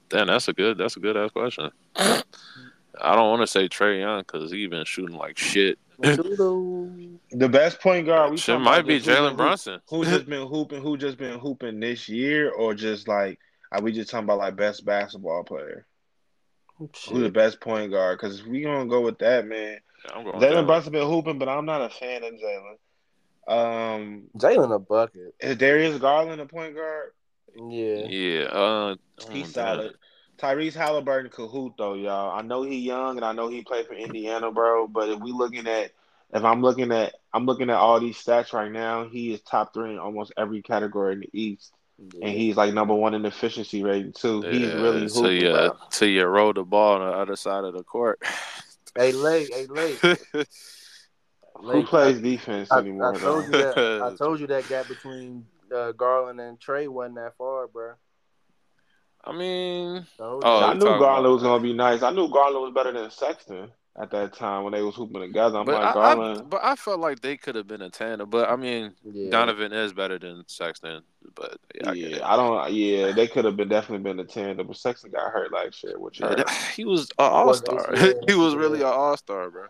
Damn, 0.09 0.29
that's 0.29 0.49
a 0.49 0.53
good. 0.53 0.79
That's 0.79 0.97
a 0.97 1.01
good 1.01 1.17
ass 1.17 1.31
question. 1.31 1.71
I 1.97 3.15
don't 3.15 3.29
want 3.31 3.43
to 3.43 3.47
say 3.47 3.69
Trae 3.69 4.01
Young 4.01 4.21
because 4.21 4.51
he 4.51 4.67
been 4.67 4.85
shooting 4.85 5.17
like 5.17 5.39
shit. 5.39 5.79
The 7.33 7.49
best 7.49 7.81
point 7.81 8.07
guard. 8.07 8.31
We 8.31 8.37
Shit 8.37 8.61
might 8.61 8.87
be 8.87 8.99
just 8.99 9.09
who 9.09 9.15
been 9.15 9.25
Jalen 9.25 9.29
hoop- 9.31 9.37
Brunson. 9.39 9.81
Who 9.89 10.05
just 10.05 10.27
been 10.27 10.47
hooping? 10.47 10.83
Who 10.83 10.97
just 10.97 11.19
been 11.19 11.39
hooping 11.39 11.81
this 11.81 12.09
year, 12.09 12.51
or 12.51 12.75
just 12.75 13.09
like 13.09 13.39
are 13.73 13.83
we 13.83 13.93
just 13.93 14.11
talking 14.11 14.25
about 14.25 14.39
like 14.39 14.57
best 14.57 14.85
basketball 14.85 15.45
player? 15.45 15.87
Who 16.79 17.21
the 17.21 17.31
best 17.31 17.61
point 17.61 17.91
guard? 17.91 18.19
Because 18.19 18.45
we 18.45 18.61
gonna 18.63 18.87
go 18.87 19.01
with 19.01 19.19
that, 19.19 19.47
man, 19.47 19.79
I'm 20.15 20.25
going 20.25 20.37
Jalen 20.39 20.53
Jalen. 20.53 20.67
Brunson 20.67 20.93
been 20.93 21.09
hooping, 21.09 21.39
but 21.39 21.49
I'm 21.49 21.65
not 21.65 21.81
a 21.81 21.89
fan 21.89 22.23
of 22.23 22.35
Jalen. 22.35 22.77
Um, 23.49 24.25
Jalen 24.37 24.75
a 24.75 24.79
bucket. 24.79 25.35
is 25.41 25.57
Darius 25.57 25.99
Garland 25.99 26.41
a 26.41 26.47
point 26.47 26.75
guard? 26.75 27.13
Yeah. 27.57 28.07
Yeah, 28.09 28.45
uh, 28.45 28.97
He's 29.33 29.53
solid. 29.53 29.95
Tyrese 30.39 30.75
Halliburton 30.75 31.31
could 31.31 31.49
hoop 31.49 31.75
though, 31.79 31.95
y'all. 31.95 32.39
I 32.39 32.43
know 32.43 32.63
he 32.63 32.77
young 32.79 33.17
and 33.17 33.25
I 33.25 33.33
know 33.33 33.49
he 33.49 33.63
played 33.63 33.87
for 33.87 33.95
Indiana, 33.95 34.53
bro. 34.53 34.87
But 34.87 35.09
if 35.09 35.21
we 35.21 35.33
looking 35.33 35.67
at, 35.67 35.93
if 36.35 36.45
I'm 36.45 36.61
looking 36.61 36.93
at, 36.93 37.15
I'm 37.33 37.47
looking 37.47 37.71
at 37.71 37.77
all 37.77 38.01
these 38.01 38.23
stats 38.23 38.53
right 38.53 38.71
now. 38.71 39.09
He 39.09 39.33
is 39.33 39.41
top 39.41 39.73
three 39.73 39.93
in 39.93 39.99
almost 39.99 40.33
every 40.37 40.61
category 40.61 41.15
in 41.15 41.21
the 41.21 41.31
East, 41.33 41.73
and 41.99 42.31
he's 42.31 42.57
like 42.57 42.75
number 42.75 42.95
one 42.95 43.15
in 43.15 43.25
efficiency 43.25 43.83
rating 43.83 44.13
too. 44.13 44.43
damn. 44.43 44.53
He's 44.53 44.75
really 44.75 45.09
till 45.09 45.23
hooping, 45.23 45.41
you 45.41 45.51
bro. 45.51 45.77
till 45.91 46.09
you 46.09 46.25
roll 46.27 46.53
the 46.53 46.65
ball 46.65 47.01
on 47.01 47.09
the 47.09 47.17
other 47.17 47.37
side 47.37 47.65
of 47.65 47.75
the 47.75 47.83
court. 47.83 48.21
Hey, 48.99 49.13
late. 49.13 49.53
Hey, 49.53 49.67
late. 49.67 50.01
Who 51.55 51.85
plays 51.85 52.19
defense 52.19 52.73
I, 52.73 52.79
anymore? 52.79 53.15
I 53.15 53.19
told 53.19 53.45
you 53.45 53.53
that. 53.53 54.01
I 54.03 54.15
told 54.17 54.41
you 54.41 54.47
that 54.47 54.67
gap 54.71 54.89
between 54.89 55.45
uh, 55.75 55.93
Garland 55.93 56.41
and 56.41 56.59
Trae 56.61 56.89
wasn't 56.89 57.17
that 57.17 57.37
far, 57.37 57.67
bro. 57.69 57.95
I 59.25 59.33
mean, 59.37 60.07
Told 60.17 60.45
Oh. 60.47 60.65
I 60.65 60.75
knew 60.75 60.81
Garland 60.85 61.27
about- 61.27 61.33
was 61.33 61.43
gonna 61.43 61.63
be 61.63 61.73
nice. 61.73 62.03
I 62.03 62.11
knew 62.11 62.29
Garland 62.29 62.63
was 62.63 62.73
better 62.73 62.93
than 62.93 63.11
Sexton 63.11 63.73
at 63.99 64.11
that 64.11 64.35
time 64.35 64.63
when 64.63 64.73
they 64.75 64.83
was 64.83 64.95
hooping 64.95 65.21
together. 65.21 65.59
I'm 65.59 65.65
but 65.65 65.75
like 65.75 65.85
I, 65.85 65.93
Garland. 65.95 66.39
I, 66.39 66.43
but 66.43 66.61
I 66.63 66.77
felt 66.77 67.01
like 67.01 67.21
they 67.21 67.37
could 67.37 67.55
have 67.57 67.67
been 67.67 67.83
a 67.83 67.91
tandem. 67.91 68.31
But 68.31 68.49
I 68.49 68.55
mean, 68.55 68.93
yeah. 69.05 69.31
Donovan 69.31 69.73
is 69.73 69.93
better 69.93 70.19
than 70.19 70.45
Sexton. 70.47 71.03
But 71.35 71.59
yeah, 71.75 71.91
I 71.91 71.93
yeah, 71.95 72.17
it. 72.19 72.23
I 72.23 72.37
don't. 72.37 72.73
Yeah, 72.73 73.13
they 73.13 73.27
could 73.27 73.45
have 73.47 73.57
been 73.57 73.69
definitely 73.69 74.05
been 74.05 74.21
a 74.21 74.25
tandem, 74.25 74.69
but 74.69 74.77
Sexton 74.77 75.11
got 75.11 75.33
hurt 75.33 75.51
like 75.51 75.73
shit. 75.75 76.01
which 76.01 76.19
hurt. 76.21 76.49
he 76.77 76.85
was 76.85 77.11
an 77.19 77.25
all 77.31 77.53
star. 77.55 77.91
he 78.29 78.35
was 78.35 78.55
really 78.55 78.81
an 78.81 78.87
all 78.87 79.17
star, 79.17 79.51
bro. 79.51 79.65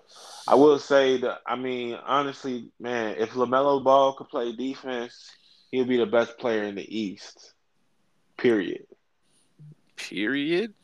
I 0.46 0.54
will 0.54 0.78
say 0.78 1.16
that. 1.18 1.38
I 1.46 1.56
mean, 1.56 1.94
honestly, 2.04 2.70
man, 2.78 3.14
if 3.16 3.30
LaMelo 3.30 3.82
Ball 3.82 4.12
could 4.12 4.28
play 4.28 4.52
defense, 4.52 5.30
he'll 5.70 5.84
be 5.84 5.96
the 5.96 6.06
best 6.06 6.38
player 6.38 6.62
in 6.62 6.74
the 6.74 6.98
East. 6.98 7.54
Period. 8.36 8.86
Period. 9.96 10.74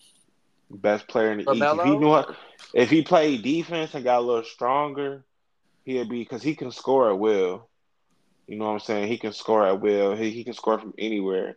Best 0.70 1.06
player 1.08 1.32
in 1.32 1.38
the 1.38 1.52
East. 1.52 1.62
If 1.62 1.82
he 1.82 1.96
knew 1.96 2.12
how, 2.12 2.34
if 2.74 2.90
he 2.90 3.02
played 3.02 3.42
defense 3.42 3.94
and 3.94 4.04
got 4.04 4.20
a 4.20 4.26
little 4.26 4.44
stronger, 4.44 5.24
he'll 5.84 6.08
be 6.08 6.20
because 6.20 6.42
he 6.42 6.54
can 6.54 6.70
score 6.70 7.10
at 7.10 7.18
will. 7.18 7.68
You 8.46 8.58
know 8.58 8.66
what 8.66 8.72
I'm 8.72 8.80
saying? 8.80 9.08
He 9.08 9.18
can 9.18 9.32
score 9.32 9.66
at 9.66 9.80
will. 9.80 10.14
He 10.16 10.30
he 10.30 10.44
can 10.44 10.54
score 10.54 10.78
from 10.78 10.94
anywhere. 10.98 11.56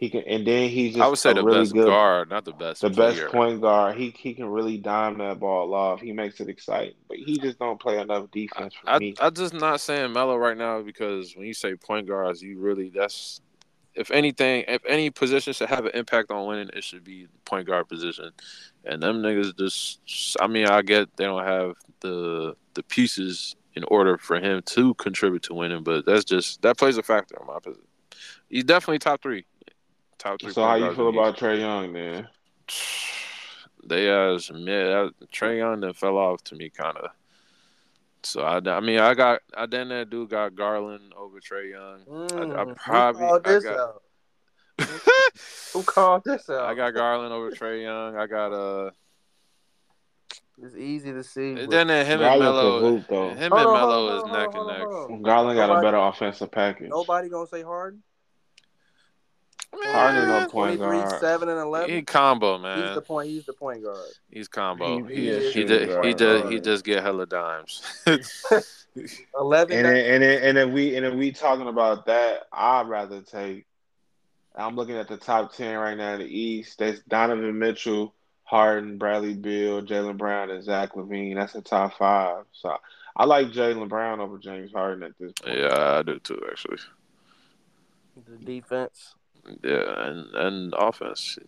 He 0.00 0.08
can, 0.08 0.22
and 0.22 0.46
then 0.46 0.70
he's 0.70 0.94
just 0.94 1.04
I 1.04 1.08
would 1.08 1.18
say 1.18 1.32
a 1.32 1.34
the 1.34 1.44
really 1.44 1.60
best 1.60 1.74
good, 1.74 1.84
guard, 1.84 2.30
not 2.30 2.46
the 2.46 2.54
best. 2.54 2.80
the 2.80 2.88
player. 2.88 3.24
best 3.24 3.34
point 3.34 3.60
guard. 3.60 3.98
He 3.98 4.08
he 4.18 4.32
can 4.32 4.46
really 4.46 4.78
dime 4.78 5.18
that 5.18 5.38
ball 5.38 5.74
off. 5.74 6.00
He 6.00 6.12
makes 6.12 6.40
it 6.40 6.48
exciting, 6.48 6.94
but 7.06 7.18
he 7.18 7.38
just 7.38 7.58
don't 7.58 7.78
play 7.78 8.00
enough 8.00 8.30
defense 8.30 8.72
for 8.72 8.88
I 8.88 8.98
me. 8.98 9.14
I 9.20 9.28
just 9.28 9.52
not 9.52 9.78
saying 9.78 10.14
Melo 10.14 10.38
right 10.38 10.56
now 10.56 10.80
because 10.80 11.36
when 11.36 11.46
you 11.46 11.52
say 11.52 11.74
point 11.74 12.08
guards, 12.08 12.40
you 12.40 12.58
really 12.58 12.88
that's 12.88 13.42
if 13.94 14.10
anything, 14.10 14.64
if 14.68 14.80
any 14.88 15.10
position 15.10 15.52
should 15.52 15.68
have 15.68 15.84
an 15.84 15.92
impact 15.92 16.30
on 16.30 16.46
winning, 16.46 16.70
it 16.72 16.82
should 16.82 17.04
be 17.04 17.26
point 17.44 17.66
guard 17.66 17.86
position. 17.86 18.30
And 18.86 19.02
them 19.02 19.20
niggas 19.20 19.58
just, 19.58 20.00
I 20.40 20.46
mean, 20.46 20.66
I 20.66 20.80
get 20.80 21.14
they 21.18 21.24
don't 21.24 21.44
have 21.44 21.74
the 22.00 22.54
the 22.72 22.82
pieces 22.84 23.54
in 23.74 23.84
order 23.84 24.16
for 24.16 24.40
him 24.40 24.62
to 24.64 24.94
contribute 24.94 25.42
to 25.42 25.52
winning, 25.52 25.82
but 25.82 26.06
that's 26.06 26.24
just 26.24 26.62
that 26.62 26.78
plays 26.78 26.96
a 26.96 27.02
factor 27.02 27.36
in 27.38 27.46
my 27.46 27.58
position. 27.58 27.84
He's 28.48 28.64
definitely 28.64 29.00
top 29.00 29.20
three. 29.20 29.44
Top 30.20 30.38
three. 30.40 30.52
So 30.52 30.62
how 30.62 30.74
you 30.74 30.94
feel 30.94 31.08
about 31.08 31.38
Trae 31.38 31.58
Young 31.58 31.92
then? 31.94 32.28
they 33.84 34.10
as 34.10 34.50
man, 34.52 35.10
Trae 35.32 35.56
Young 35.58 35.80
then 35.80 35.94
fell 35.94 36.18
off 36.18 36.44
to 36.44 36.54
me 36.54 36.68
kind 36.68 36.96
of. 36.98 37.10
So 38.22 38.42
I, 38.42 38.58
I 38.58 38.80
mean, 38.80 38.98
I 39.00 39.14
got 39.14 39.40
I 39.56 39.64
then 39.64 39.88
that 39.88 40.10
dude 40.10 40.28
got 40.28 40.54
Garland 40.54 41.14
over 41.16 41.40
Trae 41.40 41.70
Young. 41.70 42.00
Mm, 42.28 42.54
I 42.54 42.64
who 42.64 42.74
probably- 42.74 43.26
called 43.26 43.46
I 43.46 43.50
this 43.52 43.64
got- 43.64 43.78
out? 43.78 44.02
Who 45.74 45.82
called 45.82 46.22
this 46.24 46.48
out? 46.50 46.64
I 46.66 46.74
got 46.74 46.92
Garland 46.94 47.32
over 47.32 47.50
Trae 47.50 47.82
Young. 47.82 48.16
I 48.16 48.26
got 48.26 48.52
uh. 48.52 48.90
It's 50.62 50.74
easy 50.76 51.12
to 51.12 51.22
see. 51.24 51.54
but- 51.54 51.70
Then 51.70 51.88
him 51.88 52.20
and 52.22 52.40
Garland's 52.40 53.08
Melo, 53.08 53.30
him 53.30 53.42
and 53.42 53.52
on, 53.54 53.74
Melo 53.74 54.16
is 54.18 54.22
on, 54.24 54.32
neck 54.32 54.48
and 54.54 54.66
neck. 54.66 55.22
Garland 55.22 55.56
got 55.56 55.78
a 55.78 55.80
better 55.80 55.96
offensive 55.96 56.50
package. 56.50 56.90
Nobody 56.90 57.30
gonna 57.30 57.46
say 57.46 57.62
Harden. 57.62 58.02
Harden 59.72 60.28
no 60.28 60.40
Man, 60.40 60.50
point 60.50 60.78
23, 60.80 61.00
guard. 61.10 61.20
7, 61.20 61.48
and 61.48 61.58
11. 61.58 61.90
He 61.90 62.02
combo 62.02 62.58
man. 62.58 62.86
he's 62.86 62.94
the 62.96 63.00
point. 63.02 63.28
He's 63.28 63.46
the 63.46 63.52
point 63.52 63.82
guard. 63.84 64.08
He's 64.30 64.48
combo. 64.48 65.04
He- 65.04 65.14
He 65.14 65.20
he 65.22 65.28
is 65.28 65.44
he 65.44 65.50
shooting 65.52 65.66
did 65.68 65.80
he 65.82 65.86
guard. 65.94 66.16
did 66.16 66.36
Alright. 66.38 66.52
he 66.52 66.60
just 66.60 66.84
get 66.84 67.02
hella 67.02 67.26
dimes. 67.26 67.82
11. 69.38 69.76
And 69.76 69.86
then, 69.86 69.96
and 69.96 70.22
then, 70.22 70.42
and 70.42 70.58
if 70.58 70.70
we 70.70 70.96
and 70.96 71.06
if 71.06 71.14
we 71.14 71.30
talking 71.32 71.68
about 71.68 72.06
that, 72.06 72.42
I'd 72.52 72.88
rather 72.88 73.20
take. 73.22 73.66
I'm 74.56 74.74
looking 74.74 74.96
at 74.96 75.06
the 75.08 75.16
top 75.16 75.54
ten 75.54 75.78
right 75.78 75.96
now 75.96 76.14
in 76.14 76.20
the 76.20 76.26
East. 76.26 76.80
That's 76.80 76.98
Donovan 77.08 77.56
Mitchell, 77.58 78.12
Harden, 78.42 78.98
Bradley 78.98 79.34
Beal, 79.34 79.80
Jaylen 79.82 80.18
Brown, 80.18 80.50
and 80.50 80.62
Zach 80.64 80.94
LaVine. 80.94 81.36
That's 81.36 81.52
the 81.52 81.62
top 81.62 81.96
five. 81.96 82.44
So 82.52 82.76
I 83.16 83.24
like 83.24 83.48
Jaylen 83.52 83.88
Brown 83.88 84.20
over 84.20 84.38
James 84.38 84.72
Harden 84.72 85.04
at 85.04 85.12
this 85.20 85.32
point. 85.40 85.56
yeah, 85.58 85.98
I 85.98 86.02
do 86.02 86.18
too 86.18 86.42
actually. 86.50 86.78
the 88.28 88.44
defense. 88.44 89.14
Yeah, 89.62 90.06
and 90.06 90.34
and 90.34 90.74
offense. 90.76 91.38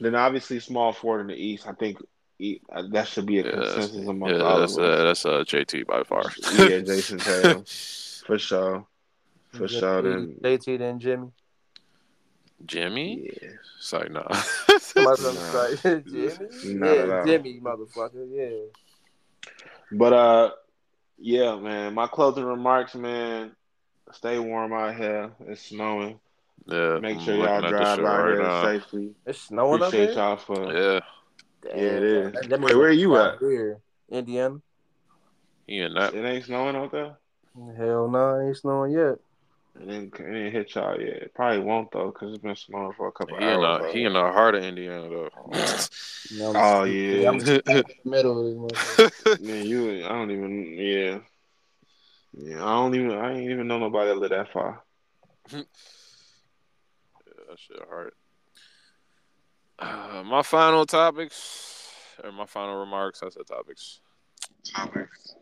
Then 0.00 0.14
obviously 0.14 0.60
small 0.60 0.92
forward 0.92 1.22
in 1.22 1.26
the 1.28 1.34
East. 1.34 1.66
I 1.66 1.72
think 1.72 1.98
uh, 2.72 2.82
that 2.92 3.08
should 3.08 3.24
be 3.26 3.38
a 3.40 3.44
Yeah, 3.44 3.56
that's, 3.56 3.72
consensus 3.74 4.06
amongst 4.08 4.36
yeah, 4.36 4.42
all 4.42 4.60
that's 4.60 4.76
of 4.76 4.84
us. 4.84 5.00
uh, 5.00 5.04
that's 5.04 5.26
uh, 5.26 5.44
JT 5.46 5.86
by 5.86 6.02
far. 6.02 6.24
Yeah, 6.58 6.80
Jayson 6.80 7.18
Tatum 7.24 7.64
for 8.26 8.38
sure, 8.38 8.86
for 9.52 9.64
JT, 9.66 9.80
sure. 9.80 10.02
Then 10.02 10.36
JT 10.42 10.78
then 10.78 10.98
Jimmy. 11.00 11.28
Jimmy. 12.64 13.30
yeah, 13.42 13.48
It's 13.78 13.92
like 13.92 14.10
nah. 14.10 14.32
Somebody 14.78 15.22
Nah. 15.22 16.00
Jimmy. 16.00 16.74
Not 16.74 16.94
yeah. 16.96 17.24
Jimmy, 17.26 17.60
motherfucker. 17.60 18.26
Yeah. 18.30 19.50
But 19.92 20.12
uh, 20.12 20.50
yeah, 21.18 21.56
man. 21.56 21.94
My 21.94 22.06
closing 22.06 22.44
remarks, 22.44 22.94
man. 22.94 23.52
Stay 24.12 24.38
warm 24.38 24.72
out 24.72 24.94
here. 24.96 25.30
It's 25.46 25.62
snowing. 25.62 26.18
Yeah, 26.66 26.98
Make 27.00 27.20
sure 27.20 27.34
y'all 27.36 27.60
drive 27.60 27.98
out 28.00 28.02
right 28.02 28.26
here 28.32 28.42
now. 28.42 28.62
safely. 28.64 29.14
It's 29.26 29.40
snowing 29.42 29.82
up 29.82 29.88
Appreciate 29.88 30.10
here. 30.14 30.18
y'all 30.18 30.36
for. 30.36 30.72
Yeah, 30.72 31.00
Damn, 31.62 31.78
Yeah, 31.78 31.84
it 31.84 32.02
is. 32.02 32.32
that- 32.32 32.48
that 32.48 32.50
Hey, 32.50 32.56
means 32.64 32.74
where 32.76 32.90
you 32.92 33.16
at? 33.16 33.38
Here, 33.38 33.80
Indiana. 34.10 34.60
Yeah, 35.66 35.84
and 35.86 35.96
that. 35.96 36.14
It 36.14 36.24
ain't 36.24 36.44
snowing 36.44 36.76
out 36.76 36.92
there. 36.92 37.18
Hell 37.76 38.08
no, 38.08 38.38
it 38.38 38.46
ain't 38.48 38.56
snowing 38.56 38.92
yet. 38.92 39.18
It 39.80 39.86
didn't, 39.86 40.14
it 40.14 40.18
didn't 40.18 40.52
hit 40.52 40.74
y'all 40.74 40.98
yet. 41.00 41.22
It 41.22 41.34
probably 41.34 41.60
won't 41.60 41.90
though, 41.90 42.10
cause 42.12 42.32
it's 42.32 42.42
been 42.42 42.56
snowing 42.56 42.92
for 42.96 43.08
a 43.08 43.12
couple 43.12 43.36
He 43.36 43.44
in 43.44 43.50
hours. 43.50 43.82
the 43.92 43.92
he 43.98 44.04
in 44.04 44.12
the 44.14 44.20
heart 44.20 44.54
of 44.54 44.62
Indiana 44.64 45.08
though. 45.08 45.30
You 46.30 46.38
know, 46.38 46.52
Oh 46.56 46.80
I'm- 46.80 46.92
yeah, 46.92 47.28
I'm 47.28 47.36
oh, 47.36 47.38
in 47.38 47.44
the 47.44 47.84
middle 48.04 48.62
of 48.62 48.70
this 48.70 49.40
man. 49.40 49.66
You, 49.66 50.04
I 50.04 50.08
don't 50.08 50.30
even. 50.30 50.66
Yeah, 50.78 51.18
yeah. 52.32 52.64
I 52.64 52.68
don't 52.74 52.94
even. 52.94 53.10
I 53.12 53.32
ain't 53.34 53.50
even 53.50 53.66
know 53.68 53.78
nobody 53.78 54.08
that 54.10 54.18
live 54.18 54.30
that 54.30 54.52
far. 54.52 54.82
Yeah, 57.46 57.52
that 57.52 57.58
shit 57.58 57.78
hard. 57.88 58.12
Uh, 59.78 60.22
my 60.24 60.42
final 60.42 60.86
topics, 60.86 61.92
or 62.22 62.32
my 62.32 62.46
final 62.46 62.80
remarks. 62.80 63.22
I 63.22 63.28
said 63.28 63.46
topics. 63.46 64.00
Topics. 64.64 65.34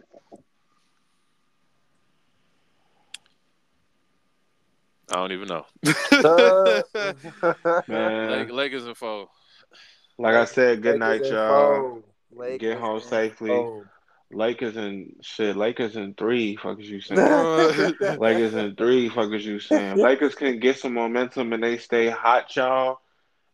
I 5.13 5.17
don't 5.17 5.33
even 5.33 5.49
know. 5.49 5.67
Man. 7.89 8.31
Like 8.31 8.51
Lakers 8.51 8.87
and 8.87 8.97
foe. 8.97 9.29
Like 10.19 10.35
I 10.35 10.47
said, 10.47 10.83
good 10.83 10.99
night, 10.99 11.23
Lakers 11.23 11.29
and 11.29 11.37
y'all. 11.37 12.03
Get 12.59 12.79
home 12.79 13.01
safely. 13.01 13.51
foe. 13.51 13.85
Lakers 14.33 14.77
and 14.77 15.17
shit. 15.23 15.57
Lakers 15.57 15.97
in 15.97 16.15
three. 16.15 16.57
Fuck 16.57 16.81
is 16.81 16.91
you 16.91 17.01
saying? 17.01 17.95
Lakers 18.19 18.55
in 18.55 18.75
three. 18.75 19.09
Fuck 19.09 19.33
is 19.33 19.45
you 19.47 19.61
saying? 19.61 19.99
Lakers 19.99 20.35
can 20.35 20.59
get 20.59 20.79
some 20.79 20.95
momentum 20.95 21.53
and 21.53 21.63
they 21.63 21.79
stay 21.79 22.09
hot, 22.09 22.55
y'all. 22.57 22.99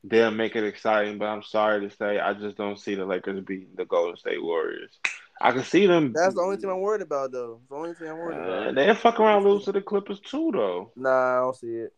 They'll 0.05 0.31
make 0.31 0.57
it 0.57 0.65
exciting. 0.65 1.19
But 1.19 1.27
I'm 1.27 1.43
sorry 1.43 1.87
to 1.89 1.95
say, 1.97 2.19
I 2.19 2.33
just 2.33 2.57
don't 2.57 2.79
see 2.79 2.95
the 2.95 3.05
Lakers 3.05 3.45
beating 3.45 3.69
the 3.77 3.85
Golden 3.85 4.17
State 4.17 4.43
Warriors. 4.43 4.99
I 5.43 5.53
can 5.53 5.65
see 5.65 5.87
them. 5.87 6.13
That's 6.15 6.35
the 6.35 6.41
only 6.43 6.57
thing 6.59 6.71
I'm 6.71 6.81
worried 6.81 7.03
about, 7.03 7.33
though. 7.33 7.59
It's 7.61 7.69
the 7.71 7.75
only 7.77 7.95
thing 7.95 8.09
I'm 8.09 8.19
worried 8.19 8.37
Uh, 8.39 8.43
about. 8.71 8.75
they'll 8.75 8.95
fuck 8.95 9.21
around 9.21 9.45
lose 9.45 9.65
to 9.67 9.73
the 9.73 9.81
Clippers 9.83 10.21
too, 10.21 10.51
though. 10.53 10.93
Nah, 10.97 11.39
I 11.39 11.41
don't 11.43 11.57
see 11.57 11.67
it. 11.67 11.93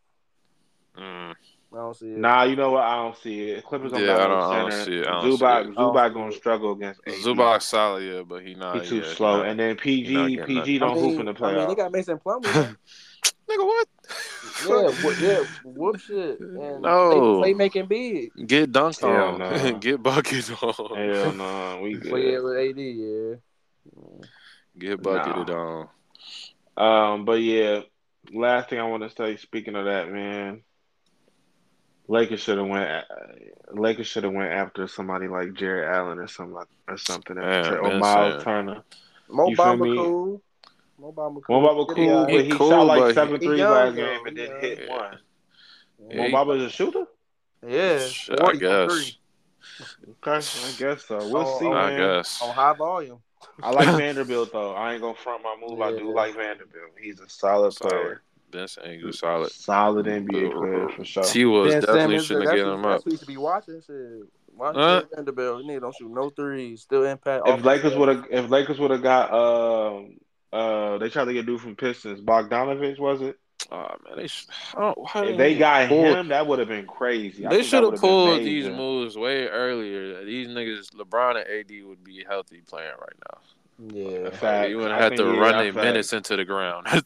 Mm. 0.96 1.34
I 1.72 1.76
don't 1.78 1.96
see 1.96 2.06
it. 2.06 2.18
Nah, 2.18 2.42
you 2.42 2.54
know 2.56 2.72
what? 2.72 2.82
I 2.82 2.96
don't 2.96 3.16
see 3.16 3.40
it. 3.50 3.64
Clippers 3.64 3.92
don't 3.92 4.00
Yeah, 4.02 4.06
got 4.08 4.20
I 4.20 4.28
no 4.28 4.28
don't- 4.40 4.52
I 4.52 4.58
don't 4.60 4.84
see 4.84 4.98
it. 4.98 5.06
I 5.06 5.10
don't 5.22 5.22
see 5.38 5.44
Zubac, 5.44 5.68
it. 5.70 5.74
Zubac 5.76 6.12
gonna 6.14 6.32
struggle 6.32 6.72
against 6.72 7.00
AD. 7.06 7.14
Zubac 7.14 7.62
solid, 7.62 8.02
yeah, 8.04 8.22
but 8.22 8.42
he 8.42 8.54
not. 8.54 8.82
He 8.82 8.88
too 8.88 8.96
yeah, 8.98 9.02
he 9.04 9.14
slow. 9.14 9.36
not- 9.38 9.46
and 9.46 9.58
then 9.58 9.76
PG, 9.76 10.36
PG 10.44 10.76
I 10.76 10.78
don't 10.78 10.94
mean, 10.94 11.10
hoop 11.10 11.20
in 11.20 11.26
the 11.26 11.32
playoffs. 11.34 11.54
I 11.54 11.58
mean, 11.58 11.68
they 11.68 11.74
got 11.74 11.92
Mason 11.92 12.18
Plumlee. 12.18 12.76
nigga, 13.48 13.64
what? 13.66 13.88
yeah, 14.66 14.90
wh- 14.92 15.20
yeah, 15.22 15.38
whoop 15.64 15.98
shit. 15.98 16.40
And 16.40 16.82
No. 16.82 17.10
they 17.10 17.40
play 17.40 17.54
making 17.54 17.86
big. 17.86 18.32
Get 18.46 18.70
dunked 18.70 19.00
Hell 19.00 19.28
on. 19.34 19.38
no. 19.38 19.78
Get 19.80 20.02
buckets 20.02 20.50
on. 20.50 20.74
Hell 20.96 21.32
no, 21.32 21.80
we 21.82 21.94
But 21.96 22.16
yeah, 22.18 22.30
good. 22.36 22.44
with 22.44 22.56
AD, 22.58 22.78
yeah. 22.78 24.26
Get 24.78 25.02
bucketed 25.02 25.50
on. 25.50 25.88
Um, 26.76 27.24
but 27.24 27.40
yeah, 27.40 27.80
last 28.32 28.70
thing 28.70 28.78
I 28.80 28.84
want 28.88 29.02
to 29.02 29.10
say. 29.10 29.36
Speaking 29.36 29.74
of 29.76 29.84
that, 29.86 30.10
man, 30.10 30.62
Lakers 32.12 32.40
should 32.40 32.58
have 32.58 32.66
went. 32.66 32.90
uh, 32.90 33.02
Lakers 33.72 34.06
should 34.06 34.24
have 34.24 34.34
went 34.34 34.52
after 34.52 34.86
somebody 34.86 35.28
like 35.28 35.54
Jarrett 35.54 35.88
Allen 35.96 36.18
or 36.18 36.28
something 36.28 36.52
like 36.54 36.68
or 36.86 36.98
something, 36.98 37.36
Man, 37.36 37.74
or 37.74 37.88
been 37.88 37.98
Myles 38.00 38.32
saying. 38.34 38.44
Turner. 38.44 38.82
Mo 39.30 39.48
Bamba 39.48 39.96
cool. 39.96 40.42
Mo 40.98 41.10
Bamba 41.12 41.42
cool. 41.42 41.60
Mo 41.62 41.66
Bamba 41.66 41.94
cool, 41.94 42.26
but 42.26 42.34
he 42.44 42.50
He 42.50 42.58
cool, 42.58 42.68
shot 42.70 42.86
like 42.86 42.98
but 43.00 43.14
seven 43.14 43.40
he 43.40 43.46
threes 43.46 43.60
young, 43.60 43.70
last 43.72 43.96
game 43.96 44.26
and 44.26 44.36
then 44.36 44.50
hit 44.60 44.80
Yeah. 44.86 44.94
one. 44.94 45.18
Yeah, 46.10 46.16
Mo 46.18 46.24
he- 46.26 46.32
Bamba 46.34 46.56
is 46.58 46.64
a 46.64 46.70
shooter. 46.70 47.06
Yeah, 47.66 47.98
Shit, 48.00 48.38
40 48.38 48.56
I 48.56 48.60
guess. 48.60 48.92
three 48.92 49.18
Okay, 50.26 50.46
I 50.46 50.72
guess 50.78 51.04
so. 51.06 51.26
We'll 51.28 51.42
Oh, 51.46 51.58
see, 51.58 51.64
oh, 51.66 51.72
I 51.72 51.90
man. 51.90 51.98
guess. 51.98 52.42
on 52.42 52.54
high 52.54 52.74
volume. 52.74 53.22
I 53.62 53.70
like 53.70 53.88
Vanderbilt 53.96 54.52
though. 54.52 54.74
I 54.74 54.92
ain't 54.92 55.00
gonna 55.00 55.14
front 55.14 55.42
my 55.42 55.56
move. 55.58 55.80
I 55.80 55.92
do 55.96 56.12
like 56.12 56.34
Vanderbilt. 56.34 56.90
He's 57.00 57.20
a 57.20 57.28
solid 57.28 57.72
Solid. 57.72 57.90
player. 57.90 58.22
Vince 58.52 58.78
Angel 58.84 59.12
solid. 59.12 59.50
Solid 59.50 60.06
NBA 60.06 60.52
player 60.52 60.88
for 60.90 61.04
sure. 61.04 61.22
T 61.24 61.44
was 61.44 61.72
Ben 61.72 61.80
definitely 61.80 62.02
Simmons, 62.18 62.26
shouldn't 62.26 62.42
have 62.44 62.50
that's, 62.50 62.56
given 62.60 62.74
him 62.74 62.82
that's 62.82 62.98
up. 63.00 63.04
who 63.04 63.10
you 63.10 63.16
should 63.18 63.26
be 63.28 63.36
watching. 63.36 63.82
Shit. 63.86 64.28
Watch 64.54 64.74
Huh? 64.76 65.00
Jarred 65.00 65.08
Vanderbilt. 65.14 65.64
Nigga 65.64 65.80
don't 65.80 65.94
shoot 65.96 66.10
no 66.12 66.30
threes. 66.30 66.82
Still 66.82 67.04
impact. 67.04 67.48
If. 67.48 67.64
Lakers 67.64 67.94
would 67.96 68.08
have, 68.08 68.26
if 68.30 68.50
Lakers 68.50 68.78
would 68.78 68.90
have 68.90 69.02
got, 69.02 69.32
um, 69.32 70.18
uh, 70.52 70.98
they 70.98 71.08
tried 71.08 71.24
to 71.24 71.32
get 71.32 71.46
dude 71.46 71.60
from 71.60 71.74
Pistons, 71.74 72.20
Bogdanovich, 72.20 72.98
was 72.98 73.22
it? 73.22 73.38
Oh 73.70 73.86
man, 74.04 74.16
they 74.18 74.26
sh- 74.26 74.46
I 74.76 74.92
If 75.24 75.36
they 75.38 75.56
got 75.56 75.88
pulled- 75.88 76.16
him, 76.16 76.28
that 76.28 76.46
would 76.46 76.58
have 76.58 76.68
been 76.68 76.86
crazy. 76.86 77.46
I 77.46 77.50
They 77.50 77.62
should 77.62 77.84
have 77.84 77.94
pulled 78.00 78.40
these 78.40 78.68
moves 78.68 79.16
way 79.16 79.46
earlier. 79.46 80.24
These 80.24 80.48
niggas, 80.48 80.90
LeBron 80.94 81.36
and 81.36 81.48
AD 81.48 81.86
would 81.86 82.02
be 82.04 82.24
healthy 82.28 82.60
playing 82.66 82.90
right 83.00 83.16
now. 83.30 83.94
Yeah. 83.96 84.30
Facts. 84.30 84.68
you 84.68 84.76
wouldn't 84.76 84.94
I 84.94 85.02
have 85.04 85.10
think, 85.10 85.20
to 85.22 85.32
yeah, 85.34 85.40
run 85.40 85.58
their 85.58 85.72
minutes 85.72 86.12
into 86.12 86.36
the 86.36 86.44
ground. 86.44 86.86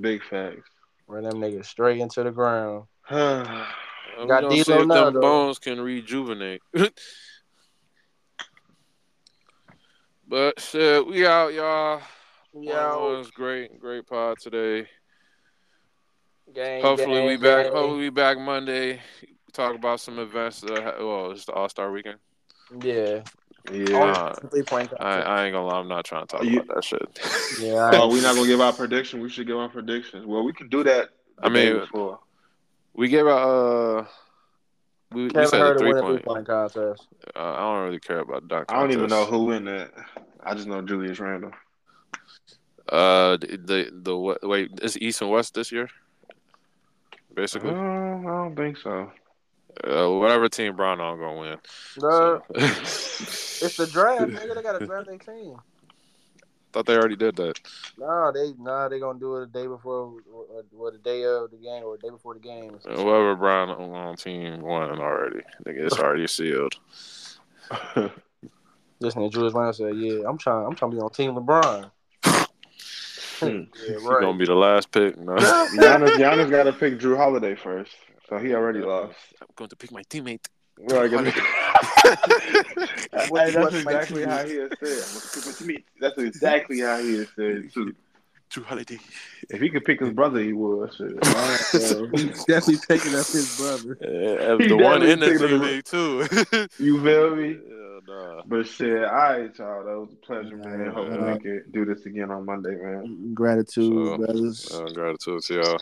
Big 0.00 0.22
facts. 0.22 0.68
Run 1.06 1.24
them 1.24 1.34
niggas 1.34 1.66
straight 1.66 2.00
into 2.00 2.22
the 2.22 2.30
ground. 2.30 2.84
we 3.10 3.16
Got 3.16 3.56
gonna 4.26 4.50
see 4.50 4.60
if 4.60 4.66
them 4.66 5.12
bones 5.14 5.58
can 5.58 5.80
rejuvenate. 5.80 6.60
but 10.28 10.60
shit, 10.60 11.06
we 11.06 11.26
out, 11.26 11.54
y'all. 11.54 12.02
Yeah. 12.54 12.96
One 12.96 13.18
was 13.18 13.30
great, 13.30 13.80
great 13.80 14.06
pod 14.06 14.38
today. 14.38 14.86
Gang, 16.54 16.82
Hopefully 16.82 17.18
gang, 17.18 17.26
we 17.26 17.36
back. 17.36 17.64
gang. 17.66 17.72
Hopefully 17.74 17.98
we 17.98 18.10
back 18.10 18.38
Monday. 18.38 19.00
Talk 19.52 19.74
about 19.74 20.00
some 20.00 20.18
events. 20.18 20.60
That 20.60 20.98
well, 20.98 21.30
it's 21.30 21.44
the 21.44 21.52
All 21.52 21.68
Star 21.68 21.90
Weekend. 21.90 22.18
Yeah. 22.82 23.22
Yeah. 23.72 23.98
Uh, 23.98 24.34
Three 24.34 24.62
point 24.62 24.92
I, 24.98 25.20
I 25.20 25.44
ain't 25.46 25.52
gonna 25.54 25.66
lie. 25.66 25.78
I'm 25.78 25.88
not 25.88 26.04
trying 26.04 26.26
to 26.26 26.36
talk 26.36 26.44
You- 26.44 26.60
about 26.60 26.76
that 26.76 26.84
shit. 26.84 27.20
Yeah. 27.60 27.90
Oh, 27.94 28.08
we 28.08 28.20
not 28.20 28.34
gonna 28.34 28.46
give 28.46 28.60
our 28.60 28.72
prediction. 28.72 29.20
We 29.20 29.28
should 29.28 29.46
give 29.46 29.56
our 29.58 29.68
predictions. 29.68 30.24
Well, 30.26 30.42
we 30.44 30.52
can 30.52 30.68
do 30.68 30.82
that 30.84 31.10
I 31.42 31.48
mean, 31.48 31.80
before. 31.80 32.20
we 32.94 33.08
gave 33.08 33.26
out. 33.26 33.38
Uh, 33.48 34.04
we, 35.12 35.24
we 35.24 35.30
Kevin 35.30 35.48
said 35.48 35.60
a 35.62 35.78
three 35.78 35.88
won 35.92 35.96
the 35.96 36.02
three 36.02 36.12
point. 36.18 36.24
point 36.24 36.46
contest. 36.46 37.06
Uh, 37.34 37.40
I 37.40 37.58
don't 37.60 37.84
really 37.84 38.00
care 38.00 38.20
about 38.20 38.46
dunk. 38.48 38.66
I 38.70 38.78
don't 38.80 38.92
even 38.92 39.08
know 39.08 39.24
who 39.24 39.50
in 39.52 39.64
that. 39.66 39.90
I 40.42 40.54
just 40.54 40.66
know 40.68 40.80
Julius 40.82 41.18
Randle. 41.18 41.52
Uh, 42.88 43.36
the 43.36 43.58
the, 43.62 43.90
the 43.92 44.16
what- 44.16 44.46
wait 44.48 44.70
is 44.82 44.96
East 44.98 45.20
and 45.20 45.30
West 45.30 45.54
this 45.54 45.70
year? 45.72 45.88
Uh, 46.30 46.34
Basically, 47.34 47.70
I 47.70 47.74
don't 48.22 48.56
think 48.56 48.76
so. 48.78 49.12
uh, 49.84 50.08
whatever 50.18 50.48
team 50.48 50.74
Bron 50.74 51.00
on 51.00 51.18
gonna 51.18 51.38
win. 51.38 51.52
Uh, 51.52 51.58
So- 52.00 52.42
it's 53.62 53.76
the 53.76 53.86
draft, 53.86 54.22
nigga. 54.22 54.54
They 54.54 54.62
gotta 54.62 54.86
draft 54.86 55.06
their 55.06 55.18
team. 55.18 55.56
Thought 56.72 56.86
they 56.86 56.96
already 56.96 57.16
did 57.16 57.36
that. 57.36 57.58
No, 57.98 58.30
they 58.32 58.52
nah, 58.58 58.88
they 58.88 59.00
gonna 59.00 59.18
do 59.18 59.36
it 59.36 59.52
the 59.52 59.58
day 59.58 59.66
before, 59.66 60.14
or, 60.32 60.64
or 60.76 60.90
the 60.90 60.98
day 60.98 61.24
of 61.24 61.50
the 61.50 61.56
game, 61.56 61.82
or 61.82 61.96
the 61.96 62.02
day 62.02 62.10
before 62.10 62.34
the 62.34 62.40
game. 62.40 62.78
Whoever 62.84 63.34
Bron 63.36 63.70
on 63.70 64.16
team 64.16 64.60
won 64.60 65.00
already. 65.00 65.38
I 65.38 65.62
think 65.64 65.78
it's 65.78 65.98
already 65.98 66.26
sealed. 66.26 66.74
Listen, 69.00 69.22
to 69.22 69.28
Julius 69.30 69.54
Randle 69.54 69.72
said, 69.72 69.96
"Yeah, 69.96 70.28
I'm 70.28 70.36
trying. 70.36 70.66
I'm 70.66 70.74
trying 70.74 70.90
to 70.90 70.96
be 70.96 71.00
on 71.00 71.10
Team 71.10 71.34
LeBron." 71.34 71.90
Hmm. 72.22 73.46
yeah, 73.46 73.64
He's 73.86 74.02
right. 74.02 74.20
gonna 74.20 74.36
be 74.36 74.44
the 74.44 74.54
last 74.54 74.90
pick. 74.90 75.16
No. 75.16 75.36
Giannis, 75.36 76.16
Giannis 76.16 76.50
got 76.50 76.64
to 76.64 76.72
pick 76.72 76.98
Jrue 76.98 77.16
Holiday 77.16 77.54
first, 77.54 77.92
so 78.28 78.38
he 78.38 78.54
already 78.54 78.80
lost. 78.80 79.16
I'm 79.40 79.48
going 79.56 79.70
to 79.70 79.76
pick 79.76 79.92
my 79.92 80.02
teammate. 80.02 80.46
Right, 80.80 81.10
gonna- 81.10 81.32
What- 83.28 83.46
Hey, 83.46 83.50
that's 83.52 83.74
exactly 83.74 84.24
how 84.24 84.44
he 84.46 84.54
has 84.56 84.70
said. 84.80 85.04
I'm 85.04 85.14
gonna 85.14 85.30
pick 85.34 85.46
my 85.46 85.52
teammate. 85.52 85.84
That's 86.00 86.18
exactly 86.18 86.80
how 86.80 86.98
he 86.98 87.18
has 87.18 87.28
said 87.36 87.72
too. 87.72 87.94
Jrue 88.50 88.64
Holiday. 88.64 88.98
If 89.50 89.60
he 89.60 89.68
could 89.68 89.84
pick 89.84 90.00
his 90.00 90.10
brother, 90.14 90.40
he 90.40 90.52
would. 90.54 90.94
Shit. 90.94 91.10
He's 92.14 92.44
definitely 92.44 92.78
picking 92.88 93.14
up 93.14 93.26
his 93.26 93.56
brother. 93.58 93.98
He 94.58 94.68
the 94.68 94.76
one 94.76 95.02
in 95.02 95.20
the 95.20 95.26
picking 95.26 95.48
G 95.48 95.54
him. 95.54 95.60
League 95.60 95.84
too. 95.84 96.26
You 96.82 97.02
feel 97.04 97.36
me? 97.36 97.58
yeah, 97.68 97.98
nah. 98.08 98.42
But 98.46 98.66
shit, 98.66 99.04
all 99.04 99.10
right, 99.12 99.58
y'all. 99.58 99.84
That 99.84 99.98
was 100.00 100.12
a 100.12 100.16
pleasure, 100.26 100.56
man. 100.56 100.86
Hope 100.92 101.08
Yeah. 101.10 101.34
we 101.34 101.40
can 101.40 101.64
do 101.72 101.84
this 101.84 102.06
again 102.06 102.30
on 102.30 102.46
Monday, 102.46 102.76
man. 102.76 103.34
Gratitude, 103.34 103.92
So, 103.92 104.16
brothers. 104.16 104.70
Uh, 104.72 104.88
gratitude 104.94 105.42
to 105.42 105.54
y'all. 105.54 105.78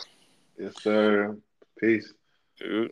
Yes, 0.59 0.73
sir. 0.83 1.37
Peace. 1.79 2.13
Dude. 2.59 2.91